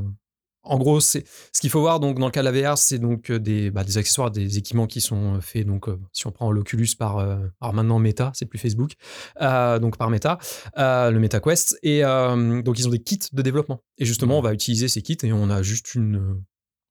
en 0.62 0.78
gros, 0.78 1.00
c'est 1.00 1.24
ce 1.52 1.60
qu'il 1.60 1.70
faut 1.70 1.80
voir 1.80 1.98
donc 1.98 2.20
dans 2.20 2.26
le 2.26 2.30
cas 2.30 2.42
de 2.44 2.48
la 2.48 2.52
VR, 2.52 2.78
c'est 2.78 2.98
donc 2.98 3.32
des, 3.32 3.72
bah, 3.72 3.82
des, 3.82 3.98
accessoires, 3.98 4.30
des 4.30 4.58
équipements 4.58 4.86
qui 4.86 5.00
sont 5.00 5.40
faits. 5.40 5.66
Donc, 5.66 5.86
si 6.12 6.26
on 6.28 6.30
prend 6.30 6.52
l'Oculus 6.52 6.90
par, 6.98 7.18
alors 7.18 7.72
maintenant 7.72 7.98
Meta, 7.98 8.30
c'est 8.34 8.44
plus 8.44 8.58
Facebook, 8.58 8.92
donc 9.40 9.96
par 9.96 10.10
Meta, 10.10 10.36
le 10.76 11.18
MetaQuest, 11.18 11.78
et 11.82 12.02
donc 12.02 12.78
ils 12.78 12.86
ont 12.86 12.90
des 12.90 13.02
kits 13.02 13.18
de 13.32 13.40
développement. 13.40 13.82
Et 13.96 14.04
justement, 14.04 14.38
on 14.38 14.42
va 14.42 14.52
utiliser 14.52 14.88
ces 14.88 15.00
kits 15.00 15.16
et 15.22 15.32
on 15.32 15.48
a 15.48 15.62
juste 15.62 15.94
une 15.94 16.42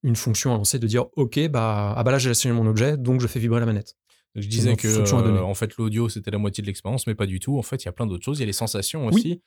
une 0.03 0.15
fonction 0.15 0.53
à 0.53 0.57
lancer 0.57 0.79
de 0.79 0.87
dire 0.87 1.05
ok 1.15 1.49
bah 1.49 1.93
ah 1.95 2.03
bah 2.03 2.11
là 2.11 2.19
j'ai 2.19 2.29
assigné 2.29 2.53
mon 2.53 2.65
objet 2.67 2.97
donc 2.97 3.21
je 3.21 3.27
fais 3.27 3.39
vibrer 3.39 3.59
la 3.59 3.65
manette 3.65 3.95
je 4.35 4.47
disais 4.47 4.75
que 4.75 4.87
euh, 4.87 5.41
en 5.41 5.53
fait 5.53 5.75
l'audio 5.77 6.09
c'était 6.09 6.31
la 6.31 6.37
moitié 6.37 6.61
de 6.61 6.67
l'expérience, 6.67 7.07
mais 7.07 7.15
pas 7.15 7.25
du 7.25 7.39
tout. 7.39 7.57
En 7.57 7.61
fait, 7.61 7.83
il 7.83 7.85
y 7.85 7.89
a 7.89 7.91
plein 7.91 8.05
d'autres 8.05 8.23
choses. 8.23 8.39
Il 8.39 8.41
y 8.41 8.43
a 8.43 8.47
les 8.47 8.53
sensations 8.53 9.07
aussi. 9.07 9.41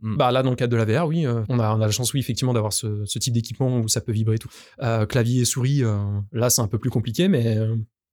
Hmm. 0.00 0.16
Bah 0.16 0.32
là, 0.32 0.42
dans 0.42 0.50
le 0.50 0.56
cadre 0.56 0.72
de 0.72 0.76
la 0.76 0.84
VR, 0.84 1.06
oui, 1.06 1.26
euh, 1.26 1.42
on, 1.48 1.58
a, 1.58 1.74
on 1.74 1.80
a 1.80 1.86
la 1.86 1.90
chance, 1.90 2.14
oui, 2.14 2.20
effectivement, 2.20 2.54
d'avoir 2.54 2.72
ce, 2.72 3.04
type 3.18 3.34
d'équipement 3.34 3.80
où 3.80 3.88
ça 3.88 4.00
peut 4.00 4.12
vibrer 4.12 4.36
et 4.36 4.38
tout. 4.38 4.48
Euh, 4.80 5.04
clavier 5.04 5.42
et 5.42 5.44
souris, 5.44 5.82
là, 6.32 6.48
c'est 6.48 6.62
un 6.62 6.68
peu 6.68 6.78
plus 6.78 6.90
compliqué, 6.90 7.28
mais. 7.28 7.58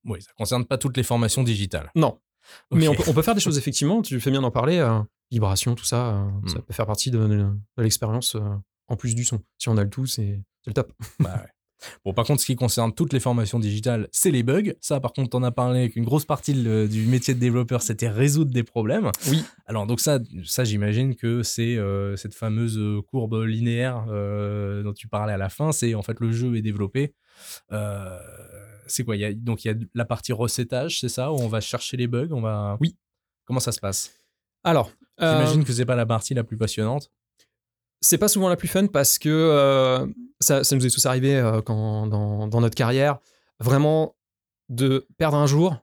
Oui, 0.05 0.21
ça 0.21 0.31
concerne 0.37 0.65
pas 0.65 0.77
toutes 0.77 0.97
les 0.97 1.03
formations 1.03 1.43
digitales. 1.43 1.91
Non. 1.95 2.19
Mais 2.71 2.87
on 2.87 2.95
peut, 2.95 3.21
faire 3.21 3.35
des 3.35 3.41
choses, 3.41 3.57
effectivement, 3.57 4.01
tu 4.01 4.19
fais 4.19 4.31
bien 4.31 4.41
d'en 4.41 4.51
parler. 4.51 4.85
vibration, 5.31 5.75
tout 5.75 5.85
ça, 5.85 6.27
ça 6.47 6.59
hmm. 6.59 6.61
peut 6.61 6.73
faire 6.73 6.87
partie 6.87 7.11
de, 7.11 7.47
l'expérience 7.77 8.35
en 8.87 8.95
plus 8.95 9.15
du 9.15 9.23
son. 9.23 9.39
Si 9.57 9.69
on 9.69 9.77
a 9.77 9.83
le 9.83 9.89
tout, 9.89 10.07
c'est 10.07 10.41
le 10.65 10.73
top. 10.73 10.91
Bah 11.19 11.35
ouais. 11.35 11.49
Bon, 12.03 12.13
par 12.13 12.25
contre, 12.25 12.41
ce 12.41 12.45
qui 12.45 12.55
concerne 12.55 12.93
toutes 12.93 13.13
les 13.13 13.19
formations 13.19 13.59
digitales, 13.59 14.07
c'est 14.11 14.31
les 14.31 14.43
bugs. 14.43 14.73
Ça, 14.81 14.99
par 14.99 15.13
contre, 15.13 15.37
on 15.37 15.43
a 15.43 15.51
parlé 15.51 15.89
qu'une 15.89 16.03
grosse 16.03 16.25
partie 16.25 16.53
du 16.53 17.05
métier 17.07 17.33
de 17.33 17.39
développeur, 17.39 17.81
c'était 17.81 18.09
résoudre 18.09 18.51
des 18.51 18.63
problèmes. 18.63 19.11
Oui. 19.27 19.43
Alors, 19.65 19.85
donc 19.85 19.99
ça, 19.99 20.19
ça 20.45 20.63
j'imagine 20.63 21.15
que 21.15 21.43
c'est 21.43 21.77
euh, 21.77 22.15
cette 22.15 22.33
fameuse 22.33 22.79
courbe 23.07 23.43
linéaire 23.43 24.05
euh, 24.09 24.83
dont 24.83 24.93
tu 24.93 25.07
parlais 25.07 25.33
à 25.33 25.37
la 25.37 25.49
fin. 25.49 25.71
C'est 25.71 25.93
en 25.95 26.01
fait 26.01 26.19
le 26.19 26.31
jeu 26.31 26.55
est 26.55 26.61
développé. 26.61 27.13
Euh, 27.71 28.17
c'est 28.87 29.03
quoi? 29.03 29.15
Y 29.15 29.35
Donc, 29.35 29.65
il 29.65 29.67
y 29.67 29.71
a 29.71 29.75
la 29.93 30.05
partie 30.05 30.33
recettage, 30.33 30.99
c'est 30.99 31.09
ça, 31.09 31.31
où 31.31 31.35
on 31.35 31.47
va 31.47 31.61
chercher 31.61 31.97
les 31.97 32.07
bugs. 32.07 32.29
On 32.31 32.41
va. 32.41 32.77
Oui. 32.79 32.95
Comment 33.45 33.59
ça 33.59 33.71
se 33.71 33.79
passe? 33.79 34.13
Alors. 34.63 34.91
J'imagine 35.19 35.63
que 35.63 35.73
c'est 35.73 35.85
pas 35.85 35.95
la 35.95 36.05
partie 36.05 36.35
la 36.35 36.43
plus 36.43 36.57
passionnante 36.57 37.09
c'est 38.01 38.17
pas 38.17 38.27
souvent 38.27 38.49
la 38.49 38.55
plus 38.55 38.67
fun 38.67 38.87
parce 38.87 39.17
que 39.17 39.29
euh, 39.29 40.05
ça, 40.39 40.61
nous 40.71 40.85
est 40.85 40.89
tous 40.89 41.05
arrivé 41.05 41.35
euh, 41.35 41.61
quand, 41.61 42.07
dans, 42.07 42.61
notre 42.61 42.75
carrière, 42.75 43.17
vraiment 43.59 44.15
de 44.69 45.07
perdre 45.17 45.37
un 45.37 45.47
jour 45.47 45.77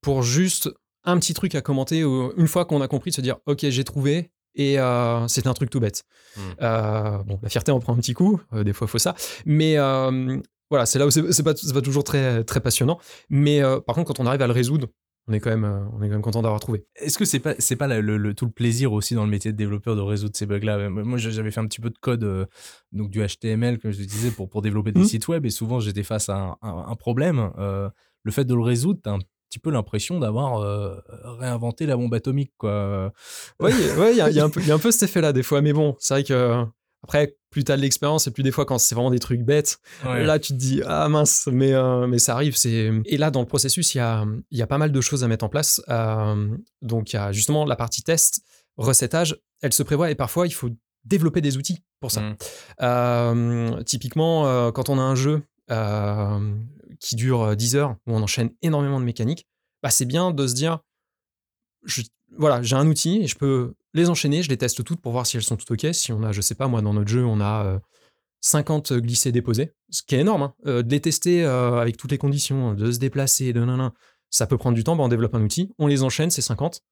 pour 0.00 0.22
juste 0.22 0.70
un 1.04 1.18
petit 1.18 1.34
truc 1.34 1.54
à 1.54 1.60
commenter 1.60 2.00
une 2.00 2.48
fois 2.48 2.64
qu'on 2.64 2.80
a 2.80 2.88
compris 2.88 3.10
de 3.10 3.16
se 3.16 3.20
dire 3.20 3.36
ok 3.46 3.68
j'ai 3.68 3.84
trouvé 3.84 4.32
et 4.54 4.78
euh, 4.78 5.26
c'est 5.28 5.46
un 5.46 5.54
truc 5.54 5.70
tout 5.70 5.80
bête. 5.80 6.04
Hmm. 6.36 7.22
bon 7.24 7.38
la 7.42 7.48
fierté 7.48 7.72
en 7.72 7.80
prend 7.80 7.94
un 7.94 7.96
petit 7.96 8.14
coup, 8.14 8.40
des 8.52 8.72
fois 8.72 8.86
il 8.86 8.90
faut 8.90 8.98
ça, 8.98 9.14
mais 9.44 9.76
voilà 10.68 10.84
c'est 10.84 10.98
là 10.98 11.06
où 11.06 11.10
c'est 11.10 11.42
pas, 11.42 11.54
pas 11.54 11.82
toujours 11.82 12.04
très, 12.04 12.44
très 12.44 12.60
passionnant, 12.60 12.98
mais 13.30 13.62
par 13.86 13.94
contre 13.94 14.12
quand 14.12 14.20
on 14.20 14.26
arrive 14.26 14.42
à 14.42 14.46
le 14.46 14.52
résoudre 14.52 14.88
on 15.28 15.32
est 15.32 15.40
quand 15.40 15.50
même, 15.50 15.64
euh, 15.64 15.84
on 15.92 16.02
est 16.02 16.06
quand 16.06 16.14
même 16.14 16.22
content 16.22 16.42
d'avoir 16.42 16.60
trouvé. 16.60 16.86
Est-ce 16.94 17.18
que 17.18 17.24
c'est 17.24 17.40
pas, 17.40 17.54
c'est 17.58 17.76
pas 17.76 17.88
le, 17.88 18.34
tout 18.34 18.46
le 18.46 18.52
plaisir 18.52 18.92
aussi 18.92 19.14
dans 19.14 19.24
le 19.24 19.30
métier 19.30 19.50
de 19.52 19.56
développeur 19.56 19.96
de 19.96 20.00
résoudre 20.00 20.36
ces 20.36 20.46
bugs-là? 20.46 20.88
Moi, 20.88 21.18
j'avais 21.18 21.50
fait 21.50 21.60
un 21.60 21.66
petit 21.66 21.80
peu 21.80 21.90
de 21.90 21.98
code, 21.98 22.22
euh, 22.24 22.46
donc 22.92 23.10
du 23.10 23.24
HTML, 23.26 23.78
comme 23.78 23.90
je 23.90 23.98
disais, 23.98 24.30
pour, 24.30 24.48
pour 24.48 24.62
développer 24.62 24.92
des 24.92 25.00
mmh. 25.00 25.06
sites 25.06 25.28
web, 25.28 25.44
et 25.44 25.50
souvent 25.50 25.80
j'étais 25.80 26.04
face 26.04 26.28
à 26.28 26.56
un, 26.62 26.94
problème. 26.96 27.50
Euh, 27.58 27.90
le 28.22 28.32
fait 28.32 28.44
de 28.44 28.54
le 28.54 28.62
résoudre, 28.62 29.00
t'as 29.02 29.12
un 29.12 29.18
petit 29.48 29.58
peu 29.58 29.70
l'impression 29.70 30.18
d'avoir 30.20 30.60
réinventé 31.38 31.86
la 31.86 31.96
bombe 31.96 32.14
atomique, 32.14 32.52
quoi. 32.56 33.12
Oui, 33.60 33.70
il 33.72 34.16
y, 34.16 34.20
a, 34.20 34.30
y, 34.30 34.40
a 34.40 34.44
un 34.44 34.50
peu, 34.50 34.60
y 34.62 34.70
a 34.70 34.74
un 34.74 34.78
peu 34.78 34.90
cet 34.90 35.08
effet-là 35.08 35.32
des 35.32 35.42
fois, 35.42 35.60
mais 35.60 35.72
bon, 35.72 35.94
c'est 35.98 36.14
vrai 36.14 36.24
que 36.24 36.66
après, 37.06 37.36
plus 37.50 37.62
tu 37.62 37.70
as 37.70 37.76
de 37.76 37.82
l'expérience 37.82 38.26
et 38.26 38.32
plus 38.32 38.42
des 38.42 38.50
fois 38.50 38.66
quand 38.66 38.78
c'est 38.78 38.96
vraiment 38.96 39.12
des 39.12 39.20
trucs 39.20 39.42
bêtes, 39.42 39.78
là 40.02 40.40
tu 40.40 40.54
te 40.54 40.58
dis 40.58 40.82
ah 40.84 41.08
mince, 41.08 41.48
mais, 41.52 41.72
euh, 41.72 42.08
mais 42.08 42.18
ça 42.18 42.34
arrive. 42.34 42.56
C'est 42.56 42.90
et 43.04 43.16
là 43.16 43.30
dans 43.30 43.38
le 43.42 43.46
processus 43.46 43.94
il 43.94 43.98
y 43.98 44.00
a, 44.00 44.26
y 44.50 44.60
a 44.60 44.66
pas 44.66 44.76
mal 44.76 44.90
de 44.90 45.00
choses 45.00 45.22
à 45.22 45.28
mettre 45.28 45.44
en 45.44 45.48
place. 45.48 45.80
Euh, 45.88 46.48
donc 46.82 47.12
il 47.12 47.16
y 47.16 47.18
a 47.20 47.30
justement 47.30 47.64
la 47.64 47.76
partie 47.76 48.02
test, 48.02 48.40
recettage, 48.76 49.36
elle 49.62 49.72
se 49.72 49.84
prévoit 49.84 50.10
et 50.10 50.16
parfois 50.16 50.48
il 50.48 50.50
faut 50.50 50.68
développer 51.04 51.40
des 51.40 51.56
outils 51.56 51.78
pour 52.00 52.10
ça. 52.10 52.22
Mmh. 52.22 52.36
Euh, 52.82 53.82
typiquement 53.84 54.72
quand 54.72 54.88
on 54.88 54.98
a 54.98 55.02
un 55.02 55.14
jeu 55.14 55.42
qui 56.98 57.14
dure 57.14 57.54
10 57.54 57.76
heures 57.76 57.96
où 58.08 58.16
on 58.16 58.22
enchaîne 58.22 58.50
énormément 58.62 58.98
de 58.98 59.04
mécaniques, 59.04 59.46
bah, 59.80 59.90
c'est 59.90 60.06
bien 60.06 60.32
de 60.32 60.44
se 60.48 60.54
dire 60.54 60.80
voilà, 62.38 62.62
j'ai 62.62 62.76
un 62.76 62.86
outil 62.86 63.22
et 63.22 63.26
je 63.26 63.36
peux 63.36 63.74
les 63.94 64.10
enchaîner, 64.10 64.42
je 64.42 64.48
les 64.48 64.56
teste 64.56 64.84
toutes 64.84 65.00
pour 65.00 65.12
voir 65.12 65.26
si 65.26 65.36
elles 65.36 65.42
sont 65.42 65.56
toutes 65.56 65.70
OK. 65.70 65.86
Si 65.94 66.12
on 66.12 66.22
a, 66.22 66.32
je 66.32 66.40
sais 66.40 66.54
pas, 66.54 66.68
moi, 66.68 66.82
dans 66.82 66.94
notre 66.94 67.08
jeu, 67.08 67.24
on 67.24 67.40
a 67.40 67.80
50 68.46 68.92
euh, 68.92 69.00
glissés 69.00 69.32
déposés, 69.32 69.72
ce 69.90 70.02
qui 70.02 70.14
est 70.14 70.20
énorme. 70.20 70.42
Hein. 70.42 70.54
Euh, 70.66 70.82
de 70.82 70.90
les 70.90 71.00
tester 71.00 71.44
euh, 71.44 71.80
avec 71.80 71.96
toutes 71.96 72.12
les 72.12 72.18
conditions, 72.18 72.74
de 72.74 72.92
se 72.92 72.98
déplacer, 72.98 73.52
de 73.52 73.64
nan, 73.64 73.90
ça 74.30 74.46
peut 74.46 74.58
prendre 74.58 74.76
du 74.76 74.84
temps. 74.84 74.96
Bah, 74.96 75.04
on 75.04 75.08
développe 75.08 75.34
un 75.34 75.42
outil, 75.42 75.72
on 75.78 75.86
les 75.86 76.02
enchaîne, 76.02 76.30
c'est 76.30 76.42
50, 76.42 76.82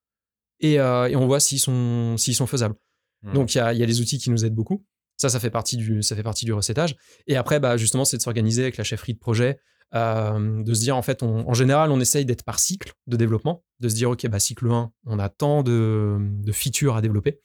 et, 0.60 0.80
on 0.80 1.26
voit 1.26 1.40
s'ils 1.40 1.60
sont, 1.60 2.16
s'ils 2.16 2.34
sont 2.34 2.46
faisables. 2.46 2.74
Mmh. 3.22 3.32
Donc 3.32 3.54
il 3.54 3.58
y 3.58 3.60
a, 3.60 3.72
y 3.72 3.82
a 3.82 3.86
les 3.86 4.00
outils 4.00 4.18
qui 4.18 4.30
nous 4.30 4.44
aident 4.44 4.54
beaucoup. 4.54 4.84
Ça, 5.16 5.28
ça 5.28 5.38
fait 5.38 5.50
partie 5.50 5.76
du, 5.76 6.02
ça 6.02 6.16
fait 6.16 6.24
partie 6.24 6.44
du 6.44 6.52
recettage. 6.52 6.96
Et 7.28 7.36
après, 7.36 7.60
bah, 7.60 7.76
justement, 7.76 8.04
c'est 8.04 8.16
de 8.16 8.22
s'organiser 8.22 8.62
avec 8.62 8.76
la 8.76 8.84
chefferie 8.84 9.14
de 9.14 9.18
projet, 9.18 9.58
euh, 9.94 10.62
de 10.62 10.74
se 10.74 10.80
dire 10.80 10.96
en 10.96 11.02
fait, 11.02 11.22
en 11.22 11.54
général, 11.54 11.92
on 11.92 12.00
essaye 12.00 12.24
d'être 12.24 12.42
par 12.42 12.58
cycle 12.58 12.92
de 13.06 13.16
développement, 13.16 13.64
de 13.80 13.88
se 13.88 13.94
dire 13.94 14.10
ok, 14.10 14.26
bah, 14.26 14.40
cycle 14.40 14.68
1, 14.68 14.90
on 15.06 15.18
a 15.18 15.28
tant 15.28 15.62
de, 15.62 16.18
features 16.52 16.96
à 16.96 17.00
développer, 17.00 17.38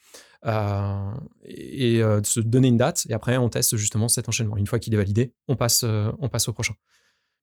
euh, 0.46 1.12
et 1.44 2.02
euh, 2.02 2.22
de 2.22 2.26
se 2.26 2.40
donner 2.40 2.70
une 2.70 2.78
date, 2.78 3.06
et 3.08 3.14
après 3.14 3.38
on 3.38 3.50
teste 3.50 3.78
justement 3.78 4.08
cet 4.08 4.30
enchaînement. 4.30 4.58
Une 4.58 4.66
fois 4.66 4.80
qu'il 4.80 4.94
est 4.94 4.98
validé, 4.98 5.34
on 5.48 5.56
passe, 5.56 5.84
on 5.84 6.30
passe 6.30 6.48
au 6.48 6.54
prochain. 6.54 6.74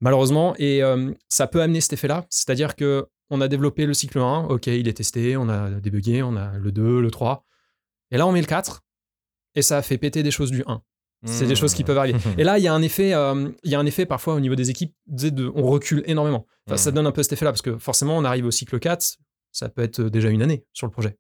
Malheureusement, 0.01 0.55
et 0.59 0.83
ça 1.29 1.47
peut 1.47 1.63
amener 1.63 1.81
cet 1.81 1.93
effet-là, 1.95 2.27
c'est-à-dire 2.29 2.75
que 2.75 3.07
on 3.31 3.41
a 3.41 3.49
développé 3.49 3.87
le 3.87 3.95
cycle 3.95 4.19
1, 4.19 4.45
ok, 4.45 4.67
il 4.69 4.89
est 4.89 4.97
testé, 4.97 5.37
on 5.37 5.49
a 5.49 5.71
débugué, 5.71 6.23
on 6.23 6.37
a 6.37 6.59
le 6.59 6.71
2, 6.73 7.01
le 7.01 7.11
3, 7.11 7.45
et 8.11 8.17
là 8.19 8.27
on 8.27 8.33
met 8.33 8.41
le 8.41 8.47
4, 8.47 8.83
et 9.55 9.63
ça 9.63 9.79
a 9.79 9.83
fait 9.83 9.99
péter 9.99 10.23
des 10.23 10.31
choses 10.31 10.51
du 10.51 10.63
1. 10.67 10.83
C'est 11.25 11.47
des 11.47 11.55
choses 11.55 11.75
qui 11.75 11.85
peuvent 11.85 11.99
arriver. 11.99 12.19
Et 12.39 12.45
là, 12.45 12.59
il 12.59 12.65
y 12.65 12.69
a 12.69 12.75
un 12.75 12.83
effet, 12.83 13.15
euh, 13.15 13.51
il 13.65 13.71
y 13.71 13.75
a 13.75 13.81
un 13.81 13.87
effet 13.87 14.07
parfois 14.07 14.35
au 14.35 14.41
niveau 14.41 14.55
des 14.55 14.71
équipes, 14.71 14.95
de, 15.07 15.51
on 15.55 15.67
recule 15.67 16.03
énormément. 16.07 16.47
Ça 16.75 16.91
donne 16.91 17.07
un 17.07 17.13
peu 17.13 17.23
cet 17.23 17.33
effet-là 17.33 17.53
parce 17.53 17.63
que 17.63 17.79
forcément, 17.79 18.17
on 18.17 18.25
arrive 18.25 18.47
au 18.47 18.51
cycle 18.51 18.79
4, 18.79 19.19
ça 19.53 19.69
peut 19.69 19.83
être 19.83 20.03
déjà 20.03 20.31
une 20.31 20.43
année 20.43 20.65
sur 20.73 20.87
le 20.87 20.93
projet. 20.93 21.17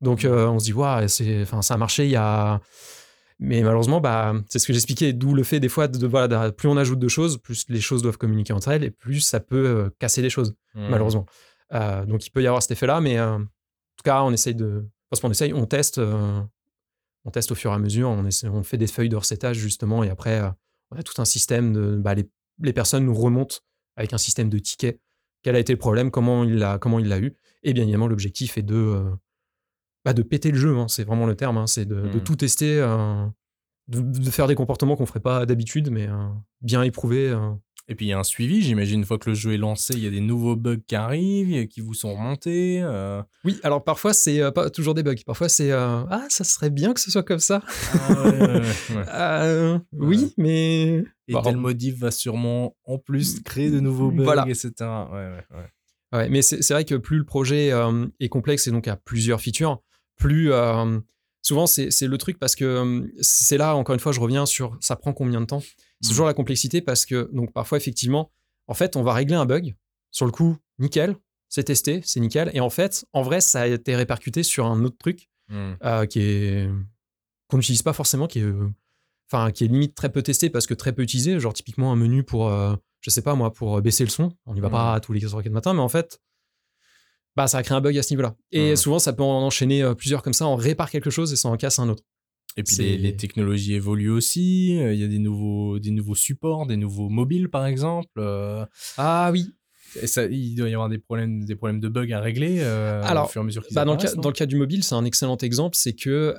Donc, 0.00 0.24
euh, 0.24 0.46
on 0.46 0.58
se 0.58 0.64
dit, 0.64 0.72
waouh, 0.72 1.04
enfin, 1.42 1.62
ça 1.62 1.74
a 1.74 1.76
marché 1.76 2.04
il 2.04 2.10
y 2.10 2.16
a. 2.16 2.60
Mais 3.38 3.62
malheureusement, 3.62 4.00
bah, 4.00 4.34
c'est 4.48 4.58
ce 4.58 4.66
que 4.66 4.72
j'expliquais, 4.72 5.12
d'où 5.12 5.34
le 5.34 5.42
fait 5.42 5.60
des 5.60 5.68
fois 5.68 5.88
de, 5.88 6.06
voilà, 6.06 6.52
plus 6.52 6.68
on 6.68 6.76
ajoute 6.78 6.98
de 6.98 7.08
choses, 7.08 7.36
plus 7.36 7.66
les 7.68 7.82
choses 7.82 8.00
doivent 8.00 8.16
communiquer 8.16 8.54
entre 8.54 8.68
elles 8.68 8.82
et 8.82 8.90
plus 8.90 9.20
ça 9.20 9.40
peut 9.40 9.66
euh, 9.66 9.90
casser 9.98 10.22
les 10.22 10.30
choses, 10.30 10.54
malheureusement. 10.74 11.26
donc, 11.70 12.26
il 12.26 12.30
peut 12.30 12.42
y 12.42 12.46
avoir 12.46 12.62
cet 12.62 12.70
effet-là, 12.72 13.00
mais 13.00 13.20
en 13.20 13.40
tout 13.40 14.04
cas, 14.04 14.22
on 14.22 14.32
essaye 14.32 14.54
de. 14.54 14.86
Parce 15.10 15.20
qu'on 15.20 15.30
essaye, 15.30 15.52
on 15.52 15.66
teste, 15.66 16.00
on 17.26 17.30
teste 17.30 17.50
au 17.50 17.54
fur 17.54 17.72
et 17.72 17.74
à 17.74 17.78
mesure, 17.78 18.08
on, 18.08 18.26
on 18.44 18.62
fait 18.62 18.78
des 18.78 18.86
feuilles 18.86 19.08
de 19.08 19.16
recettage 19.16 19.58
justement, 19.58 20.04
et 20.04 20.08
après, 20.08 20.40
euh, 20.40 20.48
on 20.92 20.96
a 20.96 21.02
tout 21.02 21.20
un 21.20 21.24
système 21.24 21.72
de. 21.72 21.96
Bah, 21.96 22.14
les, 22.14 22.72
personnes 22.72 23.04
nous 23.04 23.14
remontent 23.14 23.56
avec 23.96 24.12
un 24.12 24.18
système 24.18 24.48
de 24.48 24.58
tickets. 24.58 25.00
Quel 25.42 25.56
a 25.56 25.58
été 25.58 25.72
le 25.72 25.78
problème 25.78 26.10
Comment 26.10 26.44
il 26.44 26.56
l'a 26.56 26.78
comment 26.78 26.98
il 26.98 27.08
l'a 27.08 27.18
eu 27.18 27.36
Et 27.64 27.74
bien 27.74 27.82
évidemment, 27.82 28.06
l'objectif 28.06 28.56
est 28.56 28.62
de, 28.62 28.76
euh, 28.76 29.10
bah, 30.04 30.14
de 30.14 30.22
péter 30.22 30.52
le 30.52 30.56
jeu. 30.56 30.78
Hein, 30.78 30.86
c'est 30.88 31.04
vraiment 31.04 31.26
le 31.26 31.34
terme. 31.34 31.58
Hein, 31.58 31.66
c'est 31.66 31.84
de, 31.84 31.96
mmh. 31.96 32.22
tout 32.22 32.36
tester. 32.36 32.78
Euh, 32.78 33.26
de, 33.88 34.30
faire 34.30 34.46
des 34.46 34.54
comportements 34.54 34.96
qu'on 34.96 35.06
ferait 35.06 35.20
pas 35.20 35.46
d'habitude, 35.46 35.90
mais 35.90 36.08
bien 36.60 36.82
éprouvés. 36.82 37.32
Et 37.88 37.94
puis 37.94 38.06
il 38.06 38.08
y 38.08 38.12
a 38.12 38.18
un 38.18 38.24
suivi, 38.24 38.62
j'imagine, 38.62 39.00
une 39.00 39.04
fois 39.04 39.18
que 39.18 39.30
le 39.30 39.36
jeu 39.36 39.52
est 39.52 39.58
lancé, 39.58 39.94
il 39.94 40.02
y 40.02 40.06
a 40.06 40.10
des 40.10 40.20
nouveaux 40.20 40.56
bugs 40.56 40.78
qui 40.86 40.96
arrivent, 40.96 41.68
qui 41.68 41.80
vous 41.80 41.94
sont 41.94 42.14
remontés. 42.14 42.84
Oui, 43.44 43.60
alors 43.62 43.84
parfois 43.84 44.12
c'est 44.12 44.50
pas 44.52 44.70
toujours 44.70 44.94
des 44.94 45.02
bugs, 45.02 45.14
parfois 45.24 45.48
c'est 45.48 45.70
ah 45.70 46.26
ça 46.28 46.44
serait 46.44 46.70
bien 46.70 46.94
que 46.94 47.00
ce 47.00 47.10
soit 47.10 47.22
comme 47.22 47.38
ça. 47.38 47.62
Ah, 49.08 49.78
oui, 49.92 50.34
mais 50.36 51.04
et 51.28 51.34
tel 51.44 51.56
modif 51.56 51.98
va 51.98 52.10
sûrement 52.10 52.76
en 52.84 52.98
plus 52.98 53.40
créer 53.40 53.70
de 53.70 53.80
nouveaux 53.80 54.10
bugs, 54.10 54.24
voilà. 54.24 54.46
etc. 54.48 54.72
Ouais, 54.80 55.12
ouais, 55.12 55.44
ouais. 55.52 55.70
Ouais, 56.12 56.28
mais 56.28 56.42
c'est 56.42 56.70
vrai 56.70 56.84
que 56.84 56.94
plus 56.94 57.18
le 57.18 57.24
projet 57.24 57.72
est 58.20 58.28
complexe 58.28 58.66
et 58.66 58.70
donc 58.70 58.88
a 58.88 58.96
plusieurs 58.96 59.40
features, 59.40 59.82
plus 60.16 60.50
souvent 61.46 61.66
c'est 61.66 62.02
le 62.02 62.18
truc 62.18 62.40
parce 62.40 62.56
que 62.56 63.08
c'est 63.20 63.56
là 63.56 63.76
encore 63.76 63.94
une 63.94 64.00
fois 64.00 64.10
je 64.10 64.18
reviens 64.18 64.46
sur 64.46 64.76
ça 64.80 64.96
prend 64.96 65.12
combien 65.12 65.40
de 65.40 65.46
temps? 65.46 65.60
C'est 65.60 66.08
mmh. 66.08 66.08
toujours 66.08 66.26
la 66.26 66.34
complexité 66.34 66.80
parce 66.80 67.06
que 67.06 67.30
donc 67.32 67.52
parfois 67.52 67.78
effectivement 67.78 68.32
en 68.66 68.74
fait 68.74 68.96
on 68.96 69.02
va 69.02 69.12
régler 69.12 69.36
un 69.36 69.46
bug 69.46 69.76
sur 70.10 70.26
le 70.26 70.32
coup 70.32 70.56
nickel 70.80 71.14
c'est 71.48 71.62
testé 71.62 72.00
c'est 72.04 72.18
nickel 72.18 72.50
et 72.52 72.58
en 72.58 72.70
fait 72.70 73.06
en 73.12 73.22
vrai 73.22 73.40
ça 73.40 73.60
a 73.60 73.66
été 73.68 73.94
répercuté 73.94 74.42
sur 74.42 74.66
un 74.66 74.84
autre 74.84 74.96
truc 74.98 75.28
mmh. 75.48 76.06
qui 76.10 76.20
est 76.20 76.68
qu'on 77.48 77.58
n'utilise 77.58 77.82
pas 77.82 77.92
forcément 77.92 78.26
qui 78.26 78.40
est 78.40 78.52
enfin 79.30 79.52
qui 79.52 79.64
est 79.64 79.68
limite 79.68 79.94
très 79.94 80.10
peu 80.10 80.22
testé 80.22 80.50
parce 80.50 80.66
que 80.66 80.74
très 80.74 80.92
peu 80.92 81.02
utilisé 81.02 81.38
genre 81.38 81.54
typiquement 81.54 81.92
un 81.92 81.96
menu 81.96 82.24
pour 82.24 82.50
je 83.02 83.10
sais 83.10 83.22
pas 83.22 83.36
moi, 83.36 83.52
pour 83.52 83.80
baisser 83.80 84.02
le 84.02 84.10
son. 84.10 84.32
On 84.46 84.54
n'y 84.54 84.60
va 84.60 84.68
pas 84.68 84.96
mmh. 84.96 85.00
tous 85.00 85.12
les 85.12 85.20
4 85.20 85.40
4 85.40 85.52
matin, 85.52 85.74
mais 85.74 85.80
en 85.80 85.88
fait, 85.88 86.20
bah, 87.36 87.46
ça 87.46 87.58
a 87.58 87.62
créé 87.62 87.76
un 87.76 87.80
bug 87.80 87.96
à 87.96 88.02
ce 88.02 88.12
niveau-là. 88.12 88.34
Et 88.50 88.72
mmh. 88.72 88.76
souvent, 88.76 88.98
ça 88.98 89.12
peut 89.12 89.22
en 89.22 89.42
enchaîner 89.42 89.82
euh, 89.82 89.94
plusieurs 89.94 90.22
comme 90.22 90.32
ça, 90.32 90.46
on 90.46 90.56
répare 90.56 90.90
quelque 90.90 91.10
chose 91.10 91.32
et 91.32 91.36
ça 91.36 91.48
en 91.48 91.56
casse 91.56 91.78
un 91.78 91.88
autre. 91.88 92.02
Et 92.58 92.62
puis 92.62 92.96
les, 92.96 93.14
technologies 93.14 93.74
évoluent 93.74 94.10
aussi. 94.10 94.78
Euh, 94.78 94.94
il 94.94 95.00
y 95.00 95.04
a 95.04 95.08
des 95.08 95.18
nouveaux, 95.18 95.78
des 95.78 95.90
nouveaux 95.90 96.14
supports, 96.14 96.66
des 96.66 96.78
nouveaux 96.78 97.10
mobiles 97.10 97.50
par 97.50 97.66
exemple. 97.66 98.08
Euh. 98.16 98.64
Ah 98.96 99.28
oui. 99.30 99.52
Et 100.00 100.06
ça, 100.06 100.24
il 100.24 100.54
doit 100.54 100.68
y 100.68 100.72
avoir 100.72 100.88
des 100.88 100.98
problèmes, 100.98 101.44
des 101.44 101.54
problèmes 101.54 101.80
de 101.80 101.88
bugs 101.88 102.10
à 102.12 102.20
régler 102.20 102.62
Alors, 102.62 103.26
au 103.26 103.28
fur 103.28 103.42
et 103.42 103.44
à 103.44 103.46
mesure 103.46 103.66
qu'ils 103.66 103.74
bah, 103.74 103.84
dans, 103.84 103.92
le 103.92 103.98
cas, 103.98 104.14
dans 104.14 104.28
le 104.28 104.34
cas 104.34 104.46
du 104.46 104.56
mobile, 104.56 104.82
c'est 104.84 104.94
un 104.94 105.04
excellent 105.04 105.36
exemple. 105.36 105.76
C'est 105.76 105.92
que 105.92 106.34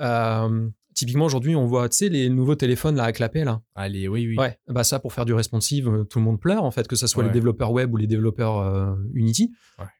Typiquement, 0.98 1.26
aujourd'hui, 1.26 1.56
on 1.56 1.68
voit, 1.68 1.90
tu 1.90 1.98
sais, 1.98 2.10
les 2.10 2.28
nouveaux 2.28 2.56
téléphones 2.56 2.96
là, 2.96 3.04
à 3.04 3.12
clapet, 3.12 3.44
là. 3.44 3.62
Allez, 3.76 4.08
oui, 4.08 4.26
oui. 4.30 4.36
Ouais, 4.36 4.58
bah 4.68 4.84
ça, 4.84 4.98
pour 4.98 5.14
faire 5.14 5.26
du 5.26 5.34
responsive, 5.36 5.88
euh, 5.88 6.04
tout 6.04 6.18
le 6.18 6.26
monde 6.26 6.40
pleure, 6.40 6.64
en 6.64 6.72
fait, 6.72 6.88
que 6.88 6.96
ce 6.96 7.06
soit 7.06 7.24
les 7.24 7.30
développeurs 7.30 7.72
web 7.72 7.94
ou 7.94 7.98
les 7.98 8.08
développeurs 8.08 8.58
euh, 8.58 8.96
Unity. 9.14 9.52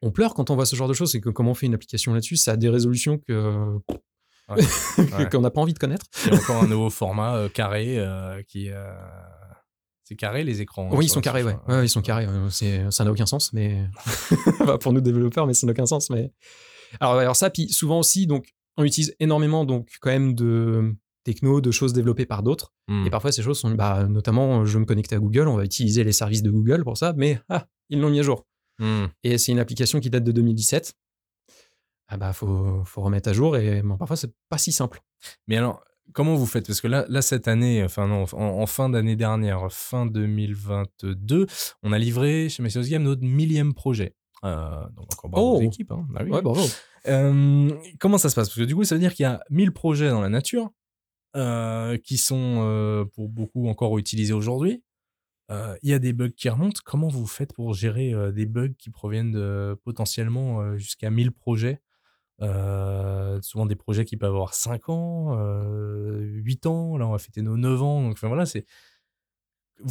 On 0.02 0.10
pleure 0.10 0.34
quand 0.34 0.50
on 0.50 0.56
voit 0.56 0.66
ce 0.66 0.74
genre 0.74 0.88
de 0.88 0.94
choses. 0.94 1.12
C'est 1.12 1.20
que 1.20 1.28
comment 1.28 1.52
on 1.52 1.54
fait 1.54 1.66
une 1.66 1.74
application 1.74 2.14
là-dessus, 2.14 2.34
ça 2.34 2.52
a 2.52 2.56
des 2.56 2.68
résolutions 2.68 3.16
que. 3.16 3.78
qu'on 5.30 5.40
n'a 5.40 5.50
pas 5.50 5.60
envie 5.60 5.72
de 5.72 5.78
connaître. 5.78 6.06
Il 6.26 6.32
y 6.32 6.36
a 6.36 6.40
encore 6.40 6.64
un 6.64 6.66
nouveau 6.66 6.90
format 6.90 7.36
euh, 7.36 7.48
carré 7.48 8.04
qui. 8.48 8.68
C'est 10.02 10.16
carré 10.16 10.42
les 10.42 10.62
écrans. 10.62 10.88
Hein, 10.90 10.96
oui, 10.96 11.04
ils 11.04 11.10
sont 11.10 11.20
carrés, 11.20 11.44
ouais. 11.44 11.54
ouais. 11.68 11.84
Ils 11.84 11.88
sont 11.88 12.02
carrés. 12.02 12.26
ça 12.50 13.04
n'a 13.04 13.12
aucun 13.12 13.26
sens, 13.26 13.52
mais 13.52 13.84
pour 14.80 14.92
nous 14.92 15.00
développeurs, 15.00 15.46
mais 15.46 15.54
ça 15.54 15.64
n'a 15.64 15.70
aucun 15.70 15.86
sens. 15.86 16.10
Mais 16.10 16.32
alors, 16.98 17.18
alors 17.18 17.36
ça, 17.36 17.50
puis 17.50 17.68
souvent 17.68 18.00
aussi, 18.00 18.26
donc 18.26 18.52
on 18.78 18.84
utilise 18.84 19.14
énormément 19.20 19.66
donc 19.66 19.90
quand 20.00 20.10
même 20.10 20.34
de 20.34 20.94
techno, 21.24 21.60
de 21.60 21.70
choses 21.70 21.92
développées 21.92 22.24
par 22.24 22.42
d'autres. 22.42 22.72
Hmm. 22.86 23.06
Et 23.06 23.10
parfois 23.10 23.32
ces 23.32 23.42
choses 23.42 23.58
sont, 23.58 23.70
bah, 23.72 24.06
notamment, 24.08 24.64
je 24.64 24.78
me 24.78 24.86
connecter 24.86 25.16
à 25.16 25.18
Google, 25.18 25.48
on 25.48 25.56
va 25.56 25.64
utiliser 25.64 26.04
les 26.04 26.12
services 26.12 26.42
de 26.42 26.50
Google 26.50 26.84
pour 26.84 26.96
ça, 26.96 27.12
mais 27.16 27.38
ah, 27.50 27.66
ils 27.90 28.00
l'ont 28.00 28.08
mis 28.08 28.20
à 28.20 28.22
jour. 28.22 28.46
Hmm. 28.78 29.06
Et 29.24 29.36
c'est 29.36 29.52
une 29.52 29.58
application 29.58 30.00
qui 30.00 30.08
date 30.08 30.24
de 30.24 30.32
2017. 30.32 30.94
Ah 32.10 32.16
bah 32.16 32.32
faut, 32.32 32.82
faut 32.84 33.02
remettre 33.02 33.28
à 33.28 33.34
jour 33.34 33.58
et 33.58 33.82
bon, 33.82 33.98
parfois 33.98 34.16
c'est 34.16 34.32
pas 34.48 34.56
si 34.56 34.72
simple. 34.72 35.02
Mais 35.46 35.58
alors 35.58 35.84
comment 36.12 36.36
vous 36.36 36.46
faites? 36.46 36.66
Parce 36.66 36.80
que 36.80 36.88
là, 36.88 37.04
là 37.08 37.20
cette 37.20 37.48
année, 37.48 37.84
enfin 37.84 38.06
non, 38.06 38.24
en, 38.32 38.66
fin 38.66 38.88
d'année 38.88 39.16
dernière, 39.16 39.70
fin 39.70 40.06
2022, 40.06 41.46
on 41.82 41.92
a 41.92 41.98
livré 41.98 42.48
chez 42.48 42.62
Messieurs 42.62 42.82
Game 42.82 43.02
notre 43.02 43.24
millième 43.24 43.74
projet. 43.74 44.14
Euh, 44.44 44.88
donc 44.94 45.12
encore 45.12 45.30
bravo 45.30 45.56
aux 45.56 45.58
oh! 45.58 45.62
équipes. 45.62 45.92
Hein. 45.92 46.06
Bah 46.08 46.22
ouais, 46.24 46.40
bravo. 46.40 46.62
Euh, 47.08 47.70
comment 47.98 48.18
ça 48.18 48.28
se 48.28 48.34
passe? 48.34 48.48
Parce 48.48 48.58
que 48.58 48.64
du 48.64 48.74
coup, 48.74 48.84
ça 48.84 48.94
veut 48.94 49.00
dire 49.00 49.14
qu'il 49.14 49.24
y 49.24 49.26
a 49.26 49.42
1000 49.50 49.72
projets 49.72 50.10
dans 50.10 50.20
la 50.20 50.28
nature 50.28 50.70
euh, 51.36 51.96
qui 51.98 52.18
sont 52.18 52.58
euh, 52.60 53.04
pour 53.04 53.28
beaucoup 53.28 53.68
encore 53.68 53.98
utilisés 53.98 54.32
aujourd'hui. 54.32 54.82
Il 55.82 55.88
y 55.88 55.94
a 55.94 55.98
des 55.98 56.12
bugs 56.12 56.28
qui 56.28 56.50
remontent. 56.50 56.80
Comment 56.84 57.08
vous 57.08 57.26
faites 57.26 57.54
pour 57.54 57.72
gérer 57.72 58.12
des 58.32 58.44
bugs 58.44 58.74
qui 58.76 58.90
proviennent 58.90 59.74
potentiellement 59.82 60.76
jusqu'à 60.76 61.08
1000 61.08 61.32
projets? 61.32 61.80
Souvent 63.40 63.64
des 63.64 63.74
projets 63.74 64.04
qui 64.04 64.18
peuvent 64.18 64.34
avoir 64.34 64.52
5 64.52 64.90
ans, 64.90 65.38
8 66.20 66.66
ans, 66.66 66.98
là 66.98 67.06
on 67.06 67.12
va 67.12 67.18
fêter 67.18 67.40
nos 67.40 67.56
9 67.56 67.82
ans, 67.82 68.02
donc 68.02 68.12
enfin 68.12 68.28
voilà, 68.28 68.44
c'est 68.44 68.66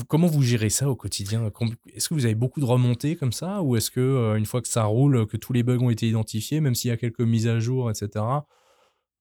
Comment 0.08 0.28
vous 0.28 0.42
gérez 0.42 0.70
ça 0.70 0.90
au 0.90 0.96
quotidien? 0.96 1.50
Est-ce 1.94 2.10
que 2.10 2.14
vous 2.14 2.26
avez 2.26 2.36
beaucoup 2.36 2.60
de 2.60 2.66
remontées 2.66 3.16
comme 3.16 3.32
ça? 3.32 3.62
Ou 3.62 3.76
est-ce 3.78 3.90
que, 3.90 4.00
euh, 4.00 4.36
une 4.36 4.46
fois 4.46 4.62
que 4.62 4.68
ça 4.68 4.84
roule, 4.84 5.26
que 5.28 5.38
tous 5.38 5.54
les 5.54 5.64
bugs 5.64 5.80
ont 5.80 5.90
été 5.90 6.08
identifiés, 6.08 6.60
même 6.60 6.76
s'il 6.76 6.90
y 6.90 6.94
a 6.94 6.98
quelques 6.98 7.22
mises 7.22 7.48
à 7.48 7.60
jour, 7.60 7.90
etc., 7.90 8.26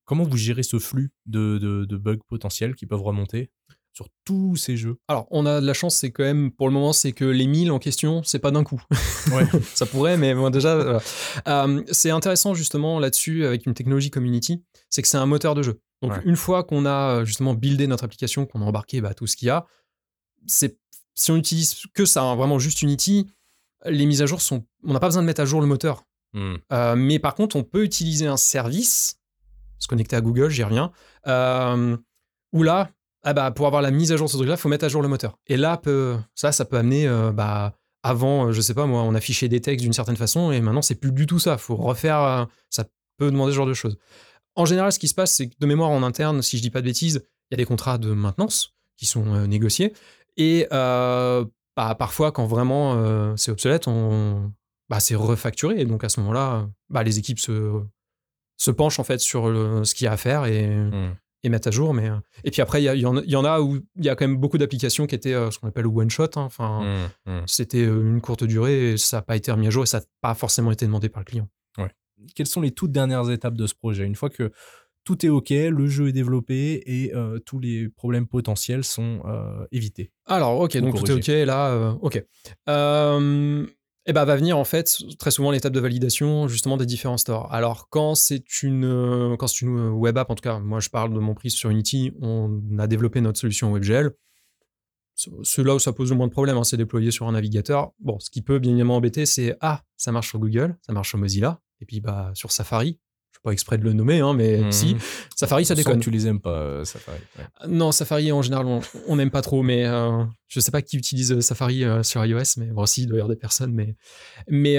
comment 0.04 0.24
vous 0.24 0.36
gérez 0.36 0.62
ce 0.62 0.78
flux 0.78 1.10
de, 1.26 1.86
bugs 1.90 2.18
potentiels 2.28 2.74
qui 2.74 2.86
peuvent 2.86 3.02
remonter 3.02 3.50
sur 3.92 4.08
tous 4.24 4.56
ces 4.56 4.76
jeux? 4.76 4.96
Alors, 5.08 5.26
on 5.30 5.46
a 5.46 5.60
de 5.60 5.66
la 5.66 5.74
chance, 5.74 5.96
c'est 5.96 6.10
quand 6.10 6.24
même, 6.24 6.50
pour 6.50 6.66
le 6.66 6.74
moment, 6.74 6.92
c'est 6.92 7.12
que 7.12 7.24
les 7.24 7.46
1000 7.46 7.70
en 7.70 7.78
question, 7.78 8.22
c'est 8.24 8.38
pas 8.38 8.50
d'un 8.50 8.64
coup. 8.64 8.82
Ouais. 9.32 9.46
ça 9.74 9.86
pourrait, 9.86 10.16
mais 10.16 10.34
bon, 10.34 10.50
déjà, 10.50 11.00
euh, 11.46 11.82
c'est 11.90 12.10
intéressant 12.10 12.54
justement 12.54 12.98
là-dessus 12.98 13.44
avec 13.44 13.66
une 13.66 13.74
technologie 13.74 14.10
community, 14.10 14.64
c'est 14.90 15.02
que 15.02 15.08
c'est 15.08 15.16
un 15.16 15.26
moteur 15.26 15.54
de 15.54 15.62
jeu. 15.62 15.80
Donc, 16.02 16.12
une 16.24 16.36
fois 16.36 16.62
qu'on 16.62 16.86
a 16.86 17.24
justement 17.24 17.54
buildé 17.54 17.86
notre 17.86 18.04
application, 18.04 18.46
qu'on 18.46 18.60
a 18.60 18.64
embarqué 18.64 19.00
bah, 19.00 19.14
tout 19.14 19.26
ce 19.26 19.34
qu'il 19.34 19.46
y 19.46 19.50
a, 19.50 19.66
si 20.47 21.30
on 21.30 21.36
utilise 21.36 21.82
que 21.94 22.05
ça, 22.05 22.22
hein, 22.22 22.36
vraiment 22.36 22.59
juste 22.59 22.82
Unity, 22.82 23.26
les 23.84 24.07
mises 24.07 24.22
à 24.22 24.26
jour 24.26 24.40
sont. 24.40 24.64
On 24.84 24.92
n'a 24.92 25.01
pas 25.01 25.09
besoin 25.09 25.22
de 25.22 25.26
mettre 25.26 25.40
à 25.40 25.44
jour 25.44 25.61
le 25.61 25.66
moteur. 25.66 26.05
Hmm. 26.32 26.57
Euh, 26.72 26.97
mais 26.97 27.18
par 27.18 27.34
contre, 27.34 27.57
on 27.57 27.62
peut 27.62 27.84
utiliser 27.84 28.26
un 28.26 28.36
service, 28.36 29.18
se 29.78 29.88
connecter 29.88 30.16
à 30.16 30.20
Google, 30.20 30.51
j'y 30.51 30.62
reviens, 30.62 30.92
euh, 31.26 31.97
où 32.53 32.62
là, 32.62 32.90
ah 33.22 33.32
bah, 33.32 33.51
pour 33.51 33.66
avoir 33.66 33.82
la 33.82 33.90
mise 33.90 34.12
à 34.12 34.16
jour 34.16 34.26
de 34.26 34.32
ce 34.32 34.36
truc-là, 34.36 34.55
il 34.55 34.61
faut 34.61 34.68
mettre 34.68 34.84
à 34.84 34.88
jour 34.88 35.03
le 35.03 35.09
moteur. 35.09 35.38
Et 35.47 35.57
là, 35.57 35.76
peut, 35.76 36.16
ça, 36.34 36.53
ça 36.53 36.64
peut 36.64 36.76
amener. 36.76 37.09
Euh, 37.09 37.32
bah, 37.32 37.74
avant, 38.03 38.53
je 38.53 38.61
sais 38.61 38.74
pas 38.74 38.86
moi, 38.86 39.03
on 39.03 39.16
affichait 39.16 39.49
des 39.49 39.61
textes 39.61 39.82
d'une 39.82 39.92
certaine 39.92 40.16
façon, 40.16 40.53
et 40.53 40.61
maintenant, 40.61 40.82
c'est 40.82 40.94
plus 40.94 41.11
du 41.11 41.26
tout 41.26 41.40
ça. 41.40 41.55
Il 41.55 41.59
faut 41.59 41.74
refaire. 41.74 42.47
ça 42.70 42.84
peut 43.16 43.30
demander 43.32 43.51
ce 43.51 43.57
genre 43.57 43.66
de 43.66 43.74
choses. 43.74 43.99
En 44.55 44.64
général, 44.64 44.92
ce 44.92 45.01
qui 45.01 45.09
se 45.09 45.14
passe, 45.14 45.32
c'est 45.32 45.49
que 45.49 45.55
de 45.59 45.66
mémoire 45.66 45.90
en 45.90 46.05
interne, 46.05 46.40
si 46.40 46.57
je 46.57 46.62
dis 46.62 46.70
pas 46.70 46.82
de 46.82 46.86
bêtises, 46.86 47.26
il 47.51 47.55
y 47.55 47.57
a 47.57 47.57
des 47.57 47.64
contrats 47.64 47.99
de 47.99 48.12
maintenance 48.12 48.74
qui 48.97 49.07
sont 49.07 49.47
négociés. 49.49 49.92
Et 50.37 50.66
bah, 50.70 51.95
parfois, 51.99 52.32
quand 52.32 52.47
vraiment 52.47 53.37
c'est 53.37 53.51
obsolète, 53.51 53.89
on, 53.89 54.53
bah, 54.89 55.01
c'est 55.01 55.14
refacturé. 55.14 55.80
Et 55.80 55.84
donc 55.84 56.05
à 56.05 56.09
ce 56.09 56.20
moment-là, 56.20 56.68
bah, 56.91 57.03
les 57.03 57.18
équipes 57.18 57.39
se, 57.39 57.80
se 58.57 58.70
penchent 58.70 58.99
en 58.99 59.05
fait 59.05 59.18
sur 59.18 59.45
ce 59.45 59.95
qu'il 59.95 60.05
y 60.05 60.09
a 60.09 60.12
à 60.12 60.16
faire 60.16 60.47
et, 60.47 60.66
mmh. 60.66 61.16
et 61.43 61.49
mettent 61.49 61.66
à 61.66 61.70
jour. 61.70 61.93
Mais, 61.95 62.11
et 62.45 62.51
puis 62.51 62.62
après, 62.62 62.82
il 62.82 62.93
y, 62.95 63.01
y, 63.01 63.37
en 63.37 63.45
a 63.45 63.61
où 63.61 63.78
il 63.97 64.05
y 64.05 64.09
a 64.09 64.16
quand 64.16 64.26
même 64.26 64.39
beaucoup 64.39 64.59
d'applications 64.59 65.07
qui 65.07 65.14
étaient 65.14 65.34
ce 65.51 65.59
qu'on 65.59 65.68
appelle 65.68 65.87
one 65.87 66.11
shot. 66.11 66.24
Hein. 66.37 66.43
Enfin, 66.43 67.11
mmh, 67.26 67.30
mmh. 67.30 67.43
c'était 67.47 67.84
une 67.84 68.20
courte 68.20 68.45
durée 68.45 68.93
et 68.93 68.97
ça 68.97 69.18
n'a 69.18 69.22
pas 69.22 69.37
été 69.37 69.51
remis 69.51 69.66
à 69.66 69.70
jour 69.70 69.82
et 69.82 69.87
ça 69.87 70.01
n'a 70.01 70.05
pas 70.20 70.34
forcément 70.34 70.70
été 70.70 70.87
demandé 70.87 71.09
par 71.09 71.20
le 71.20 71.24
client. 71.26 71.49
Ouais. 71.78 71.91
Quelles 72.34 72.47
sont 72.47 72.62
les 72.62 72.70
toutes 72.70 72.93
dernières 72.93 73.30
étapes 73.30 73.55
de 73.55 73.66
ce 73.66 73.74
projet? 73.74 74.05
Une 74.05 74.16
fois 74.16 74.30
que 74.30 74.51
tout 75.07 75.24
est 75.24 75.28
OK, 75.28 75.50
le 75.50 75.86
jeu 75.86 76.09
est 76.09 76.12
développé 76.12 76.82
et 76.84 77.14
euh, 77.14 77.38
tous 77.38 77.61
les 77.61 77.88
problèmes 77.88 78.26
potentiels 78.26 78.82
sont 78.82 79.22
euh, 79.24 79.64
évités. 79.70 80.11
Alors, 80.26 80.61
OK, 80.61 80.76
donc 80.78 80.96
tout 80.96 81.11
est 81.11 81.14
OK, 81.14 81.28
là, 81.46 81.70
euh, 81.70 81.92
OK. 82.02 82.16
et 82.16 84.12
bah, 84.12 84.24
va 84.24 84.36
venir 84.36 84.59
en 84.59 84.64
fait 84.64 84.98
très 85.18 85.30
souvent 85.30 85.52
l'étape 85.52 85.72
de 85.72 85.78
validation 85.78 86.48
justement 86.48 86.76
des 86.76 86.86
différents 86.86 87.18
stores. 87.18 87.52
Alors 87.54 87.88
quand 87.88 88.16
c'est 88.16 88.64
une 88.64 89.36
quand 89.38 89.61
une 89.61 89.90
web 89.90 90.18
app 90.18 90.28
en 90.28 90.34
tout 90.34 90.42
cas, 90.42 90.59
moi 90.59 90.80
je 90.80 90.90
parle 90.90 91.14
de 91.14 91.20
mon 91.20 91.34
prix 91.34 91.50
sur 91.50 91.70
Unity, 91.70 92.12
on 92.20 92.61
a 92.78 92.88
développé 92.88 93.20
notre 93.20 93.38
solution 93.38 93.72
WebGL. 93.72 94.11
C'est 95.14 95.62
là 95.62 95.74
où 95.74 95.78
ça 95.78 95.92
pose 95.92 96.11
le 96.11 96.16
moins 96.16 96.26
de 96.26 96.32
problèmes, 96.32 96.59
hein, 96.59 96.64
c'est 96.64 96.76
déployé 96.76 97.11
sur 97.11 97.26
un 97.26 97.32
navigateur. 97.32 97.92
Bon, 98.00 98.18
ce 98.18 98.28
qui 98.28 98.42
peut 98.42 98.59
bien 98.59 98.72
évidemment 98.72 98.96
embêter, 98.96 99.24
c'est 99.24 99.57
ah, 99.61 99.82
ça 99.96 100.12
marche 100.12 100.28
sur 100.28 100.40
Google, 100.40 100.76
ça 100.82 100.92
marche 100.92 101.09
sur 101.11 101.18
Mozilla, 101.18 101.62
et 101.80 101.86
puis 101.86 102.00
bah 102.00 102.32
sur 102.34 102.52
Safari, 102.52 102.98
pas 103.43 103.53
exprès 103.53 103.78
de 103.78 103.84
le 103.84 103.93
nommer, 103.93 104.20
hein, 104.20 104.32
mais 104.34 104.59
mhm. 104.59 104.72
si. 104.72 104.97
Safari, 105.34 105.64
ça 105.64 105.74
déconne. 105.74 106.01
tu 106.01 106.11
les 106.11 106.26
aimes 106.26 106.41
pas, 106.41 106.59
euh, 106.59 106.84
Safari. 106.84 107.18
Non, 107.68 107.93
Safari, 107.93 108.32
en 108.32 108.43
général, 108.43 108.66
on 109.07 109.16
n'aime 109.16 109.30
pas 109.30 109.43
trop, 109.43 109.62
mais 109.62 109.84
je 109.84 109.91
euh, 109.91 110.24
je 110.49 110.61
sais 110.61 110.70
pas 110.70 110.82
qui 110.82 110.97
utilise 110.97 111.32
euh, 111.32 111.41
Safari 111.41 111.84
sur 112.03 112.24
iOS, 112.24 112.59
mais 112.59 112.66
bon, 112.66 112.87
si, 112.87 113.03
il 113.03 113.07
doit 113.07 113.18
y 113.18 113.20
avoir 113.20 113.34
des 113.34 113.41
personnes, 113.41 113.72
mais, 113.72 113.97
mais, 114.49 114.78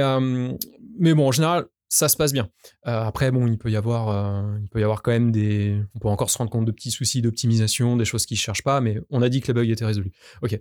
mais 0.99 1.13
bon, 1.13 1.27
en 1.27 1.31
général, 1.31 1.65
ça 1.89 2.09
se 2.09 2.17
passe 2.17 2.33
bien. 2.33 2.49
après, 2.83 3.31
bon, 3.31 3.47
il 3.47 3.57
peut 3.57 3.71
y 3.71 3.77
avoir, 3.77 4.45
il 4.61 4.67
peut 4.69 4.79
y 4.79 4.83
avoir 4.83 5.01
quand 5.01 5.11
même 5.11 5.31
des, 5.31 5.81
on 5.95 5.99
peut 5.99 6.09
encore 6.09 6.29
se 6.29 6.37
rendre 6.37 6.51
compte 6.51 6.65
de 6.65 6.71
petits 6.71 6.91
soucis 6.91 7.21
d'optimisation, 7.21 7.95
des 7.95 8.05
choses 8.05 8.25
qui 8.25 8.33
ne 8.33 8.39
cherchent 8.39 8.63
pas, 8.63 8.81
mais 8.81 8.99
on 9.09 9.21
a 9.21 9.29
dit 9.29 9.41
que 9.41 9.47
les 9.47 9.53
bugs 9.53 9.71
étaient 9.71 9.85
résolus. 9.85 10.11
Ok. 10.41 10.59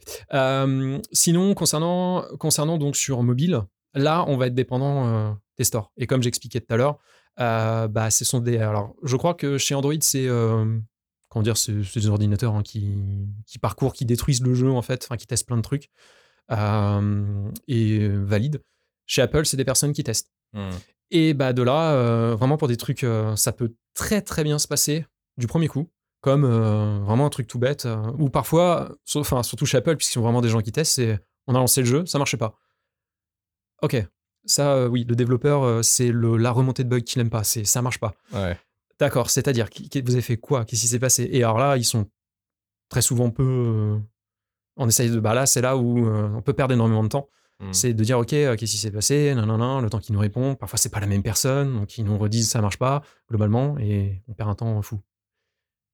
sinon, 1.12 1.54
concernant, 1.54 2.24
concernant 2.38 2.78
donc 2.78 2.96
sur 2.96 3.22
mobile, 3.22 3.62
là, 3.94 4.24
on 4.28 4.36
va 4.36 4.46
être 4.46 4.54
dépendant 4.54 5.36
des 5.58 5.64
stores. 5.64 5.92
Et 5.96 6.06
comme 6.06 6.22
j'expliquais 6.22 6.60
tout 6.60 6.72
à 6.72 6.76
l'heure, 6.76 6.98
euh, 7.40 7.88
bah, 7.88 8.10
ce 8.10 8.24
sont 8.24 8.40
des. 8.40 8.58
Alors, 8.58 8.94
je 9.02 9.16
crois 9.16 9.34
que 9.34 9.58
chez 9.58 9.74
Android, 9.74 9.94
c'est. 10.00 10.26
Euh, 10.26 10.78
comment 11.28 11.42
dire, 11.42 11.56
c'est 11.56 11.72
des 11.72 12.08
ordinateurs 12.08 12.54
hein, 12.54 12.62
qui, 12.62 12.96
qui 13.46 13.58
parcourent, 13.58 13.92
qui 13.92 14.04
détruisent 14.04 14.42
le 14.42 14.54
jeu 14.54 14.70
en 14.70 14.82
fait, 14.82 15.04
enfin 15.04 15.16
qui 15.16 15.26
testent 15.26 15.46
plein 15.46 15.56
de 15.56 15.62
trucs 15.62 15.90
et 16.48 18.08
valident. 18.08 18.60
Chez 19.06 19.22
Apple, 19.22 19.44
c'est 19.44 19.56
des 19.56 19.64
personnes 19.64 19.92
qui 19.92 20.04
testent. 20.04 20.32
Mmh. 20.52 20.70
Et 21.10 21.34
bah 21.34 21.52
de 21.52 21.62
là, 21.62 22.34
vraiment 22.36 22.56
pour 22.56 22.68
des 22.68 22.76
trucs, 22.76 23.04
ça 23.34 23.52
peut 23.52 23.74
très 23.94 24.22
très 24.22 24.44
bien 24.44 24.58
se 24.58 24.68
passer 24.68 25.04
du 25.36 25.46
premier 25.46 25.68
coup 25.68 25.88
comme 26.20 26.46
vraiment 26.46 27.26
un 27.26 27.30
truc 27.30 27.46
tout 27.46 27.58
bête, 27.58 27.86
ou 28.18 28.30
parfois, 28.30 28.96
enfin 29.14 29.42
surtout 29.42 29.66
chez 29.66 29.76
Apple, 29.76 29.96
puisqu'ils 29.96 30.14
sont 30.14 30.22
vraiment 30.22 30.40
des 30.40 30.48
gens 30.48 30.60
qui 30.60 30.72
testent, 30.72 30.94
c'est 30.94 31.20
on 31.46 31.54
a 31.54 31.58
lancé 31.58 31.82
le 31.82 31.86
jeu, 31.86 32.06
ça 32.06 32.18
marchait 32.18 32.36
pas. 32.36 32.58
Ok, 33.82 33.96
ça 34.46 34.88
oui, 34.88 35.04
le 35.08 35.16
développeur, 35.16 35.84
c'est 35.84 36.12
la 36.12 36.50
remontée 36.50 36.84
de 36.84 36.88
bugs 36.88 37.00
qu'il 37.00 37.20
n'aime 37.20 37.30
pas, 37.30 37.44
c'est 37.44 37.64
ça 37.64 37.82
marche 37.82 37.98
pas. 37.98 38.14
D'accord, 38.98 39.28
c'est-à-dire, 39.28 39.68
vous 40.04 40.12
avez 40.12 40.22
fait 40.22 40.38
quoi? 40.38 40.64
Qu'est-ce 40.64 40.82
qui 40.82 40.88
s'est 40.88 40.98
passé? 40.98 41.28
Et 41.30 41.44
alors 41.44 41.58
là, 41.58 41.76
ils 41.76 41.84
sont 41.84 42.06
très 42.88 43.02
souvent 43.02 43.30
peu. 43.30 43.98
on 44.76 44.88
essaye 44.88 45.10
de. 45.10 45.20
Bah 45.20 45.34
là, 45.34 45.46
c'est 45.46 45.60
là 45.60 45.76
où 45.76 46.06
on 46.08 46.42
peut 46.42 46.54
perdre 46.54 46.74
énormément 46.74 47.02
de 47.02 47.08
temps. 47.08 47.28
Mmh. 47.60 47.72
C'est 47.72 47.94
de 47.94 48.04
dire, 48.04 48.18
OK, 48.18 48.28
qu'est-ce 48.28 48.56
qui 48.56 48.76
s'est 48.76 48.90
passé? 48.90 49.34
Non, 49.34 49.46
non, 49.46 49.58
non, 49.58 49.80
Le 49.80 49.88
temps 49.88 49.98
qu'ils 49.98 50.14
nous 50.14 50.20
répondent. 50.20 50.58
Parfois, 50.58 50.78
c'est 50.78 50.90
pas 50.90 51.00
la 51.00 51.06
même 51.06 51.22
personne. 51.22 51.74
Donc, 51.74 51.96
ils 51.96 52.04
nous 52.04 52.18
redisent, 52.18 52.50
ça 52.50 52.60
marche 52.60 52.78
pas, 52.78 53.02
globalement, 53.28 53.78
et 53.78 54.22
on 54.28 54.34
perd 54.34 54.50
un 54.50 54.54
temps 54.54 54.82
fou. 54.82 55.00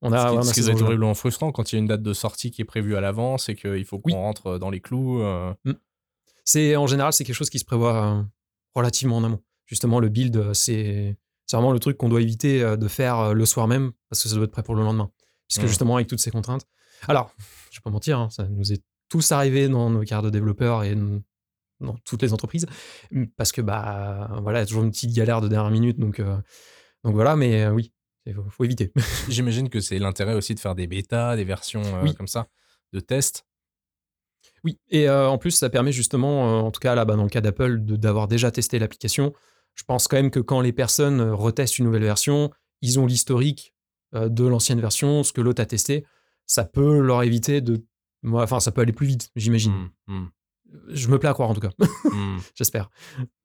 On 0.05 0.12
a, 0.12 0.42
ce 0.42 0.53
qui, 0.53 0.61
est 0.61 0.82
horriblement 0.82 1.14
frustrant 1.14 1.53
quand 1.53 1.70
il 1.70 1.76
y 1.76 1.78
a 1.78 1.78
une 1.78 1.86
date 1.86 2.03
de 2.03 2.12
sortie 2.12 2.50
qui 2.50 2.61
est 2.61 2.64
prévue 2.64 2.96
à 2.96 3.00
l'avance 3.00 3.48
et 3.48 3.55
qu'il 3.55 3.84
faut 3.84 4.00
qu'on 4.00 4.14
rentre 4.14 4.59
dans 4.59 4.68
les 4.68 4.80
clous. 4.80 5.22
Euh. 5.22 5.55
Mmh. 5.64 5.72
C'est 6.44 6.74
en 6.74 6.88
général 6.88 7.12
c'est 7.12 7.22
quelque 7.22 7.36
chose 7.36 7.50
qui 7.50 7.61
se 7.61 7.64
prévoit 7.64 8.05
euh, 8.05 8.22
relativement 8.74 9.16
en 9.16 9.24
amont. 9.24 9.42
Justement, 9.66 10.00
le 10.00 10.08
build, 10.08 10.36
euh, 10.36 10.54
c'est 10.54 11.16
vraiment 11.50 11.72
le 11.72 11.78
truc 11.78 11.96
qu'on 11.98 12.08
doit 12.08 12.22
éviter 12.22 12.76
de 12.78 12.88
faire 12.88 13.34
le 13.34 13.44
soir 13.44 13.68
même 13.68 13.92
parce 14.08 14.22
que 14.22 14.28
ça 14.28 14.34
doit 14.36 14.44
être 14.44 14.52
prêt 14.52 14.62
pour 14.62 14.74
le 14.74 14.82
lendemain. 14.82 15.10
Puisque 15.48 15.64
mmh. 15.64 15.68
justement 15.68 15.96
avec 15.96 16.08
toutes 16.08 16.20
ces 16.20 16.30
contraintes. 16.30 16.66
Alors, 17.08 17.34
je 17.70 17.78
vais 17.78 17.82
pas 17.82 17.90
mentir, 17.90 18.18
hein, 18.18 18.30
ça 18.30 18.44
nous 18.48 18.72
est 18.72 18.82
tous 19.10 19.32
arrivé 19.32 19.68
dans 19.68 19.90
nos 19.90 20.00
carrières 20.00 20.22
de 20.22 20.30
développeurs 20.30 20.82
et 20.84 20.96
dans 21.80 21.94
toutes 22.04 22.22
les 22.22 22.32
entreprises 22.32 22.66
parce 23.36 23.52
que 23.52 23.60
bah 23.60 24.30
voilà, 24.40 24.60
il 24.60 24.62
y 24.62 24.64
a 24.64 24.66
toujours 24.66 24.84
une 24.84 24.92
petite 24.92 25.12
galère 25.14 25.42
de 25.42 25.48
dernière 25.48 25.70
minute 25.70 25.98
donc 25.98 26.22
donc 27.04 27.14
voilà, 27.14 27.36
mais 27.36 27.66
oui, 27.68 27.92
il 28.26 28.34
faut, 28.50 28.64
éviter. 28.64 28.92
J'imagine 29.28 29.68
que 29.68 29.80
c'est 29.80 29.98
l'intérêt 29.98 30.34
aussi 30.34 30.54
de 30.54 30.60
faire 30.60 30.74
des 30.74 30.86
bêtas, 30.86 31.36
des 31.36 31.44
versions 31.44 31.82
euh, 31.82 32.12
comme 32.12 32.28
ça, 32.28 32.48
de 32.92 33.00
tests. 33.00 33.44
Oui, 34.64 34.78
et 34.90 35.08
euh, 35.08 35.28
en 35.28 35.38
plus, 35.38 35.50
ça 35.50 35.70
permet 35.70 35.92
justement, 35.92 36.60
euh, 36.60 36.62
en 36.62 36.70
tout 36.70 36.80
cas 36.80 36.94
là, 36.94 37.04
bah, 37.04 37.16
dans 37.16 37.24
le 37.24 37.28
cas 37.28 37.40
d'Apple, 37.40 37.80
d'avoir 37.80 38.28
déjà 38.28 38.50
testé 38.50 38.78
l'application. 38.78 39.32
Je 39.74 39.84
pense 39.84 40.06
quand 40.06 40.16
même 40.16 40.30
que 40.30 40.40
quand 40.40 40.60
les 40.60 40.72
personnes 40.72 41.20
retestent 41.20 41.78
une 41.78 41.86
nouvelle 41.86 42.04
version, 42.04 42.50
ils 42.82 43.00
ont 43.00 43.06
l'historique 43.06 43.74
de 44.12 44.44
l'ancienne 44.44 44.80
version, 44.80 45.22
ce 45.22 45.32
que 45.32 45.40
l'autre 45.40 45.62
a 45.62 45.66
testé. 45.66 46.04
Ça 46.46 46.64
peut 46.64 46.98
leur 46.98 47.22
éviter 47.22 47.62
de. 47.62 47.82
Enfin, 48.30 48.60
ça 48.60 48.70
peut 48.70 48.82
aller 48.82 48.92
plus 48.92 49.06
vite, 49.06 49.30
j'imagine. 49.34 49.72
Mmh, 50.06 50.14
mmh. 50.14 50.30
Je 50.88 51.08
me 51.08 51.18
plais 51.18 51.30
à 51.30 51.32
croire 51.32 51.48
en 51.48 51.54
tout 51.54 51.62
cas. 51.62 51.70
Mmh. 51.78 52.38
J'espère. 52.54 52.90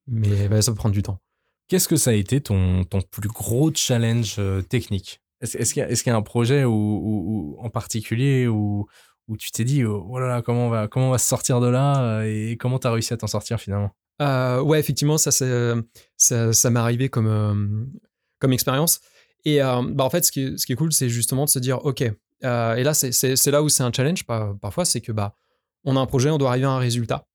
Mais 0.08 0.50
bah, 0.50 0.62
ça 0.62 0.74
peut 0.74 0.78
prendre 0.78 0.94
du 0.94 1.04
temps. 1.04 1.22
Qu'est-ce 1.68 1.88
que 1.88 1.98
ça 1.98 2.12
a 2.12 2.14
été 2.14 2.40
ton, 2.42 2.86
ton 2.86 3.02
plus 3.02 3.28
gros 3.28 3.72
challenge 3.74 4.36
euh, 4.40 4.62
technique? 4.62 5.22
Est-ce 5.42 5.74
qu'il 5.74 5.84
y, 5.84 6.10
y, 6.10 6.10
a 6.10 6.16
un 6.16 6.22
projet 6.22 6.64
où, 6.64 7.58
en 7.60 7.70
particulier 7.70 8.48
où, 8.48 8.88
où 9.28 9.38
tu 9.38 9.52
t'es 9.52 9.64
dit, 9.64 9.84
oh, 9.84 10.06
oh, 10.10 10.20
là 10.20 10.28
là, 10.28 10.42
comment 10.42 10.68
on 10.68 10.70
va, 10.70 10.88
comment 10.88 11.10
on 11.10 11.12
va 11.12 11.18
se 11.18 11.28
sortir 11.28 11.60
de 11.60 11.68
là 11.68 12.02
euh, 12.02 12.24
et 12.24 12.58
comment 12.58 12.80
tu 12.80 12.88
as 12.88 12.92
réussi 12.92 13.14
à 13.14 13.18
t'en 13.18 13.28
sortir 13.28 13.60
finalement? 13.60 13.92
Euh, 14.22 14.62
Ouais, 14.62 14.80
effectivement, 14.80 15.18
ça, 15.18 15.32
ça, 15.32 16.54
ça 16.54 16.70
m'est 16.70 16.80
arrivé 16.80 17.10
comme, 17.10 17.92
comme 18.40 18.54
expérience. 18.54 19.00
Et 19.46 19.60
bah, 19.60 20.04
en 20.04 20.10
fait, 20.10 20.26
ce 20.26 20.32
qui 20.32 20.58
ce 20.58 20.66
qui 20.66 20.74
est 20.74 20.76
cool, 20.76 20.92
c'est 20.92 21.10
justement 21.10 21.46
de 21.46 21.50
se 21.50 21.60
dire, 21.60 21.86
OK, 21.86 22.02
et 22.02 22.14
là, 22.44 22.94
c'est 22.94 23.52
là 23.52 23.64
où 23.64 23.70
c'est 23.70 23.84
un 23.84 23.92
challenge 23.94 24.26
parfois, 24.26 24.86
c'est 24.86 25.02
que 25.02 25.12
bah, 25.12 25.36
on 25.84 25.96
a 25.96 26.00
un 26.00 26.06
projet, 26.06 26.30
on 26.30 26.38
doit 26.38 26.50
arriver 26.50 26.66
à 26.66 26.72
un 26.72 26.80
résultat. 26.80 27.28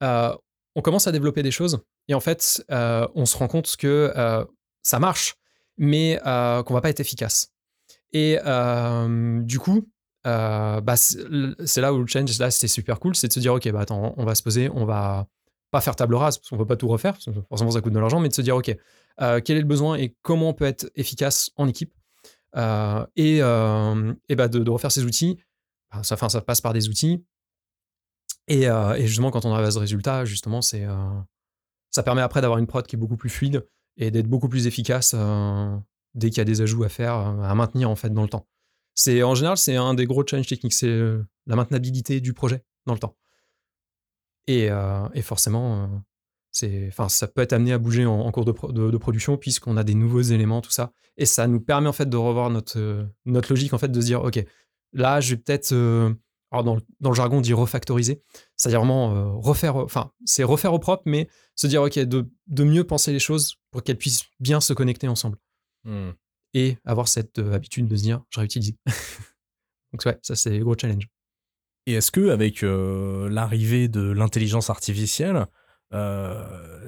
on 0.00 0.80
commence 0.82 1.06
à 1.06 1.12
développer 1.12 1.42
des 1.42 1.50
choses 1.50 1.82
et 2.08 2.14
en 2.14 2.20
fait, 2.20 2.64
euh, 2.70 3.06
on 3.14 3.26
se 3.26 3.36
rend 3.36 3.48
compte 3.48 3.76
que 3.76 4.12
euh, 4.16 4.44
ça 4.82 4.98
marche, 4.98 5.36
mais 5.78 6.20
euh, 6.26 6.62
qu'on 6.62 6.74
va 6.74 6.80
pas 6.80 6.90
être 6.90 7.00
efficace. 7.00 7.52
Et 8.12 8.36
du 9.44 9.58
coup, 9.58 9.88
bah, 10.24 10.96
c'est 10.96 11.80
là 11.80 11.92
où 11.92 11.98
le 11.98 12.06
change, 12.06 12.38
là, 12.38 12.50
c'était 12.50 12.68
super 12.68 13.00
cool, 13.00 13.14
c'est 13.14 13.28
de 13.28 13.32
se 13.32 13.40
dire, 13.40 13.54
ok, 13.54 13.70
bah 13.72 13.80
attends, 13.80 14.14
on 14.16 14.24
va 14.24 14.34
se 14.34 14.42
poser, 14.42 14.70
on 14.70 14.84
va 14.84 15.26
pas 15.70 15.80
faire 15.80 15.96
table 15.96 16.14
rase, 16.14 16.38
parce 16.38 16.50
qu'on 16.50 16.58
peut 16.58 16.66
pas 16.66 16.76
tout 16.76 16.88
refaire, 16.88 17.16
forcément 17.48 17.70
ça 17.70 17.80
coûte 17.80 17.92
de 17.92 17.98
l'argent, 17.98 18.20
mais 18.20 18.28
de 18.28 18.34
se 18.34 18.42
dire, 18.42 18.56
ok, 18.56 18.76
quel 19.18 19.56
est 19.56 19.60
le 19.60 19.64
besoin 19.64 19.96
et 19.96 20.14
comment 20.22 20.50
on 20.50 20.54
peut 20.54 20.66
être 20.66 20.90
efficace 20.94 21.50
en 21.56 21.66
équipe, 21.66 21.94
et, 22.54 23.38
et 23.38 24.36
bah, 24.36 24.48
de, 24.48 24.70
refaire 24.70 24.92
ces 24.92 25.04
outils. 25.04 25.38
Bah, 25.92 26.02
ça, 26.02 26.16
ça 26.16 26.40
passe 26.40 26.60
par 26.60 26.72
des 26.72 26.88
outils. 26.88 27.24
Et, 28.48 28.64
et, 28.64 29.06
justement, 29.06 29.30
quand 29.30 29.44
on 29.44 29.52
arrive 29.52 29.66
à 29.66 29.70
ce 29.70 29.78
résultat, 29.78 30.24
justement, 30.24 30.62
c'est 30.62 30.86
ça 31.92 32.02
permet 32.02 32.22
après 32.22 32.40
d'avoir 32.40 32.58
une 32.58 32.66
prod 32.66 32.84
qui 32.86 32.96
est 32.96 32.98
beaucoup 32.98 33.16
plus 33.16 33.30
fluide 33.30 33.66
et 33.96 34.10
d'être 34.10 34.26
beaucoup 34.26 34.48
plus 34.48 34.66
efficace 34.66 35.12
euh, 35.14 35.76
dès 36.14 36.30
qu'il 36.30 36.38
y 36.38 36.40
a 36.40 36.44
des 36.44 36.62
ajouts 36.62 36.84
à 36.84 36.88
faire, 36.88 37.14
euh, 37.14 37.42
à 37.42 37.54
maintenir 37.54 37.90
en 37.90 37.96
fait 37.96 38.10
dans 38.10 38.22
le 38.22 38.28
temps. 38.28 38.46
C'est 38.94 39.22
en 39.22 39.34
général 39.34 39.56
c'est 39.56 39.76
un 39.76 39.94
des 39.94 40.06
gros 40.06 40.26
challenges 40.26 40.46
techniques, 40.46 40.74
c'est 40.74 40.88
euh, 40.88 41.24
la 41.46 41.56
maintenabilité 41.56 42.20
du 42.20 42.32
projet 42.32 42.64
dans 42.86 42.94
le 42.94 42.98
temps. 42.98 43.16
Et, 44.48 44.70
et 45.14 45.22
forcément, 45.22 46.02
c'est, 46.50 46.88
enfin, 46.88 47.08
ça 47.08 47.28
peut 47.28 47.42
être 47.42 47.52
amené 47.52 47.72
à 47.72 47.78
bouger 47.78 48.04
en, 48.04 48.28
cours 48.32 48.44
de, 48.44 48.96
production 48.98 49.36
puisqu'on 49.36 49.76
a 49.76 49.84
des 49.84 49.94
nouveaux 49.94 50.20
éléments, 50.20 50.60
tout 50.60 50.72
ça. 50.72 50.92
Et 51.16 51.26
ça 51.26 51.46
nous 51.46 51.60
permet 51.60 51.88
en 51.88 51.92
fait 51.92 52.10
de 52.10 52.16
revoir 52.16 52.50
notre, 52.50 53.06
notre 53.24 53.52
logique 53.52 53.72
en 53.72 53.78
fait 53.78 53.92
de 53.92 54.00
se 54.00 54.06
dire, 54.06 54.24
ok, 54.24 54.44
là 54.94 55.20
je 55.20 55.30
vais 55.30 55.36
peut-être 55.36 55.72
alors 56.52 56.64
dans, 57.00 57.10
le 57.10 57.14
jargon, 57.14 57.38
on 57.38 57.40
dit 57.40 57.54
refactoriser, 57.54 58.22
c'est-à-dire 58.56 58.80
vraiment 58.80 59.16
euh, 59.16 59.24
refaire, 59.40 59.76
enfin, 59.76 60.12
c'est 60.26 60.44
refaire 60.44 60.74
au 60.74 60.78
propre, 60.78 61.02
mais 61.06 61.28
se 61.56 61.66
dire, 61.66 61.82
OK, 61.82 61.98
de, 61.98 62.28
mieux 62.62 62.84
penser 62.84 63.10
les 63.10 63.18
choses 63.18 63.56
pour 63.70 63.82
qu'elles 63.82 63.96
puissent 63.96 64.24
bien 64.38 64.60
se 64.60 64.74
connecter 64.74 65.08
ensemble. 65.08 65.38
Hmm. 65.84 66.10
Et 66.54 66.76
avoir 66.84 67.08
cette 67.08 67.38
euh, 67.38 67.54
habitude 67.54 67.88
de 67.88 67.96
se 67.96 68.02
dire, 68.02 68.22
je 68.30 68.40
réutilise. 68.40 68.74
Donc, 69.92 70.04
ouais, 70.04 70.18
ça, 70.22 70.36
c'est 70.36 70.58
gros 70.58 70.76
challenge. 70.78 71.08
Et 71.86 71.94
est-ce 71.94 72.10
que 72.10 72.30
avec 72.30 72.62
euh, 72.62 73.28
l'arrivée 73.28 73.88
de 73.88 74.00
l'intelligence 74.00 74.70
artificielle, 74.70 75.46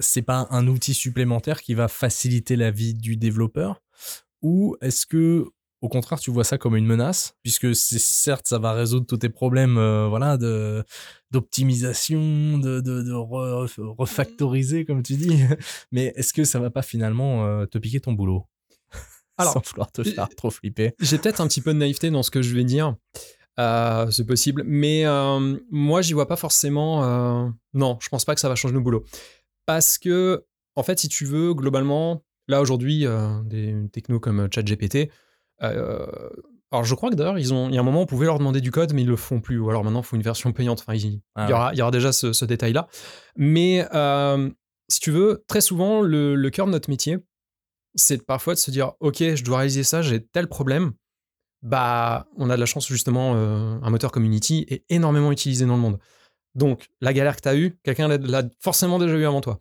c'est 0.00 0.22
pas 0.22 0.46
un 0.48 0.66
outil 0.66 0.94
supplémentaire 0.94 1.60
qui 1.60 1.74
va 1.74 1.88
faciliter 1.88 2.56
la 2.56 2.70
vie 2.70 2.94
du 2.94 3.18
développeur? 3.18 3.82
Ou 4.40 4.76
est-ce 4.80 5.04
que 5.04 5.52
au 5.84 5.88
contraire, 5.88 6.18
tu 6.18 6.30
vois 6.30 6.44
ça 6.44 6.56
comme 6.56 6.76
une 6.76 6.86
menace, 6.86 7.36
puisque 7.42 7.76
certes, 7.76 8.48
ça 8.48 8.58
va 8.58 8.72
résoudre 8.72 9.04
tous 9.04 9.18
tes 9.18 9.28
problèmes, 9.28 9.76
euh, 9.76 10.08
voilà, 10.08 10.38
de 10.38 10.82
d'optimisation, 11.30 12.56
de, 12.56 12.80
de, 12.80 13.12
refactoriser, 13.12 14.86
comme 14.86 15.02
tu 15.02 15.16
dis. 15.16 15.42
Mais 15.92 16.14
est-ce 16.16 16.32
que 16.32 16.44
ça 16.44 16.58
va 16.58 16.70
pas 16.70 16.80
finalement 16.80 17.44
euh, 17.44 17.66
te 17.66 17.76
piquer 17.76 18.00
ton 18.00 18.14
boulot? 18.14 18.46
Alors, 19.36 19.52
sans 19.52 19.62
vouloir 19.70 19.90
te 19.90 20.02
faire 20.02 20.28
trop 20.36 20.50
flipper. 20.50 20.94
J'ai 21.00 21.18
peut-être 21.18 21.40
un 21.40 21.48
petit 21.48 21.60
peu 21.60 21.72
de 21.72 21.78
naïveté 21.78 22.10
dans 22.10 22.22
ce 22.22 22.30
que 22.30 22.42
je 22.42 22.54
vais 22.54 22.64
dire. 22.64 22.94
Euh, 23.58 24.10
c'est 24.10 24.26
possible, 24.26 24.62
mais 24.66 25.04
moi, 25.70 26.02
j'y 26.02 26.12
vois 26.12 26.28
pas 26.28 26.36
forcément. 26.36 27.52
Non, 27.72 27.98
je 28.00 28.08
pense 28.08 28.24
pas 28.24 28.34
que 28.34 28.40
ça 28.40 28.48
va 28.48 28.54
changer 28.54 28.74
nos 28.74 28.80
boulots, 28.80 29.04
parce 29.66 29.98
que 29.98 30.44
en 30.76 30.82
fait, 30.82 30.98
si 30.98 31.08
tu 31.08 31.24
veux, 31.24 31.54
globalement, 31.54 32.22
là 32.48 32.60
aujourd'hui, 32.60 33.06
des 33.44 33.74
technos 33.92 34.20
comme 34.20 34.48
ChatGPT 34.52 35.10
euh, 35.62 36.06
alors 36.72 36.84
je 36.84 36.94
crois 36.94 37.10
que 37.10 37.14
d'ailleurs, 37.14 37.38
ils 37.38 37.54
ont, 37.54 37.68
il 37.68 37.74
y 37.74 37.78
a 37.78 37.80
un 37.80 37.84
moment, 37.84 38.00
on 38.00 38.06
pouvait 38.06 38.26
leur 38.26 38.38
demander 38.38 38.60
du 38.60 38.70
code, 38.70 38.92
mais 38.94 39.02
ils 39.02 39.08
le 39.08 39.16
font 39.16 39.40
plus. 39.40 39.58
Ou 39.58 39.70
alors 39.70 39.84
maintenant, 39.84 40.00
il 40.00 40.04
faut 40.04 40.16
une 40.16 40.22
version 40.22 40.52
payante. 40.52 40.80
Enfin, 40.80 40.94
il, 40.94 41.20
ah 41.36 41.48
y, 41.48 41.52
aura, 41.52 41.72
il 41.72 41.78
y 41.78 41.82
aura 41.82 41.92
déjà 41.92 42.10
ce, 42.12 42.44
détail-là. 42.44 42.88
Mais 43.36 43.86
euh, 43.94 44.50
si 44.88 44.98
tu 44.98 45.12
veux, 45.12 45.44
très 45.46 45.60
souvent, 45.60 46.00
le, 46.00 46.48
cœur 46.50 46.66
de 46.66 46.72
notre 46.72 46.90
métier, 46.90 47.18
c'est 47.94 48.24
parfois 48.24 48.54
de 48.54 48.58
se 48.58 48.70
dire, 48.70 48.92
ok, 49.00 49.18
je 49.18 49.44
dois 49.44 49.58
réaliser 49.58 49.84
ça, 49.84 50.02
j'ai 50.02 50.24
tel 50.24 50.48
problème. 50.48 50.92
Bah, 51.62 52.26
on 52.36 52.50
a 52.50 52.56
de 52.56 52.60
la 52.60 52.66
chance 52.66 52.86
justement, 52.88 53.34
euh, 53.34 53.78
un 53.82 53.90
moteur 53.90 54.12
comme 54.12 54.24
Unity 54.24 54.66
est 54.68 54.84
énormément 54.90 55.32
utilisé 55.32 55.64
dans 55.64 55.76
le 55.76 55.80
monde. 55.80 55.98
Donc, 56.54 56.88
la 57.00 57.12
galère 57.12 57.36
que 57.36 57.40
tu 57.40 57.48
as 57.48 57.56
eue, 57.56 57.78
quelqu'un 57.82 58.08
l'a 58.08 58.42
forcément 58.60 58.98
déjà 58.98 59.14
eu 59.14 59.24
avant 59.24 59.40
toi. 59.40 59.60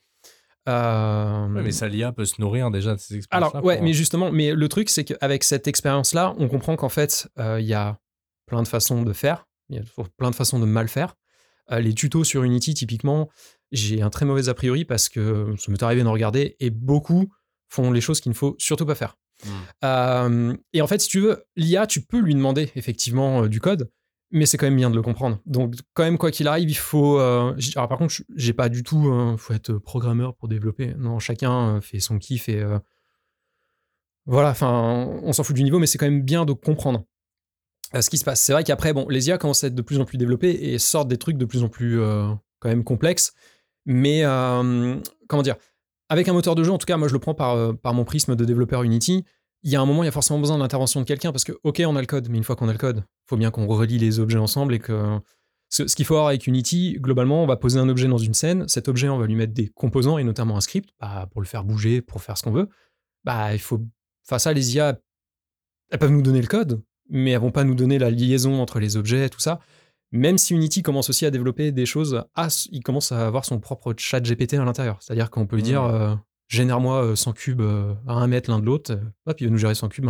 Euh... 0.69 1.47
mais 1.47 1.71
ça, 1.71 1.89
l'IA 1.89 2.11
peut 2.13 2.25
se 2.25 2.39
nourrir 2.39 2.71
déjà 2.71 2.95
de 2.95 2.99
ces 2.99 3.17
expériences. 3.17 3.53
Alors, 3.53 3.65
ouais, 3.65 3.81
mais 3.81 3.93
justement, 3.93 4.31
mais 4.31 4.53
le 4.53 4.69
truc, 4.69 4.89
c'est 4.89 5.03
qu'avec 5.03 5.43
cette 5.43 5.67
expérience-là, 5.67 6.35
on 6.37 6.47
comprend 6.47 6.75
qu'en 6.75 6.89
fait, 6.89 7.27
euh, 7.39 7.59
il 7.59 7.67
y 7.67 7.73
a 7.73 7.99
plein 8.45 8.63
de 8.63 8.67
façons 8.67 9.03
de 9.03 9.13
faire, 9.13 9.47
il 9.69 9.77
y 9.77 9.79
a 9.79 9.83
plein 10.17 10.31
de 10.31 10.35
façons 10.35 10.59
de 10.59 10.65
mal 10.65 10.87
faire. 10.87 11.15
Euh, 11.71 11.79
les 11.79 11.93
tutos 11.93 12.23
sur 12.23 12.43
Unity, 12.43 12.73
typiquement, 12.73 13.29
j'ai 13.71 14.01
un 14.01 14.09
très 14.09 14.25
mauvais 14.25 14.49
a 14.49 14.53
priori 14.53 14.85
parce 14.85 15.09
que 15.09 15.55
ça 15.57 15.71
m'est 15.71 15.81
arrivé 15.83 16.03
d'en 16.03 16.11
regarder 16.11 16.55
et 16.59 16.69
beaucoup 16.69 17.33
font 17.73 17.91
les 17.91 18.01
choses 18.01 18.21
qu'il 18.21 18.31
ne 18.31 18.35
faut 18.35 18.55
surtout 18.59 18.85
pas 18.85 18.95
faire. 18.95 19.17
Hmm. 19.45 19.49
Euh, 19.83 20.57
et 20.73 20.81
en 20.81 20.87
fait, 20.87 21.01
si 21.01 21.09
tu 21.09 21.19
veux, 21.19 21.43
l'IA, 21.55 21.87
tu 21.87 22.01
peux 22.01 22.19
lui 22.19 22.35
demander 22.35 22.71
effectivement 22.75 23.47
du 23.47 23.59
code, 23.59 23.89
mais 24.33 24.47
c'est 24.47 24.57
quand 24.57 24.65
même 24.65 24.75
bien 24.75 24.89
de 24.89 24.95
le 24.95 25.03
comprendre. 25.03 25.39
Donc, 25.45 25.75
quand 25.93 26.03
même, 26.03 26.17
quoi 26.17 26.31
qu'il 26.31 26.47
arrive, 26.47 26.69
il 26.69 26.77
faut. 26.77 27.19
Euh, 27.19 27.55
alors, 27.75 27.87
par 27.87 27.99
contre, 27.99 28.15
j'ai 28.35 28.53
pas 28.53 28.67
du 28.67 28.81
tout. 28.81 29.03
Il 29.05 29.11
hein, 29.11 29.37
faut 29.37 29.53
être 29.53 29.73
programmeur 29.73 30.35
pour 30.35 30.47
développer. 30.47 30.95
Non, 30.97 31.19
chacun 31.19 31.75
euh, 31.75 31.81
fait 31.81 31.99
son 31.99 32.17
kiff 32.17 32.49
et. 32.49 32.59
Euh, 32.59 32.79
voilà, 34.25 34.49
enfin, 34.49 35.07
on 35.21 35.33
s'en 35.33 35.43
fout 35.43 35.55
du 35.55 35.63
niveau, 35.63 35.77
mais 35.77 35.85
c'est 35.85 35.99
quand 35.99 36.07
même 36.07 36.23
bien 36.23 36.45
de 36.45 36.53
comprendre. 36.53 37.05
ce 37.93 38.09
qui 38.09 38.17
se 38.17 38.25
passe. 38.25 38.41
C'est 38.41 38.53
vrai 38.53 38.63
qu'après, 38.63 38.91
bon, 38.91 39.07
les 39.07 39.27
IA 39.27 39.37
commencent 39.37 39.63
à 39.63 39.67
être 39.67 39.75
de 39.75 39.81
plus 39.83 39.99
en 39.99 40.05
plus 40.05 40.17
développées 40.17 40.73
et 40.73 40.79
sortent 40.79 41.09
des 41.09 41.17
trucs 41.17 41.37
de 41.37 41.45
plus 41.45 41.61
en 41.61 41.69
plus 41.69 41.99
quand 42.59 42.69
même 42.69 42.85
complexes. 42.85 43.33
Mais 43.85 44.23
comment 45.27 45.43
dire 45.43 45.57
Avec 46.09 46.27
un 46.27 46.33
moteur 46.33 46.55
de 46.55 46.63
jeu, 46.63 46.71
en 46.71 46.77
tout 46.77 46.85
cas, 46.85 46.97
moi 46.97 47.07
je 47.07 47.13
le 47.13 47.19
prends 47.19 47.33
par, 47.33 47.75
par 47.77 47.93
mon 47.93 48.03
prisme 48.03 48.35
de 48.35 48.45
développeur 48.45 48.83
Unity 48.83 49.25
il 49.63 49.71
y 49.71 49.75
a 49.75 49.81
un 49.81 49.85
moment, 49.85 50.03
il 50.03 50.07
y 50.07 50.09
a 50.09 50.11
forcément 50.11 50.39
besoin 50.39 50.57
de 50.57 50.61
l'intervention 50.61 50.99
de 50.99 51.05
quelqu'un 51.05 51.31
parce 51.31 51.45
que, 51.45 51.53
ok, 51.63 51.81
on 51.85 51.95
a 51.95 52.01
le 52.01 52.05
code, 52.07 52.29
mais 52.29 52.37
une 52.37 52.43
fois 52.43 52.55
qu'on 52.55 52.67
a 52.67 52.73
le 52.73 52.77
code, 52.77 52.97
il 52.97 53.29
faut 53.29 53.37
bien 53.37 53.49
qu'on 53.49 53.65
relie 53.65 53.97
les 53.97 54.19
objets 54.19 54.37
ensemble 54.37 54.75
et 54.75 54.79
que. 54.79 55.19
Ce, 55.69 55.83
qu'il 55.83 56.05
faut 56.05 56.13
avoir 56.13 56.27
avec 56.27 56.45
Unity, 56.45 56.97
globalement, 56.99 57.41
on 57.41 57.47
va 57.47 57.55
poser 57.55 57.79
un 57.79 57.89
objet 57.89 58.07
dans 58.07 58.19
une 58.19 58.35
scène. 58.35 58.67
Cet 58.67 58.87
objet, 58.87 59.09
on 59.09 59.17
va 59.17 59.25
lui 59.25 59.33
mettre 59.33 59.53
des 59.53 59.69
composants 59.69 60.19
et 60.19 60.23
notamment 60.23 60.55
un 60.55 60.61
script 60.61 60.91
bah, 60.99 61.27
pour 61.31 61.41
le 61.41 61.47
faire 61.47 61.63
bouger, 61.63 62.03
pour 62.03 62.21
faire 62.21 62.37
ce 62.37 62.43
qu'on 62.43 62.51
veut. 62.51 62.69
Bah, 63.23 63.55
il 63.55 63.59
faut. 63.59 63.81
Enfin, 64.27 64.37
ça, 64.37 64.53
les 64.53 64.75
IA, 64.75 64.99
elles 65.89 65.97
peuvent 65.97 66.11
nous 66.11 66.21
donner 66.21 66.41
le 66.41 66.47
code, 66.47 66.83
mais 67.09 67.31
elles 67.31 67.41
vont 67.41 67.49
pas 67.49 67.63
nous 67.63 67.73
donner 67.73 67.97
la 67.97 68.11
liaison 68.11 68.61
entre 68.61 68.79
les 68.79 68.97
objets, 68.97 69.29
tout 69.29 69.39
ça. 69.39 69.61
Même 70.13 70.37
si 70.37 70.53
Unity 70.53 70.83
commence 70.83 71.09
aussi 71.09 71.25
à 71.25 71.31
développer 71.31 71.71
des 71.71 71.87
choses, 71.87 72.23
il 72.71 72.83
commence 72.83 73.11
à 73.11 73.25
avoir 73.25 73.45
son 73.45 73.59
propre 73.59 73.95
chat 73.97 74.21
GPT 74.21 74.53
à 74.53 74.63
l'intérieur. 74.63 74.99
C'est-à-dire 75.01 75.31
qu'on 75.31 75.47
peut 75.47 75.55
lui 75.55 75.63
dire, 75.63 75.81
mmh. 75.81 75.95
euh, 75.95 76.15
génère-moi 76.47 77.15
100 77.15 77.31
euh, 77.31 77.33
cubes 77.33 77.61
euh, 77.61 77.95
à 78.07 78.13
un 78.13 78.27
mètre 78.27 78.51
l'un 78.51 78.59
de 78.59 78.65
l'autre, 78.65 78.99
hop, 79.25 79.41
il 79.41 79.45
va 79.45 79.51
nous 79.51 79.57
gérer 79.57 79.73
100 79.73 79.89
cubes. 79.89 80.07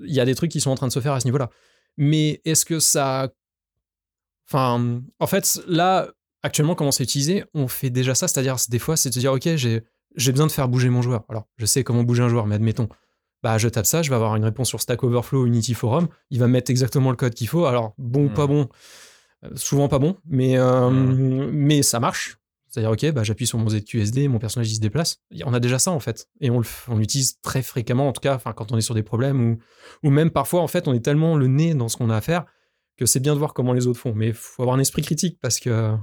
Il 0.00 0.14
y 0.14 0.20
a 0.20 0.24
des 0.24 0.36
trucs 0.36 0.52
qui 0.52 0.60
sont 0.60 0.70
en 0.70 0.76
train 0.76 0.86
de 0.86 0.92
se 0.92 1.00
faire 1.00 1.12
à 1.12 1.18
ce 1.18 1.24
niveau-là. 1.24 1.50
Mais 1.96 2.40
est-ce 2.44 2.64
que 2.64 2.78
ça. 2.78 3.30
Enfin, 4.46 5.02
en 5.18 5.26
fait, 5.26 5.60
là, 5.66 6.08
actuellement, 6.44 6.76
comment 6.76 6.92
c'est 6.92 7.02
utilisé 7.02 7.44
On 7.54 7.66
fait 7.66 7.90
déjà 7.90 8.14
ça, 8.14 8.28
c'est-à-dire, 8.28 8.54
des 8.68 8.78
fois, 8.78 8.96
c'est 8.96 9.10
de 9.10 9.18
dire, 9.18 9.32
OK, 9.32 9.48
j'ai 9.56 9.82
besoin 10.32 10.46
de 10.46 10.52
faire 10.52 10.68
bouger 10.68 10.90
mon 10.90 11.02
joueur. 11.02 11.24
Alors, 11.28 11.48
je 11.56 11.66
sais 11.66 11.82
comment 11.82 12.04
bouger 12.04 12.22
un 12.22 12.28
joueur, 12.28 12.46
mais 12.46 12.54
admettons, 12.54 12.88
bah, 13.42 13.58
je 13.58 13.68
tape 13.68 13.86
ça, 13.86 14.02
je 14.02 14.10
vais 14.10 14.16
avoir 14.16 14.36
une 14.36 14.44
réponse 14.44 14.68
sur 14.68 14.80
Stack 14.80 15.02
Overflow, 15.02 15.46
Unity 15.46 15.74
Forum, 15.74 16.08
il 16.30 16.38
va 16.38 16.48
mettre 16.48 16.70
exactement 16.70 17.10
le 17.10 17.16
code 17.16 17.34
qu'il 17.34 17.48
faut. 17.48 17.64
Alors, 17.64 17.94
bon, 17.98 18.26
ou 18.26 18.28
pas 18.28 18.44
hmm. 18.44 18.48
bon, 18.48 18.68
euh, 19.44 19.50
souvent 19.54 19.88
pas 19.88 19.98
bon, 19.98 20.16
mais, 20.26 20.58
hmm. 20.58 21.50
mais 21.52 21.82
ça 21.82 22.00
marche. 22.00 22.36
C'est-à-dire, 22.68 22.90
ok, 22.92 23.12
bah, 23.12 23.24
j'appuie 23.24 23.48
sur 23.48 23.58
mon 23.58 23.68
ZQSD, 23.68 24.28
mon 24.28 24.38
personnage 24.38 24.70
il 24.70 24.76
se 24.76 24.80
déplace. 24.80 25.22
On 25.44 25.52
a 25.54 25.58
déjà 25.58 25.80
ça 25.80 25.90
en 25.90 25.98
fait, 25.98 26.28
et 26.40 26.50
on, 26.50 26.62
l'utilise 26.96 27.40
très 27.40 27.62
fréquemment, 27.62 28.08
en 28.08 28.12
tout 28.12 28.20
cas, 28.20 28.38
quand 28.54 28.70
on 28.70 28.76
est 28.76 28.82
sur 28.82 28.94
des 28.94 29.02
problèmes 29.02 29.40
ou, 29.40 29.58
ou 30.04 30.10
même 30.10 30.30
parfois 30.30 30.60
en 30.60 30.68
fait, 30.68 30.86
on 30.86 30.92
est 30.92 31.04
tellement 31.04 31.36
le 31.36 31.48
nez 31.48 31.74
dans 31.74 31.88
ce 31.88 31.96
qu'on 31.96 32.10
a 32.10 32.16
à 32.16 32.20
faire 32.20 32.44
que 33.00 33.06
c'est 33.06 33.20
bien 33.20 33.32
de 33.32 33.38
voir 33.38 33.54
comment 33.54 33.72
les 33.72 33.86
autres 33.86 33.98
font. 33.98 34.12
Mais 34.14 34.28
il 34.28 34.34
faut 34.34 34.62
avoir 34.62 34.76
un 34.76 34.80
esprit 34.80 35.02
critique 35.02 35.38
parce 35.40 35.58
que 35.58 35.96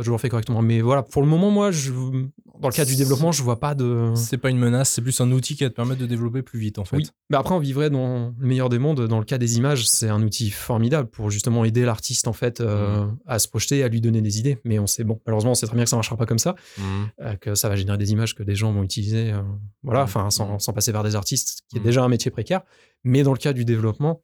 pas 0.00 0.04
toujours 0.04 0.20
fait 0.20 0.30
correctement. 0.30 0.62
Mais 0.62 0.80
voilà, 0.80 1.02
pour 1.02 1.20
le 1.20 1.28
moment, 1.28 1.50
moi, 1.50 1.70
je, 1.70 1.92
dans 1.92 2.68
le 2.68 2.72
cas 2.72 2.86
du 2.86 2.96
développement, 2.96 3.32
je 3.32 3.42
vois 3.42 3.60
pas 3.60 3.74
de. 3.74 4.12
C'est 4.14 4.38
pas 4.38 4.48
une 4.48 4.58
menace, 4.58 4.88
c'est 4.88 5.02
plus 5.02 5.20
un 5.20 5.30
outil 5.30 5.56
qui 5.56 5.64
va 5.64 5.68
te 5.68 5.74
permettre 5.74 6.00
de 6.00 6.06
développer 6.06 6.40
plus 6.40 6.58
vite, 6.58 6.78
en 6.78 6.84
fait. 6.84 6.96
Oui, 6.96 7.08
mais 7.28 7.36
après, 7.36 7.54
on 7.54 7.58
vivrait 7.58 7.90
dans 7.90 8.32
le 8.38 8.46
meilleur 8.46 8.70
des 8.70 8.78
mondes. 8.78 9.06
Dans 9.06 9.18
le 9.18 9.26
cas 9.26 9.36
des 9.36 9.58
images, 9.58 9.86
c'est 9.86 10.08
un 10.08 10.22
outil 10.22 10.50
formidable 10.50 11.10
pour 11.10 11.30
justement 11.30 11.66
aider 11.66 11.84
l'artiste, 11.84 12.28
en 12.28 12.32
fait, 12.32 12.60
euh, 12.60 13.04
mmh. 13.04 13.18
à 13.26 13.38
se 13.38 13.48
projeter, 13.48 13.82
à 13.82 13.88
lui 13.88 14.00
donner 14.00 14.22
des 14.22 14.38
idées. 14.38 14.58
Mais 14.64 14.78
on 14.78 14.86
sait, 14.86 15.04
bon, 15.04 15.20
malheureusement, 15.26 15.50
on 15.50 15.54
sait 15.54 15.66
très 15.66 15.76
bien 15.76 15.84
que 15.84 15.90
ça 15.90 15.96
marchera 15.96 16.16
pas 16.16 16.26
comme 16.26 16.38
ça, 16.38 16.54
mmh. 16.78 16.82
euh, 17.20 17.36
que 17.36 17.54
ça 17.54 17.68
va 17.68 17.76
générer 17.76 17.98
des 17.98 18.12
images 18.12 18.34
que 18.34 18.42
des 18.42 18.54
gens 18.54 18.72
vont 18.72 18.82
utiliser, 18.82 19.32
euh, 19.32 19.42
voilà, 19.82 20.00
mmh. 20.00 20.04
enfin, 20.04 20.30
sans, 20.30 20.58
sans, 20.58 20.72
passer 20.72 20.92
vers 20.92 21.02
des 21.02 21.14
artistes, 21.14 21.62
qui 21.68 21.76
est 21.76 21.82
déjà 21.82 22.02
un 22.02 22.08
métier 22.08 22.30
précaire. 22.30 22.62
Mais 23.04 23.22
dans 23.22 23.32
le 23.32 23.38
cas 23.38 23.52
du 23.52 23.66
développement, 23.66 24.22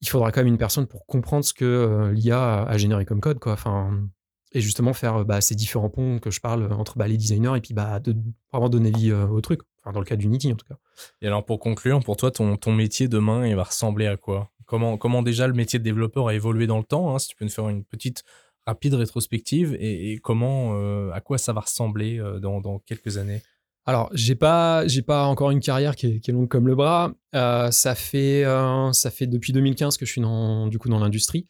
il 0.00 0.08
faudra 0.08 0.32
quand 0.32 0.40
même 0.40 0.48
une 0.48 0.58
personne 0.58 0.86
pour 0.86 1.06
comprendre 1.06 1.44
ce 1.44 1.54
que 1.54 2.10
l'IA 2.12 2.64
a 2.64 2.76
généré 2.76 3.04
comme 3.04 3.20
code, 3.20 3.38
quoi. 3.38 3.52
Enfin, 3.52 4.08
et 4.54 4.60
justement 4.60 4.92
faire 4.92 5.24
bah, 5.24 5.40
ces 5.40 5.54
différents 5.54 5.90
ponts 5.90 6.18
que 6.20 6.30
je 6.30 6.40
parle 6.40 6.72
entre 6.72 6.96
bah, 6.96 7.08
les 7.08 7.16
designers 7.16 7.56
et 7.56 7.60
puis 7.60 7.74
bah, 7.74 7.98
de 7.98 8.16
vraiment 8.52 8.68
donner 8.68 8.90
vie 8.92 9.10
euh, 9.10 9.26
au 9.26 9.40
truc. 9.40 9.60
Enfin, 9.80 9.92
dans 9.92 10.00
le 10.00 10.06
cas 10.06 10.16
d'Unity 10.16 10.52
en 10.52 10.56
tout 10.56 10.66
cas. 10.66 10.76
Et 11.20 11.26
alors 11.26 11.44
pour 11.44 11.58
conclure, 11.58 12.00
pour 12.00 12.16
toi, 12.16 12.30
ton, 12.30 12.56
ton 12.56 12.72
métier 12.72 13.08
demain, 13.08 13.46
il 13.46 13.56
va 13.56 13.64
ressembler 13.64 14.06
à 14.06 14.16
quoi? 14.16 14.50
Comment, 14.66 14.96
comment 14.96 15.22
déjà 15.22 15.46
le 15.46 15.52
métier 15.52 15.78
de 15.78 15.84
développeur 15.84 16.28
a 16.28 16.34
évolué 16.34 16.66
dans 16.66 16.78
le 16.78 16.84
temps 16.84 17.14
hein, 17.14 17.18
Si 17.18 17.28
tu 17.28 17.36
peux 17.36 17.44
nous 17.44 17.50
faire 17.50 17.68
une 17.68 17.84
petite 17.84 18.22
rapide 18.66 18.94
rétrospective 18.94 19.76
et, 19.78 20.18
comment, 20.22 20.74
euh, 20.74 21.10
à 21.12 21.20
quoi 21.20 21.36
ça 21.36 21.52
va 21.52 21.60
ressembler 21.60 22.18
euh, 22.18 22.38
dans, 22.38 22.62
dans, 22.62 22.78
quelques 22.78 23.18
années? 23.18 23.42
Alors, 23.84 24.08
j'ai 24.14 24.36
pas, 24.36 24.86
j'ai 24.86 25.02
pas 25.02 25.26
encore 25.26 25.50
une 25.50 25.60
carrière 25.60 25.94
qui 25.94 26.06
est, 26.06 26.28
longue 26.28 26.48
comme 26.48 26.66
le 26.66 26.74
bras. 26.74 27.12
ça 27.34 27.94
fait, 27.94 28.44
ça 28.92 29.10
fait 29.10 29.26
depuis 29.26 29.52
2015 29.52 29.98
que 29.98 30.06
je 30.06 30.12
suis 30.12 30.22
dans, 30.22 30.68
du 30.68 30.78
coup 30.78 30.88
dans 30.88 30.98
l'industrie 30.98 31.46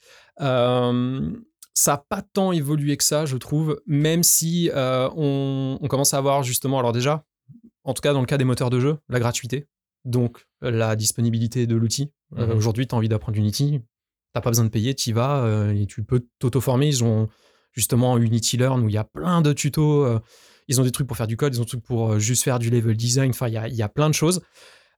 ça 1.74 1.92
n'a 1.92 1.98
pas 1.98 2.22
tant 2.22 2.52
évolué 2.52 2.96
que 2.96 3.04
ça, 3.04 3.26
je 3.26 3.36
trouve, 3.36 3.82
même 3.86 4.22
si 4.22 4.70
euh, 4.72 5.10
on, 5.16 5.78
commence 5.88 6.14
à 6.14 6.18
avoir 6.18 6.44
justement, 6.44 6.78
alors 6.78 6.92
déjà, 6.92 7.26
en 7.82 7.94
tout 7.94 8.00
cas 8.00 8.12
dans 8.12 8.20
le 8.20 8.26
cas 8.26 8.38
des 8.38 8.44
moteurs 8.44 8.70
de 8.70 8.78
jeu, 8.78 8.96
la 9.08 9.18
gratuité, 9.18 9.66
donc 10.04 10.46
la 10.62 10.94
disponibilité 10.94 11.66
de 11.66 11.74
l'outil. 11.74 12.12
Euh, 12.38 12.46
mhm. 12.46 12.56
Aujourd'hui, 12.56 12.86
tu 12.86 12.94
as 12.94 12.98
envie 12.98 13.08
d'apprendre 13.08 13.36
Unity, 13.36 13.80
t'as 14.32 14.40
pas 14.40 14.50
besoin 14.50 14.64
de 14.64 14.70
payer, 14.70 14.94
tu 14.94 15.10
y 15.10 15.12
vas 15.12 15.44
euh, 15.44 15.72
et 15.72 15.86
tu 15.86 16.04
peux 16.04 16.24
t'auto-former. 16.38 16.86
Ils 16.86 17.02
ont 17.02 17.28
justement 17.72 18.16
Unity 18.18 18.56
Learn 18.56 18.80
où 18.84 18.88
il 18.88 18.94
y 18.94 18.98
a 18.98 19.04
plein 19.04 19.42
de 19.42 19.52
tutos. 19.52 20.06
ils 20.68 20.80
ont 20.80 20.84
des 20.84 20.92
trucs 20.92 21.08
pour 21.08 21.16
faire 21.16 21.26
du 21.26 21.36
code, 21.36 21.54
ils 21.54 21.58
ont 21.58 21.64
des 21.64 21.70
trucs 21.70 21.82
pour 21.82 22.20
juste 22.20 22.44
faire 22.44 22.60
du 22.60 22.70
level 22.70 22.96
design. 22.96 23.30
Enfin, 23.30 23.48
il 23.48 23.54
y 23.54 23.58
a, 23.58 23.66
y 23.66 23.82
a, 23.82 23.88
plein 23.88 24.08
de 24.08 24.14
choses. 24.14 24.42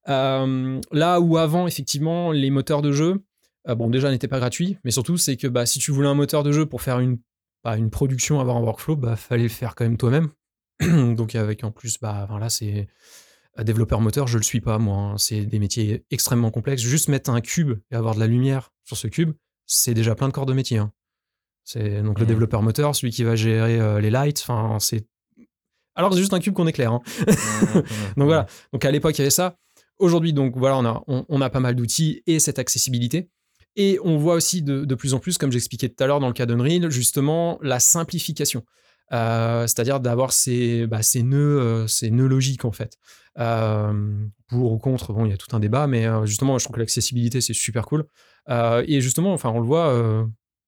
là 0.07 1.21
où 1.21 1.39
avant, 1.39 1.67
effectivement, 1.67 2.33
les 2.33 2.51
moteurs 2.51 2.83
de 2.83 2.93
jeu, 2.93 3.23
euh, 3.69 3.75
bon, 3.75 3.89
déjà, 3.89 4.11
n'était 4.11 4.29
pas 4.29 4.39
gratuit, 4.39 4.79
mais 4.85 4.91
surtout, 4.91 5.17
c'est 5.17 5.37
que 5.37 5.47
bah, 5.47 5.67
si 5.67 5.79
tu 5.79 5.91
voulais 5.91 6.09
un 6.09 6.15
moteur 6.15 6.43
de 6.43 6.53
jeu 6.53 6.67
pour 6.67 6.83
faire 6.83 7.01
une, 7.01 7.19
bah, 7.65 7.77
une 7.77 7.91
production, 7.91 8.41
avoir 8.41 8.57
un 8.57 8.61
workflow, 8.61 8.97
bah, 8.97 9.17
fallait 9.17 9.45
le 9.45 9.49
faire 9.49 9.75
quand 9.75 9.85
même 9.85 9.97
toi-même. 9.97 10.31
Donc, 11.17 11.35
avec 11.35 11.65
en 11.65 11.71
plus, 11.71 11.99
bah, 11.99 12.29
là, 12.41 12.49
c'est 12.49 12.89
euh, 13.59 13.65
développeur 13.65 14.01
moteur, 14.01 14.27
je 14.27 14.39
le 14.39 14.45
suis 14.45 14.61
pas, 14.61 14.79
moi. 14.79 14.97
Hein. 14.97 15.19
C'est 15.19 15.47
des 15.47 15.59
métiers 15.59 16.05
extrêmement 16.11 16.51
complexes. 16.51 16.83
Juste 16.83 17.09
mettre 17.09 17.31
un 17.31 17.41
cube 17.41 17.79
et 17.91 17.97
avoir 17.97 18.15
de 18.15 18.21
la 18.21 18.27
lumière 18.27 18.73
sur 18.85 18.97
ce 18.97 19.09
cube, 19.09 19.33
c'est 19.67 19.95
déjà 19.95 20.15
plein 20.15 20.29
de 20.29 20.33
corps 20.33 20.47
de 20.47 20.53
métier. 20.53 20.79
Hein. 20.79 20.93
C'est 21.65 22.03
donc 22.03 22.21
le 22.21 22.25
mmh. 22.25 22.29
développeur 22.29 22.63
moteur, 22.63 22.95
celui 22.95 23.13
qui 23.13 23.25
va 23.25 23.35
gérer 23.35 23.81
euh, 23.81 24.01
les 24.01 24.11
lights. 24.11 24.45
Enfin, 24.47 24.79
c'est 24.79 25.07
alors 25.97 26.13
c'est 26.13 26.21
juste 26.21 26.35
un 26.35 26.41
cube 26.41 26.55
qu'on 26.55 26.67
éclaire. 26.67 26.93
Hein. 26.93 27.01
Mmh, 27.27 27.31
mmh, 27.79 27.83
donc 28.19 28.27
voilà. 28.27 28.47
Donc 28.73 28.85
à 28.85 28.91
l'époque 28.91 29.19
il 29.19 29.23
y 29.23 29.23
avait 29.23 29.31
ça. 29.31 29.59
Aujourd'hui 29.99 30.33
donc 30.33 30.57
voilà 30.57 30.77
on 30.77 30.85
a 30.85 31.03
on 31.07 31.41
a 31.41 31.51
pas 31.51 31.59
mal 31.59 31.75
d'outils 31.75 32.23
et 32.27 32.39
cette 32.39 32.59
accessibilité. 32.59 33.31
Et 33.77 33.99
on 34.03 34.17
voit 34.17 34.35
aussi 34.35 34.63
de, 34.63 34.95
plus 34.95 35.13
en 35.15 35.19
plus, 35.19 35.37
comme 35.37 35.53
j'expliquais 35.53 35.91
tout 35.91 36.03
à 36.03 36.07
l'heure 36.07 36.21
dans 36.21 36.29
le 36.29 36.33
cas 36.33 36.47
d'Unreal, 36.47 36.91
justement 36.91 37.59
la 37.63 37.79
simplification. 37.79 38.65
Euh, 39.13 39.67
c'est-à-dire 39.69 40.01
d'avoir 40.01 40.33
ces, 40.33 40.87
bah, 40.87 41.01
nœuds, 41.23 41.61
euh, 41.61 41.87
ces 41.87 42.11
nœuds 42.11 42.27
logiques 42.27 42.65
en 42.65 42.73
fait. 42.73 42.97
Euh, 43.39 44.27
pour 44.49 44.73
ou 44.73 44.79
contre, 44.79 45.13
bon, 45.13 45.27
il 45.27 45.31
y 45.31 45.35
a 45.35 45.37
tout 45.37 45.55
un 45.55 45.61
débat, 45.61 45.87
mais 45.87 46.07
justement, 46.27 46.59
je 46.59 46.65
trouve 46.65 46.75
que 46.75 46.81
l'accessibilité 46.81 47.41
c'est 47.41 47.53
super 47.53 47.85
cool. 47.87 48.07
et 48.49 49.01
justement, 49.01 49.33
enfin, 49.33 49.51
on 49.51 49.61
le 49.61 49.67
voit, 49.67 49.95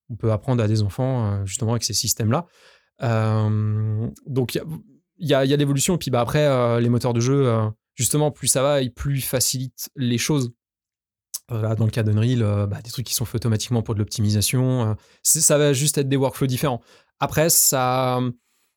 on 0.09 0.15
peut 0.15 0.31
apprendre 0.31 0.63
à 0.63 0.67
des 0.67 0.83
enfants 0.83 1.45
justement 1.45 1.71
avec 1.71 1.83
ces 1.83 1.93
systèmes-là. 1.93 2.45
donc 4.27 4.55
il 4.55 5.27
y 5.27 5.33
a, 5.33 5.43
y 5.45 5.53
a 5.53 5.57
l'évolution, 5.57 5.95
et 5.95 5.97
puis 5.97 6.11
bah, 6.11 6.21
après, 6.21 6.79
les 6.79 6.89
moteurs 6.89 7.13
de 7.13 7.19
jeu, 7.19 7.51
justement, 7.95 8.31
plus 8.31 8.47
ça 8.47 8.61
va, 8.61 8.81
et 8.81 8.89
plus 8.89 9.17
ils 9.17 9.23
facilitent 9.23 9.89
les 9.95 10.17
choses 10.17 10.53
dans 11.49 11.85
le 11.85 11.91
cas 11.91 12.03
d'Unreal, 12.03 12.43
euh, 12.43 12.67
bah, 12.67 12.81
des 12.83 12.91
trucs 12.91 13.05
qui 13.05 13.13
sont 13.13 13.25
faits 13.25 13.35
automatiquement 13.35 13.81
pour 13.81 13.95
de 13.95 13.99
l'optimisation. 13.99 14.91
Euh, 14.91 14.93
ça 15.23 15.57
va 15.57 15.73
juste 15.73 15.97
être 15.97 16.09
des 16.09 16.17
workflows 16.17 16.47
différents. 16.47 16.81
Après, 17.19 17.49
ça, 17.49 18.19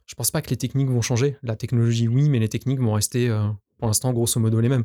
je 0.06 0.14
pense 0.14 0.30
pas 0.30 0.42
que 0.42 0.50
les 0.50 0.56
techniques 0.56 0.88
vont 0.88 1.02
changer. 1.02 1.36
La 1.42 1.56
technologie, 1.56 2.08
oui, 2.08 2.28
mais 2.28 2.38
les 2.38 2.48
techniques 2.48 2.80
vont 2.80 2.94
rester, 2.94 3.28
euh, 3.28 3.46
pour 3.78 3.88
l'instant, 3.88 4.12
grosso 4.12 4.40
modo 4.40 4.60
les 4.60 4.68
mêmes. 4.68 4.84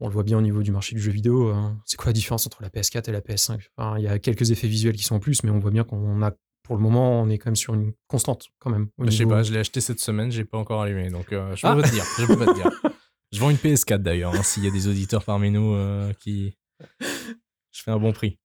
On 0.00 0.08
le 0.08 0.12
voit 0.12 0.24
bien 0.24 0.38
au 0.38 0.42
niveau 0.42 0.62
du 0.62 0.72
marché 0.72 0.94
du 0.96 1.00
jeu 1.00 1.12
vidéo. 1.12 1.54
c'est 1.86 1.96
quoi 1.96 2.06
la 2.06 2.12
différence 2.12 2.46
entre 2.46 2.62
la 2.62 2.68
PS4 2.68 3.08
et 3.08 3.12
la 3.12 3.20
PS5 3.20 3.60
Il 3.98 4.02
y 4.02 4.08
a 4.08 4.18
quelques 4.18 4.50
effets 4.50 4.66
visuels 4.66 4.96
qui 4.96 5.04
sont 5.04 5.14
en 5.14 5.20
plus, 5.20 5.44
mais 5.44 5.50
on 5.50 5.60
voit 5.60 5.70
bien 5.70 5.84
qu'on 5.84 6.20
a, 6.20 6.32
pour 6.64 6.74
le 6.74 6.82
moment, 6.82 7.22
on 7.22 7.30
est 7.30 7.38
quand 7.38 7.46
même 7.46 7.56
sur 7.56 7.74
une 7.74 7.92
constante, 8.08 8.48
quand 8.58 8.70
même. 8.70 8.88
Je 8.98 9.10
sais 9.10 9.24
pas, 9.24 9.44
je 9.44 9.52
l'ai 9.52 9.60
acheté 9.60 9.80
cette 9.80 10.00
semaine, 10.00 10.32
j'ai 10.32 10.44
pas 10.44 10.58
encore 10.58 10.82
allumé, 10.82 11.10
donc 11.10 11.26
je 11.30 11.36
peux 11.36 11.56
ah. 11.62 11.76
pas 11.76 11.82
te 11.82 11.90
dire. 11.92 12.04
Je 12.18 12.26
peux 12.26 12.36
pas 12.36 12.46
te 12.46 12.54
dire. 12.54 12.70
Je 13.32 13.40
vends 13.40 13.50
une 13.50 13.56
PS4 13.56 13.98
d'ailleurs, 13.98 14.32
hein, 14.32 14.44
s'il 14.44 14.62
y 14.62 14.68
a 14.68 14.70
des 14.70 14.86
auditeurs 14.86 15.24
parmi 15.24 15.50
nous 15.50 15.76
qui, 16.20 16.56
je 17.00 17.82
fais 17.82 17.90
un 17.90 17.98
bon 17.98 18.12
prix. 18.12 18.38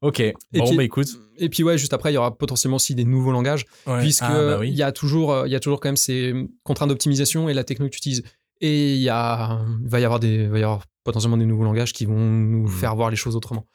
Ok, 0.00 0.20
et 0.20 0.34
bon, 0.52 0.66
puis, 0.66 0.76
bah 0.76 0.84
écoute. 0.84 1.08
Et 1.38 1.48
puis, 1.48 1.64
ouais, 1.64 1.76
juste 1.76 1.92
après, 1.92 2.12
il 2.12 2.14
y 2.14 2.18
aura 2.18 2.36
potentiellement 2.36 2.76
aussi 2.76 2.94
des 2.94 3.04
nouveaux 3.04 3.32
langages, 3.32 3.64
puisque 3.98 4.22
ah, 4.22 4.58
bah 4.58 4.64
il 4.64 4.74
y, 4.74 4.82
a 4.82 4.92
toujours, 4.92 5.32
euh, 5.32 5.48
il 5.48 5.50
y 5.50 5.56
a 5.56 5.60
toujours 5.60 5.80
quand 5.80 5.88
même 5.88 5.96
ces 5.96 6.34
contraintes 6.62 6.88
d'optimisation 6.88 7.48
et 7.48 7.54
la 7.54 7.64
techno 7.64 7.86
que 7.86 7.90
tu 7.90 7.98
utilises. 7.98 8.22
Et 8.60 8.94
il, 8.94 9.00
y 9.00 9.08
a, 9.08 9.60
va, 9.84 10.00
y 10.00 10.04
avoir 10.04 10.20
des, 10.20 10.46
va 10.46 10.58
y 10.58 10.62
avoir 10.62 10.84
potentiellement 11.02 11.36
des 11.36 11.46
nouveaux 11.46 11.64
langages 11.64 11.92
qui 11.92 12.06
vont 12.06 12.18
nous 12.18 12.68
hmm. 12.68 12.70
faire 12.70 12.94
voir 12.94 13.10
les 13.10 13.16
choses 13.16 13.34
autrement. 13.34 13.66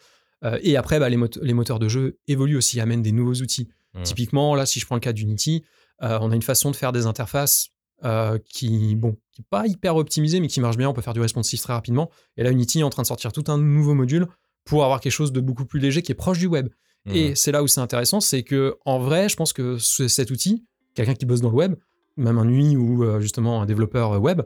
Euh, 0.46 0.58
et 0.62 0.78
après, 0.78 1.00
bah, 1.00 1.10
les, 1.10 1.18
les, 1.42 1.54
moteurs 1.54 1.80
de 1.80 1.90
jeu 1.90 2.20
évoluent 2.28 2.58
aussi, 2.58 2.80
amènent 2.80 3.02
des 3.02 3.12
nouveaux 3.12 3.36
outils. 3.36 3.70
Hmm. 3.94 4.04
Typiquement, 4.04 4.56
là, 4.56 4.66
si 4.66 4.80
je 4.80 4.86
prends 4.86 4.96
le 4.96 5.02
cas 5.02 5.14
d'Unity, 5.14 5.64
euh, 6.04 6.18
on 6.22 6.32
a 6.32 6.36
une 6.36 6.42
façon 6.42 6.72
de 6.72 6.76
faire 6.76 6.92
des 6.92 7.06
interfaces 7.06 7.70
euh, 8.04 8.38
qui, 8.46 8.96
bon, 8.96 9.16
qui 9.32 9.42
n'est 9.42 9.48
pas 9.50 9.66
hyper 9.68 9.96
optimisé, 9.96 10.40
mais 10.40 10.48
qui 10.48 10.60
marche 10.62 10.78
bien. 10.78 10.90
On 10.90 10.94
peut 10.94 11.02
faire 11.02 11.14
du 11.14 11.22
responsive 11.22 11.62
très 11.62 11.74
rapidement. 11.74 12.10
Et 12.38 12.44
là, 12.44 12.52
Unity 12.52 12.80
est 12.80 12.84
en 12.84 12.90
train 12.90 13.04
de 13.04 13.08
sortir 13.08 13.32
tout 13.32 13.44
un 13.48 13.58
nouveau 13.58 13.94
module 13.94 14.28
pour 14.66 14.84
avoir 14.84 15.00
quelque 15.02 15.12
chose 15.12 15.32
de 15.32 15.42
beaucoup 15.42 15.66
plus 15.66 15.80
léger 15.80 16.02
qui 16.02 16.12
est 16.12 16.16
proche 16.16 16.40
du 16.40 16.48
web. 16.48 16.70
Et 17.06 17.36
c'est 17.36 17.52
là 17.52 17.62
où 17.64 17.68
c'est 17.68 17.82
intéressant, 17.82 18.22
c'est 18.22 18.44
que 18.44 18.78
en 18.86 18.98
vrai, 18.98 19.28
je 19.28 19.36
pense 19.36 19.52
que 19.52 19.78
cet 19.78 20.32
outil, 20.32 20.64
quelqu'un 20.96 21.16
qui 21.16 21.26
bosse 21.26 21.42
dans 21.42 21.50
le 21.50 21.56
web, 21.56 21.76
même 22.16 22.38
un 22.38 22.48
UI 22.48 22.78
ou 22.78 23.04
euh, 23.04 23.20
justement 23.20 23.62
un 23.62 23.66
développeur 23.66 24.22
web, 24.22 24.42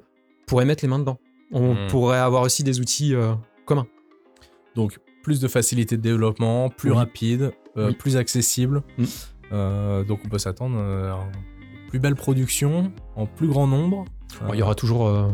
pourrait 0.48 0.66
mettre 0.66 0.84
les 0.84 0.88
mains 0.88 0.98
dedans. 0.98 1.20
On 1.52 1.76
pourrait 1.88 2.18
avoir 2.18 2.42
aussi 2.42 2.64
des 2.64 2.80
outils 2.80 3.14
euh, 3.14 3.34
communs. 3.68 3.86
Donc 4.76 4.98
plus 5.22 5.40
de 5.40 5.48
facilité 5.48 5.98
de 5.98 6.02
développement, 6.02 6.70
plus 6.70 6.90
Oui. 6.90 6.98
rapide, 6.98 7.52
Oui. 7.76 7.94
plus 7.94 8.18
accessible. 8.18 8.82
Mm. 8.98 9.04
Euh, 9.52 10.04
donc 10.04 10.22
on 10.26 10.30
peut 10.30 10.40
s'attendre 10.40 10.80
à 10.80 11.20
plus 11.88 12.00
belle 12.00 12.16
production 12.16 12.92
en 13.16 13.26
plus 13.26 13.48
grand 13.48 13.68
nombre. 13.68 14.06
Bon, 14.46 14.54
il 14.54 14.60
y 14.60 14.62
aura 14.62 14.76
toujours. 14.76 15.08
euh, 15.08 15.30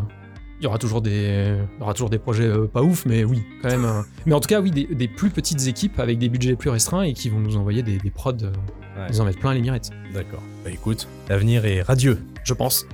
il 0.59 0.63
y 0.63 0.67
aura 0.67 0.77
toujours 0.77 1.01
des, 1.01 1.57
il 1.75 1.79
y 1.79 1.83
aura 1.83 1.93
toujours 1.93 2.09
des 2.09 2.19
projets 2.19 2.45
euh, 2.47 2.67
pas 2.67 2.83
ouf, 2.83 3.05
mais 3.05 3.25
oui, 3.25 3.43
quand 3.61 3.69
même. 3.69 3.83
euh, 3.83 4.01
mais 4.25 4.33
en 4.33 4.39
tout 4.39 4.47
cas, 4.47 4.61
oui, 4.61 4.71
des, 4.71 4.85
des 4.85 5.07
plus 5.09 5.29
petites 5.29 5.67
équipes 5.67 5.99
avec 5.99 6.19
des 6.19 6.29
budgets 6.29 6.55
plus 6.55 6.69
restreints 6.69 7.01
et 7.03 7.13
qui 7.13 7.27
vont 7.29 7.39
nous 7.39 7.57
envoyer 7.57 7.83
des, 7.83 7.97
des 7.97 8.11
prods. 8.11 8.31
euh, 8.43 8.51
Ouais. 8.95 9.07
Ils 9.09 9.19
en 9.21 9.25
mettent 9.25 9.39
plein 9.39 9.55
les 9.55 9.61
mirettes, 9.61 9.89
D'accord. 10.13 10.43
Bah 10.63 10.69
écoute, 10.69 11.07
l'avenir 11.27 11.65
est 11.65 11.81
radieux. 11.81 12.19
Je 12.43 12.53
pense. 12.53 12.85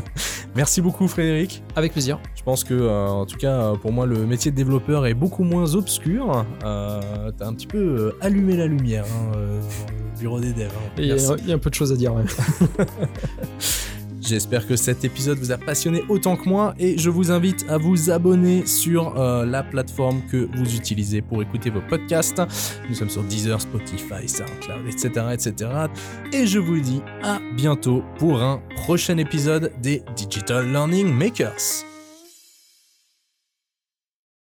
Merci 0.56 0.80
beaucoup 0.80 1.06
Frédéric. 1.08 1.62
Avec 1.76 1.92
plaisir. 1.92 2.18
Je 2.36 2.42
pense 2.42 2.64
que, 2.64 2.74
euh, 2.74 3.06
en 3.08 3.26
tout 3.26 3.36
cas, 3.38 3.52
euh, 3.52 3.74
pour 3.76 3.92
moi, 3.92 4.06
le 4.06 4.26
métier 4.26 4.50
de 4.50 4.56
développeur 4.56 5.06
est 5.06 5.14
beaucoup 5.14 5.44
moins 5.44 5.74
obscur. 5.74 6.44
Euh, 6.64 7.30
T'as 7.36 7.46
un 7.46 7.54
petit 7.54 7.66
peu 7.66 7.78
euh, 7.78 8.16
allumé 8.20 8.56
la 8.56 8.66
lumière 8.66 9.04
hein, 9.04 9.32
euh, 9.36 9.60
dans 9.60 9.92
le 10.14 10.18
bureau 10.20 10.40
des 10.40 10.52
devs. 10.52 10.68
hein. 10.68 10.90
Il 10.98 11.06
y, 11.06 11.12
a, 11.12 11.16
y 11.46 11.52
un 11.52 11.58
peu 11.58 11.70
de 11.70 11.74
choses 11.74 11.92
à 11.92 11.96
dire. 11.96 12.14
ouais. 12.14 12.24
J'espère 14.26 14.66
que 14.66 14.74
cet 14.74 15.04
épisode 15.04 15.38
vous 15.38 15.52
a 15.52 15.58
passionné 15.58 16.02
autant 16.08 16.36
que 16.36 16.48
moi 16.48 16.74
et 16.78 16.96
je 16.96 17.10
vous 17.10 17.30
invite 17.30 17.66
à 17.68 17.76
vous 17.76 18.10
abonner 18.10 18.64
sur 18.64 19.18
euh, 19.18 19.44
la 19.44 19.62
plateforme 19.62 20.22
que 20.30 20.48
vous 20.56 20.74
utilisez 20.74 21.20
pour 21.20 21.42
écouter 21.42 21.68
vos 21.68 21.82
podcasts. 21.82 22.40
Nous 22.88 22.94
sommes 22.94 23.10
sur 23.10 23.22
Deezer, 23.22 23.60
Spotify, 23.60 24.26
SoundCloud, 24.26 24.86
etc., 24.86 25.08
etc. 25.32 25.70
Et 26.32 26.46
je 26.46 26.58
vous 26.58 26.80
dis 26.80 27.02
à 27.22 27.38
bientôt 27.54 28.02
pour 28.18 28.42
un 28.42 28.62
prochain 28.76 29.18
épisode 29.18 29.72
des 29.82 30.02
Digital 30.16 30.70
Learning 30.70 31.12
Makers. 31.12 31.93